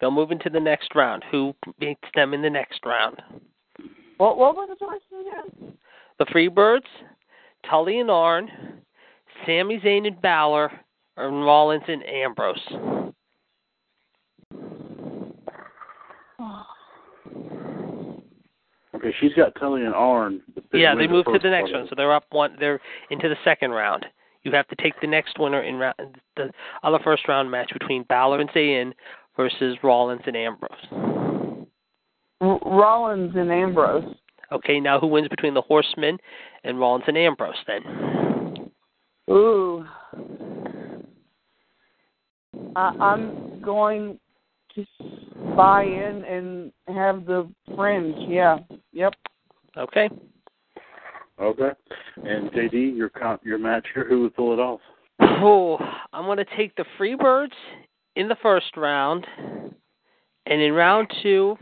They'll 0.00 0.10
move 0.10 0.30
into 0.32 0.50
the 0.50 0.60
next 0.60 0.94
round. 0.94 1.22
Who 1.30 1.54
beats 1.78 2.00
them 2.14 2.34
in 2.34 2.42
the 2.42 2.50
next 2.50 2.80
round? 2.84 3.22
What 4.18 4.38
what 4.38 4.54
was 4.54 4.68
the 4.68 4.76
choices 4.84 5.26
again? 5.60 5.74
The 6.18 6.26
Freebirds, 6.26 6.80
Tully 7.68 8.00
and 8.00 8.10
Arn, 8.10 8.48
Sami 9.46 9.80
Zayn 9.80 10.06
and 10.06 10.20
Balor, 10.20 10.70
and 11.16 11.44
Rollins 11.44 11.84
and 11.88 12.02
Ambrose. 12.04 13.01
Okay, 19.02 19.14
she's 19.20 19.34
got 19.34 19.54
Tully 19.56 19.84
and 19.84 19.94
Arn. 19.94 20.42
The 20.70 20.78
Yeah, 20.78 20.94
they 20.94 21.02
winner 21.02 21.14
move 21.14 21.26
to 21.26 21.38
the 21.42 21.50
next 21.50 21.72
one, 21.72 21.86
so 21.88 21.94
they're 21.96 22.12
up 22.12 22.26
one. 22.30 22.56
They're 22.60 22.80
into 23.10 23.28
the 23.28 23.36
second 23.44 23.72
round. 23.72 24.06
You 24.44 24.52
have 24.52 24.68
to 24.68 24.76
take 24.76 24.94
the 25.00 25.06
next 25.08 25.38
winner 25.38 25.62
in 25.62 25.76
round, 25.76 25.96
the 26.36 26.50
other 26.82 26.98
first 27.02 27.26
round 27.26 27.50
match 27.50 27.72
between 27.72 28.04
Balor 28.04 28.40
and 28.40 28.50
Zayn 28.50 28.92
versus 29.36 29.76
Rollins 29.82 30.22
and 30.26 30.36
Ambrose. 30.36 31.68
R- 32.40 32.60
Rollins 32.64 33.34
and 33.34 33.50
Ambrose. 33.50 34.14
Okay, 34.52 34.78
now 34.78 35.00
who 35.00 35.06
wins 35.06 35.28
between 35.28 35.54
the 35.54 35.62
Horsemen 35.62 36.18
and 36.62 36.78
Rollins 36.78 37.04
and 37.08 37.18
Ambrose 37.18 37.56
then? 37.66 38.70
Ooh. 39.30 39.84
I, 42.76 42.92
I'm 43.00 43.60
going 43.62 44.18
to 44.74 44.86
buy 45.56 45.84
in 45.84 46.24
and 46.24 46.72
have 46.88 47.26
the 47.26 47.48
fringe. 47.76 48.16
Yeah. 48.28 48.58
Yep. 48.92 49.14
Okay. 49.76 50.08
Okay. 51.40 51.70
And 52.24 52.50
JD, 52.52 52.96
your 52.96 53.08
con- 53.08 53.40
your 53.42 53.58
match 53.58 53.86
here, 53.94 54.06
who 54.08 54.22
would 54.22 54.36
pull 54.36 54.52
it 54.52 54.58
off? 54.58 54.80
Oh, 55.20 55.78
I'm 56.12 56.24
going 56.24 56.38
to 56.38 56.56
take 56.56 56.74
the 56.76 56.84
Freebirds 56.98 57.54
in 58.16 58.28
the 58.28 58.36
first 58.42 58.76
round, 58.76 59.26
and 60.46 60.60
in 60.60 60.72
round 60.72 61.08
two, 61.22 61.56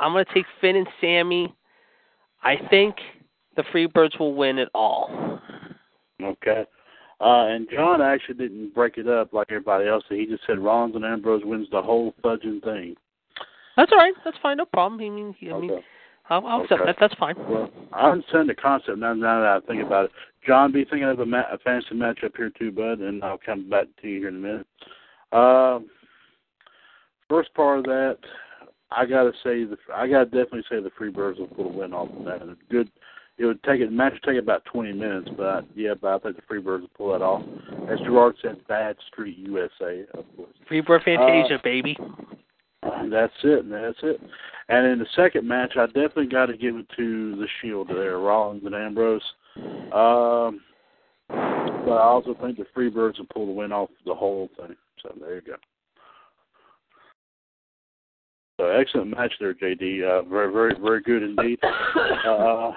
I'm 0.00 0.12
going 0.12 0.24
to 0.24 0.34
take 0.34 0.46
Finn 0.60 0.76
and 0.76 0.86
Sami. 1.00 1.54
I 2.42 2.56
think 2.70 2.96
the 3.56 3.62
Freebirds 3.74 4.18
will 4.18 4.34
win 4.34 4.58
it 4.58 4.68
all. 4.74 5.40
Okay. 6.22 6.64
Uh, 7.20 7.46
and 7.48 7.68
John 7.72 8.00
actually 8.00 8.36
didn't 8.36 8.74
break 8.74 8.96
it 8.96 9.08
up 9.08 9.32
like 9.32 9.48
everybody 9.50 9.88
else. 9.88 10.04
He 10.08 10.26
just 10.26 10.46
said 10.46 10.58
Rollins 10.58 10.94
and 10.94 11.04
Ambrose 11.04 11.42
wins 11.44 11.66
the 11.72 11.82
whole 11.82 12.14
fudging 12.22 12.62
thing. 12.62 12.94
That's 13.76 13.90
all 13.92 13.98
right. 13.98 14.14
That's 14.24 14.36
fine. 14.42 14.56
No 14.58 14.64
problem. 14.66 15.00
I 15.00 15.08
mean, 15.08 15.34
I 15.42 15.58
mean, 15.58 15.70
Okay. 15.70 15.84
I'll, 16.30 16.46
I'll 16.46 16.62
accept 16.62 16.82
that. 16.84 16.96
That's 17.00 17.14
fine. 17.14 17.34
Well, 17.48 17.70
I 17.92 18.10
understand 18.10 18.48
the 18.48 18.54
concept 18.54 18.98
now, 18.98 19.14
now 19.14 19.40
that 19.40 19.62
I 19.62 19.66
think 19.66 19.84
about 19.84 20.06
it. 20.06 20.10
John, 20.46 20.72
be 20.72 20.84
thinking 20.84 21.04
of 21.04 21.18
a, 21.20 21.26
ma- 21.26 21.50
a 21.50 21.58
fantasy 21.58 21.94
matchup 21.94 22.36
here 22.36 22.50
too, 22.50 22.70
bud, 22.70 23.00
and 23.00 23.24
I'll 23.24 23.38
come 23.44 23.68
back 23.68 23.86
to 24.02 24.08
you 24.08 24.18
here 24.20 24.28
in 24.28 24.36
a 24.36 24.38
minute. 24.38 24.66
Um, 25.32 25.88
first 27.28 27.52
part 27.54 27.78
of 27.78 27.84
that, 27.86 28.18
I 28.90 29.04
gotta 29.04 29.32
say 29.44 29.64
the 29.64 29.76
I 29.94 30.08
gotta 30.08 30.24
definitely 30.26 30.64
say 30.70 30.80
the 30.80 30.90
Freebirds 30.98 31.38
will 31.38 31.48
pull 31.48 31.70
the 31.70 31.78
win 31.78 31.92
off 31.92 32.08
of 32.16 32.24
that. 32.24 32.42
It's 32.42 32.60
good. 32.70 32.90
It 33.38 33.46
would 33.46 33.62
take 33.62 33.80
it 33.80 33.92
match 33.92 34.14
would 34.14 34.22
take 34.22 34.42
about 34.42 34.64
twenty 34.64 34.92
minutes, 34.92 35.28
but 35.36 35.64
yeah, 35.74 35.94
but 36.00 36.08
I 36.14 36.18
think 36.18 36.36
the 36.36 36.42
Freebirds 36.42 36.80
will 36.80 36.90
pull 36.96 37.12
that 37.12 37.22
off. 37.22 37.42
As 37.88 37.98
Gerard 38.00 38.34
said, 38.42 38.66
Bad 38.66 38.96
Street 39.10 39.38
USA, 39.38 40.04
of 40.14 40.24
course. 40.36 40.50
Freebird 40.70 41.04
Fantasia, 41.04 41.54
Uh, 41.54 41.58
baby. 41.62 41.96
That's 42.82 43.32
it. 43.44 43.70
That's 43.70 43.98
it. 44.02 44.20
And 44.68 44.86
in 44.86 44.98
the 44.98 45.06
second 45.16 45.46
match, 45.46 45.74
I 45.76 45.86
definitely 45.86 46.26
got 46.26 46.46
to 46.46 46.56
give 46.56 46.76
it 46.76 46.86
to 46.96 47.36
the 47.36 47.46
Shield 47.60 47.88
there, 47.88 48.18
Rollins 48.18 48.64
and 48.64 48.74
Ambrose. 48.74 49.22
Um, 49.92 50.60
but 51.28 51.94
I 51.94 52.02
also 52.02 52.34
think 52.40 52.58
the 52.58 52.66
Freebirds 52.76 53.18
will 53.18 53.26
pull 53.32 53.46
the 53.46 53.52
win 53.52 53.72
off 53.72 53.88
the 54.04 54.14
whole 54.14 54.50
thing. 54.58 54.76
So 55.02 55.14
there 55.20 55.36
you 55.36 55.40
go. 55.42 55.54
So 58.60 58.66
excellent 58.66 59.10
match 59.10 59.32
there, 59.38 59.54
JD. 59.54 60.02
Uh, 60.02 60.28
very, 60.28 60.52
very, 60.52 60.74
very 60.80 61.00
good 61.02 61.22
indeed. 61.22 61.58
Uh, 62.26 62.72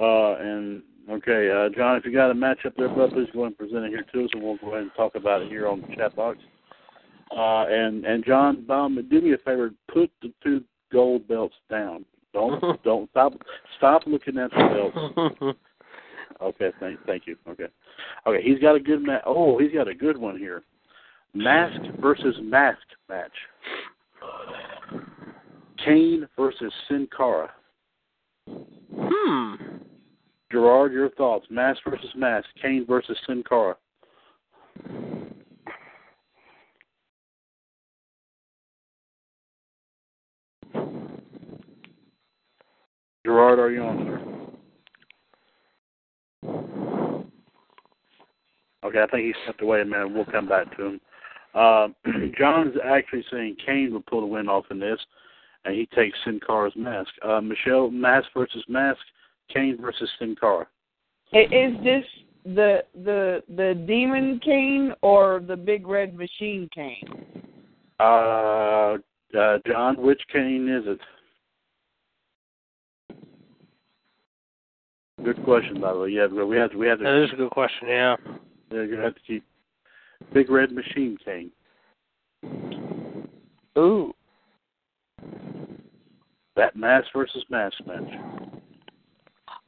uh, 0.00 0.36
and 0.36 0.82
okay, 1.10 1.50
uh, 1.50 1.68
John, 1.76 1.96
if 1.96 2.04
you 2.04 2.12
got 2.12 2.30
a 2.30 2.34
matchup 2.34 2.76
there, 2.76 2.88
bud, 2.88 3.12
please 3.12 3.28
go 3.32 3.40
ahead 3.40 3.52
and 3.52 3.58
present 3.58 3.84
it 3.84 3.90
here 3.90 4.04
to 4.12 4.24
us, 4.24 4.30
and 4.32 4.42
we'll 4.42 4.56
go 4.58 4.68
ahead 4.68 4.82
and 4.82 4.90
talk 4.96 5.14
about 5.14 5.42
it 5.42 5.48
here 5.48 5.68
on 5.68 5.80
the 5.80 5.96
chat 5.96 6.14
box. 6.14 6.38
Uh, 7.36 7.66
and 7.68 8.04
and 8.04 8.24
John, 8.24 8.64
um, 8.70 9.06
do 9.10 9.20
me 9.20 9.34
a 9.34 9.38
favor, 9.38 9.70
put 9.92 10.10
the 10.22 10.32
two 10.42 10.64
gold 10.92 11.28
belts 11.28 11.56
down. 11.70 12.04
Don't 12.32 12.82
don't 12.84 13.10
stop 13.10 13.32
stop 13.76 14.02
looking 14.06 14.38
at 14.38 14.50
the 14.50 14.90
belts. 15.40 15.58
Okay, 16.40 16.70
thank 16.78 17.04
thank 17.04 17.26
you. 17.26 17.36
Okay, 17.48 17.66
okay, 18.26 18.42
he's 18.42 18.60
got 18.60 18.76
a 18.76 18.80
good 18.80 19.02
match. 19.02 19.22
Oh, 19.26 19.58
he's 19.58 19.72
got 19.72 19.88
a 19.88 19.94
good 19.94 20.16
one 20.16 20.38
here. 20.38 20.62
Mask 21.34 21.80
versus 22.00 22.36
mask 22.42 22.78
match. 23.08 23.32
Kane 25.84 26.28
versus 26.36 26.72
Sin 26.88 27.08
Cara. 27.16 27.50
Hmm. 28.48 29.77
Gerard, 30.50 30.92
your 30.92 31.10
thoughts? 31.10 31.46
Mask 31.50 31.80
versus 31.88 32.10
mask. 32.16 32.46
Kane 32.60 32.86
versus 32.88 33.16
Sin 33.26 33.42
Cara. 33.46 33.76
Gerard, 43.24 43.58
are 43.58 43.70
you 43.70 43.82
on, 43.82 44.06
sir? 44.06 44.38
Okay, 48.84 49.02
I 49.02 49.06
think 49.08 49.24
he 49.24 49.34
stepped 49.44 49.60
away 49.60 49.82
a 49.82 49.84
minute. 49.84 50.14
We'll 50.14 50.24
come 50.24 50.48
back 50.48 50.74
to 50.78 50.86
him. 50.86 51.00
Uh, 51.54 51.88
John's 52.38 52.74
actually 52.82 53.24
saying 53.30 53.56
Kane 53.66 53.92
will 53.92 54.00
pull 54.00 54.20
the 54.20 54.26
win 54.26 54.48
off 54.48 54.64
in 54.70 54.80
this, 54.80 54.98
and 55.66 55.74
he 55.74 55.86
takes 55.94 56.16
Sin 56.24 56.40
Cara's 56.46 56.72
mask. 56.74 57.10
Uh, 57.22 57.42
Michelle, 57.42 57.90
mask 57.90 58.28
versus 58.34 58.64
mask. 58.66 59.00
Kane 59.52 59.78
versus 59.80 60.08
Sin 60.18 60.36
Cara. 60.38 60.66
Is 61.32 61.74
this 61.84 62.04
the 62.44 62.84
the 62.94 63.42
the 63.54 63.84
demon 63.86 64.40
Kane 64.42 64.94
or 65.02 65.42
the 65.46 65.56
big 65.56 65.86
red 65.86 66.16
machine 66.16 66.68
Kane? 66.74 67.42
Uh, 68.00 68.96
uh, 69.38 69.58
John, 69.66 69.96
which 69.98 70.20
Kane 70.32 70.68
is 70.68 70.84
it? 70.86 71.00
Good 75.24 75.42
question, 75.44 75.80
by 75.80 75.92
the 75.92 75.98
way. 75.98 76.10
Yeah, 76.10 76.26
we 76.26 76.56
have 76.56 76.70
to, 76.70 76.78
we 76.78 76.86
have 76.86 76.98
to. 76.98 77.04
That 77.04 77.24
is 77.24 77.30
a 77.32 77.36
good 77.36 77.50
question. 77.50 77.88
Yeah. 77.88 78.16
Yeah, 78.70 78.82
you 78.82 78.96
have 78.98 79.14
to 79.14 79.20
keep 79.26 79.44
Big 80.32 80.48
Red 80.50 80.72
Machine 80.72 81.16
King. 81.24 81.50
Ooh. 83.76 84.12
That 86.54 86.76
mask 86.76 87.08
versus 87.14 87.44
mask 87.50 87.76
match. 87.86 88.57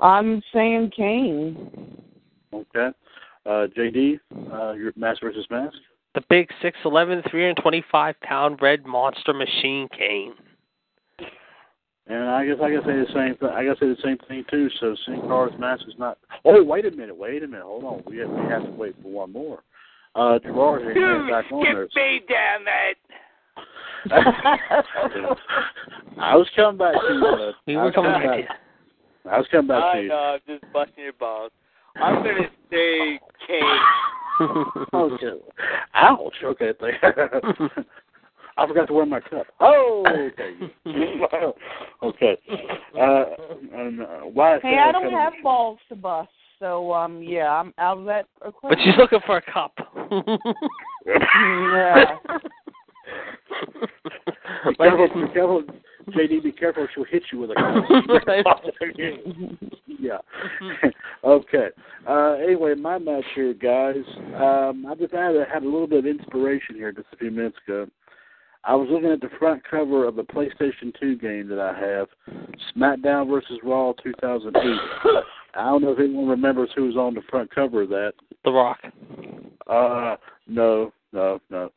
I'm 0.00 0.42
saying 0.52 0.92
Kane. 0.96 2.02
Okay. 2.52 2.88
Uh, 3.46 3.66
JD, 3.76 4.20
uh, 4.52 4.72
your 4.72 4.92
mask 4.96 5.20
versus 5.22 5.46
mask. 5.50 5.76
The 6.14 6.22
big 6.28 6.48
6'11", 6.62 7.30
325 7.30 8.20
pound 8.20 8.60
red 8.60 8.84
monster 8.84 9.32
machine 9.32 9.88
Kane. 9.96 10.34
And 12.06 12.28
I 12.28 12.44
guess 12.44 12.56
I 12.60 12.70
can 12.70 12.80
say 12.80 12.96
the 12.96 13.06
same 13.14 13.36
thing. 13.36 13.48
I 13.50 13.64
gotta 13.64 13.78
say 13.78 13.86
the 13.86 13.96
same 14.02 14.18
thing 14.26 14.44
too. 14.50 14.68
So 14.80 14.96
Sin 15.06 15.20
Cara's 15.28 15.54
mask 15.60 15.84
is 15.86 15.94
not. 15.96 16.18
Oh, 16.44 16.62
wait 16.64 16.84
a 16.84 16.90
minute. 16.90 17.16
Wait 17.16 17.44
a 17.44 17.46
minute. 17.46 17.64
Hold 17.64 17.84
on. 17.84 18.02
We 18.06 18.18
have, 18.18 18.28
we 18.28 18.42
have 18.50 18.64
to 18.64 18.70
wait 18.70 18.96
for 19.00 19.08
one 19.08 19.32
more. 19.32 19.62
Uh, 20.16 20.40
Gerard 20.40 20.82
had 20.82 20.94
Dude, 20.94 21.30
back 21.30 21.44
on 21.52 21.62
get 21.62 21.74
there. 21.74 21.88
me, 21.94 22.20
damn 22.26 22.62
it! 22.66 22.96
I 26.18 26.34
was 26.34 26.48
coming 26.56 26.78
back 26.78 26.94
to 26.94 27.14
you. 27.14 27.20
bud. 27.20 27.54
We 27.68 27.76
were 27.76 27.92
coming 27.92 28.10
back 28.10 28.22
to 28.22 28.28
back. 28.48 28.58
I 29.28 29.38
was 29.38 29.46
coming 29.50 29.66
back 29.68 29.82
I 29.82 29.94
to 29.96 30.02
you. 30.02 30.08
know, 30.08 30.14
I'm 30.16 30.40
just 30.46 30.72
busting 30.72 31.04
your 31.04 31.12
balls. 31.14 31.50
I'm 31.96 32.22
gonna 32.22 32.48
say 32.70 33.20
Kane. 33.46 33.62
Oh, 34.94 35.18
shit. 35.20 35.44
Ouch. 35.92 36.32
Okay. 36.42 36.72
thank- 36.80 36.96
I 38.56 38.66
forgot 38.66 38.86
to 38.88 38.92
wear 38.94 39.04
my 39.04 39.20
cup. 39.20 39.46
Oh, 39.60 40.02
okay. 40.08 40.72
okay. 42.02 42.38
Uh, 42.98 43.24
and, 43.74 44.00
uh, 44.00 44.06
why? 44.32 44.58
Hey, 44.62 44.78
I 44.78 44.92
don't 44.92 45.12
have 45.12 45.34
balls 45.42 45.78
to 45.90 45.96
bust, 45.96 46.30
so 46.58 46.92
um, 46.92 47.22
yeah, 47.22 47.50
I'm 47.50 47.74
out 47.76 47.98
of 47.98 48.06
that 48.06 48.26
But 48.40 48.78
she's 48.82 48.96
looking 48.96 49.20
for 49.26 49.36
a 49.38 49.42
cup. 49.42 49.72
yeah. 51.06 52.16
Be 54.68 54.74
careful, 54.76 55.08
be 55.26 55.32
careful, 55.32 55.62
JD. 56.10 56.42
Be 56.42 56.52
careful; 56.52 56.86
she'll 56.94 57.04
hit 57.04 57.22
you 57.32 57.40
with 57.40 57.50
a 57.50 57.54
yeah. 59.98 60.18
okay. 61.24 61.68
Uh, 62.08 62.32
anyway, 62.34 62.74
my 62.74 62.98
match 62.98 63.24
here, 63.34 63.54
guys. 63.54 64.04
Um, 64.36 64.86
I 64.86 64.94
just 64.94 65.12
had, 65.12 65.34
had 65.52 65.62
a 65.62 65.68
little 65.68 65.86
bit 65.86 66.00
of 66.00 66.06
inspiration 66.06 66.76
here 66.76 66.92
just 66.92 67.08
a 67.12 67.16
few 67.16 67.30
minutes 67.30 67.56
ago. 67.66 67.86
I 68.64 68.74
was 68.74 68.88
looking 68.90 69.10
at 69.10 69.20
the 69.20 69.30
front 69.38 69.62
cover 69.68 70.06
of 70.06 70.16
the 70.16 70.22
PlayStation 70.22 70.92
2 71.00 71.16
game 71.16 71.48
that 71.48 71.58
I 71.58 71.78
have, 71.78 72.08
SmackDown 72.76 73.30
versus 73.30 73.58
Raw 73.62 73.94
2008. 74.02 74.62
I 75.54 75.64
don't 75.64 75.82
know 75.82 75.92
if 75.92 75.98
anyone 75.98 76.28
remembers 76.28 76.68
who 76.76 76.84
was 76.84 76.96
on 76.96 77.14
the 77.14 77.22
front 77.30 77.52
cover 77.54 77.82
of 77.82 77.88
that. 77.88 78.12
The 78.44 78.50
Rock. 78.50 78.78
Uh, 79.66 80.16
no, 80.46 80.92
no, 81.12 81.40
no. 81.48 81.70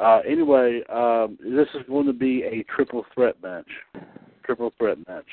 Uh, 0.00 0.20
anyway, 0.26 0.82
um, 0.92 1.38
this 1.40 1.68
is 1.74 1.86
going 1.86 2.06
to 2.06 2.12
be 2.12 2.42
a 2.42 2.64
triple 2.74 3.04
threat 3.14 3.34
match. 3.42 3.68
Triple 4.44 4.72
threat 4.78 4.96
match. 5.06 5.26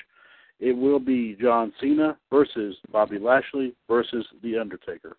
It 0.59 0.73
will 0.73 0.99
be 0.99 1.37
John 1.39 1.71
Cena 1.79 2.17
versus 2.29 2.75
Bobby 2.91 3.17
Lashley 3.17 3.73
versus 3.87 4.25
The 4.43 4.57
Undertaker. 4.57 5.15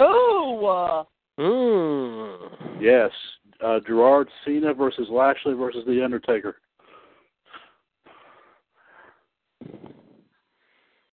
Ooh. 0.00 0.66
Uh, 0.66 1.04
Mm. 1.38 2.50
Yes, 2.80 3.10
uh, 3.64 3.80
Gerard 3.86 4.28
Cena 4.44 4.74
versus 4.74 5.08
Lashley 5.10 5.54
versus 5.54 5.84
The 5.86 6.02
Undertaker. 6.04 6.56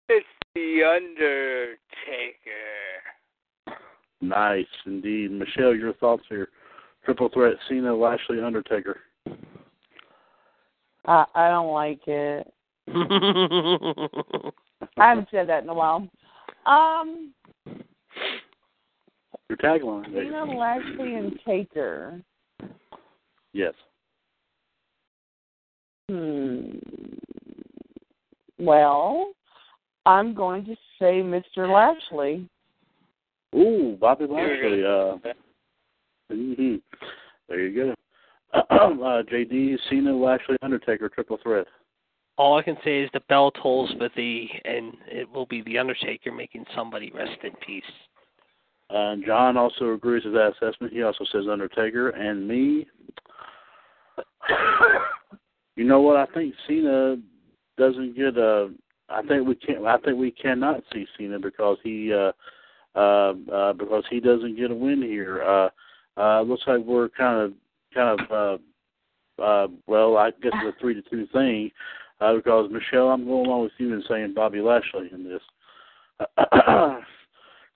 It's 0.10 0.26
the 0.54 0.84
Undertaker. 0.86 1.80
Nice 4.22 4.66
indeed, 4.86 5.32
Michelle. 5.32 5.76
Your 5.76 5.94
thoughts 5.94 6.24
here? 6.30 6.50
Triple 7.06 7.30
threat: 7.30 7.56
Cena, 7.68 7.96
Lashley, 7.96 8.42
Undertaker. 8.42 9.00
I 11.06 11.26
I 11.36 11.50
don't 11.50 11.74
like 11.74 12.02
it. 12.08 12.52
I 14.98 15.10
haven't 15.10 15.28
said 15.32 15.48
that 15.50 15.64
in 15.64 15.70
a 15.70 15.74
while. 15.74 16.08
Um, 16.66 17.34
Your 19.50 19.58
tagline. 19.58 20.06
Cena, 20.06 20.46
Lashley, 20.46 21.16
and 21.16 21.40
Taker. 21.46 22.22
Yes. 23.54 23.74
Hmm. 26.10 26.78
Well, 28.60 29.34
I'm 30.06 30.34
going 30.34 30.66
to 30.66 30.76
say 31.00 31.22
Mr. 31.22 31.72
Lashley. 31.72 32.48
Ooh, 33.56 33.98
Bobby 34.00 34.26
Lashley. 34.26 34.84
Uh, 34.86 35.18
hmm 36.34 36.76
There 37.48 37.60
you 37.60 37.94
go. 37.94 37.94
uh, 38.54 39.24
JD, 39.24 39.78
Cena, 39.90 40.16
Lashley, 40.16 40.58
Undertaker, 40.62 41.10
triple 41.10 41.40
threat. 41.42 41.66
All 42.38 42.58
I 42.58 42.64
can 42.64 42.78
say 42.84 43.02
is 43.02 43.10
the 43.14 43.20
bell 43.30 43.52
tolls 43.52 43.94
for 43.98 44.10
thee, 44.16 44.50
and 44.66 44.94
it 45.08 45.30
will 45.30 45.46
be 45.46 45.62
the 45.62 45.78
Undertaker 45.78 46.32
making 46.32 46.66
somebody 46.76 47.12
rest 47.12 47.38
in 47.44 47.52
peace. 47.66 47.84
Uh, 48.90 49.16
John 49.26 49.58
also 49.58 49.94
agrees 49.94 50.26
with 50.26 50.34
that 50.34 50.54
assessment. 50.54 50.94
He 50.94 51.04
also 51.04 51.26
says 51.32 51.46
Undertaker. 51.52 52.10
And 52.10 52.48
me, 52.48 52.88
you 55.76 55.84
know 55.84 56.02
what? 56.02 56.18
I 56.18 56.26
think 56.34 56.54
Cena 56.68 57.18
doesn't 57.78 58.16
get 58.16 58.38
a. 58.38 58.72
I 59.10 59.22
think 59.24 59.48
we 59.48 59.56
can't. 59.56 59.86
I 59.86 59.98
think 59.98 60.18
we 60.18 60.32
cannot 60.32 60.82
see 60.92 61.06
Cena 61.18 61.40
because 61.40 61.78
he 61.84 62.14
uh, 62.14 62.32
uh, 62.96 63.34
uh, 63.52 63.74
because 63.74 64.04
he 64.10 64.20
doesn't 64.20 64.58
get 64.58 64.72
a 64.72 64.76
win 64.76 65.02
here. 65.02 65.44
Uh, 65.44 65.70
uh, 66.18 66.42
looks 66.42 66.64
like 66.68 66.80
we're 66.80 67.10
kind 67.10 67.42
of 67.42 67.54
kind 67.94 68.20
of 68.20 68.60
uh, 69.40 69.42
uh, 69.44 69.68
well. 69.88 70.18
I 70.18 70.32
guess 70.42 70.52
it's 70.54 70.78
a 70.78 70.80
three 70.80 70.94
to 70.94 71.02
two 71.10 71.28
thing 71.34 71.72
uh, 72.22 72.36
because 72.36 72.70
Michelle, 72.72 73.10
I'm 73.10 73.26
going 73.26 73.46
along 73.46 73.64
with 73.64 73.72
you 73.78 73.94
in 73.94 74.04
saying 74.10 74.34
Bobby 74.36 74.62
Lashley 74.62 75.10
in 75.12 75.24
this. 75.24 75.42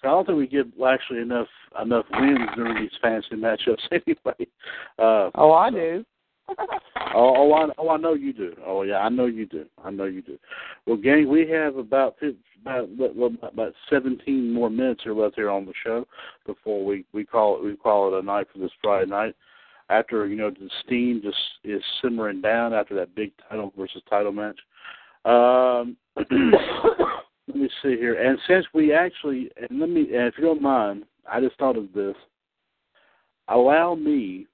So 0.01 0.09
I 0.09 0.11
don't 0.11 0.25
think 0.27 0.37
we 0.37 0.47
give 0.47 0.67
Lashley 0.77 1.19
enough 1.19 1.47
enough 1.81 2.05
wins 2.11 2.49
during 2.55 2.83
these 2.83 2.91
fantasy 3.01 3.35
matchups 3.35 3.81
anyway. 3.91 4.47
Uh, 4.99 5.31
Oh, 5.35 5.51
I 5.53 5.71
do. 5.71 6.05
Oh, 6.49 6.71
oh, 7.15 7.53
I, 7.53 7.67
oh, 7.77 7.89
I 7.89 7.97
know 7.97 8.13
you 8.13 8.33
do. 8.33 8.55
Oh, 8.65 8.83
yeah, 8.83 8.99
I 8.99 9.09
know 9.09 9.25
you 9.25 9.45
do. 9.45 9.65
I 9.83 9.91
know 9.91 10.05
you 10.05 10.21
do. 10.21 10.37
Well, 10.85 10.97
gang, 10.97 11.29
we 11.29 11.49
have 11.49 11.77
about 11.77 12.15
fif- 12.19 12.35
about 12.61 12.89
well, 12.97 13.31
about 13.43 13.73
seventeen 13.89 14.53
more 14.53 14.69
minutes 14.69 15.01
here 15.03 15.13
left 15.13 15.35
here 15.35 15.49
on 15.49 15.65
the 15.65 15.73
show 15.83 16.05
before 16.45 16.83
we 16.83 17.05
we 17.13 17.25
call 17.25 17.57
it 17.57 17.63
we 17.63 17.75
call 17.75 18.13
it 18.13 18.19
a 18.19 18.25
night 18.25 18.47
for 18.51 18.59
this 18.59 18.71
Friday 18.81 19.09
night. 19.09 19.35
After 19.89 20.27
you 20.27 20.35
know 20.35 20.49
the 20.49 20.69
steam 20.85 21.21
just 21.23 21.37
is 21.63 21.81
simmering 22.01 22.41
down 22.41 22.73
after 22.73 22.95
that 22.95 23.15
big 23.15 23.31
title 23.49 23.71
versus 23.77 24.01
title 24.09 24.31
match. 24.33 24.59
Um, 25.25 25.97
let 27.47 27.55
me 27.55 27.69
see 27.81 27.95
here. 27.97 28.21
And 28.21 28.37
since 28.47 28.65
we 28.73 28.93
actually, 28.93 29.49
and 29.57 29.79
let 29.79 29.89
me, 29.89 30.01
and 30.01 30.27
if 30.27 30.35
you 30.37 30.43
don't 30.43 30.61
mind, 30.61 31.03
I 31.29 31.39
just 31.41 31.57
thought 31.57 31.77
of 31.77 31.91
this. 31.93 32.15
Allow 33.49 33.95
me 33.95 34.47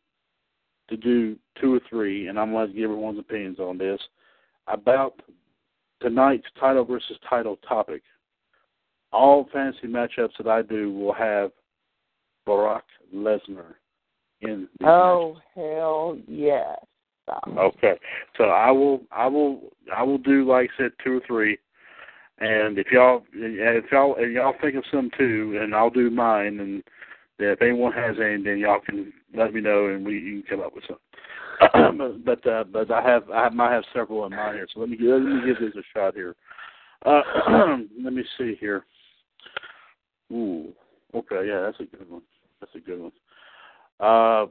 to 0.93 0.97
do 0.97 1.35
two 1.59 1.73
or 1.73 1.79
three, 1.89 2.27
and 2.27 2.39
I'm 2.39 2.51
going 2.51 2.67
to 2.67 2.73
give 2.73 2.85
everyone's 2.85 3.19
opinions 3.19 3.59
on 3.59 3.77
this 3.77 3.99
about 4.67 5.13
tonight's 6.01 6.45
title 6.59 6.85
versus 6.85 7.17
title 7.27 7.57
topic. 7.67 8.03
All 9.11 9.47
fantasy 9.51 9.87
matchups 9.87 10.37
that 10.37 10.47
I 10.47 10.61
do 10.61 10.93
will 10.93 11.13
have 11.13 11.51
Brock 12.45 12.83
Lesnar 13.13 13.75
in. 14.41 14.67
Oh 14.83 15.37
hell 15.55 16.17
yes. 16.27 16.77
Okay, 17.57 17.93
so 18.37 18.45
I 18.45 18.69
will, 18.69 19.01
I 19.11 19.27
will, 19.27 19.71
I 19.95 20.03
will 20.03 20.17
do 20.17 20.45
like 20.45 20.69
I 20.77 20.83
said, 20.83 20.91
two 21.03 21.17
or 21.17 21.21
three, 21.25 21.57
and 22.39 22.77
if 22.77 22.87
y'all, 22.91 23.23
if 23.33 23.85
y'all, 23.91 24.15
if 24.17 24.29
y'all 24.33 24.55
think 24.61 24.75
of 24.75 24.83
some 24.91 25.09
too, 25.17 25.57
and 25.61 25.73
I'll 25.73 25.89
do 25.89 26.09
mine, 26.09 26.59
and 26.59 26.83
if 27.39 27.61
anyone 27.61 27.93
has 27.93 28.17
any, 28.21 28.43
then 28.43 28.57
y'all 28.57 28.81
can 28.85 29.13
let 29.35 29.53
me 29.53 29.61
know, 29.61 29.87
and 29.87 30.05
we 30.05 30.19
you 30.19 30.41
can 30.43 30.57
come 30.57 30.65
up 30.65 30.73
with 30.75 30.83
some. 30.87 32.21
but 32.25 32.45
uh, 32.47 32.63
but 32.65 32.91
I 32.91 33.01
have 33.01 33.29
I 33.29 33.49
might 33.49 33.73
have 33.73 33.83
several 33.93 34.25
in 34.25 34.31
mind 34.31 34.55
here, 34.55 34.67
so 34.73 34.79
let 34.79 34.89
me 34.89 34.97
let 35.01 35.21
me 35.21 35.41
give 35.45 35.59
this 35.59 35.75
a 35.75 35.97
shot 35.97 36.15
here. 36.15 36.35
Uh, 37.05 37.21
let 38.03 38.13
me 38.13 38.23
see 38.37 38.55
here. 38.59 38.85
Ooh, 40.31 40.73
okay, 41.13 41.47
yeah, 41.47 41.61
that's 41.61 41.79
a 41.79 41.97
good 41.97 42.09
one. 42.09 42.21
That's 42.59 42.75
a 42.75 42.79
good 42.79 42.99
one. 43.01 43.11
Uh, 43.99 44.47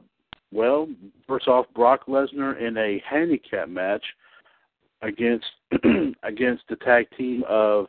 well, 0.51 0.87
first 1.27 1.47
off, 1.47 1.65
Brock 1.73 2.05
Lesnar 2.07 2.61
in 2.61 2.77
a 2.77 3.01
handicap 3.09 3.67
match 3.69 4.03
against 5.01 5.45
against 6.23 6.63
the 6.69 6.75
tag 6.77 7.07
team 7.17 7.43
of 7.49 7.87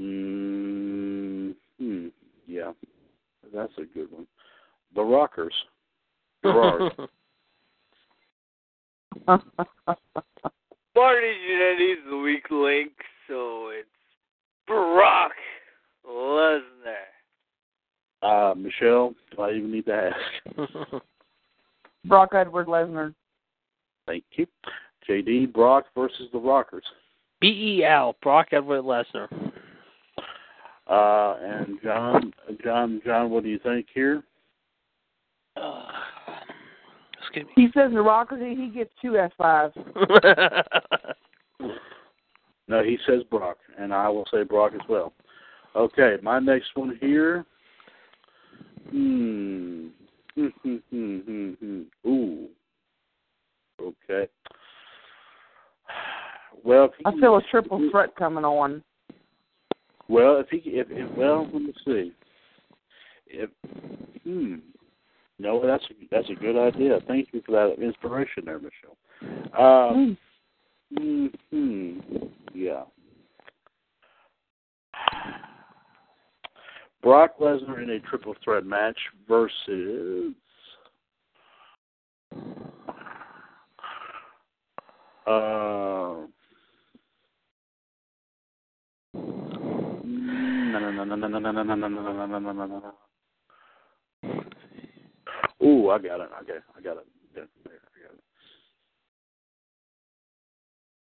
mm, 0.00 1.54
hmm, 1.78 2.06
yeah, 2.46 2.72
that's 3.52 3.72
a 3.78 3.84
good 3.94 4.10
one. 4.10 4.26
The 4.94 5.02
Rockers. 5.02 5.54
Gerard. 6.42 6.92
Marty 10.96 11.32
Jannetty's 11.48 12.04
the 12.08 12.16
weak 12.16 12.50
link, 12.50 12.92
so 13.28 13.68
it's 13.68 13.88
Brock 14.66 15.32
Lesnar. 16.08 16.62
uh, 18.22 18.54
Michelle, 18.56 19.14
do 19.34 19.42
I 19.42 19.50
even 19.52 19.70
need 19.72 19.86
to 19.86 19.94
ask? 19.94 20.16
Brock 22.04 22.30
Edward 22.34 22.66
Lesnar. 22.66 23.14
Thank 24.06 24.24
you. 24.32 24.46
JD 25.08 25.52
Brock 25.52 25.84
versus 25.94 26.28
the 26.32 26.38
Rockers. 26.38 26.84
B 27.40 27.78
E 27.78 27.84
L, 27.84 28.16
Brock 28.22 28.48
Edward 28.52 28.82
Lesnar. 28.82 29.28
Uh, 30.86 31.36
and 31.40 31.78
John, 31.82 32.32
John, 32.64 33.00
John, 33.04 33.30
what 33.30 33.44
do 33.44 33.48
you 33.48 33.58
think 33.60 33.86
here? 33.94 34.22
Uh, 35.56 35.86
excuse 37.30 37.46
me. 37.46 37.52
He 37.56 37.68
says 37.72 37.92
the 37.92 38.02
Rockers 38.02 38.40
he 38.40 38.68
gets 38.68 38.90
two 39.00 39.16
F 39.16 39.32
fives. 39.38 39.74
No, 42.70 42.84
he 42.84 42.96
says 43.04 43.24
Brock, 43.28 43.56
and 43.76 43.92
I 43.92 44.08
will 44.08 44.24
say 44.32 44.44
Brock 44.44 44.74
as 44.74 44.88
well. 44.88 45.12
Okay, 45.74 46.18
my 46.22 46.38
next 46.38 46.68
one 46.74 46.96
here. 47.00 47.44
Hmm. 48.90 49.88
Ooh. 52.06 52.48
Okay. 53.80 54.28
Well, 56.62 56.90
he, 56.96 57.04
I 57.04 57.10
feel 57.18 57.36
a 57.36 57.42
triple 57.50 57.88
threat 57.90 58.14
coming 58.14 58.44
on. 58.44 58.84
Well, 60.06 60.36
if 60.36 60.46
he, 60.50 60.70
if, 60.70 60.86
if 60.90 61.10
well, 61.16 61.50
let 61.52 61.62
me 61.62 61.74
see. 61.84 62.12
If 63.26 63.50
hmm, 64.22 64.56
no, 65.40 65.66
that's 65.66 65.84
a, 65.90 65.94
that's 66.10 66.28
a 66.30 66.34
good 66.34 66.56
idea. 66.56 67.00
Thank 67.08 67.28
you 67.32 67.42
for 67.44 67.52
that 67.52 67.82
inspiration 67.82 68.44
there, 68.44 68.60
Michelle. 68.60 68.96
Um, 69.58 70.18
hmm. 70.96 71.98
Yeah. 72.54 72.82
Brock 77.02 77.38
Lesnar 77.40 77.82
in 77.82 77.90
a 77.90 78.00
triple 78.00 78.34
threat 78.44 78.66
match 78.66 78.98
versus 79.26 80.34
uh 85.26 86.26
no 90.04 90.78
no 90.78 90.90
no 90.90 91.04
no 91.04 91.14
no 91.16 91.28
no 91.28 91.38
no 91.38 91.52
no 91.52 91.62
no 91.62 91.74
no 91.74 91.88
no 91.88 92.26
no 92.26 92.26
no 92.26 92.38
no 92.38 92.52
no 92.52 92.66
no 92.66 92.94
Ooh, 95.62 95.90
I 95.90 95.98
got 95.98 96.20
it. 96.20 96.30
Okay, 96.42 96.58
I 96.76 96.80
got 96.80 96.96
it. 96.96 97.06
There, 97.34 97.46
there, 97.64 97.74
I 97.74 98.06
got 98.06 98.14
it. 98.14 98.24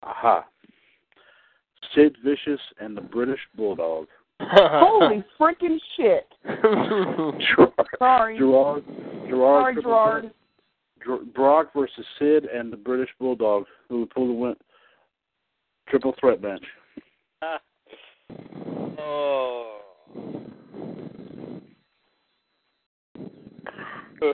Aha. 0.03 0.45
Sid 1.95 2.17
Vicious 2.25 2.61
and 2.81 2.97
the 2.97 3.03
British 3.03 3.41
Bulldog. 3.57 4.07
Holy 4.41 5.23
freaking 5.39 5.79
shit! 5.97 6.27
Gerard, 6.45 7.87
Sorry. 7.99 8.39
Gerard, 8.39 8.85
Gerard, 9.29 9.63
Sorry, 9.63 9.75
triple 9.75 9.91
Gerard. 11.05 11.35
Brock 11.35 11.73
versus 11.75 12.07
Sid 12.19 12.45
and 12.45 12.73
the 12.73 12.77
British 12.77 13.11
Bulldog, 13.19 13.65
who 13.89 14.01
would 14.01 14.11
pull 14.11 14.29
the 14.29 14.33
win. 14.33 14.55
Triple 15.89 16.15
threat 16.21 16.41
match. 16.41 16.65
oh. 18.99 19.81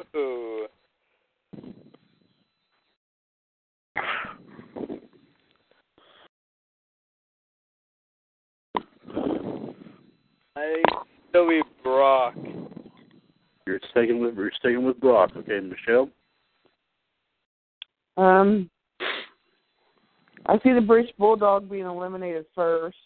I 10.57 10.83
still 11.29 11.49
be 11.49 11.63
Brock. 11.85 12.35
You're 13.67 13.79
sticking 13.91 14.19
with 14.21 14.35
you're 14.37 14.51
sticking 14.59 14.85
with 14.85 14.99
Brock, 14.99 15.31
okay, 15.37 15.61
Michelle. 15.61 16.09
Um, 18.17 18.69
I 20.47 20.59
see 20.65 20.73
the 20.73 20.81
British 20.81 21.13
Bulldog 21.17 21.71
being 21.71 21.87
eliminated 21.87 22.47
first, 22.57 22.97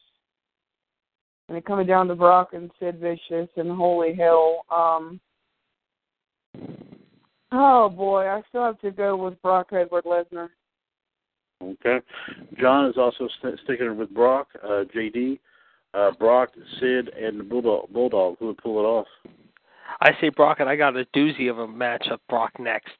and 1.48 1.58
it 1.58 1.66
coming 1.66 1.86
down 1.86 2.08
to 2.08 2.14
Brock 2.14 2.50
and 2.54 2.70
Sid 2.80 3.00
Vicious, 3.00 3.50
and 3.56 3.70
holy 3.70 4.14
hell, 4.14 4.64
um, 4.74 5.20
oh 7.52 7.88
boy, 7.88 8.26
I 8.26 8.42
still 8.48 8.64
have 8.64 8.80
to 8.80 8.90
go 8.90 9.16
with 9.16 9.40
Brock 9.42 9.68
Edward 9.72 10.04
Lesnar. 10.04 10.48
Okay. 11.62 12.00
John 12.58 12.86
is 12.86 12.96
also 12.96 13.28
st- 13.38 13.58
sticking 13.64 13.96
with 13.96 14.12
Brock. 14.14 14.48
Uh, 14.62 14.84
JD, 14.94 15.38
uh, 15.92 16.12
Brock, 16.18 16.50
Sid, 16.78 17.10
and 17.10 17.38
the 17.38 17.44
Bulldog, 17.44 17.92
Bulldog, 17.92 18.36
who 18.38 18.46
would 18.46 18.58
pull 18.58 18.80
it 18.80 18.84
off. 18.84 19.06
I 20.00 20.12
say 20.20 20.30
Brock, 20.30 20.60
and 20.60 20.68
I 20.68 20.76
got 20.76 20.96
a 20.96 21.04
doozy 21.14 21.50
of 21.50 21.58
a 21.58 21.68
match 21.68 22.06
of 22.10 22.20
Brock 22.28 22.52
next. 22.58 22.96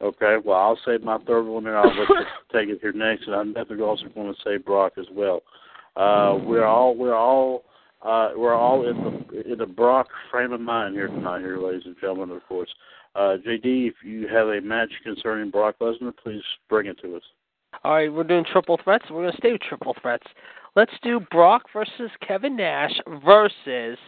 Okay, 0.00 0.36
well, 0.44 0.58
I'll 0.58 0.78
save 0.84 1.02
my 1.02 1.18
third 1.18 1.44
one 1.44 1.66
and 1.66 1.76
I'll 1.76 1.86
let 1.86 2.08
you 2.08 2.16
take 2.52 2.68
it 2.68 2.78
here 2.80 2.92
next, 2.92 3.26
and 3.26 3.36
I'm 3.36 3.52
definitely 3.52 3.84
also 3.84 4.06
going 4.14 4.34
to 4.34 4.40
say 4.44 4.56
Brock 4.56 4.94
as 4.98 5.06
well. 5.12 5.42
Uh, 5.94 6.38
we're 6.42 6.64
all 6.64 6.96
we're 6.96 7.14
all 7.14 7.64
uh, 8.04 8.30
we're 8.36 8.54
all 8.54 8.88
in 8.88 8.96
the 8.96 9.52
in 9.52 9.58
the 9.58 9.66
Brock 9.66 10.08
frame 10.30 10.52
of 10.52 10.60
mind 10.60 10.94
here 10.94 11.08
tonight, 11.08 11.40
here, 11.40 11.58
ladies 11.58 11.82
and 11.84 11.96
gentlemen. 12.00 12.36
Of 12.36 12.42
course, 12.48 12.68
uh, 13.14 13.36
JD, 13.46 13.88
if 13.88 13.94
you 14.04 14.26
have 14.28 14.48
a 14.48 14.60
match 14.60 14.90
concerning 15.04 15.50
Brock 15.50 15.76
Lesnar, 15.80 16.12
please 16.22 16.42
bring 16.68 16.86
it 16.86 16.98
to 17.02 17.16
us. 17.16 17.22
All 17.84 17.94
right, 17.94 18.12
we're 18.12 18.24
doing 18.24 18.44
triple 18.50 18.78
threats. 18.82 19.04
We're 19.10 19.22
going 19.22 19.32
to 19.32 19.38
stay 19.38 19.52
with 19.52 19.62
triple 19.62 19.94
threats. 20.00 20.26
Let's 20.74 20.92
do 21.02 21.20
Brock 21.30 21.64
versus 21.72 22.10
Kevin 22.26 22.56
Nash 22.56 22.92
versus 23.24 23.98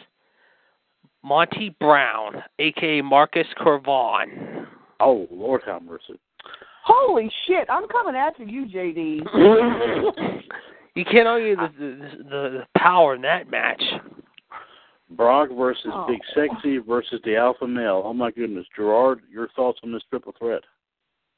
Monty 1.23 1.75
Brown, 1.81 2.43
aka 2.59 3.01
Marcus 3.01 3.47
Cor 3.63 3.81
Von. 3.81 4.67
Oh, 5.01 5.27
Lord 5.31 5.63
have 5.67 5.83
mercy. 5.83 6.19
Holy 6.85 7.31
shit! 7.47 7.67
I'm 7.71 7.89
coming 7.89 8.15
after 8.15 8.45
you, 8.45 8.67
JD. 8.67 9.23
You 10.95 11.05
can't 11.05 11.27
argue 11.27 11.57
the 11.57 11.73
the, 11.79 12.09
the, 12.19 12.25
the 12.31 12.67
power 12.77 13.15
in 13.15 13.23
that 13.23 13.51
match. 13.51 13.83
Brock 15.11 15.51
versus 15.57 15.91
Oh. 15.93 16.07
Big 16.09 16.21
Sexy 16.35 16.79
versus 16.79 17.21
the 17.25 17.37
Alpha 17.37 17.67
Male. 17.67 18.03
Oh 18.05 18.15
my 18.15 18.31
goodness, 18.31 18.67
Gerard, 18.75 19.21
your 19.31 19.49
thoughts 19.55 19.79
on 19.83 19.93
this 19.93 20.03
triple 20.09 20.35
threat? 20.39 20.63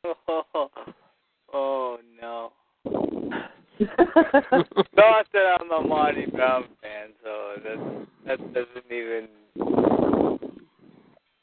oh 0.05 0.45
oh 1.53 1.99
no. 2.21 2.53
Not 3.81 5.27
that 5.33 5.59
I'm 5.61 5.71
a 5.71 5.87
Monty 5.87 6.27
Brown 6.27 6.65
fan, 6.81 7.11
so 7.23 7.55
that 7.63 8.07
that 8.27 8.55
doesn't 8.55 8.91
even. 8.91 9.29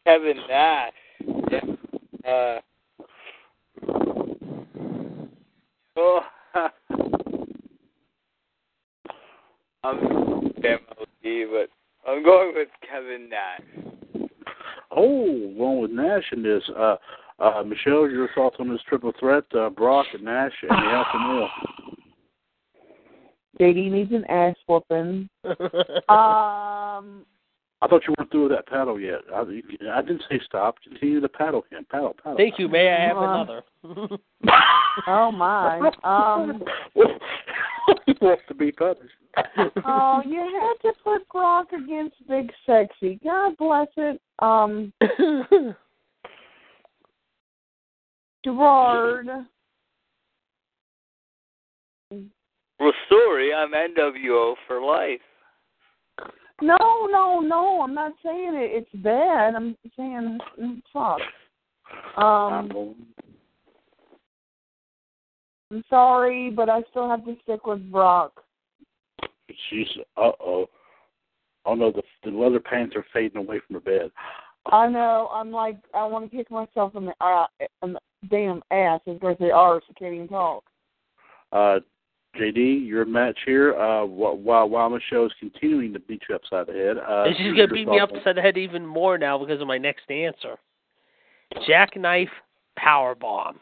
Kevin 0.05 0.37
Nash. 0.49 0.93
Yeah. 1.51 1.61
Uh. 2.27 2.59
Oh. 5.95 6.21
I'm 9.83 9.99
damn 10.61 10.79
OD, 10.97 11.49
but 11.51 11.69
I'm 12.09 12.23
going 12.23 12.53
with 12.55 12.69
Kevin 12.89 13.29
Nash. 13.29 14.29
Oh, 15.05 15.53
going 15.57 15.81
with 15.81 15.91
Nash 15.91 16.23
in 16.31 16.43
this. 16.43 16.63
Uh, 16.77 16.95
uh, 17.39 17.63
Michelle, 17.63 18.09
your 18.09 18.29
thoughts 18.33 18.55
on 18.59 18.69
this 18.69 18.79
triple 18.87 19.11
threat? 19.19 19.43
Uh, 19.53 19.69
Brock 19.69 20.05
and 20.13 20.23
Nash 20.23 20.53
and 20.61 20.71
the 20.71 20.91
Alpha 20.91 21.19
Male. 21.19 21.49
JD 23.59 23.91
needs 23.91 24.11
an 24.13 24.23
ass 24.25 24.55
whooping. 24.67 25.29
Um, 26.09 27.25
I 27.81 27.87
thought 27.89 28.03
you 28.07 28.13
weren't 28.17 28.31
through 28.31 28.43
with 28.43 28.53
that 28.53 28.65
paddle 28.67 28.97
yet. 28.97 29.19
I, 29.33 29.41
I 29.91 30.01
didn't 30.01 30.23
say 30.29 30.39
stop. 30.45 30.75
Continue 30.81 31.19
to 31.19 31.27
paddle 31.27 31.65
him. 31.69 31.85
Paddle, 31.91 32.15
paddle. 32.23 32.37
Thank 32.37 32.57
you. 32.57 32.69
May 32.69 32.89
I 32.89 33.07
have 33.07 33.17
Uh, 33.17 33.21
another? 33.21 33.63
oh 35.07 35.31
my. 35.33 35.91
Um, 36.05 36.63
he 38.05 38.13
wants 38.21 38.43
to 38.47 38.53
be 38.53 38.71
punished. 38.71 39.01
oh, 39.85 40.21
you 40.25 40.39
had 40.61 40.75
to 40.89 40.93
put 41.03 41.27
Brock 41.29 41.67
against 41.73 42.15
Big 42.27 42.51
Sexy. 42.65 43.19
God 43.23 43.57
bless 43.57 43.87
it. 43.97 44.21
Um, 44.39 44.93
Gerard. 48.43 49.27
Well, 52.79 52.93
sorry, 53.09 53.53
I'm 53.53 53.71
NWO 53.71 54.55
for 54.67 54.81
life. 54.81 55.21
No, 56.61 56.77
no, 57.09 57.39
no. 57.39 57.81
I'm 57.81 57.93
not 57.93 58.13
saying 58.23 58.53
it. 58.55 58.71
It's 58.83 59.03
bad. 59.03 59.55
I'm 59.55 59.75
saying 59.97 60.39
mm, 60.61 60.81
fuck. 60.91 61.19
Um, 62.21 62.95
I'm 65.71 65.83
sorry, 65.89 66.51
but 66.51 66.69
I 66.69 66.83
still 66.91 67.09
have 67.09 67.25
to 67.25 67.35
stick 67.43 67.65
with 67.65 67.91
Brock. 67.91 68.42
She's 69.69 69.87
uh 70.17 70.31
oh. 70.39 70.69
Oh 71.65 71.75
no, 71.75 71.91
the 71.91 72.03
the 72.23 72.35
leather 72.35 72.59
pants 72.59 72.95
are 72.95 73.05
fading 73.13 73.37
away 73.37 73.59
from 73.65 73.75
her 73.75 73.79
bed. 73.79 74.11
I 74.71 74.87
know. 74.87 75.29
I'm 75.33 75.51
like, 75.51 75.77
I 75.93 76.05
want 76.05 76.29
to 76.29 76.35
kick 76.35 76.49
myself 76.49 76.95
in 76.95 77.05
the 77.05 77.13
uh, 77.21 77.47
in 77.83 77.93
the 77.93 77.99
damn 78.29 78.61
ass. 78.71 79.01
I 79.07 79.11
was 79.11 79.19
going 79.19 79.35
to 79.35 79.43
say 79.43 79.51
arse. 79.51 79.83
I 79.89 79.93
can't 79.93 80.13
even 80.13 80.27
talk. 80.27 80.63
Uh, 81.51 81.79
JD, 82.39 82.87
your 82.87 83.05
match 83.05 83.37
here. 83.45 83.77
Uh, 83.77 84.05
while 84.05 84.67
while 84.67 84.89
Michelle 84.89 85.25
is 85.25 85.31
continuing 85.39 85.93
to 85.93 85.99
beat 85.99 86.21
you 86.27 86.35
upside 86.35 86.67
the 86.67 86.73
head, 86.73 86.97
uh, 86.97 87.23
and 87.23 87.35
she's 87.37 87.53
gonna 87.53 87.67
beat 87.67 87.87
me 87.87 87.99
thoughts 87.99 88.11
up 88.11 88.17
upside 88.17 88.37
the 88.37 88.41
head 88.41 88.57
even 88.57 88.85
more 88.85 89.17
now 89.17 89.37
because 89.37 89.61
of 89.61 89.67
my 89.67 89.77
next 89.77 90.09
answer. 90.09 90.57
Jackknife 91.67 92.31
power 92.75 93.13
bomb. 93.13 93.59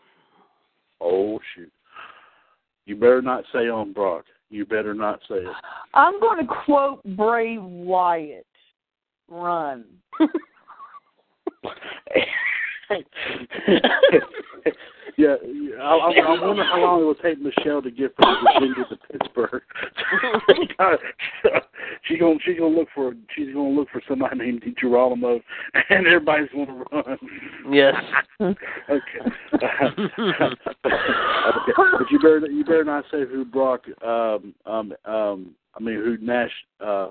Oh 1.02 1.40
shoot! 1.54 1.72
You 2.86 2.96
better 2.96 3.22
not 3.22 3.44
say 3.52 3.68
on 3.68 3.92
Brock. 3.92 4.26
You 4.52 4.66
better 4.66 4.94
not 4.94 5.22
say 5.30 5.36
it. 5.36 5.56
I'm 5.94 6.20
going 6.20 6.46
to 6.46 6.54
quote 6.66 7.02
Bray 7.16 7.58
Wyatt. 7.58 8.46
Run. 9.30 9.86
yeah, 15.18 15.36
I, 15.80 15.96
I, 15.96 16.12
I 16.12 16.42
wonder 16.42 16.64
how 16.64 16.80
long 16.80 17.02
it 17.02 17.06
will 17.06 17.16
take 17.16 17.40
Michelle 17.40 17.82
to 17.82 17.92
get 17.92 18.14
from 18.16 18.44
Virginia 18.44 18.86
to 18.90 18.98
Pittsburgh. 19.12 19.62
she's 22.04 22.20
gonna 22.20 22.38
she's 22.44 22.58
gonna 22.60 22.76
look 22.76 22.88
for 22.94 23.14
she's 23.36 23.54
gonna 23.54 23.70
look 23.70 23.90
for 23.92 24.02
somebody 24.08 24.38
named 24.38 24.64
Girolamo, 24.80 25.40
and 25.90 26.08
everybody's 26.08 26.50
gonna 26.54 26.84
run. 26.92 27.18
Yes. 27.72 27.96
okay. 28.42 28.56
okay. 28.90 30.56
But 32.02 32.10
you 32.12 32.20
better 32.20 32.48
you 32.48 32.64
better 32.64 32.84
not 32.84 33.06
say 33.12 33.26
who 33.26 33.46
Brock 33.46 33.86
um 34.06 34.54
um 34.66 34.94
um 35.06 35.52
I 35.76 35.80
mean 35.80 35.96
who 35.96 36.18
Nash 36.18 36.52
uh 36.80 37.10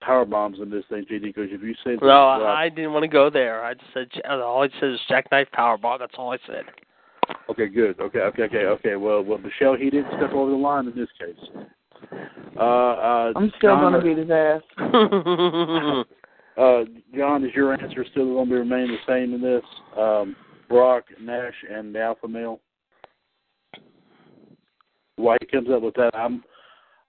power 0.00 0.24
bombs 0.24 0.58
in 0.60 0.70
this 0.70 0.84
thing, 0.88 1.04
JD. 1.10 1.22
Because 1.22 1.48
if 1.50 1.62
you 1.62 1.74
say 1.84 1.96
No, 2.00 2.28
I 2.28 2.68
didn't 2.68 2.92
want 2.92 3.04
to 3.04 3.08
go 3.08 3.30
there. 3.30 3.64
I 3.64 3.74
just 3.74 3.86
said 3.94 4.08
all 4.26 4.62
I 4.62 4.68
said 4.80 4.90
is 4.90 5.00
jackknife 5.08 5.50
power 5.52 5.78
bomb. 5.78 5.98
That's 5.98 6.14
all 6.16 6.32
I 6.32 6.38
said. 6.46 6.64
Okay, 7.48 7.68
good. 7.68 7.98
Okay, 8.00 8.20
okay, 8.20 8.42
okay, 8.42 8.64
okay. 8.66 8.96
Well, 8.96 9.22
well, 9.22 9.38
Michelle, 9.38 9.76
he 9.76 9.90
didn't 9.90 10.12
step 10.16 10.32
over 10.32 10.50
the 10.50 10.56
line 10.56 10.86
in 10.86 10.94
this 10.94 11.08
case. 11.18 11.38
Uh, 12.58 12.60
uh, 12.60 13.32
I'm 13.36 13.52
still 13.58 13.76
John, 13.76 13.92
to 13.92 14.00
beat 14.00 14.18
his 14.18 14.30
ass. 14.30 14.62
uh, 16.58 16.84
John, 17.16 17.44
is 17.44 17.54
your 17.54 17.72
answer 17.72 18.04
still 18.10 18.34
going 18.34 18.48
to 18.48 18.50
be 18.50 18.58
remain 18.58 18.88
the 18.88 18.98
same 19.06 19.34
in 19.34 19.40
this? 19.40 19.62
Um, 19.96 20.36
Brock, 20.68 21.04
Nash, 21.20 21.54
and 21.70 21.94
the 21.94 22.00
Alpha 22.00 22.28
Male. 22.28 22.60
Why 25.16 25.36
he 25.40 25.46
comes 25.46 25.68
up 25.70 25.82
with 25.82 25.94
that? 25.94 26.10
I'm, 26.14 26.44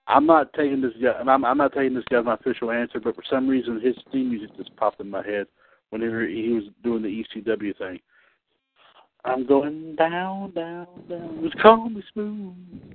I'm 0.08 0.26
not 0.26 0.54
taking 0.54 0.82
this 0.82 0.94
guy. 1.02 1.12
I'm, 1.12 1.44
I'm 1.44 1.58
not 1.58 1.74
taking 1.74 1.94
this 1.94 2.06
guy 2.10 2.20
as 2.20 2.26
my 2.26 2.36
official 2.36 2.72
answer, 2.72 3.00
but 3.00 3.16
for 3.16 3.24
some 3.30 3.48
reason 3.48 3.82
his 3.82 3.96
theme 4.12 4.30
music 4.30 4.56
just 4.56 4.76
popped 4.78 5.02
in 5.02 5.10
my 5.10 5.26
head 5.26 5.48
whenever 5.90 6.26
he 6.26 6.50
was 6.50 6.64
doing 6.84 7.02
the 7.02 7.24
ECW 7.36 7.78
thing. 7.78 8.00
I'm 9.26 9.46
going 9.46 9.96
down, 9.96 10.52
down, 10.52 10.88
down. 11.10 11.40
Just 11.44 11.60
call 11.60 11.90
me 11.90 12.04
smooth. 12.14 12.54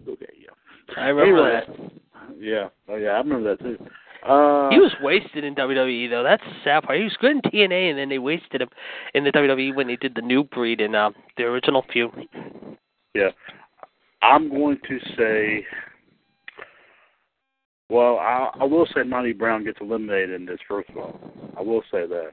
Okay, 0.08 0.26
yeah. 0.40 0.96
I 0.96 1.08
remember 1.08 1.50
Anyway, 1.50 1.64
that. 1.66 1.92
Yeah. 2.40 2.68
Oh 2.88 2.96
yeah, 2.96 3.10
I 3.10 3.18
remember 3.18 3.56
that 3.56 3.62
too. 3.62 3.78
Uh, 4.26 4.70
He 4.70 4.78
was 4.78 4.92
wasted 5.02 5.44
in 5.44 5.54
WWE 5.54 6.08
though. 6.08 6.22
That's 6.22 6.42
the 6.44 6.54
sad 6.64 6.84
part. 6.84 6.98
He 6.98 7.04
was 7.04 7.16
good 7.20 7.32
in 7.32 7.40
TNA, 7.42 7.90
and 7.90 7.98
then 7.98 8.08
they 8.08 8.18
wasted 8.18 8.62
him 8.62 8.68
in 9.14 9.24
the 9.24 9.32
WWE 9.32 9.74
when 9.74 9.88
they 9.88 9.96
did 9.96 10.14
the 10.14 10.22
new 10.22 10.44
breed 10.44 10.80
in 10.80 10.94
uh, 10.94 11.10
the 11.36 11.44
original 11.44 11.84
feud. 11.92 12.10
Yeah. 13.14 13.30
I'm 14.22 14.48
going 14.48 14.78
to 14.88 14.98
say. 15.18 15.64
Well, 17.88 18.18
I, 18.18 18.50
I 18.60 18.64
will 18.64 18.86
say 18.94 19.02
Monty 19.02 19.32
Brown 19.32 19.64
gets 19.64 19.78
eliminated 19.80 20.30
in 20.40 20.46
this. 20.46 20.58
First 20.66 20.88
of 20.90 20.96
all, 20.96 21.20
I 21.58 21.62
will 21.62 21.82
say 21.90 22.06
that. 22.06 22.30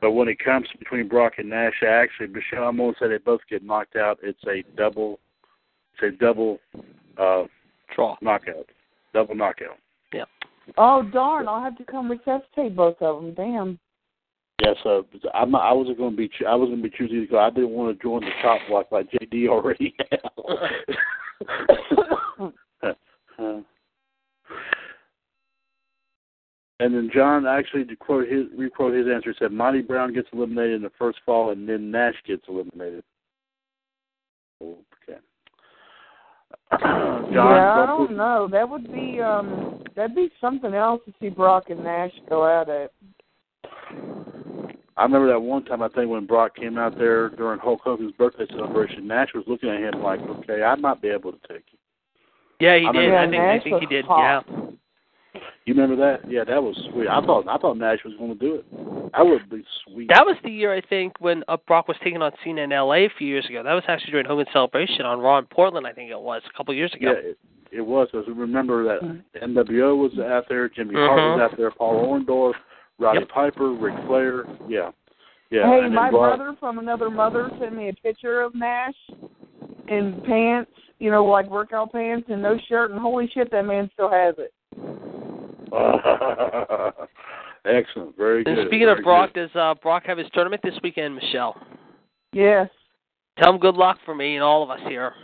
But 0.00 0.12
when 0.12 0.28
it 0.28 0.38
comes 0.44 0.66
between 0.78 1.08
Brock 1.08 1.34
and 1.38 1.48
Nash, 1.48 1.82
actually, 1.86 2.26
Michelle, 2.26 2.64
I'm 2.64 2.76
going 2.76 2.92
to 2.92 2.98
say 2.98 3.08
they 3.08 3.18
both 3.18 3.40
get 3.48 3.62
knocked 3.62 3.96
out. 3.96 4.18
It's 4.22 4.42
a 4.48 4.64
double. 4.76 5.20
It's 5.94 6.14
a 6.14 6.18
double 6.18 6.58
uh, 7.18 7.44
draw 7.94 8.16
knockout. 8.20 8.68
Double 9.14 9.34
knockout. 9.34 9.78
Yeah. 10.12 10.24
Oh 10.76 11.02
darn! 11.02 11.46
I'll 11.46 11.62
have 11.62 11.78
to 11.78 11.84
come 11.84 12.10
resuscitate 12.10 12.74
both 12.74 13.00
of 13.00 13.22
them. 13.22 13.34
Damn. 13.34 13.78
Yeah, 14.60 14.74
so 14.84 15.06
I'm 15.34 15.50
not, 15.50 15.62
I 15.62 15.72
wasn't 15.72 15.98
going 15.98 16.12
to 16.12 16.16
be 16.16 16.30
I 16.46 16.54
was 16.54 16.68
going 16.68 16.82
to 16.82 16.88
be 16.88 16.96
choosing 16.96 17.22
because 17.22 17.38
I 17.38 17.54
didn't 17.54 17.70
want 17.70 17.96
to 17.96 18.02
join 18.02 18.20
the 18.20 18.30
top 18.42 18.60
block 18.68 18.92
like 18.92 19.10
JD 19.10 19.48
already 19.48 19.94
had. 22.82 22.96
Uh, 23.38 23.60
and 26.82 26.92
then 26.94 27.10
John 27.14 27.46
actually 27.46 27.84
to 27.84 27.94
quote 27.94 28.26
his 28.28 28.46
requote 28.56 28.94
his 28.94 29.06
answer 29.06 29.32
said 29.38 29.52
Monty 29.52 29.82
Brown 29.82 30.12
gets 30.12 30.28
eliminated 30.32 30.76
in 30.76 30.82
the 30.82 30.90
first 30.98 31.18
fall 31.24 31.50
and 31.50 31.68
then 31.68 31.92
Nash 31.92 32.16
gets 32.26 32.42
eliminated. 32.48 33.04
Okay. 34.60 35.18
John, 36.80 37.32
yeah, 37.32 37.72
I 37.72 37.86
don't 37.86 38.08
don't 38.08 38.16
know. 38.16 38.48
That 38.50 38.68
would 38.68 38.92
be 38.92 39.20
um 39.20 39.84
that'd 39.94 40.16
be 40.16 40.28
something 40.40 40.74
else 40.74 41.00
to 41.06 41.14
see 41.20 41.28
Brock 41.28 41.70
and 41.70 41.84
Nash 41.84 42.10
go 42.28 42.46
at 42.46 42.68
it. 42.68 42.92
I 44.96 45.04
remember 45.04 45.28
that 45.28 45.40
one 45.40 45.64
time 45.64 45.82
I 45.82 45.88
think 45.88 46.10
when 46.10 46.26
Brock 46.26 46.56
came 46.56 46.78
out 46.78 46.98
there 46.98 47.30
during 47.30 47.60
Hulk 47.60 47.80
Hogan's 47.82 48.12
birthday 48.12 48.46
celebration, 48.50 49.06
Nash 49.06 49.28
was 49.34 49.44
looking 49.46 49.70
at 49.70 49.94
him 49.94 50.02
like, 50.02 50.20
"Okay, 50.20 50.62
I 50.62 50.74
might 50.74 51.00
be 51.00 51.08
able 51.08 51.32
to 51.32 51.38
take 51.48 51.64
you." 51.72 51.78
Yeah, 52.60 52.76
he 52.76 52.86
I 52.86 52.92
did. 52.92 52.98
remember- 52.98 53.18
I 53.18 53.30
think 53.30 53.42
I 53.42 53.78
think 53.78 53.80
he 53.80 53.86
did. 53.94 54.04
hot. 54.04 54.44
Yeah. 54.48 54.62
You 55.64 55.74
remember 55.74 55.96
that? 55.96 56.30
Yeah, 56.30 56.44
that 56.44 56.62
was 56.62 56.76
sweet. 56.90 57.08
I 57.08 57.24
thought 57.24 57.46
I 57.48 57.56
thought 57.56 57.78
Nash 57.78 57.98
was 58.04 58.14
going 58.18 58.36
to 58.36 58.38
do 58.38 58.54
it. 58.56 59.12
That 59.12 59.24
would 59.24 59.48
be 59.48 59.64
sweet. 59.84 60.08
That 60.08 60.26
was 60.26 60.36
the 60.42 60.50
year 60.50 60.74
I 60.74 60.80
think 60.80 61.14
when 61.20 61.44
uh, 61.48 61.56
Brock 61.66 61.88
was 61.88 61.96
taking 62.02 62.20
on 62.20 62.32
Cena 62.44 62.62
in 62.62 62.70
LA 62.70 63.06
a 63.06 63.08
few 63.16 63.28
years 63.28 63.46
ago. 63.46 63.62
That 63.62 63.72
was 63.72 63.84
actually 63.88 64.10
during 64.10 64.26
Hogan's 64.26 64.48
Celebration 64.52 65.02
on 65.06 65.20
Raw 65.20 65.38
in 65.38 65.46
Portland, 65.46 65.86
I 65.86 65.92
think 65.92 66.10
it 66.10 66.20
was 66.20 66.42
a 66.52 66.56
couple 66.56 66.74
years 66.74 66.92
ago. 66.94 67.12
Yeah, 67.12 67.30
it, 67.30 67.38
it 67.70 67.80
was. 67.80 68.08
Because 68.12 68.26
remember 68.28 68.84
that 68.84 69.22
NWO 69.42 69.96
was 69.96 70.12
out 70.18 70.44
there, 70.48 70.68
Jimmy 70.68 70.94
Hart 70.94 71.16
was 71.16 71.38
Mhm. 71.40 71.42
out 71.52 71.56
there, 71.56 71.70
Paul 71.70 72.06
Orndorff, 72.06 72.54
Roddy 72.98 73.20
Yep. 73.20 73.28
Piper, 73.28 73.70
Ric 73.72 73.94
Flair. 74.06 74.44
Yeah, 74.68 74.90
yeah. 75.50 75.68
hey, 75.68 75.88
my 75.88 76.10
Brock, 76.10 76.36
brother 76.38 76.56
from 76.58 76.78
another 76.78 77.08
mother 77.08 77.50
sent 77.60 77.74
me 77.74 77.88
a 77.88 77.94
picture 77.94 78.42
of 78.42 78.54
Nash 78.54 78.94
in 79.88 80.20
pants, 80.26 80.72
you 80.98 81.10
know, 81.10 81.24
like 81.24 81.48
workout 81.48 81.92
pants 81.92 82.28
and 82.30 82.42
no 82.42 82.58
shirt, 82.68 82.90
and 82.90 83.00
holy 83.00 83.28
shit, 83.32 83.50
that 83.50 83.64
man 83.64 83.88
still 83.94 84.10
has 84.10 84.34
it. 84.38 84.52
Excellent, 87.64 88.16
very 88.16 88.44
good. 88.44 88.58
And 88.58 88.68
speaking 88.68 88.86
very 88.86 88.98
of 88.98 89.04
Brock, 89.04 89.32
does 89.34 89.50
uh, 89.54 89.74
Brock 89.82 90.02
have 90.06 90.18
his 90.18 90.26
tournament 90.34 90.62
this 90.64 90.74
weekend, 90.82 91.14
Michelle? 91.14 91.56
Yes, 92.32 92.68
Tell 93.38 93.54
him 93.54 93.58
good 93.60 93.76
luck 93.76 93.96
for 94.04 94.14
me 94.14 94.34
and 94.34 94.44
all 94.44 94.62
of 94.62 94.68
us 94.70 94.80
here, 94.88 95.14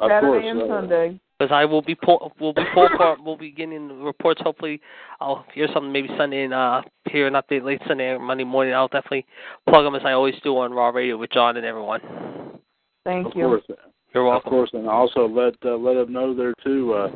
Of 0.00 0.10
Saturday 0.10 0.42
course, 0.42 0.44
and 0.48 0.62
uh, 0.62 0.66
Sunday. 0.80 1.20
because 1.38 1.52
I 1.54 1.64
will 1.64 1.82
be 1.82 1.94
pull, 1.94 2.32
will 2.40 2.52
be 2.52 2.62
full 2.74 2.88
part. 2.96 3.20
We'll 3.24 3.36
be 3.36 3.52
getting 3.52 4.02
reports. 4.02 4.40
Hopefully, 4.42 4.80
I'll 5.20 5.44
hear 5.54 5.68
something 5.72 5.92
maybe 5.92 6.08
Sunday 6.18 6.42
and 6.44 6.52
uh, 6.52 6.82
hear 7.10 7.26
an 7.28 7.34
update 7.34 7.62
late 7.64 7.80
Sunday 7.86 8.06
or 8.08 8.18
Monday 8.18 8.42
morning. 8.44 8.74
I'll 8.74 8.88
definitely 8.88 9.26
plug 9.68 9.84
them 9.84 9.94
as 9.94 10.02
I 10.04 10.10
always 10.12 10.34
do 10.42 10.56
on 10.58 10.72
Raw 10.72 10.88
Radio 10.88 11.16
with 11.16 11.30
John 11.30 11.56
and 11.56 11.64
everyone. 11.64 12.00
Thank 13.04 13.26
Of 13.28 13.32
you. 13.36 13.44
course, 13.44 13.62
You're 14.12 14.24
welcome. 14.24 14.46
of 14.48 14.50
course, 14.50 14.70
and 14.72 14.88
also 14.88 15.28
let 15.28 15.54
uh, 15.64 15.76
let 15.76 15.96
him 15.96 16.12
know 16.12 16.34
there 16.34 16.54
too. 16.64 16.94
Uh, 16.94 17.08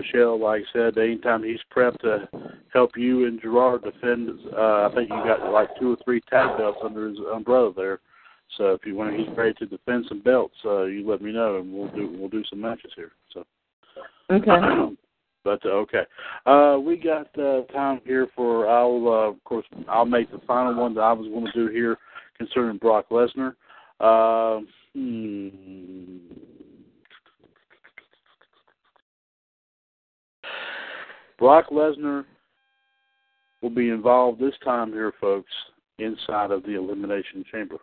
Michelle, 0.00 0.40
like 0.40 0.62
I 0.62 0.72
said, 0.72 0.98
anytime 0.98 1.42
he's 1.42 1.60
prepped 1.74 2.00
to 2.00 2.28
help 2.72 2.96
you 2.96 3.26
and 3.26 3.40
Gerard 3.40 3.82
defend, 3.84 4.30
uh, 4.56 4.88
I 4.88 4.90
think 4.94 5.10
you 5.10 5.16
got 5.16 5.52
like 5.52 5.68
two 5.78 5.92
or 5.92 5.96
three 6.04 6.20
tag 6.30 6.56
belts 6.56 6.78
under 6.84 7.08
his 7.08 7.18
umbrella 7.32 7.72
there. 7.74 8.00
So 8.56 8.72
if 8.72 8.80
you 8.84 8.94
want, 8.96 9.18
he's 9.18 9.28
ready 9.36 9.54
to 9.54 9.66
defend 9.66 10.06
some 10.08 10.20
belts. 10.20 10.54
Uh, 10.64 10.84
you 10.84 11.08
let 11.08 11.22
me 11.22 11.32
know, 11.32 11.58
and 11.58 11.72
we'll 11.72 11.88
do 11.88 12.12
we'll 12.18 12.28
do 12.28 12.42
some 12.50 12.60
matches 12.60 12.92
here. 12.96 13.12
So. 13.32 13.44
Okay. 14.30 14.50
But 15.42 15.64
uh, 15.64 15.70
okay, 15.70 16.02
uh, 16.44 16.78
we 16.78 16.98
got 16.98 17.26
uh, 17.38 17.62
time 17.72 18.02
here 18.04 18.28
for. 18.36 18.68
I'll 18.68 19.08
uh, 19.08 19.30
of 19.30 19.42
course 19.44 19.64
I'll 19.88 20.04
make 20.04 20.30
the 20.30 20.40
final 20.46 20.74
one 20.74 20.94
that 20.96 21.00
I 21.00 21.14
was 21.14 21.28
going 21.28 21.46
to 21.46 21.52
do 21.52 21.72
here 21.72 21.96
concerning 22.36 22.76
Brock 22.76 23.06
Lesnar. 23.10 23.54
Uh, 24.00 24.60
hmm. 24.94 26.18
Brock 31.40 31.70
Lesnar 31.70 32.24
will 33.62 33.70
be 33.70 33.88
involved 33.88 34.38
this 34.40 34.54
time 34.62 34.92
here, 34.92 35.12
folks, 35.20 35.50
inside 35.98 36.50
of 36.52 36.62
the 36.62 36.76
Elimination 36.76 37.44
Chamber. 37.50 37.76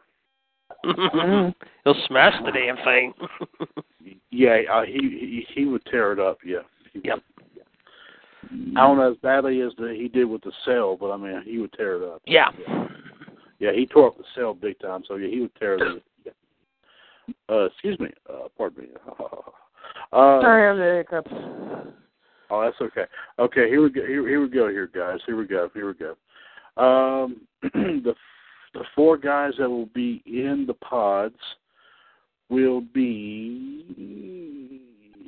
He'll 1.84 1.96
smash 2.08 2.34
the 2.46 2.52
damn 2.54 2.78
thing. 2.86 3.14
Yeah, 4.30 4.58
uh, 4.72 4.84
he, 4.84 4.94
he 4.94 5.46
he 5.54 5.66
would 5.66 5.84
tear 5.86 6.12
it 6.14 6.20
up. 6.20 6.38
Yeah. 6.46 6.60
He 6.94 7.02
Yep. 7.04 7.20
would. 8.52 8.78
I 8.78 8.82
don't 8.82 8.98
know 8.98 9.12
as 9.12 9.18
badly 9.18 9.62
as 9.62 9.72
the, 9.78 9.94
he 9.98 10.08
did 10.08 10.26
with 10.26 10.44
the 10.44 10.52
cell, 10.64 10.96
but 10.96 11.12
I 11.12 11.18
mean 11.18 11.42
he 11.44 11.58
would 11.58 11.74
tear 11.74 12.02
it 12.02 12.08
up. 12.08 12.22
yeah. 12.26 12.50
Yeah, 13.60 13.72
he 13.74 13.86
tore 13.88 14.08
up 14.10 14.18
the 14.18 14.24
cell 14.36 14.54
big 14.54 14.80
time. 14.80 15.04
So 15.08 15.16
yeah, 15.16 15.28
he 15.30 15.42
would 15.42 15.56
tear 15.56 15.74
it. 15.76 16.04
Yeah. 16.26 16.32
Uh, 17.50 17.66
excuse 17.66 18.00
me. 18.00 18.10
Uh, 18.30 18.48
pardon 18.58 18.84
me. 18.84 18.90
Uh, 20.14 20.40
Sorry, 20.42 20.64
I 20.64 20.68
have 20.70 20.78
the 20.78 21.04
hiccups. 21.04 21.94
Oh, 22.49 22.61
that's 22.61 22.80
okay. 22.82 23.06
Okay, 23.40 23.69
here 23.69 23.82
we 23.82 23.90
go. 23.90 24.06
Here, 24.06 24.28
here 24.28 24.41
we 24.41 24.49
go. 24.49 24.69
Here, 24.69 24.90
guys. 24.94 25.19
Here 25.26 25.36
we 25.36 25.45
go. 25.45 25.69
Here 25.74 25.88
we 25.88 25.94
go. 25.94 26.15
Um, 26.82 27.41
the 27.61 28.14
the 28.74 28.84
four 28.95 29.18
guys 29.18 29.53
that 29.60 29.69
will 29.69 29.88
be 29.88 30.22
in 30.26 30.65
the 30.68 30.74
pods 30.76 31.36
will 32.49 32.82
be. 32.82 33.84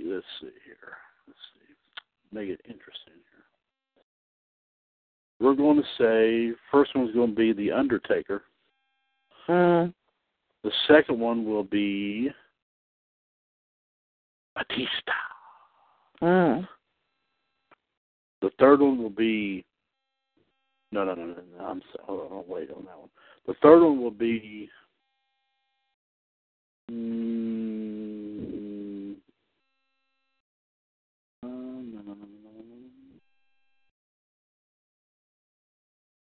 Let's 0.05 0.25
see 0.41 0.47
here. 0.65 0.97
Let's 1.27 1.39
see. 1.53 1.73
Make 2.31 2.49
it 2.49 2.61
interesting 2.65 3.13
here. 3.13 3.45
We're 5.39 5.55
going 5.55 5.77
to 5.77 5.83
say 5.97 6.55
first 6.71 6.95
one's 6.95 7.13
going 7.13 7.31
to 7.31 7.35
be 7.35 7.53
the 7.53 7.71
Undertaker. 7.71 8.43
Mm. 9.47 9.93
The 10.63 10.71
second 10.87 11.19
one 11.19 11.45
will 11.45 11.63
be 11.63 12.29
Batista. 14.55 15.13
Mm. 16.21 16.67
The 18.41 18.51
third 18.59 18.79
one 18.79 19.01
will 19.01 19.09
be 19.09 19.65
no, 20.91 21.03
no, 21.03 21.13
no, 21.13 21.25
no. 21.25 21.35
no 21.57 21.65
I'm 21.65 21.81
so, 21.93 21.99
hold 22.03 22.31
on, 22.31 22.43
wait 22.47 22.71
on 22.71 22.85
that 22.85 22.97
one. 22.97 23.09
The 23.45 23.53
third 23.61 23.83
one 23.83 24.01
will 24.01 24.09
be. 24.11 24.69
Mm, 26.91 27.55
uh, 31.43 31.47
no, 31.47 32.01
no, 32.05 32.15
no, 32.15 32.15
no, 32.15 32.51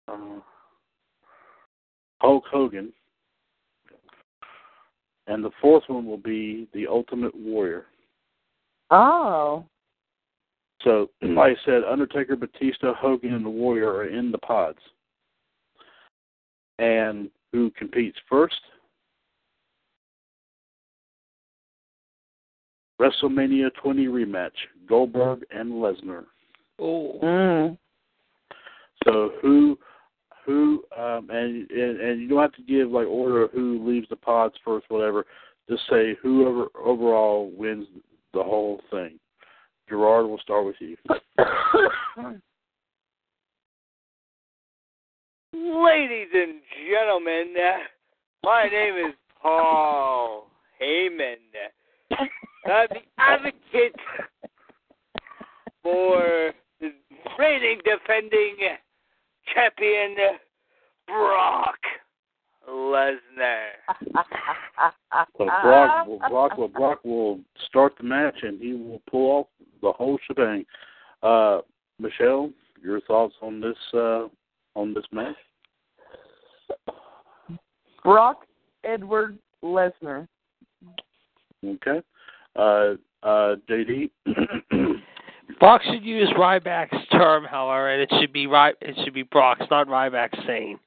no. 0.08 0.36
Uh, 0.36 0.40
Hulk 2.20 2.44
Hogan. 2.50 2.92
And 5.26 5.44
the 5.44 5.50
fourth 5.60 5.84
one 5.88 6.06
will 6.06 6.16
be 6.18 6.68
The 6.72 6.86
Ultimate 6.86 7.34
Warrior. 7.34 7.86
Oh. 8.90 9.64
So, 10.84 11.10
like 11.22 11.56
I 11.56 11.64
said, 11.64 11.82
Undertaker, 11.88 12.36
Batista, 12.36 12.94
Hogan, 12.94 13.34
and 13.34 13.44
the 13.44 13.50
Warrior 13.50 13.90
are 13.90 14.08
in 14.08 14.30
the 14.30 14.38
pods. 14.38 14.78
And 16.78 17.30
who 17.52 17.70
competes 17.72 18.18
first? 18.28 18.60
WrestleMania 23.00 23.70
20 23.82 24.06
rematch: 24.06 24.50
Goldberg 24.88 25.44
and 25.50 25.72
Lesnar. 25.72 26.24
Oh. 26.78 27.18
Mm. 27.22 27.78
So 29.04 29.32
who, 29.40 29.78
who, 30.46 30.84
um, 30.96 31.28
and, 31.30 31.68
and 31.70 32.00
and 32.00 32.20
you 32.20 32.28
don't 32.28 32.40
have 32.40 32.54
to 32.54 32.62
give 32.62 32.90
like 32.90 33.06
order 33.06 33.42
of 33.42 33.50
who 33.50 33.84
leaves 33.86 34.08
the 34.08 34.16
pods 34.16 34.54
first, 34.64 34.86
whatever. 34.88 35.26
Just 35.68 35.82
say 35.90 36.16
whoever 36.22 36.66
overall 36.80 37.50
wins 37.56 37.86
the 38.32 38.42
whole 38.42 38.80
thing. 38.90 39.18
Gerard, 39.92 40.26
we'll 40.26 40.38
start 40.38 40.64
with 40.64 40.76
you. 40.80 40.96
Ladies 45.52 46.28
and 46.32 46.62
gentlemen, 46.90 47.54
my 48.42 48.68
name 48.72 48.94
is 49.06 49.14
Paul 49.42 50.46
Heyman. 50.80 51.36
I'm 52.10 52.88
the 52.88 53.02
advocate 53.18 54.00
for 55.82 56.52
the 56.80 56.92
reigning 57.38 57.80
defending 57.84 58.56
champion 59.54 60.16
Brock 61.06 61.80
Lesnar. 62.68 63.68
So 65.38 65.44
Brock, 65.62 66.06
will, 66.06 66.18
Brock, 66.18 66.56
will, 66.56 66.68
Brock 66.68 67.04
will 67.04 67.40
start 67.68 67.92
the 67.98 68.04
match 68.04 68.34
and 68.42 68.60
he 68.60 68.72
will 68.72 69.00
pull 69.08 69.30
off 69.30 69.46
the 69.80 69.92
whole 69.92 70.18
shebang. 70.26 70.64
Uh, 71.22 71.60
Michelle, 72.00 72.50
your 72.82 73.00
thoughts 73.02 73.34
on 73.42 73.60
this 73.60 73.76
uh, 73.94 74.26
on 74.74 74.94
this 74.94 75.04
match? 75.12 75.36
Brock 78.02 78.46
Edward 78.84 79.38
Lesnar. 79.62 80.26
Okay. 81.64 82.02
Uh, 82.56 82.94
uh, 83.22 83.54
JD. 83.70 84.10
Brock 85.60 85.82
should 85.84 86.02
use 86.02 86.28
Ryback's 86.36 87.06
term, 87.12 87.44
however, 87.44 87.92
and 87.92 88.02
it 88.02 88.12
should 88.20 88.32
be 88.32 88.48
Ry- 88.48 88.72
it 88.80 88.96
should 89.04 89.14
be 89.14 89.22
Brock's, 89.22 89.66
not 89.70 89.86
Ryback 89.86 90.30
saying, 90.44 90.80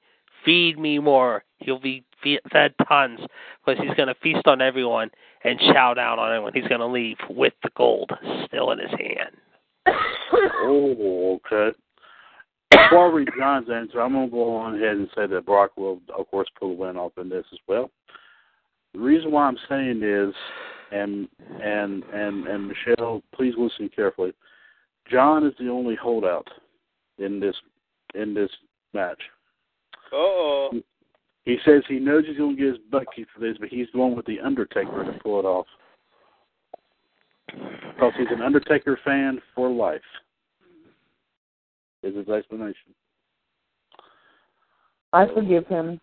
"Feed 0.44 0.78
me 0.78 1.00
more." 1.00 1.45
He'll 1.60 1.80
be 1.80 2.04
fed 2.52 2.74
tons 2.88 3.20
because 3.66 3.82
he's 3.82 3.96
going 3.96 4.08
to 4.08 4.16
feast 4.22 4.46
on 4.46 4.62
everyone 4.62 5.10
and 5.44 5.60
shout 5.74 5.98
out 5.98 6.20
on 6.20 6.32
everyone. 6.32 6.54
He's 6.54 6.68
going 6.68 6.82
to 6.82 6.88
leave 6.88 7.18
with 7.30 7.54
the 7.64 7.70
gold 7.76 8.12
still 8.46 8.72
in 8.72 8.80
his 8.80 8.90
hand. 8.90 9.36
oh, 10.34 11.40
okay. 11.46 11.78
Before 12.72 13.10
I 13.10 13.14
read 13.14 13.30
John's 13.38 13.70
answer, 13.70 14.02
I'm 14.02 14.14
going 14.14 14.28
to 14.28 14.32
go 14.32 14.56
on 14.56 14.76
ahead 14.76 14.98
and 14.98 15.08
say 15.16 15.28
that 15.28 15.46
Brock 15.46 15.72
will, 15.78 16.02
of 16.18 16.30
course, 16.30 16.48
pull 16.60 16.70
the 16.70 16.76
win 16.76 16.98
off 16.98 17.14
in 17.18 17.30
this 17.30 17.46
as 17.54 17.60
well. 17.68 17.90
The 18.94 19.00
reason 19.00 19.32
why 19.32 19.46
I'm 19.46 19.58
saying 19.70 20.02
is, 20.04 20.34
and 20.92 21.28
and 21.62 22.04
and 22.14 22.48
and 22.48 22.68
Michelle, 22.68 23.22
please 23.34 23.54
listen 23.58 23.90
carefully. 23.94 24.34
John 25.10 25.46
is 25.46 25.54
the 25.60 25.70
only 25.70 25.96
holdout 25.96 26.48
in 27.18 27.40
this 27.40 27.56
in 28.14 28.34
this 28.34 28.50
match. 28.94 29.22
Oh. 30.14 30.70
He 31.46 31.58
says 31.64 31.84
he 31.88 32.00
knows 32.00 32.24
he's 32.28 32.38
going 32.38 32.56
to 32.56 32.62
get 32.62 32.72
his 32.74 32.82
butt 32.92 33.06
kicked 33.16 33.32
for 33.32 33.40
this, 33.40 33.56
but 33.60 33.70
he's 33.70 33.88
going 33.94 34.16
with 34.16 34.26
the 34.26 34.40
Undertaker 34.40 35.04
to 35.04 35.20
pull 35.20 35.40
it 35.40 35.46
off. 35.46 35.68
Because 37.48 38.14
he's 38.18 38.28
an 38.32 38.42
Undertaker 38.42 39.00
fan 39.06 39.40
for 39.54 39.70
life. 39.70 40.02
Is 42.04 42.16
his 42.16 42.28
explanation. 42.30 42.94
I 45.14 45.26
forgive 45.34 45.66
him. 45.68 46.00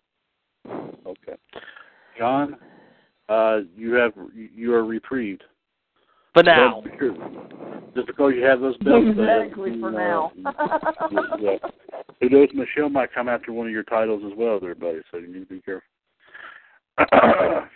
Okay. 1.05 1.37
John, 2.17 2.57
uh, 3.29 3.59
you 3.75 3.93
have 3.93 4.13
you 4.33 4.73
are 4.73 4.83
reprieved. 4.83 5.43
For 6.33 6.43
now. 6.43 6.81
Just 6.81 6.99
because, 6.99 7.17
just 7.95 8.07
because 8.07 8.33
you 8.35 8.43
have 8.43 8.59
those 8.59 8.77
belts. 8.77 9.05
Exactly 9.09 9.71
uh, 9.71 9.79
for 9.79 9.87
uh, 9.87 9.91
now. 9.91 10.31
yeah. 11.39 11.57
Who 12.21 12.29
knows? 12.29 12.49
Michelle 12.53 12.89
might 12.89 13.13
come 13.13 13.29
after 13.29 13.51
one 13.51 13.67
of 13.67 13.73
your 13.73 13.83
titles 13.83 14.23
as 14.25 14.37
well, 14.37 14.59
there, 14.59 14.75
buddy. 14.75 15.01
So 15.11 15.17
you 15.17 15.27
need 15.27 15.41
to 15.41 15.45
be 15.45 15.61
careful. 15.61 15.87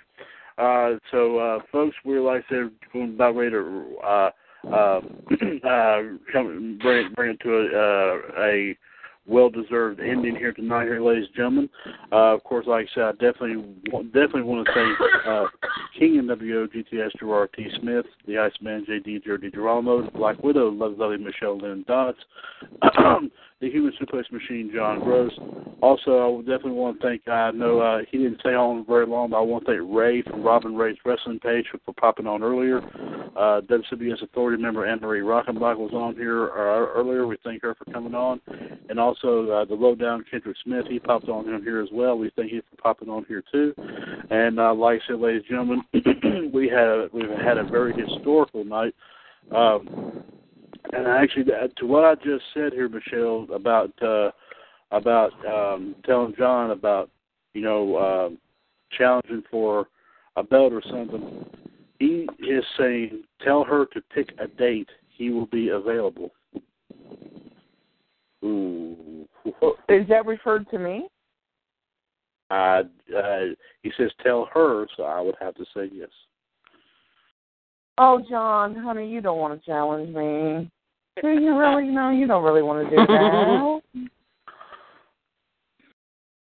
uh, 0.57 0.91
so, 1.11 1.37
uh, 1.37 1.59
folks, 1.71 1.95
we're 2.03 2.21
like 2.21 2.43
I 2.49 2.49
said, 2.49 2.71
going 2.93 3.13
about 3.13 3.35
ready 3.35 3.51
to 3.51 3.97
uh, 4.03 4.29
uh, 4.71 5.01
uh, 5.67 6.01
come, 6.31 6.79
bring 6.81 7.13
bring 7.13 7.31
it 7.31 7.39
to 7.41 7.53
a, 7.53 7.65
uh, 7.65 8.43
a 8.43 8.77
well-deserved 9.27 9.99
ending 9.99 10.35
here 10.35 10.53
tonight, 10.53 10.85
here, 10.85 11.01
ladies 11.01 11.25
and 11.27 11.35
gentlemen. 11.35 11.69
Uh, 12.11 12.33
of 12.33 12.43
course, 12.43 12.65
like 12.65 12.87
I 12.91 12.95
said, 12.95 13.03
I 13.03 13.11
definitely 13.11 13.63
definitely 14.05 14.43
want 14.43 14.65
to 14.65 14.73
thank 14.73 14.97
uh, 15.27 15.45
King 15.97 16.21
NWO 16.21 16.67
GTS 16.67 17.11
Gerard 17.19 17.49
T. 17.55 17.67
Smith, 17.79 18.05
the 18.25 18.37
Iceman 18.37 18.85
JD 18.89 19.23
Girolamo, 19.23 20.05
the 20.05 20.11
Black 20.11 20.41
Widow 20.43 20.69
lovely 20.69 21.17
Michelle 21.17 21.57
Lynn 21.57 21.83
Dodds, 21.87 22.17
the 23.59 23.69
Human 23.71 23.91
Suplex 23.99 24.31
Machine 24.31 24.71
John 24.73 24.99
Gross. 24.99 25.31
Also, 25.81 26.17
I 26.17 26.27
would 26.27 26.45
definitely 26.45 26.73
want 26.73 26.99
to 26.99 27.07
thank. 27.07 27.27
I 27.27 27.51
know 27.51 27.79
uh, 27.79 27.99
he 28.11 28.17
didn't 28.17 28.39
stay 28.39 28.53
on 28.53 28.85
very 28.85 29.05
long, 29.05 29.31
but 29.31 29.37
I 29.37 29.41
want 29.41 29.65
to 29.65 29.71
thank 29.71 29.95
Ray 29.95 30.21
from 30.21 30.43
Robin 30.43 30.75
Ray's 30.75 30.97
Wrestling 31.05 31.39
page 31.39 31.65
for, 31.71 31.79
for 31.85 31.93
popping 31.93 32.27
on 32.27 32.43
earlier. 32.43 32.81
Uh, 33.35 33.61
WCBS 33.61 34.23
Authority 34.23 34.61
member 34.61 34.85
Anne 34.85 34.99
Marie 34.99 35.21
Rockenbach 35.21 35.77
was 35.77 35.91
on 35.93 36.15
here 36.15 36.49
uh, 36.49 36.87
earlier. 36.99 37.27
We 37.27 37.37
thank 37.43 37.61
her 37.61 37.75
for 37.75 37.85
coming 37.91 38.15
on, 38.15 38.41
and 38.89 38.99
also 38.99 39.49
uh, 39.49 39.65
the 39.65 39.75
lowdown 39.75 40.25
Kendrick 40.29 40.57
Smith. 40.63 40.85
He 40.89 40.99
popped 40.99 41.29
on 41.29 41.47
in 41.47 41.61
here 41.61 41.81
as 41.81 41.89
well. 41.91 42.17
We 42.17 42.31
thank 42.35 42.51
him 42.51 42.61
for 42.69 42.81
popping 42.81 43.09
on 43.09 43.25
here 43.27 43.43
too. 43.51 43.73
And 44.31 44.59
uh, 44.59 44.73
like 44.73 45.01
I 45.03 45.07
said, 45.07 45.19
ladies 45.19 45.43
and 45.49 45.83
gentlemen, 45.93 46.51
we 46.53 46.67
had 46.67 47.09
we've 47.13 47.29
had 47.29 47.57
a 47.57 47.63
very 47.63 47.93
historical 47.93 48.63
night. 48.63 48.95
Um, 49.55 50.23
and 50.93 51.07
actually, 51.07 51.45
to 51.45 51.85
what 51.85 52.05
I 52.05 52.15
just 52.15 52.43
said 52.53 52.73
here, 52.73 52.89
Michelle, 52.89 53.47
about 53.53 53.91
uh, 54.01 54.31
about 54.91 55.31
um, 55.45 55.95
telling 56.05 56.33
John 56.37 56.71
about 56.71 57.09
you 57.53 57.61
know 57.61 57.95
uh, 57.95 58.29
challenging 58.97 59.43
for 59.49 59.87
a 60.35 60.43
belt 60.43 60.73
or 60.73 60.81
something, 60.89 61.45
he 61.99 62.27
is 62.39 62.63
saying 62.77 63.23
tell 63.43 63.63
her 63.63 63.85
to 63.87 64.01
pick 64.13 64.29
a 64.39 64.47
date. 64.47 64.89
He 65.09 65.29
will 65.31 65.47
be 65.47 65.69
available. 65.69 66.31
Ooh. 68.43 69.27
Is 69.89 70.07
that 70.09 70.25
referred 70.25 70.69
to 70.69 70.77
me? 70.77 71.07
Uh, 72.49 72.83
uh, 73.17 73.39
he 73.81 73.91
says 73.97 74.11
tell 74.23 74.47
her, 74.53 74.87
so 74.95 75.03
I 75.03 75.19
would 75.19 75.35
have 75.39 75.55
to 75.55 75.65
say 75.75 75.89
yes. 75.91 76.09
Oh, 77.97 78.21
John, 78.29 78.75
honey, 78.75 79.09
you 79.09 79.21
don't 79.21 79.39
want 79.39 79.59
to 79.59 79.65
challenge 79.65 80.15
me. 80.15 80.69
Do 81.21 81.29
you 81.29 81.57
really? 81.57 81.85
No, 81.85 82.09
you 82.09 82.27
don't 82.27 82.43
really 82.43 82.61
want 82.61 82.89
to 82.89 82.95
do 82.95 83.05
that. 83.07 83.81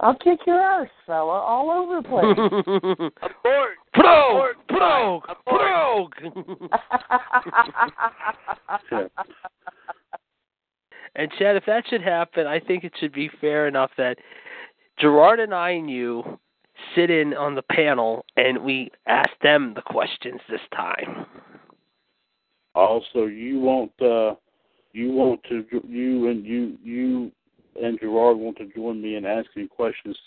I'll 0.02 0.16
kick 0.16 0.40
your 0.48 0.60
ass, 0.62 0.88
fella, 1.06 1.40
all 1.42 1.70
over 1.70 2.02
the 2.02 2.08
place. 2.08 3.12
Abort! 3.22 3.78
Pro! 3.94 5.22
Abort! 5.28 5.28
Pro! 5.46 6.10
And 11.16 11.30
Chad, 11.38 11.58
if 11.58 11.66
that 11.66 11.84
should 11.90 12.02
happen, 12.02 12.48
I 12.48 12.62
think 12.62 12.86
it 12.86 12.94
should 13.00 13.12
be 13.12 13.30
fair 13.42 13.68
enough 13.68 13.92
that 13.98 14.18
Gerard 15.00 15.42
and 15.42 15.54
I 15.54 15.72
and 15.72 15.90
you 15.90 16.40
sit 16.96 17.10
in 17.10 17.34
on 17.34 17.56
the 17.56 17.62
panel 17.62 18.26
and 18.38 18.64
we 18.64 18.92
ask 19.08 19.30
them 19.42 19.74
the 19.76 19.82
questions 19.82 20.40
this 20.50 20.62
time. 20.74 21.26
Also, 22.76 23.26
you 23.26 23.60
want 23.60 23.92
uh, 24.02 24.36
you 24.94 25.12
want 25.12 25.42
to 25.50 25.64
you 25.88 26.30
and 26.30 26.46
you 26.46 26.78
you 26.84 27.32
and 27.82 28.00
Gerard 28.00 28.38
want 28.38 28.58
to 28.58 28.66
join 28.76 29.02
me 29.02 29.16
in 29.16 29.26
asking 29.26 29.68
questions 29.70 30.18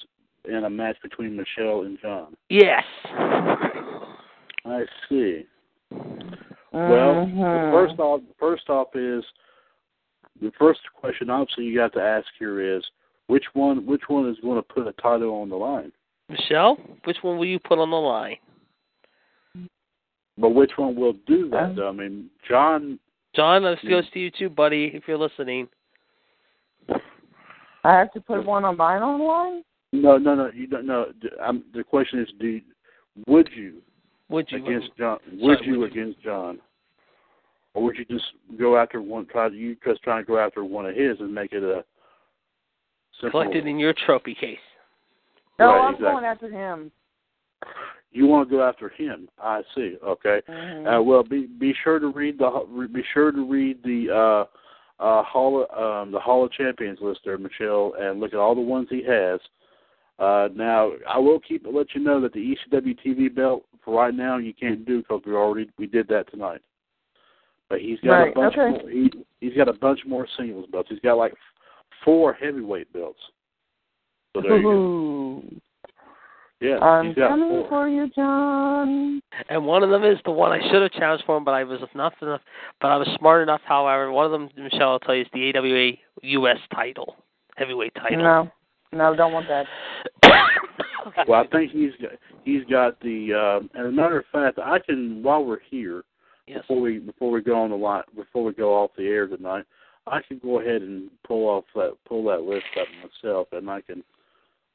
in 0.48 0.64
a 0.64 0.70
match 0.70 0.96
between 1.02 1.36
Michelle 1.36 1.82
and 1.82 1.98
John. 2.00 2.34
Yes. 2.48 2.84
I 4.64 4.84
see. 5.08 5.44
Well, 6.72 7.26
Mhm. 7.26 7.36
the 7.36 7.70
first 7.72 7.98
off, 8.00 8.20
first 8.38 8.70
off 8.70 8.94
is 8.96 9.24
the 10.40 10.50
first 10.52 10.80
question. 10.94 11.28
Obviously, 11.30 11.64
you 11.64 11.76
got 11.76 11.92
to 11.92 12.02
ask 12.02 12.26
here 12.38 12.60
is 12.60 12.82
which 13.26 13.44
one 13.54 13.84
which 13.84 14.08
one 14.08 14.26
is 14.28 14.38
going 14.40 14.56
to 14.56 14.62
put 14.62 14.86
a 14.86 14.92
title 14.92 15.34
on 15.42 15.48
the 15.48 15.56
line, 15.56 15.92
Michelle, 16.28 16.76
which 17.04 17.22
one 17.22 17.36
will 17.38 17.46
you 17.46 17.58
put 17.58 17.78
on 17.78 17.90
the 17.90 18.00
line? 18.00 18.36
but 20.38 20.50
which 20.50 20.72
one 20.78 20.96
will 20.96 21.12
do 21.26 21.48
that? 21.50 21.76
Though? 21.76 21.88
I 21.88 21.92
mean, 21.92 22.30
John. 22.48 22.98
John, 23.34 23.62
this 23.62 23.78
goes 23.88 24.08
to 24.10 24.18
you 24.18 24.30
too, 24.30 24.50
buddy, 24.50 24.90
if 24.94 25.04
you're 25.06 25.18
listening. 25.18 25.68
I 27.84 27.98
have 27.98 28.12
to 28.12 28.20
put 28.20 28.44
one 28.44 28.64
on 28.64 28.76
mine 28.76 29.02
on 29.02 29.18
the 29.18 29.24
line? 29.24 29.62
No, 29.92 30.16
no, 30.18 30.34
no. 30.34 30.50
You 30.54 30.66
don't. 30.66 30.86
No. 30.86 31.06
I'm, 31.42 31.64
the 31.74 31.82
question 31.82 32.20
is, 32.20 32.28
do 32.40 32.60
would 33.26 33.48
you? 33.54 33.82
Would 34.28 34.50
you 34.50 34.64
against 34.64 34.96
John? 34.96 35.18
Sorry, 35.26 35.38
Would 35.40 35.58
you 35.64 35.78
would 35.80 35.94
you? 35.94 36.02
against 36.02 36.22
John? 36.22 36.58
Or 37.74 37.82
would 37.84 37.96
you 37.96 38.04
just 38.04 38.24
go 38.58 38.76
after 38.76 39.00
one? 39.02 39.26
Try 39.26 39.48
to 39.48 39.54
you 39.54 39.76
just 39.84 40.02
try 40.02 40.18
to 40.18 40.24
go 40.24 40.38
after 40.38 40.64
one 40.64 40.86
of 40.86 40.94
his 40.94 41.18
and 41.20 41.34
make 41.34 41.52
it 41.52 41.62
a 41.62 41.84
simple. 43.20 43.40
collected 43.42 43.66
in 43.66 43.78
your 43.78 43.94
trophy 44.06 44.34
case? 44.34 44.58
No, 45.58 45.66
Right, 45.66 45.80
I'm 45.80 45.94
exactly. 45.94 46.12
going 46.12 46.24
after 46.24 46.50
him. 46.50 46.92
You 48.12 48.26
want 48.26 48.48
to 48.48 48.56
go 48.56 48.62
after 48.62 48.90
him? 48.90 49.28
I 49.42 49.62
see. 49.74 49.96
Okay. 50.04 50.42
Mhm. 50.48 50.98
Uh, 50.98 51.02
well, 51.02 51.22
be 51.22 51.46
be 51.46 51.74
sure 51.82 51.98
to 51.98 52.08
read 52.08 52.38
the 52.38 52.88
be 52.92 53.02
sure 53.14 53.32
to 53.32 53.44
read 53.50 53.82
the 53.82 54.10
uh, 54.10 55.02
uh, 55.02 55.22
Hall 55.24 55.64
of, 55.64 56.06
um, 56.06 56.12
the 56.12 56.20
Hall 56.20 56.44
of 56.44 56.52
Champions 56.52 56.98
list 57.00 57.20
there, 57.24 57.38
Michelle, 57.38 57.94
and 57.98 58.20
look 58.20 58.32
at 58.32 58.38
all 58.38 58.54
the 58.54 58.60
ones 58.60 58.88
he 58.90 59.02
has. 59.02 59.40
Uh, 60.18 60.48
now, 60.54 60.92
I 61.08 61.18
will 61.18 61.40
keep 61.40 61.66
let 61.70 61.94
you 61.94 62.00
know 62.02 62.20
that 62.20 62.32
the 62.32 62.54
ECW 62.70 62.96
TV 63.04 63.34
belt 63.34 63.64
for 63.84 63.98
right 63.98 64.14
now 64.14 64.36
you 64.36 64.54
can't 64.54 64.84
do 64.84 64.98
because 64.98 65.22
we 65.26 65.32
already 65.34 65.70
we 65.78 65.86
did 65.86 66.06
that 66.08 66.30
tonight. 66.30 66.60
But 67.68 67.80
he's 67.80 67.98
got 68.00 68.12
Right, 68.12 68.32
a 68.32 68.34
bunch 68.34 68.56
okay. 68.56 68.82
more. 68.82 68.90
He, 68.90 69.10
he's 69.40 69.56
got 69.56 69.68
a 69.68 69.72
bunch 69.72 70.00
more 70.06 70.28
singles 70.36 70.66
belts. 70.70 70.90
He's 70.90 71.00
got 71.00 71.14
like 71.14 71.32
four 72.04 72.34
heavyweight 72.34 72.92
belts. 72.92 73.18
So 74.34 74.42
there 74.42 74.58
you 74.58 74.62
go. 74.62 75.42
Ooh. 76.62 76.66
Yeah, 76.68 76.78
I'm 76.78 77.06
he's 77.08 77.16
got 77.16 77.30
coming 77.30 77.48
four. 77.48 77.68
for 77.68 77.88
you, 77.88 78.08
John. 78.14 79.20
And 79.48 79.66
one 79.66 79.82
of 79.82 79.90
them 79.90 80.04
is 80.04 80.18
the 80.24 80.30
one 80.30 80.52
I 80.52 80.60
should 80.70 80.82
have 80.82 80.92
challenged 80.92 81.24
for 81.24 81.36
him, 81.36 81.44
but 81.44 81.52
I 81.52 81.64
was 81.64 81.80
not 81.94 82.14
enough. 82.22 82.40
But 82.80 82.88
I 82.88 82.96
was 82.96 83.08
smart 83.18 83.42
enough. 83.42 83.60
However, 83.64 84.12
one 84.12 84.26
of 84.26 84.32
them, 84.32 84.48
Michelle, 84.56 84.90
I'll 84.90 85.00
tell 85.00 85.14
you, 85.14 85.22
is 85.22 85.28
the 85.32 85.52
AWA 85.56 85.92
U.S. 86.22 86.58
title, 86.74 87.16
heavyweight 87.56 87.94
title. 87.94 88.18
No, 88.18 88.50
no, 88.92 89.16
don't 89.16 89.32
want 89.32 89.46
that. 89.48 89.66
Well, 91.26 91.40
I 91.42 91.46
think 91.48 91.72
he's 91.72 91.90
got 92.00 92.12
he's 92.44 92.64
got 92.70 93.00
the. 93.00 93.32
Um, 93.34 93.70
and 93.74 93.88
as 93.88 93.92
a 93.92 93.96
matter 93.96 94.20
of 94.20 94.24
fact, 94.30 94.60
I 94.60 94.78
can 94.78 95.20
while 95.20 95.44
we're 95.44 95.58
here 95.68 96.04
Yes. 96.46 96.60
before 96.60 96.80
we 96.80 96.98
before 96.98 97.30
we 97.30 97.42
go 97.42 97.60
on 97.60 97.70
the 97.70 97.76
line 97.76 98.02
before 98.16 98.44
we 98.44 98.52
go 98.52 98.74
off 98.74 98.90
the 98.96 99.06
air 99.06 99.26
tonight, 99.26 99.64
I 100.06 100.20
can 100.22 100.38
go 100.38 100.60
ahead 100.60 100.82
and 100.82 101.10
pull 101.26 101.48
off 101.48 101.64
that 101.74 101.96
pull 102.06 102.24
that 102.26 102.42
list 102.42 102.66
up 102.80 102.86
myself, 103.02 103.48
and 103.52 103.70
I 103.70 103.80
can 103.80 104.02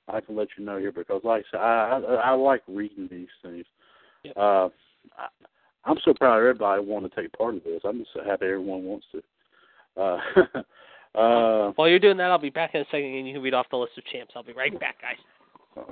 I 0.07 0.21
can 0.21 0.35
let 0.35 0.47
you 0.57 0.65
know 0.65 0.77
here 0.77 0.91
because 0.91 1.21
like 1.23 1.43
I 1.47 1.51
said, 1.51 1.59
I 1.59 1.99
I, 1.99 2.13
I 2.15 2.31
like 2.31 2.63
reading 2.67 3.07
these 3.09 3.27
things. 3.41 3.65
Yep. 4.23 4.37
Uh, 4.37 4.69
I, 5.17 5.27
I'm 5.85 5.97
so 6.03 6.13
proud 6.13 6.37
of 6.37 6.45
everybody 6.45 6.83
wanting 6.83 7.09
to 7.09 7.15
take 7.15 7.31
part 7.33 7.55
in 7.55 7.61
this. 7.63 7.81
I'm 7.85 7.99
just 7.99 8.11
so 8.13 8.21
happy 8.23 8.45
everyone 8.45 8.83
wants 8.83 9.05
to. 9.13 9.21
Uh, 10.01 10.19
uh, 11.17 11.71
While 11.75 11.87
you're 11.87 11.99
doing 11.99 12.17
that, 12.17 12.29
I'll 12.29 12.37
be 12.37 12.49
back 12.49 12.71
in 12.75 12.81
a 12.81 12.85
second, 12.85 13.05
and 13.05 13.27
you 13.27 13.33
can 13.33 13.41
read 13.41 13.53
off 13.53 13.67
the 13.71 13.77
list 13.77 13.97
of 13.97 14.05
champs. 14.05 14.33
I'll 14.35 14.43
be 14.43 14.53
right 14.53 14.77
back, 14.79 15.01
guys. 15.01 15.15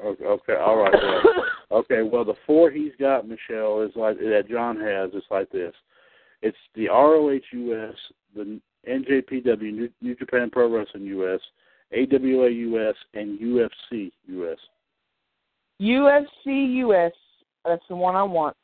Okay, 0.03 0.25
okay, 0.25 0.55
all 0.55 0.77
right. 0.77 0.93
Well, 0.93 1.79
okay, 1.79 2.01
well, 2.01 2.25
the 2.25 2.33
four 2.45 2.71
he's 2.71 2.91
got, 2.99 3.27
Michelle, 3.27 3.81
is 3.81 3.91
like 3.95 4.17
that 4.17 4.45
John 4.49 4.79
has. 4.79 5.11
It's 5.13 5.25
like 5.29 5.49
this. 5.51 5.73
It's 6.41 6.57
the 6.75 6.87
ROH 6.87 7.39
US, 7.51 7.95
the 8.35 8.59
NJPW, 8.87 9.61
New, 9.61 9.89
New 10.01 10.15
Japan 10.15 10.49
Pro 10.51 10.69
Wrestling 10.69 11.05
US, 11.05 11.39
AWA 11.93 12.49
US, 12.49 12.95
and 13.13 13.39
UFC 13.39 14.11
US. 14.27 14.57
UFC 15.81 16.75
US. 16.77 17.11
That's 17.63 17.83
the 17.89 17.95
one 17.95 18.15
I 18.15 18.23
want. 18.23 18.55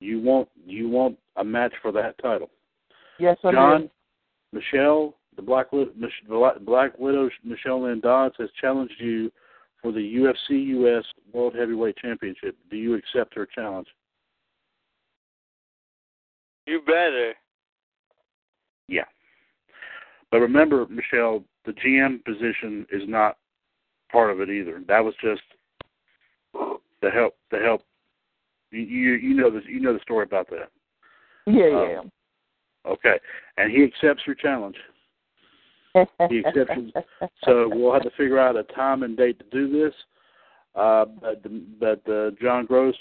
You 0.00 0.20
want 0.20 0.48
you 0.64 0.88
want 0.88 1.16
a 1.36 1.44
match 1.44 1.72
for 1.80 1.92
that 1.92 2.18
title, 2.20 2.50
Yes, 3.18 3.38
I 3.44 3.52
John? 3.52 3.80
do. 3.82 3.90
Michelle, 4.52 5.14
the 5.36 5.42
Black 5.42 5.70
Wi- 5.70 5.92
Mich- 5.96 6.26
Black 6.28 6.58
Black 6.60 6.98
Widow 6.98 7.30
Michelle 7.44 7.82
Lynn 7.82 8.00
Dodds 8.00 8.34
has 8.38 8.50
challenged 8.60 8.94
you 8.98 9.30
for 9.80 9.92
the 9.92 10.00
UFC 10.16 10.50
US 10.78 11.04
World 11.32 11.54
Heavyweight 11.54 11.96
Championship. 11.98 12.56
Do 12.70 12.76
you 12.76 12.94
accept 12.94 13.34
her 13.34 13.46
challenge? 13.46 13.88
You 16.66 16.80
better. 16.86 17.34
Yeah. 18.88 19.04
But 20.30 20.40
remember, 20.40 20.86
Michelle, 20.88 21.44
the 21.64 21.72
GM 21.72 22.24
position 22.24 22.86
is 22.92 23.02
not 23.06 23.36
part 24.10 24.30
of 24.30 24.40
it 24.40 24.50
either. 24.50 24.82
That 24.88 25.04
was 25.04 25.14
just 25.22 25.42
to 26.54 27.10
help 27.10 27.34
to 27.52 27.58
help. 27.58 27.82
You 28.70 28.80
you, 28.80 29.34
know 29.34 29.50
the 29.50 29.60
you 29.68 29.80
know 29.80 29.92
the 29.92 30.00
story 30.00 30.24
about 30.24 30.48
that. 30.50 30.70
Yeah, 31.46 31.64
Uh, 31.64 31.88
yeah. 31.88 32.00
Okay, 32.84 33.18
and 33.58 33.70
he 33.70 33.84
accepts 33.84 34.22
your 34.26 34.34
challenge. 34.34 34.76
he 35.94 36.42
accepts 36.44 36.72
it. 36.76 37.04
So 37.44 37.68
we'll 37.72 37.92
have 37.92 38.02
to 38.02 38.10
figure 38.10 38.38
out 38.38 38.56
a 38.56 38.62
time 38.64 39.02
and 39.02 39.16
date 39.16 39.38
to 39.38 39.44
do 39.50 39.70
this. 39.70 39.94
Uh, 40.74 41.04
but 41.04 41.42
the, 41.42 41.62
but 41.78 42.08
uh, 42.10 42.30
John 42.40 42.64
Gross, 42.66 42.94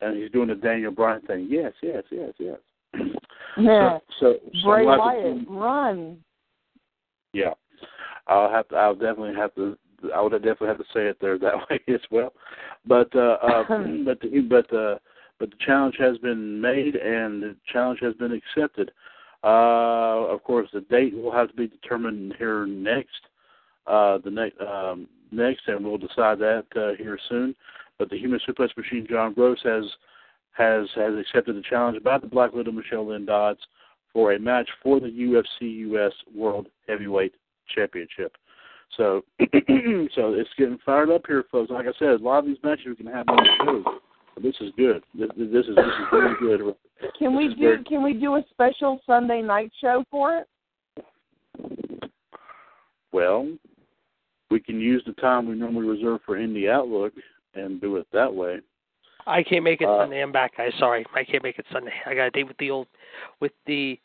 and 0.00 0.16
he's 0.16 0.30
doing 0.30 0.48
the 0.48 0.54
Daniel 0.54 0.92
Bryan 0.92 1.20
thing. 1.22 1.48
Yes, 1.50 1.72
yes, 1.82 2.04
yes, 2.10 2.32
yes. 2.38 2.58
Yeah. 3.58 3.98
So, 4.20 4.34
so, 4.34 4.50
so 4.60 4.68
Bray 4.68 4.84
we'll 4.84 5.02
have 5.02 5.14
to- 5.14 5.30
Wyatt, 5.32 5.48
run. 5.48 6.18
Yeah, 7.32 7.54
I'll 8.26 8.50
have 8.50 8.68
to. 8.68 8.76
I'll 8.76 8.94
definitely 8.94 9.34
have 9.34 9.54
to. 9.54 9.76
I 10.14 10.20
would 10.20 10.32
definitely 10.32 10.68
have 10.68 10.78
to 10.78 10.84
say 10.92 11.06
it 11.06 11.18
there 11.20 11.38
that 11.38 11.54
way 11.70 11.80
as 11.88 12.00
well. 12.10 12.32
But 12.86 13.14
uh, 13.14 13.38
uh 13.42 13.64
but 14.04 14.20
the, 14.20 14.46
but 14.48 14.72
uh 14.72 14.98
but 15.38 15.50
the 15.50 15.56
challenge 15.64 15.96
has 15.98 16.16
been 16.18 16.60
made 16.60 16.96
and 16.96 17.42
the 17.42 17.56
challenge 17.72 18.00
has 18.00 18.14
been 18.14 18.32
accepted. 18.32 18.90
Uh, 19.44 20.26
of 20.26 20.42
course, 20.42 20.68
the 20.72 20.80
date 20.82 21.14
will 21.14 21.32
have 21.32 21.48
to 21.48 21.54
be 21.54 21.68
determined 21.68 22.34
here 22.38 22.66
next. 22.66 23.10
Uh, 23.86 24.18
the 24.24 24.30
next 24.30 24.60
um, 24.60 25.06
next, 25.30 25.68
and 25.68 25.84
we'll 25.84 25.98
decide 25.98 26.38
that 26.38 26.64
uh, 26.74 27.00
here 27.00 27.18
soon. 27.28 27.54
But 27.98 28.10
the 28.10 28.18
Human 28.18 28.40
Suplex 28.48 28.76
Machine, 28.76 29.06
John 29.08 29.34
Gross, 29.34 29.58
has 29.62 29.84
has 30.52 30.88
has 30.96 31.14
accepted 31.18 31.56
the 31.56 31.62
challenge 31.62 32.02
by 32.02 32.18
the 32.18 32.26
Black 32.26 32.52
Widow 32.52 32.72
Michelle 32.72 33.06
Lynn 33.06 33.26
Dodds 33.26 33.60
for 34.12 34.32
a 34.32 34.38
match 34.38 34.68
for 34.82 34.98
the 34.98 35.06
UFC 35.06 35.76
US 35.90 36.12
World 36.34 36.68
Heavyweight 36.88 37.34
Championship. 37.74 38.36
So, 38.96 39.22
so 39.40 40.32
it's 40.34 40.48
getting 40.56 40.78
fired 40.86 41.10
up 41.10 41.22
here, 41.26 41.44
folks. 41.50 41.70
Like 41.70 41.86
I 41.86 41.92
said, 41.98 42.08
a 42.08 42.16
lot 42.18 42.38
of 42.40 42.46
these 42.46 42.56
matches 42.62 42.86
we 42.86 42.96
can 42.96 43.06
have 43.06 43.28
on 43.28 43.36
the 43.36 43.50
show. 43.64 43.98
This 44.42 44.54
is 44.60 44.70
good. 44.76 45.02
This, 45.14 45.28
this 45.36 45.64
is 45.66 45.74
this 45.76 45.84
is 45.84 46.06
really 46.12 46.34
good. 46.40 46.74
Can 47.18 47.34
we 47.36 47.44
This 47.48 47.52
is 47.54 47.58
do 47.58 47.64
very- 47.66 47.84
can 47.84 48.02
we 48.02 48.12
do 48.12 48.36
a 48.36 48.44
special 48.50 49.00
Sunday 49.06 49.42
night 49.42 49.72
show 49.80 50.04
for 50.10 50.38
it? 50.38 50.48
Well, 53.12 53.48
we 54.50 54.60
can 54.60 54.80
use 54.80 55.02
the 55.06 55.12
time 55.14 55.48
we 55.48 55.54
normally 55.56 55.86
reserve 55.88 56.20
for 56.26 56.36
Indie 56.36 56.70
Outlook 56.70 57.12
and 57.54 57.80
do 57.80 57.96
it 57.96 58.06
that 58.12 58.32
way. 58.32 58.58
I 59.26 59.42
can't 59.42 59.64
make 59.64 59.80
it 59.80 59.88
Uh, 59.88 60.02
Sunday. 60.02 60.20
I'm 60.22 60.30
back, 60.32 60.56
guys. 60.56 60.72
Sorry, 60.78 61.04
I 61.14 61.24
can't 61.24 61.42
make 61.42 61.58
it 61.58 61.66
Sunday. 61.72 61.92
I 62.04 62.14
got 62.14 62.26
a 62.26 62.30
date 62.30 62.46
with 62.46 62.56
the 62.58 62.70
old, 62.70 62.86
with 63.40 63.52
the 63.66 63.92
With 63.92 64.00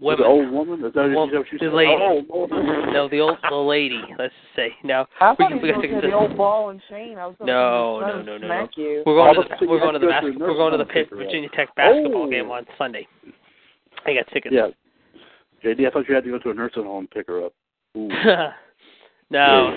women. 0.00 0.20
the 0.20 0.26
old 0.26 0.50
woman? 0.50 0.84
Is 0.84 0.92
that, 0.94 1.10
Well, 1.14 1.24
is 1.24 1.32
that 1.32 1.38
what 1.38 1.52
you 1.52 1.58
the 1.58 1.64
said? 1.66 1.72
lady. 1.74 1.92
Oh, 1.98 2.24
oh. 2.32 2.46
No, 2.92 3.08
the 3.08 3.20
old, 3.20 3.38
the 3.48 3.54
lady. 3.56 4.00
Let's 4.18 4.32
just 4.34 4.56
say 4.56 4.68
now. 4.84 5.06
I 5.20 5.30
we 5.32 5.36
thought 5.36 5.48
can, 5.50 5.58
he 5.58 5.62
we 5.64 5.72
was 5.72 5.80
can 5.80 5.90
going 5.90 5.90
to 5.90 6.00
take 6.00 6.02
say 6.04 6.10
the 6.10 6.16
old 6.16 6.36
ball 6.36 6.70
and 6.70 6.80
chain. 6.90 7.18
I 7.18 7.26
was 7.26 7.36
going 7.38 7.46
No, 7.48 8.00
to 8.00 8.06
no, 8.06 8.22
no, 8.22 8.38
no, 8.38 8.46
smack 8.46 8.70
no. 8.76 8.82
you. 8.84 9.02
We're 9.06 9.14
going 9.14 9.36
Oh, 9.38 9.42
to 9.42 9.48
the, 9.60 9.66
we're 9.66 9.80
going 9.80 9.92
to 9.94 9.98
the 9.98 10.06
you 10.06 10.12
have 10.12 10.22
bas- 10.22 10.32
to 10.32 10.38
go 10.38 10.46
to 10.46 10.52
we're 10.52 10.58
going 10.58 10.72
to 10.72 10.78
the 10.78 10.84
Pitt 10.84 11.08
Virginia 11.10 11.48
Tech 11.56 11.74
basketball 11.76 12.24
Oh. 12.24 12.30
game 12.30 12.50
on 12.50 12.66
Sunday. 12.78 13.06
I 14.06 14.14
got 14.14 14.26
tickets. 14.32 14.54
Yeah. 14.54 14.68
JD, 15.64 15.86
I 15.86 15.90
thought 15.90 16.08
you 16.08 16.14
had 16.14 16.24
to 16.24 16.30
go 16.30 16.38
to 16.38 16.50
a 16.50 16.54
nursing 16.54 16.84
home 16.84 17.00
and 17.06 17.10
pick 17.10 17.26
her 17.28 17.44
up. 17.46 17.52
Ooh. 17.96 18.08
no, 19.30 19.76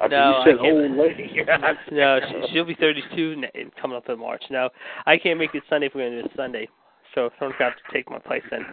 I 0.00 0.08
no, 0.08 0.38
you 0.38 0.44
said 0.44 0.58
I 0.58 0.62
can't. 0.62 0.76
old 0.76 0.90
lady. 0.98 1.30
no, 1.92 2.20
she, 2.28 2.52
she'll 2.52 2.64
be 2.64 2.74
32 2.74 3.32
n- 3.38 3.44
in- 3.54 3.70
coming 3.80 3.96
up 3.96 4.08
in 4.08 4.18
March. 4.18 4.42
No, 4.50 4.68
I 5.06 5.16
can't 5.16 5.38
make 5.38 5.54
it 5.54 5.62
Sunday 5.70 5.86
if 5.86 5.94
we're 5.94 6.02
going 6.08 6.12
to 6.16 6.22
do 6.22 6.26
it 6.26 6.32
Sunday. 6.36 6.68
So 7.14 7.30
someone's 7.38 7.58
got 7.58 7.70
to 7.70 7.92
take 7.92 8.10
my 8.10 8.18
place 8.18 8.42
then. 8.50 8.66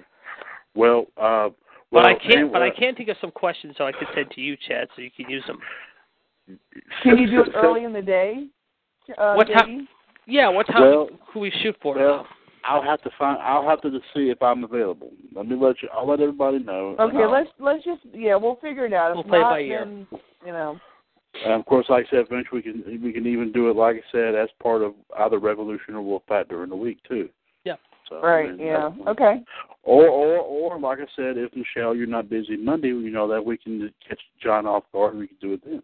Well, 0.75 1.07
uh, 1.17 1.49
But 1.91 2.05
I 2.05 2.15
can't. 2.15 2.51
But 2.51 2.61
I 2.61 2.69
can't 2.69 2.95
think 2.95 3.09
of 3.09 3.17
some 3.21 3.31
questions, 3.31 3.75
so 3.77 3.85
I 3.85 3.91
could 3.91 4.07
send 4.13 4.29
to 4.31 4.41
you, 4.41 4.55
Chad, 4.67 4.87
so 4.95 5.01
you 5.01 5.11
can 5.15 5.29
use 5.29 5.43
them. 5.47 5.59
Can 7.03 7.17
you 7.17 7.29
do 7.29 7.41
it 7.43 7.49
early 7.55 7.83
in 7.83 7.93
the 7.93 8.01
day? 8.01 8.47
Uh, 9.17 9.33
What 9.33 9.45
time? 9.47 9.87
Yeah, 10.25 10.49
what 10.49 10.67
time 10.67 10.81
Well- 10.81 11.09
could 11.33 11.39
we 11.39 11.51
shoot 11.63 11.75
for? 11.81 11.95
Well, 11.95 12.27
I'll 12.65 12.83
have 12.83 13.01
to 13.01 13.09
find. 13.17 13.39
I'll 13.41 13.67
have 13.67 13.81
to 13.81 13.89
see 14.13 14.29
if 14.29 14.41
I'm 14.43 14.63
available. 14.63 15.11
Let 15.33 15.47
me 15.47 15.55
let 15.55 15.81
you. 15.81 15.89
I'll 15.93 16.07
let 16.07 16.19
everybody 16.19 16.59
know. 16.59 16.95
Okay, 16.99 17.25
let's 17.25 17.49
let's 17.57 17.83
just 17.83 18.01
yeah, 18.13 18.35
we'll 18.35 18.57
figure 18.57 18.85
it 18.85 18.93
out. 18.93 19.11
If 19.11 19.15
We'll 19.15 19.23
play 19.23 19.39
not, 19.39 19.49
by 19.51 19.59
ear. 19.61 19.85
then 19.85 20.07
you 20.45 20.51
know. 20.51 20.79
And 21.45 21.53
of 21.53 21.65
course, 21.65 21.85
like 21.89 22.07
I 22.07 22.09
said, 22.09 22.25
eventually 22.29 22.61
we 22.65 22.83
can 22.83 23.01
we 23.03 23.13
can 23.13 23.25
even 23.27 23.51
do 23.51 23.69
it, 23.69 23.75
like 23.75 23.95
I 23.97 24.11
said, 24.11 24.35
as 24.35 24.49
part 24.61 24.81
of 24.81 24.93
either 25.19 25.39
Revolution 25.39 25.95
or 25.95 26.01
Wolfpack 26.01 26.49
during 26.49 26.69
the 26.69 26.75
week 26.75 26.99
too. 27.07 27.29
Yeah. 28.11 28.19
So, 28.19 28.25
I 28.25 28.29
Right. 28.31 28.49
mean, 28.57 28.67
Yeah. 28.67 28.91
Okay. 29.07 29.43
Or 29.83 30.07
or 30.07 30.37
or 30.39 30.79
like 30.79 30.99
I 30.99 31.05
said, 31.15 31.37
if 31.37 31.55
Michelle 31.55 31.95
you're 31.95 32.05
not 32.07 32.29
busy 32.29 32.57
Monday, 32.57 32.89
you 32.89 33.09
know 33.09 33.27
that 33.27 33.43
we 33.43 33.57
can 33.57 33.91
catch 34.07 34.19
John 34.41 34.65
off 34.67 34.83
guard 34.91 35.13
and 35.13 35.21
we 35.21 35.27
can 35.27 35.37
do 35.41 35.53
it 35.53 35.61
then. 35.65 35.81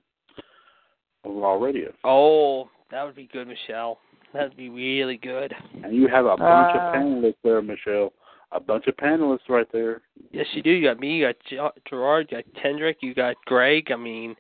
On 1.24 1.38
Raw 1.40 1.56
Radio. 1.56 1.92
Oh, 2.04 2.70
that 2.92 3.04
would 3.04 3.16
be 3.16 3.28
good, 3.32 3.48
Michelle. 3.48 4.00
That'd 4.34 4.58
be 4.58 4.70
really 4.70 5.18
good. 5.18 5.56
And 5.84 5.96
you 5.96 6.08
have 6.08 6.26
a 6.26 6.36
bunch 6.38 6.76
Uh, 6.76 6.80
of 6.80 6.96
panelists 6.96 7.36
there, 7.44 7.62
Michelle. 7.62 8.12
A 8.52 8.60
bunch 8.60 8.86
of 8.88 8.96
panelists 8.98 9.50
right 9.50 9.70
there. 9.72 10.02
Yes, 10.32 10.46
you 10.54 10.62
do. 10.62 10.70
You 10.70 10.84
got 10.88 11.00
me. 11.00 11.16
You 11.18 11.26
got 11.28 11.40
Ger- 11.46 11.72
Gerard. 11.90 12.28
You 12.32 12.38
got 12.38 12.54
Kendrick. 12.62 12.98
You 13.02 13.14
got 13.14 13.36
Greg. 13.46 13.92
I 13.92 13.96
mean, 13.96 14.36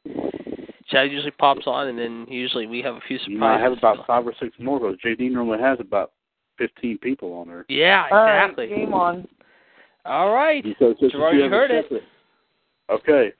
Chad 0.87 1.11
usually 1.11 1.31
pops 1.31 1.65
on, 1.65 1.87
and 1.87 1.97
then 1.97 2.25
usually 2.29 2.67
we 2.67 2.81
have 2.83 2.95
a 2.95 3.01
few 3.01 3.17
surprises. 3.17 3.33
You 3.33 3.39
might 3.39 3.59
have 3.61 3.71
about 3.73 4.05
five 4.05 4.27
or 4.27 4.33
six 4.39 4.57
more 4.59 4.79
because 4.79 4.97
JD 4.99 5.29
normally 5.31 5.59
has 5.59 5.79
about 5.79 6.11
fifteen 6.57 6.97
people 6.97 7.33
on 7.33 7.47
there. 7.47 7.65
Yeah, 7.69 8.05
All 8.11 8.17
right, 8.17 8.43
exactly. 8.43 8.67
game 8.67 8.93
on. 8.93 9.27
All 10.05 10.33
right. 10.33 10.63
So 10.79 10.93
since 10.99 11.13
you 11.13 11.19
you 11.33 11.41
have 11.43 11.51
heard 11.51 11.71
it. 11.71 11.85
separate- 11.85 12.03
Okay. 12.89 13.33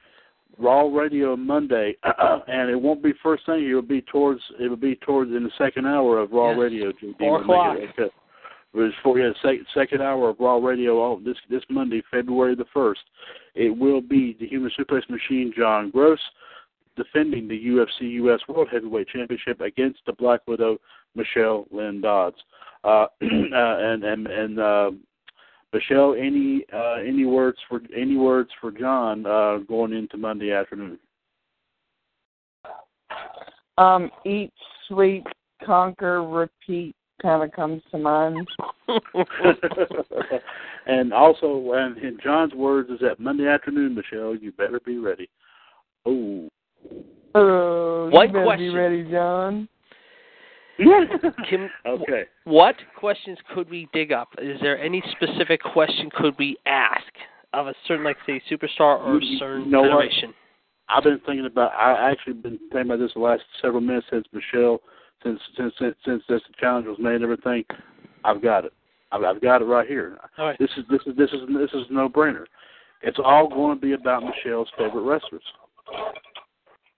Raw 0.58 0.88
Radio 0.88 1.36
Monday, 1.36 1.96
and 2.48 2.70
it 2.70 2.82
won't 2.82 3.04
be 3.04 3.12
first 3.22 3.46
thing. 3.46 3.64
It 3.70 3.74
will 3.74 3.82
be 3.82 4.02
towards. 4.02 4.42
It 4.60 4.68
will 4.70 4.78
be 4.78 4.96
towards 4.96 5.32
in 5.32 5.44
the 5.44 5.52
second 5.58 5.86
hour 5.86 6.18
of 6.20 6.32
Raw 6.32 6.52
Yes. 6.52 6.60
Radio. 6.60 6.92
JD 6.94 7.18
Four 7.20 7.42
o'clock. 7.42 7.78
it, 7.78 7.90
okay. 8.00 8.04
It 8.74 8.78
was 8.78 8.92
for 9.04 9.20
yeah, 9.20 9.32
sec- 9.42 9.60
second 9.74 10.02
hour 10.02 10.30
of 10.30 10.38
Raw 10.40 10.58
Radio 10.58 10.98
all 11.00 11.18
this 11.18 11.36
this 11.50 11.62
Monday, 11.70 12.02
February 12.10 12.56
the 12.56 12.66
first. 12.74 13.02
It 13.54 13.70
will 13.70 14.02
be 14.02 14.36
the 14.40 14.48
Human 14.48 14.72
Suplex 14.80 15.10
Machine, 15.10 15.54
John 15.58 15.90
Gross, 15.92 16.20
defending 16.96 17.48
the 17.48 17.66
UFC 17.68 18.12
US 18.24 18.40
World 18.48 18.68
Heavyweight 18.72 19.08
Championship 19.10 19.62
against 19.62 20.00
the 20.06 20.14
Black 20.14 20.42
Widow, 20.48 20.78
Michelle 21.16 21.66
Lynn 21.72 22.02
Dodds. 22.02 22.38
Uh, 22.84 23.08
uh, 23.22 23.22
and 23.22 24.04
and 24.04 24.28
and 24.28 24.60
uh, 24.60 24.92
Michelle, 25.74 26.16
any 26.18 26.66
uh, 26.74 26.96
any 27.06 27.26
words 27.26 27.58
for 27.68 27.82
any 27.96 28.16
words 28.16 28.50
for 28.62 28.72
John 28.72 29.26
uh, 29.26 29.58
going 29.68 29.94
into 29.94 30.18
Monday 30.18 30.52
afternoon? 30.52 31.00
Um, 33.78 34.10
eat, 34.26 34.54
sleep, 34.88 35.26
conquer, 35.66 36.24
repeat 36.24 36.96
kind 37.22 37.44
of 37.44 37.52
comes 37.52 37.82
to 37.92 37.98
mind. 37.98 38.48
and 40.86 41.14
also, 41.14 41.74
and 41.74 41.98
in 41.98 42.18
John's 42.24 42.54
words, 42.54 42.90
is 42.90 43.00
that 43.02 43.20
Monday 43.20 43.48
afternoon, 43.48 43.96
Michelle, 43.96 44.36
you 44.36 44.52
better 44.52 44.80
be 44.86 44.98
ready. 44.98 45.30
Oh, 46.06 46.48
Oh, 47.34 48.10
One 48.12 48.28
you 48.34 48.44
question. 48.44 48.70
be 48.72 48.76
ready, 48.76 49.04
John. 49.12 49.68
Can, 50.78 51.70
okay. 51.86 52.24
What 52.44 52.76
questions 52.98 53.38
could 53.54 53.70
we 53.70 53.88
dig 53.94 54.12
up? 54.12 54.30
Is 54.42 54.60
there 54.62 54.82
any 54.82 55.02
specific 55.12 55.62
question 55.62 56.10
could 56.16 56.36
we 56.38 56.58
ask 56.66 57.04
of 57.54 57.68
a 57.68 57.74
certain, 57.88 58.04
like 58.04 58.18
say, 58.26 58.42
superstar 58.52 59.00
or 59.00 59.18
a 59.18 59.24
You- 59.24 59.40
certain 59.40 59.66
you 59.66 59.72
know 59.72 59.84
what? 59.84 60.06
I've 60.88 61.04
been 61.04 61.20
thinking 61.26 61.46
about. 61.48 61.72
I 61.74 62.12
actually 62.12 62.34
been 62.34 62.60
thinking 62.72 62.82
about 62.92 63.00
this 63.00 63.12
the 63.16 63.20
last 63.20 63.42
several 63.60 63.82
minutes 63.82 64.06
since 64.12 64.26
Michelle, 64.32 64.82
since 65.24 65.40
since 65.58 65.74
since, 65.80 65.96
since 66.06 66.22
this 66.30 66.42
challenge 66.60 66.86
was 66.86 67.00
made 67.00 67.16
and 67.16 67.24
everything. 67.24 67.64
I've 68.24 68.40
got 68.40 68.66
it. 68.66 68.74
I've, 69.12 69.24
I've 69.24 69.42
got 69.42 69.64
it 69.64 69.66
right 69.66 69.88
here. 69.88 70.18
All 70.38 70.46
right. 70.46 70.60
This 70.60 70.70
is 70.78 70.84
this 70.90 71.02
is 71.08 71.18
this 71.18 71.32
is 71.32 71.40
this 71.48 71.72
is 71.74 71.88
no 71.90 72.08
brainer. 72.08 72.46
It's 73.02 73.18
all 73.24 73.48
going 73.50 73.78
to 73.78 73.82
be 73.82 73.94
about 73.94 74.24
Michelle's 74.24 74.70
favorite 74.78 75.02
wrestlers. 75.02 75.42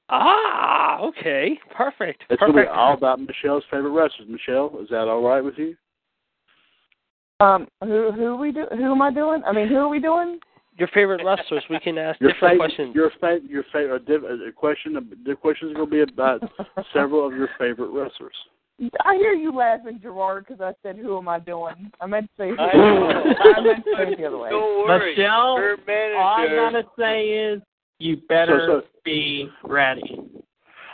Ah, 0.09 0.99
okay, 1.01 1.59
perfect, 1.75 2.23
It's 2.29 2.39
going 2.39 2.53
to 2.53 2.61
be 2.61 2.67
all 2.67 2.93
about 2.93 3.19
Michelle's 3.19 3.63
favorite 3.69 3.89
wrestlers. 3.91 4.27
Michelle, 4.29 4.71
is 4.81 4.87
that 4.89 5.07
all 5.07 5.21
right 5.21 5.41
with 5.43 5.55
you? 5.57 5.75
Um, 7.39 7.67
who 7.83 8.11
who 8.13 8.35
we 8.37 8.51
do? 8.51 8.65
Who 8.71 8.91
am 8.91 9.01
I 9.01 9.11
doing? 9.13 9.43
I 9.45 9.51
mean, 9.51 9.67
who 9.67 9.75
are 9.77 9.89
we 9.89 9.99
doing? 9.99 10.39
Your 10.77 10.87
favorite 10.89 11.21
wrestlers. 11.23 11.63
We 11.69 11.79
can 11.79 11.97
ask 11.97 12.19
Your 12.21 12.31
different 12.31 12.53
favorite, 12.53 12.67
questions. 12.75 12.95
your 12.95 13.11
fa- 13.19 13.39
your 13.47 13.63
favorite 13.73 14.05
div- 14.05 14.23
a 14.23 14.51
question. 14.51 14.93
The 15.25 15.35
question 15.35 15.69
is 15.69 15.75
going 15.75 15.89
to 15.89 15.91
be 15.91 16.01
about 16.11 16.41
several 16.93 17.27
of 17.27 17.33
your 17.33 17.49
favorite 17.59 17.89
wrestlers. 17.89 18.33
I 19.05 19.15
hear 19.15 19.33
you 19.33 19.51
laughing, 19.55 19.99
Gerard, 20.01 20.45
because 20.47 20.61
I 20.61 20.73
said, 20.83 20.97
"Who 20.97 21.17
am 21.17 21.27
I 21.27 21.39
doing?" 21.39 21.91
I 22.01 22.05
meant 22.07 22.29
to 22.37 22.43
say, 22.43 22.49
who. 22.49 22.57
I 22.59 22.73
know. 22.73 23.33
I 23.55 23.61
meant 23.61 23.83
to 23.85 23.91
say 23.97 24.11
it 24.13 24.17
the 24.17 24.25
other 24.25 24.37
way. 24.37 24.49
Don't 24.51 24.87
worry. 24.87 25.15
Michelle, 25.15 25.57
Her 25.57 25.77
manager. 25.85 26.17
all 26.17 26.37
I 26.39 26.47
gotta 26.71 26.83
say 26.97 27.23
is 27.29 27.61
you 27.99 28.17
better 28.29 28.65
So- 28.67 28.79
so- 28.81 28.87
be 29.03 29.49
ready. 29.63 30.19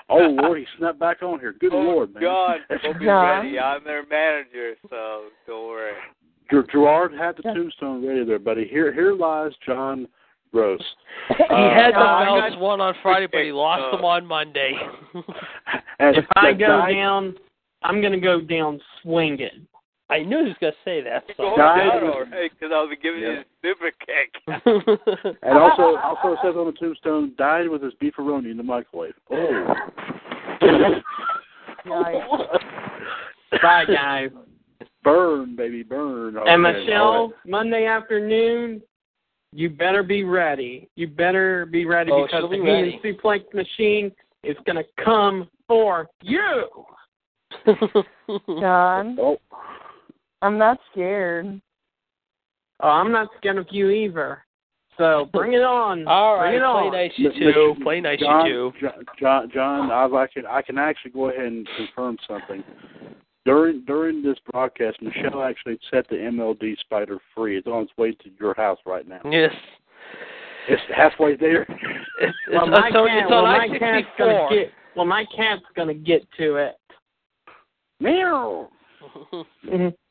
Oh 0.10 0.18
Lord, 0.28 0.60
he 0.60 0.66
snapped 0.78 1.00
back 1.00 1.24
on 1.24 1.40
here. 1.40 1.54
Good 1.60 1.74
oh, 1.74 1.80
Lord, 1.80 2.14
man. 2.14 2.22
God, 2.22 2.58
we'll 2.84 2.94
be 2.94 3.06
John? 3.06 3.46
ready. 3.46 3.58
I'm 3.60 3.84
their 3.84 4.06
manager, 4.06 4.76
so 4.90 5.24
don't 5.48 5.68
worry. 5.68 5.94
Ger- 6.52 6.68
Gerard 6.72 7.14
had 7.14 7.38
the 7.38 7.44
tombstone 7.44 8.06
ready 8.06 8.24
there, 8.26 8.38
buddy. 8.38 8.68
Here, 8.68 8.94
here 8.94 9.14
lies 9.14 9.54
John 9.66 10.08
Gross. 10.52 10.82
he 11.30 11.44
Uh, 11.50 11.70
had 11.74 11.92
the 11.94 11.98
I 12.00 12.26
got- 12.26 12.50
belts 12.50 12.56
won 12.62 12.82
on 12.82 12.94
Friday, 13.02 13.28
but 13.32 13.42
he 13.44 13.52
lost 13.52 13.82
Uh, 13.82 13.96
them 13.96 14.06
on 14.06 14.26
Monday. 14.26 14.74
If 16.00 16.26
I 16.36 16.52
go 16.54 16.68
guy- 16.68 16.94
down, 16.94 17.36
I'm 17.82 18.02
gonna 18.02 18.20
go 18.20 18.42
down 18.42 18.80
swinging. 19.02 19.66
I 20.14 20.20
knew 20.24 20.40
he 20.40 20.50
was 20.50 20.58
gonna 20.62 20.74
say 20.86 21.02
that. 21.02 21.24
You're 21.28 21.36
So. 21.38 21.44
going 21.44 21.58
Guys- 21.58 21.90
down 21.92 22.04
all 22.10 22.20
right, 22.26 22.52
because 22.52 22.72
I'll 22.72 22.88
be 22.90 22.96
giving 22.98 23.22
you 23.22 23.32
a 23.32 23.46
super 23.64 23.92
kick. 24.06 24.32
And 25.44 25.58
also, 25.58 25.98
also 25.98 26.34
it 26.34 26.40
says 26.44 26.56
on 26.56 26.68
the 26.68 26.74
tombstone, 26.80 27.34
died 27.38 27.68
with 27.68 27.82
his 27.82 27.94
beefaroni 28.02 28.52
in 28.52 28.58
the 28.58 28.64
microwave. 28.64 29.14
Oh. 29.32 29.74
Yikes. 31.86 32.60
Bye, 33.62 33.86
guys. 33.86 34.30
burn, 35.04 35.56
baby, 35.56 35.84
burn. 35.84 36.38
Okay, 36.38 36.50
And 36.54 36.62
Michelle, 36.62 37.28
right. 37.30 37.36
Monday 37.46 37.86
afternoon, 37.86 38.82
you 39.52 39.70
better 39.70 40.02
be 40.04 40.24
ready. 40.24 40.90
You 40.96 41.08
better 41.08 41.66
be 41.66 41.86
ready 41.86 42.12
Oh, 42.12 42.24
because 42.26 42.42
she'll 42.42 42.50
the 42.50 42.58
be 42.58 42.64
Human. 42.64 43.00
Suplex 43.04 43.54
Machine 43.54 44.12
is 44.44 44.58
gonna 44.66 44.84
come 45.04 45.50
for 45.68 46.08
you. 46.22 46.68
John, 48.60 49.18
Oh, 49.20 49.38
I'm 50.44 50.58
not 50.58 50.78
scared. 50.92 51.62
Oh, 52.82 52.90
I'm 52.90 53.12
not 53.14 53.30
scared 53.38 53.58
of 53.58 53.68
you 53.72 53.90
either. 53.90 54.44
So 54.98 55.30
bring 55.32 55.54
it 55.54 55.64
on. 55.64 56.06
All 56.08 56.36
right, 56.36 56.52
bring 56.52 56.56
it 56.56 56.60
play 56.60 56.68
on. 56.68 56.92
nice 56.92 57.12
you 57.16 57.30
Miss- 57.30 57.38
two. 57.54 57.76
Play 57.82 58.02
nice 58.02 58.20
John, 58.20 58.46
you 58.46 58.74
two. 58.80 58.80
John, 58.82 59.06
John, 59.20 59.52
John 59.54 59.92
I've, 59.92 60.14
I 60.14 60.28
can 60.28 60.46
I 60.46 60.62
can 60.62 60.78
actually 60.78 61.12
go 61.12 61.30
ahead 61.30 61.46
and 61.46 61.68
confirm 61.78 62.18
something. 62.28 62.62
During 63.46 63.84
during 63.86 64.22
this 64.22 64.38
broadcast, 64.52 65.02
Michelle 65.02 65.42
actually 65.44 65.80
set 65.90 66.08
the 66.10 66.16
MLD 66.16 66.78
spider 66.80 67.20
free. 67.34 67.58
It's 67.58 67.68
on 67.68 67.84
its 67.84 67.92
way 67.98 68.12
to 68.12 68.30
your 68.40 68.54
house 68.56 68.80
right 68.86 69.08
now. 69.08 69.22
Yes. 69.30 69.54
It's 70.68 70.82
halfway 70.96 71.36
there. 71.36 71.66
It's, 72.22 72.34
Well, 72.52 72.66
it's, 72.66 72.72
my 72.72 72.88
it's, 72.88 72.96
cat, 72.96 73.18
it's 73.18 73.30
well, 73.30 73.40
on 73.40 73.44
my 73.44 73.64
I 73.76 73.80
cat's 73.80 74.08
gonna 74.18 74.48
get. 74.50 74.72
Well, 74.96 75.06
my 75.06 75.26
cat's 75.36 75.64
gonna 75.76 75.94
get 75.96 76.22
to 76.38 76.56
it. 76.58 76.76
Meow. 78.00 78.70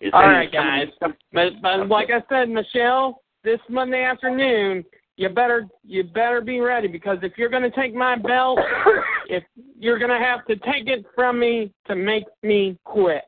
It's 0.00 0.14
All 0.14 0.22
hey, 0.22 0.28
right, 0.28 0.52
come- 0.52 0.64
guys. 0.66 0.88
come- 1.00 1.16
But, 1.32 1.52
but 1.62 1.88
like 1.88 2.08
I 2.10 2.22
said, 2.28 2.48
Michelle, 2.48 3.22
this 3.44 3.60
Monday 3.68 4.02
afternoon, 4.04 4.84
you 5.16 5.28
better 5.28 5.66
you 5.84 6.02
better 6.04 6.40
be 6.40 6.60
ready 6.60 6.88
because 6.88 7.18
if 7.22 7.36
you're 7.36 7.50
going 7.50 7.62
to 7.62 7.70
take 7.70 7.94
my 7.94 8.16
belt, 8.16 8.58
if 9.28 9.42
you're 9.78 9.98
going 9.98 10.10
to 10.10 10.18
have 10.24 10.46
to 10.46 10.56
take 10.56 10.86
it 10.88 11.04
from 11.14 11.38
me 11.38 11.72
to 11.88 11.94
make 11.94 12.24
me 12.42 12.78
quit, 12.84 13.24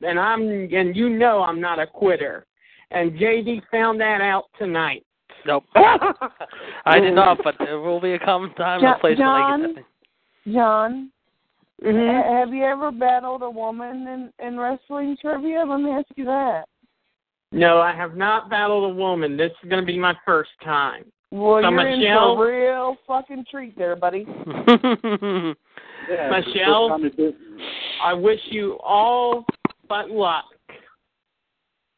and 0.00 0.18
I'm 0.18 0.42
and 0.72 0.96
you 0.96 1.10
know 1.10 1.42
I'm 1.42 1.60
not 1.60 1.78
a 1.78 1.86
quitter, 1.86 2.46
and 2.92 3.12
JD 3.12 3.60
found 3.70 4.00
that 4.00 4.22
out 4.22 4.44
tonight. 4.58 5.04
Nope. 5.44 5.64
I 5.74 6.98
did 6.98 7.14
not, 7.14 7.38
but 7.44 7.56
there 7.58 7.80
will 7.80 8.00
be 8.00 8.12
a 8.14 8.18
common 8.18 8.54
time 8.54 8.78
and 8.80 8.88
a 8.88 8.92
Jo- 8.94 8.98
place 9.00 9.18
when 9.18 9.28
I 9.28 9.50
John? 9.58 9.74
get 9.74 9.84
John, 10.54 11.11
Mm-hmm. 11.82 12.28
ha- 12.28 12.38
have 12.40 12.54
you 12.54 12.64
ever 12.64 12.90
battled 12.92 13.42
a 13.42 13.50
woman 13.50 14.06
in, 14.38 14.46
in 14.46 14.58
wrestling 14.58 15.16
trivia? 15.20 15.64
Let 15.66 15.78
me 15.80 15.90
ask 15.90 16.06
you 16.16 16.24
that. 16.26 16.64
No, 17.50 17.80
I 17.80 17.94
have 17.94 18.16
not 18.16 18.48
battled 18.48 18.90
a 18.90 18.94
woman. 18.94 19.36
This 19.36 19.50
is 19.62 19.68
going 19.68 19.82
to 19.82 19.86
be 19.86 19.98
my 19.98 20.14
first 20.24 20.50
time. 20.64 21.04
Well, 21.30 21.62
So, 21.62 21.70
you're 21.70 21.88
in 21.88 22.00
for 22.36 22.50
a 22.50 22.70
real 22.70 22.96
fucking 23.06 23.44
treat 23.50 23.76
there, 23.76 23.96
buddy. 23.96 24.26
Yeah, 26.10 26.30
Michelle? 26.30 26.40
it's 26.40 26.46
the 26.52 26.60
first 26.64 26.88
time 26.90 27.02
they 27.02 27.08
did- 27.10 27.34
I 28.02 28.12
wish 28.12 28.40
you 28.50 28.76
all 28.82 29.44
but 29.88 30.10
luck. 30.10 30.46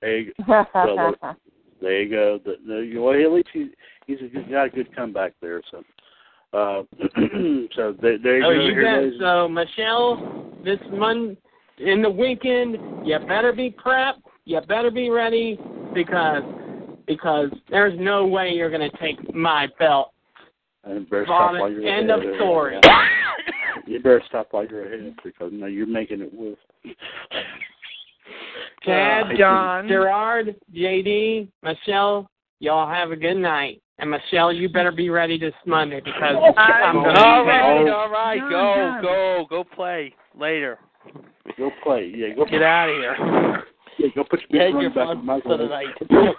There 0.03 0.19
you 0.19 0.33
go. 0.47 0.67
Well, 0.75 1.37
There 1.81 2.03
you 2.03 2.11
go. 2.11 2.39
The, 2.45 2.57
the, 2.67 2.99
well, 2.99 3.15
at 3.15 3.33
least 3.33 3.49
he, 3.53 3.71
he's 4.07 4.19
a 4.21 4.29
good, 4.29 4.51
got 4.51 4.67
a 4.67 4.71
good 4.71 4.95
comeback 4.97 5.33
there. 5.41 5.63
So, 5.71 5.83
uh, 6.55 6.83
so 7.77 7.95
there, 8.01 8.19
there 8.19 8.39
you 8.39 8.45
Oh, 8.47 8.55
go. 8.55 8.61
you 8.67 8.73
Here, 8.73 9.11
bet. 9.11 9.21
So, 9.21 9.49
Michelle, 9.49 10.53
this 10.65 10.79
month 10.93 11.39
in 11.79 12.01
the 12.03 12.11
weekend, 12.11 12.79
you 13.07 13.19
better 13.27 13.53
be 13.53 13.71
prepped. 13.85 14.23
You 14.45 14.61
better 14.69 14.91
be 14.91 15.11
ready 15.11 15.59
because 15.95 16.43
because 17.07 17.49
there's 17.71 17.99
no 17.99 18.27
way 18.27 18.51
you're 18.51 18.71
going 18.71 18.89
to 18.91 18.97
take 18.99 19.35
my 19.35 19.69
belt. 19.79 20.13
and 20.85 21.09
better 21.11 21.25
stop 21.27 21.53
while 21.53 21.71
you're 21.71 21.87
End 21.87 22.11
ahead. 22.11 22.27
of 22.27 22.35
story. 22.37 22.79
You 23.87 23.99
better 24.01 24.23
stop 24.29 24.49
while 24.53 24.65
you're 24.67 24.87
ahead 24.87 25.15
because 25.23 25.51
no, 25.53 25.67
you're 25.67 25.87
making 25.87 26.23
it 26.23 26.33
worse. 26.33 26.57
Chad, 28.83 29.27
Uh, 29.33 29.37
John. 29.37 29.89
Gerard, 29.89 30.57
JD, 30.75 31.49
Michelle, 31.63 32.31
y'all 32.61 32.89
have 32.89 33.11
a 33.11 33.17
good 33.17 33.35
night. 33.37 33.83
And 33.99 34.11
Michelle, 34.11 34.53
you 34.53 34.69
better 34.69 34.91
be 34.91 35.09
ready 35.09 35.39
this 35.39 35.55
Monday 35.67 36.01
because 36.01 36.37
I'm 36.57 36.95
going 36.97 37.17
All 37.17 37.45
to 37.45 37.49
right, 37.49 37.89
all 37.89 38.11
right, 38.11 38.41
go, 38.41 38.99
go, 39.03 39.47
go 39.49 39.65
play 39.75 40.15
later. 40.39 40.79
Go 41.57 41.71
play. 41.83 42.13
Yeah, 42.15 42.35
go 42.35 42.45
Get 42.45 42.63
out 42.63 42.89
of 42.89 42.97
here. 42.97 43.63
Yeah, 43.99 44.09
go 44.15 44.25
put 44.25 44.41
your 44.49 44.63
Head 44.63 44.73
big 44.73 44.83
your 44.83 44.93
run 44.93 45.27
back 45.27 45.43
in 45.45 45.51
fun 45.51 45.59
the 45.59 45.67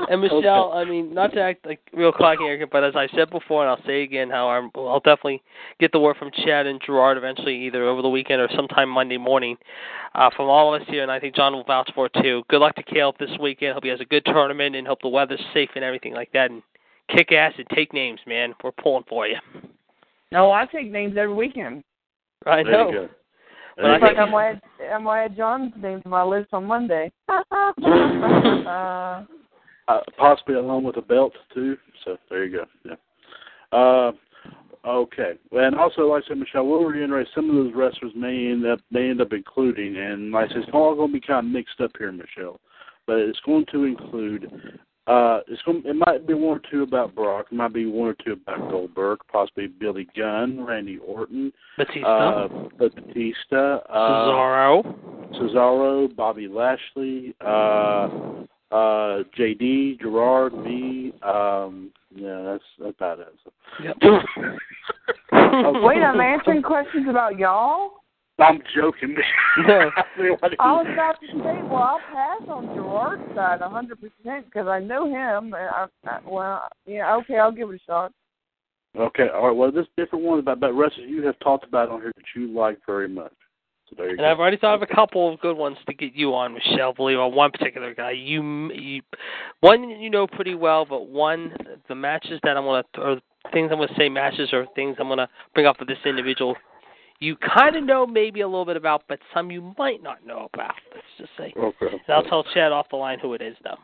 for 0.00 0.06
the 0.10 0.16
microwave. 0.16 0.20
night. 0.20 0.30
And 0.30 0.40
Michelle, 0.42 0.72
I 0.72 0.84
mean, 0.84 1.14
not 1.14 1.32
to 1.34 1.40
act 1.40 1.66
like 1.66 1.80
real 1.92 2.12
cocky 2.12 2.44
arrogant, 2.44 2.70
but 2.70 2.84
as 2.84 2.94
I 2.96 3.08
said 3.16 3.30
before, 3.30 3.62
and 3.62 3.70
I'll 3.70 3.86
say 3.86 4.02
again, 4.02 4.30
how 4.30 4.48
I'm, 4.48 4.70
I'll 4.74 5.00
definitely 5.00 5.42
get 5.78 5.92
the 5.92 6.00
word 6.00 6.16
from 6.16 6.30
Chad 6.44 6.66
and 6.66 6.80
Gerard 6.84 7.16
eventually, 7.18 7.56
either 7.66 7.84
over 7.86 8.02
the 8.02 8.08
weekend 8.08 8.40
or 8.40 8.48
sometime 8.56 8.88
Monday 8.88 9.18
morning, 9.18 9.56
uh, 10.14 10.30
from 10.36 10.48
all 10.48 10.74
of 10.74 10.82
us 10.82 10.88
here, 10.88 11.02
and 11.02 11.10
I 11.12 11.20
think 11.20 11.34
John 11.36 11.52
will 11.52 11.64
vouch 11.64 11.90
for 11.94 12.06
it 12.06 12.12
too. 12.22 12.42
Good 12.48 12.60
luck 12.60 12.74
to 12.76 12.82
Caleb 12.82 13.16
this 13.18 13.30
weekend. 13.40 13.74
Hope 13.74 13.84
he 13.84 13.90
has 13.90 14.00
a 14.00 14.04
good 14.04 14.24
tournament, 14.24 14.74
and 14.76 14.86
hope 14.86 15.00
the 15.02 15.08
weather's 15.08 15.40
safe 15.54 15.70
and 15.76 15.84
everything 15.84 16.14
like 16.14 16.32
that. 16.32 16.50
And 16.50 16.62
kick 17.14 17.32
ass 17.32 17.52
and 17.58 17.66
take 17.74 17.92
names, 17.92 18.20
man. 18.26 18.54
We're 18.64 18.72
pulling 18.72 19.04
for 19.08 19.26
you. 19.26 19.36
No, 20.32 20.50
I 20.52 20.66
take 20.66 20.90
names 20.90 21.16
every 21.18 21.34
weekend. 21.34 21.82
I 22.46 22.62
There 22.62 22.72
know. 22.72 22.88
you 22.90 22.94
go. 22.94 23.08
But 23.76 23.84
I 23.86 23.94
It's 23.94 24.02
like 24.02 24.10
think- 24.10 24.18
I'm 24.20 24.30
gonna 24.30 24.46
add, 24.46 24.60
I'm 24.92 25.04
gonna 25.04 25.20
add 25.22 25.36
John's 25.36 25.72
name 25.76 26.02
to 26.02 26.08
my 26.08 26.22
list 26.22 26.48
on 26.52 26.64
Monday. 26.66 27.10
uh, 27.28 29.24
Uh, 29.90 30.00
possibly 30.16 30.54
along 30.54 30.84
with 30.84 30.96
a 30.98 31.02
belt 31.02 31.32
too. 31.52 31.76
So 32.04 32.16
there 32.28 32.44
you 32.44 32.58
go. 32.58 32.64
Yeah. 33.72 33.76
Uh, 33.78 34.12
okay. 34.86 35.32
And 35.52 35.74
also, 35.74 36.02
like 36.02 36.22
I 36.24 36.28
said, 36.28 36.38
Michelle, 36.38 36.66
we'll 36.66 36.84
reiterate 36.84 37.26
some 37.34 37.50
of 37.50 37.56
those 37.56 37.74
wrestlers 37.74 38.12
may 38.14 38.50
end 38.50 38.64
up 38.66 38.80
may 38.90 39.10
end 39.10 39.20
up 39.20 39.32
including, 39.32 39.96
and 39.96 40.30
like 40.30 40.50
I 40.50 40.52
said, 40.52 40.62
it's 40.62 40.70
all 40.72 40.94
going 40.94 41.08
to 41.08 41.12
be 41.12 41.26
kind 41.26 41.46
of 41.46 41.52
mixed 41.52 41.80
up 41.80 41.90
here, 41.98 42.12
Michelle. 42.12 42.60
But 43.06 43.18
it's 43.18 43.40
going 43.44 43.66
to 43.72 43.84
include. 43.84 44.52
Uh, 45.06 45.40
it's 45.48 45.62
going. 45.62 45.82
It 45.84 45.96
might 45.96 46.24
be 46.24 46.34
one 46.34 46.58
or 46.58 46.62
two 46.70 46.82
about 46.84 47.14
Brock. 47.16 47.46
It 47.50 47.54
might 47.56 47.72
be 47.72 47.86
one 47.86 48.10
or 48.10 48.16
two 48.24 48.34
about 48.34 48.70
Goldberg. 48.70 49.18
Possibly 49.32 49.66
Billy 49.66 50.06
Gunn, 50.16 50.64
Randy 50.64 50.98
Orton, 50.98 51.52
Batista, 51.76 52.44
uh, 52.44 52.48
Batista, 52.78 53.76
uh, 53.88 53.92
Cesaro. 53.92 55.30
Cesaro, 55.34 56.14
Bobby 56.14 56.46
Lashley, 56.46 57.34
uh, 57.40 58.08
uh, 58.70 59.22
JD, 59.38 60.00
Gerard, 60.00 60.54
me. 60.54 61.12
Um, 61.22 61.90
yeah, 62.14 62.42
that's 62.42 62.64
that's 62.78 62.96
about 62.96 63.20
it. 63.20 63.34
So. 63.44 63.52
Yep. 63.82 63.96
wait, 65.82 66.02
I'm 66.02 66.20
answering 66.20 66.62
questions 66.74 67.06
about 67.08 67.38
y'all. 67.38 67.92
I'm 68.38 68.60
joking. 68.74 69.16
No. 69.66 69.90
I 69.96 70.04
mean, 70.22 70.32
what- 70.38 70.54
I 70.60 70.72
was 70.72 70.86
about 70.92 71.20
to 71.20 71.26
say, 71.26 71.60
well, 71.68 71.82
I'll 71.82 71.98
pass 72.12 72.48
on 72.48 72.66
Gerard's 72.74 73.34
side 73.34 73.60
a 73.60 73.68
100% 73.68 74.44
because 74.44 74.68
I 74.68 74.78
know 74.78 75.06
him. 75.06 75.52
And 75.52 75.56
I, 75.56 75.86
I, 76.06 76.18
well, 76.24 76.68
yeah, 76.86 77.16
okay, 77.16 77.36
I'll 77.38 77.50
give 77.52 77.68
it 77.70 77.74
a 77.74 77.78
shot. 77.84 78.12
okay, 78.96 79.26
all 79.34 79.48
right. 79.48 79.56
Well, 79.56 79.72
this 79.72 79.86
different 79.96 80.24
one 80.24 80.38
about 80.38 80.58
about 80.58 80.74
wrestlers 80.76 81.08
you 81.10 81.26
have 81.26 81.38
talked 81.40 81.66
about 81.66 81.88
on 81.88 82.00
here 82.00 82.12
that 82.14 82.24
you 82.36 82.46
like 82.56 82.78
very 82.86 83.08
much. 83.08 83.32
So 83.96 84.04
And 84.04 84.18
go. 84.18 84.24
I've 84.24 84.38
already 84.38 84.56
thought 84.56 84.74
of 84.74 84.82
a 84.82 84.94
couple 84.94 85.32
of 85.32 85.40
good 85.40 85.56
ones 85.56 85.76
to 85.86 85.94
get 85.94 86.14
you 86.14 86.34
on, 86.34 86.54
Michelle. 86.54 86.92
Believe 86.92 87.18
on 87.18 87.34
one 87.34 87.50
particular 87.50 87.94
guy. 87.94 88.12
You, 88.12 88.70
you, 88.72 89.02
one 89.60 89.88
you 89.88 90.10
know 90.10 90.26
pretty 90.26 90.54
well, 90.54 90.84
but 90.84 91.08
one 91.08 91.52
the 91.88 91.94
matches 91.94 92.40
that 92.44 92.56
I'm 92.56 92.64
gonna 92.64 92.84
or 92.98 93.20
things 93.52 93.70
I'm 93.72 93.78
gonna 93.78 93.92
say 93.96 94.08
matches 94.08 94.50
or 94.52 94.66
things 94.74 94.96
I'm 94.98 95.08
gonna 95.08 95.28
bring 95.54 95.66
up 95.66 95.78
with 95.78 95.88
this 95.88 95.98
individual. 96.04 96.56
You 97.18 97.36
kind 97.36 97.76
of 97.76 97.84
know 97.84 98.06
maybe 98.06 98.40
a 98.40 98.48
little 98.48 98.64
bit 98.64 98.76
about, 98.76 99.02
but 99.06 99.18
some 99.34 99.50
you 99.50 99.74
might 99.78 100.02
not 100.02 100.24
know 100.26 100.48
about. 100.54 100.74
Let's 100.94 101.06
just 101.18 101.30
say. 101.36 101.52
Okay. 101.56 101.86
And 101.90 102.00
I'll 102.08 102.22
tell 102.22 102.44
Chad 102.54 102.72
off 102.72 102.88
the 102.88 102.96
line 102.96 103.18
who 103.18 103.34
it 103.34 103.42
is, 103.42 103.56
though. 103.62 103.76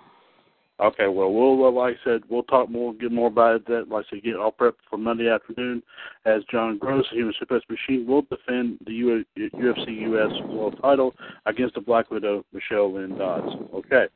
Okay, 0.79 1.09
well, 1.09 1.33
we'll 1.33 1.73
like 1.75 1.97
I 1.97 2.05
said, 2.05 2.23
we'll 2.29 2.43
talk 2.43 2.69
more, 2.69 2.93
get 2.93 3.11
more 3.11 3.29
about 3.29 3.57
it. 3.57 3.67
That, 3.67 3.89
like 3.89 4.05
I 4.07 4.11
said, 4.11 4.25
get 4.25 4.37
all 4.37 4.53
prepped 4.53 4.75
for 4.91 4.99
Monday 4.99 5.29
afternoon, 5.29 5.83
as 6.27 6.43
John 6.51 6.77
Gross, 6.77 7.07
Human 7.13 7.33
Suplex 7.41 7.63
Machine, 7.71 8.07
will 8.07 8.23
defend 8.23 8.79
the 8.85 9.25
UFC 9.39 10.03
US 10.03 10.33
World 10.49 10.79
Title 10.83 11.15
against 11.47 11.77
the 11.77 11.81
Black 11.81 12.11
Widow 12.11 12.45
Michelle 12.53 12.93
Lynn 12.93 13.17
Dodds. 13.17 13.57
Okay, 13.75 14.07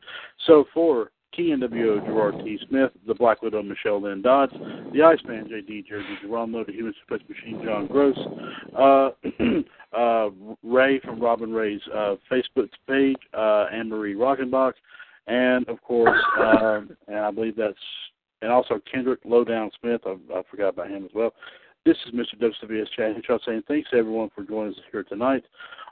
so 0.47 0.67
for 0.75 1.11
King 1.35 1.61
NWO 1.61 2.05
Gerard 2.05 2.45
T. 2.45 2.59
Smith, 2.69 2.91
the 3.07 3.15
Black 3.15 3.41
Widow 3.41 3.63
Michelle 3.63 4.03
Lynn 4.03 4.21
Dodds, 4.21 4.53
the 4.93 5.03
Iceman 5.03 5.49
JD 5.49 5.87
Jersey 5.87 6.19
Geronimo, 6.21 6.65
the 6.65 6.73
Human 6.73 6.93
Suplex 6.93 7.27
Machine 7.27 7.63
John 7.65 7.87
Gross, 7.87 8.19
uh, 8.77 9.11
uh, 9.97 10.29
Ray 10.63 11.01
from 11.01 11.21
Robin 11.21 11.53
Ray's 11.53 11.81
uh, 11.95 12.17
Facebook 12.31 12.69
page, 12.87 13.17
uh, 13.33 13.67
Anne 13.73 13.89
Marie 13.89 14.15
Rockenbach 14.15 14.73
and 15.31 15.69
of 15.69 15.81
course, 15.83 16.21
um, 16.41 16.97
and 17.07 17.19
I 17.19 17.31
believe 17.31 17.57
that's, 17.57 17.75
and 18.43 18.51
also 18.51 18.81
Kendrick 18.91 19.21
Lowdown 19.25 19.71
Smith. 19.81 20.01
I, 20.05 20.17
I 20.35 20.43
forgot 20.51 20.71
about 20.71 20.91
him 20.91 21.05
as 21.05 21.11
well. 21.15 21.33
This 21.87 21.97
is 22.07 22.13
Mr. 22.13 22.39
WWS 22.39 22.87
Chad 22.97 23.15
Hinshaw 23.15 23.39
saying 23.47 23.63
thanks 23.69 23.89
everyone 23.93 24.31
for 24.35 24.43
joining 24.45 24.75
us 24.75 24.81
here 24.91 25.05
tonight 25.05 25.45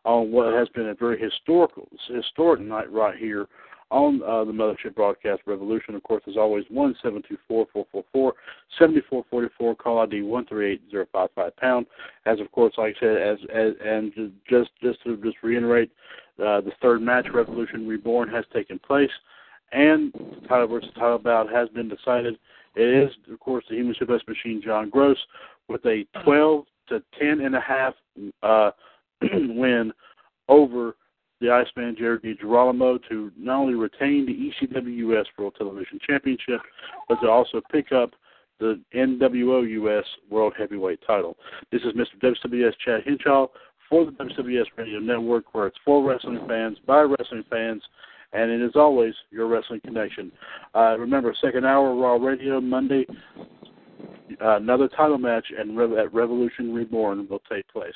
on 0.05 0.32
what 0.32 0.52
has 0.52 0.69
been 0.70 0.89
a 0.89 0.94
very 0.94 1.19
historical, 1.19 1.89
historic 2.09 2.60
night 2.60 2.90
right 2.93 3.16
here 3.16 3.47
on 3.90 4.23
uh, 4.23 4.44
the 4.44 4.52
Mothership 4.52 4.94
Broadcast 4.94 5.43
Revolution. 5.47 5.94
Of 5.94 6.02
course, 6.02 6.23
as 6.28 6.36
always, 6.36 6.65
one 6.69 6.94
seven 7.02 7.23
two 7.27 7.39
four 7.47 7.66
four 7.73 7.86
four 7.90 8.05
four 8.12 8.35
seventy 8.78 9.02
four 9.09 9.24
forty 9.31 9.48
four. 9.56 9.74
Call 9.74 10.01
ID 10.01 10.23
one 10.23 10.47
three 10.47 10.73
eight 10.73 10.82
zero 10.90 11.06
five 11.12 11.31
five 11.35 11.56
pound. 11.56 11.86
As 12.27 12.40
of 12.40 12.51
course, 12.52 12.74
like 12.77 12.97
I 12.97 13.01
said, 13.01 13.16
as 13.16 13.39
as 13.55 13.73
and 13.85 14.12
just 14.48 14.70
just 14.82 15.02
to 15.05 15.16
just 15.19 15.36
reiterate, 15.43 15.90
uh, 16.40 16.60
the 16.60 16.73
third 16.81 17.02
match, 17.02 17.27
Revolution 17.32 17.86
Reborn, 17.86 18.28
has 18.31 18.44
taken 18.52 18.78
place, 18.78 19.10
and 19.73 20.12
the 20.12 20.47
title 20.48 20.69
versus 20.69 20.90
title 20.94 21.19
bout 21.19 21.51
has 21.52 21.69
been 21.70 21.89
decided. 21.89 22.39
It 22.77 22.89
is, 23.05 23.10
of 23.32 23.40
course, 23.40 23.65
the 23.69 23.77
Human 23.77 23.94
Suplex 23.94 24.27
Machine, 24.28 24.62
John 24.65 24.89
Gross, 24.90 25.19
with 25.69 25.85
a 25.85 26.05
12 26.24 26.65
to 26.90 27.02
10 27.19 27.40
and 27.40 27.55
a 27.55 27.60
half 27.60 27.94
uh, 28.43 28.70
win 29.23 29.93
over 30.48 30.94
the 31.40 31.51
Iceman 31.51 31.94
Jared 31.97 32.23
DiGirolamo 32.23 32.98
to 33.09 33.31
not 33.36 33.60
only 33.60 33.74
retain 33.74 34.27
the 34.27 34.66
ECW 34.66 34.97
US 35.12 35.27
World 35.39 35.55
Television 35.56 35.98
Championship, 36.06 36.60
but 37.09 37.20
to 37.20 37.28
also 37.28 37.60
pick 37.70 37.93
up 37.93 38.10
the 38.59 38.81
NWO 38.94 39.69
US 39.85 40.05
World 40.31 40.52
Heavyweight 40.59 41.01
title. 41.06 41.36
This 41.70 41.82
is 41.82 41.93
Mr. 41.93 42.20
WWS 42.20 42.73
Chad 42.85 43.02
Hinshaw 43.05 43.47
for 43.89 44.05
the 44.05 44.12
WWS 44.12 44.66
Radio 44.77 44.98
Network, 44.98 45.55
where 45.55 45.66
it's 45.66 45.78
for 45.85 46.09
wrestling 46.09 46.40
fans, 46.48 46.78
by 46.86 47.01
wrestling 47.01 47.44
fans, 47.51 47.82
and 48.32 48.51
it 48.51 48.60
is 48.60 48.73
always 48.74 49.15
your 49.31 49.47
wrestling 49.47 49.81
connection. 49.81 50.31
Uh, 50.74 50.97
remember, 50.98 51.35
second 51.40 51.65
hour 51.65 51.94
Raw 51.94 52.15
Radio 52.15 52.60
Monday, 52.60 53.06
uh, 54.43 54.56
another 54.56 54.89
title 54.89 55.19
match 55.19 55.47
and 55.56 55.77
Re- 55.77 55.98
at 55.98 56.12
Revolution 56.12 56.74
Reborn 56.74 57.27
will 57.28 57.43
take 57.51 57.66
place. 57.69 57.94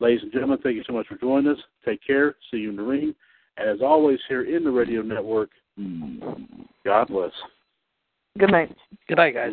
Ladies 0.00 0.22
and 0.22 0.32
gentlemen, 0.32 0.58
thank 0.62 0.76
you 0.76 0.84
so 0.86 0.92
much 0.92 1.08
for 1.08 1.16
joining 1.16 1.50
us. 1.50 1.58
Take 1.84 2.00
care. 2.06 2.36
See 2.50 2.58
you 2.58 2.70
in 2.70 2.76
the 2.76 2.82
ring. 2.82 3.14
And 3.56 3.68
as 3.68 3.80
always, 3.82 4.20
here 4.28 4.44
in 4.44 4.62
the 4.62 4.70
radio 4.70 5.02
network, 5.02 5.50
God 6.84 7.08
bless. 7.08 7.32
Good 8.38 8.52
night. 8.52 8.74
Good 9.08 9.16
night, 9.16 9.34
guys. 9.34 9.52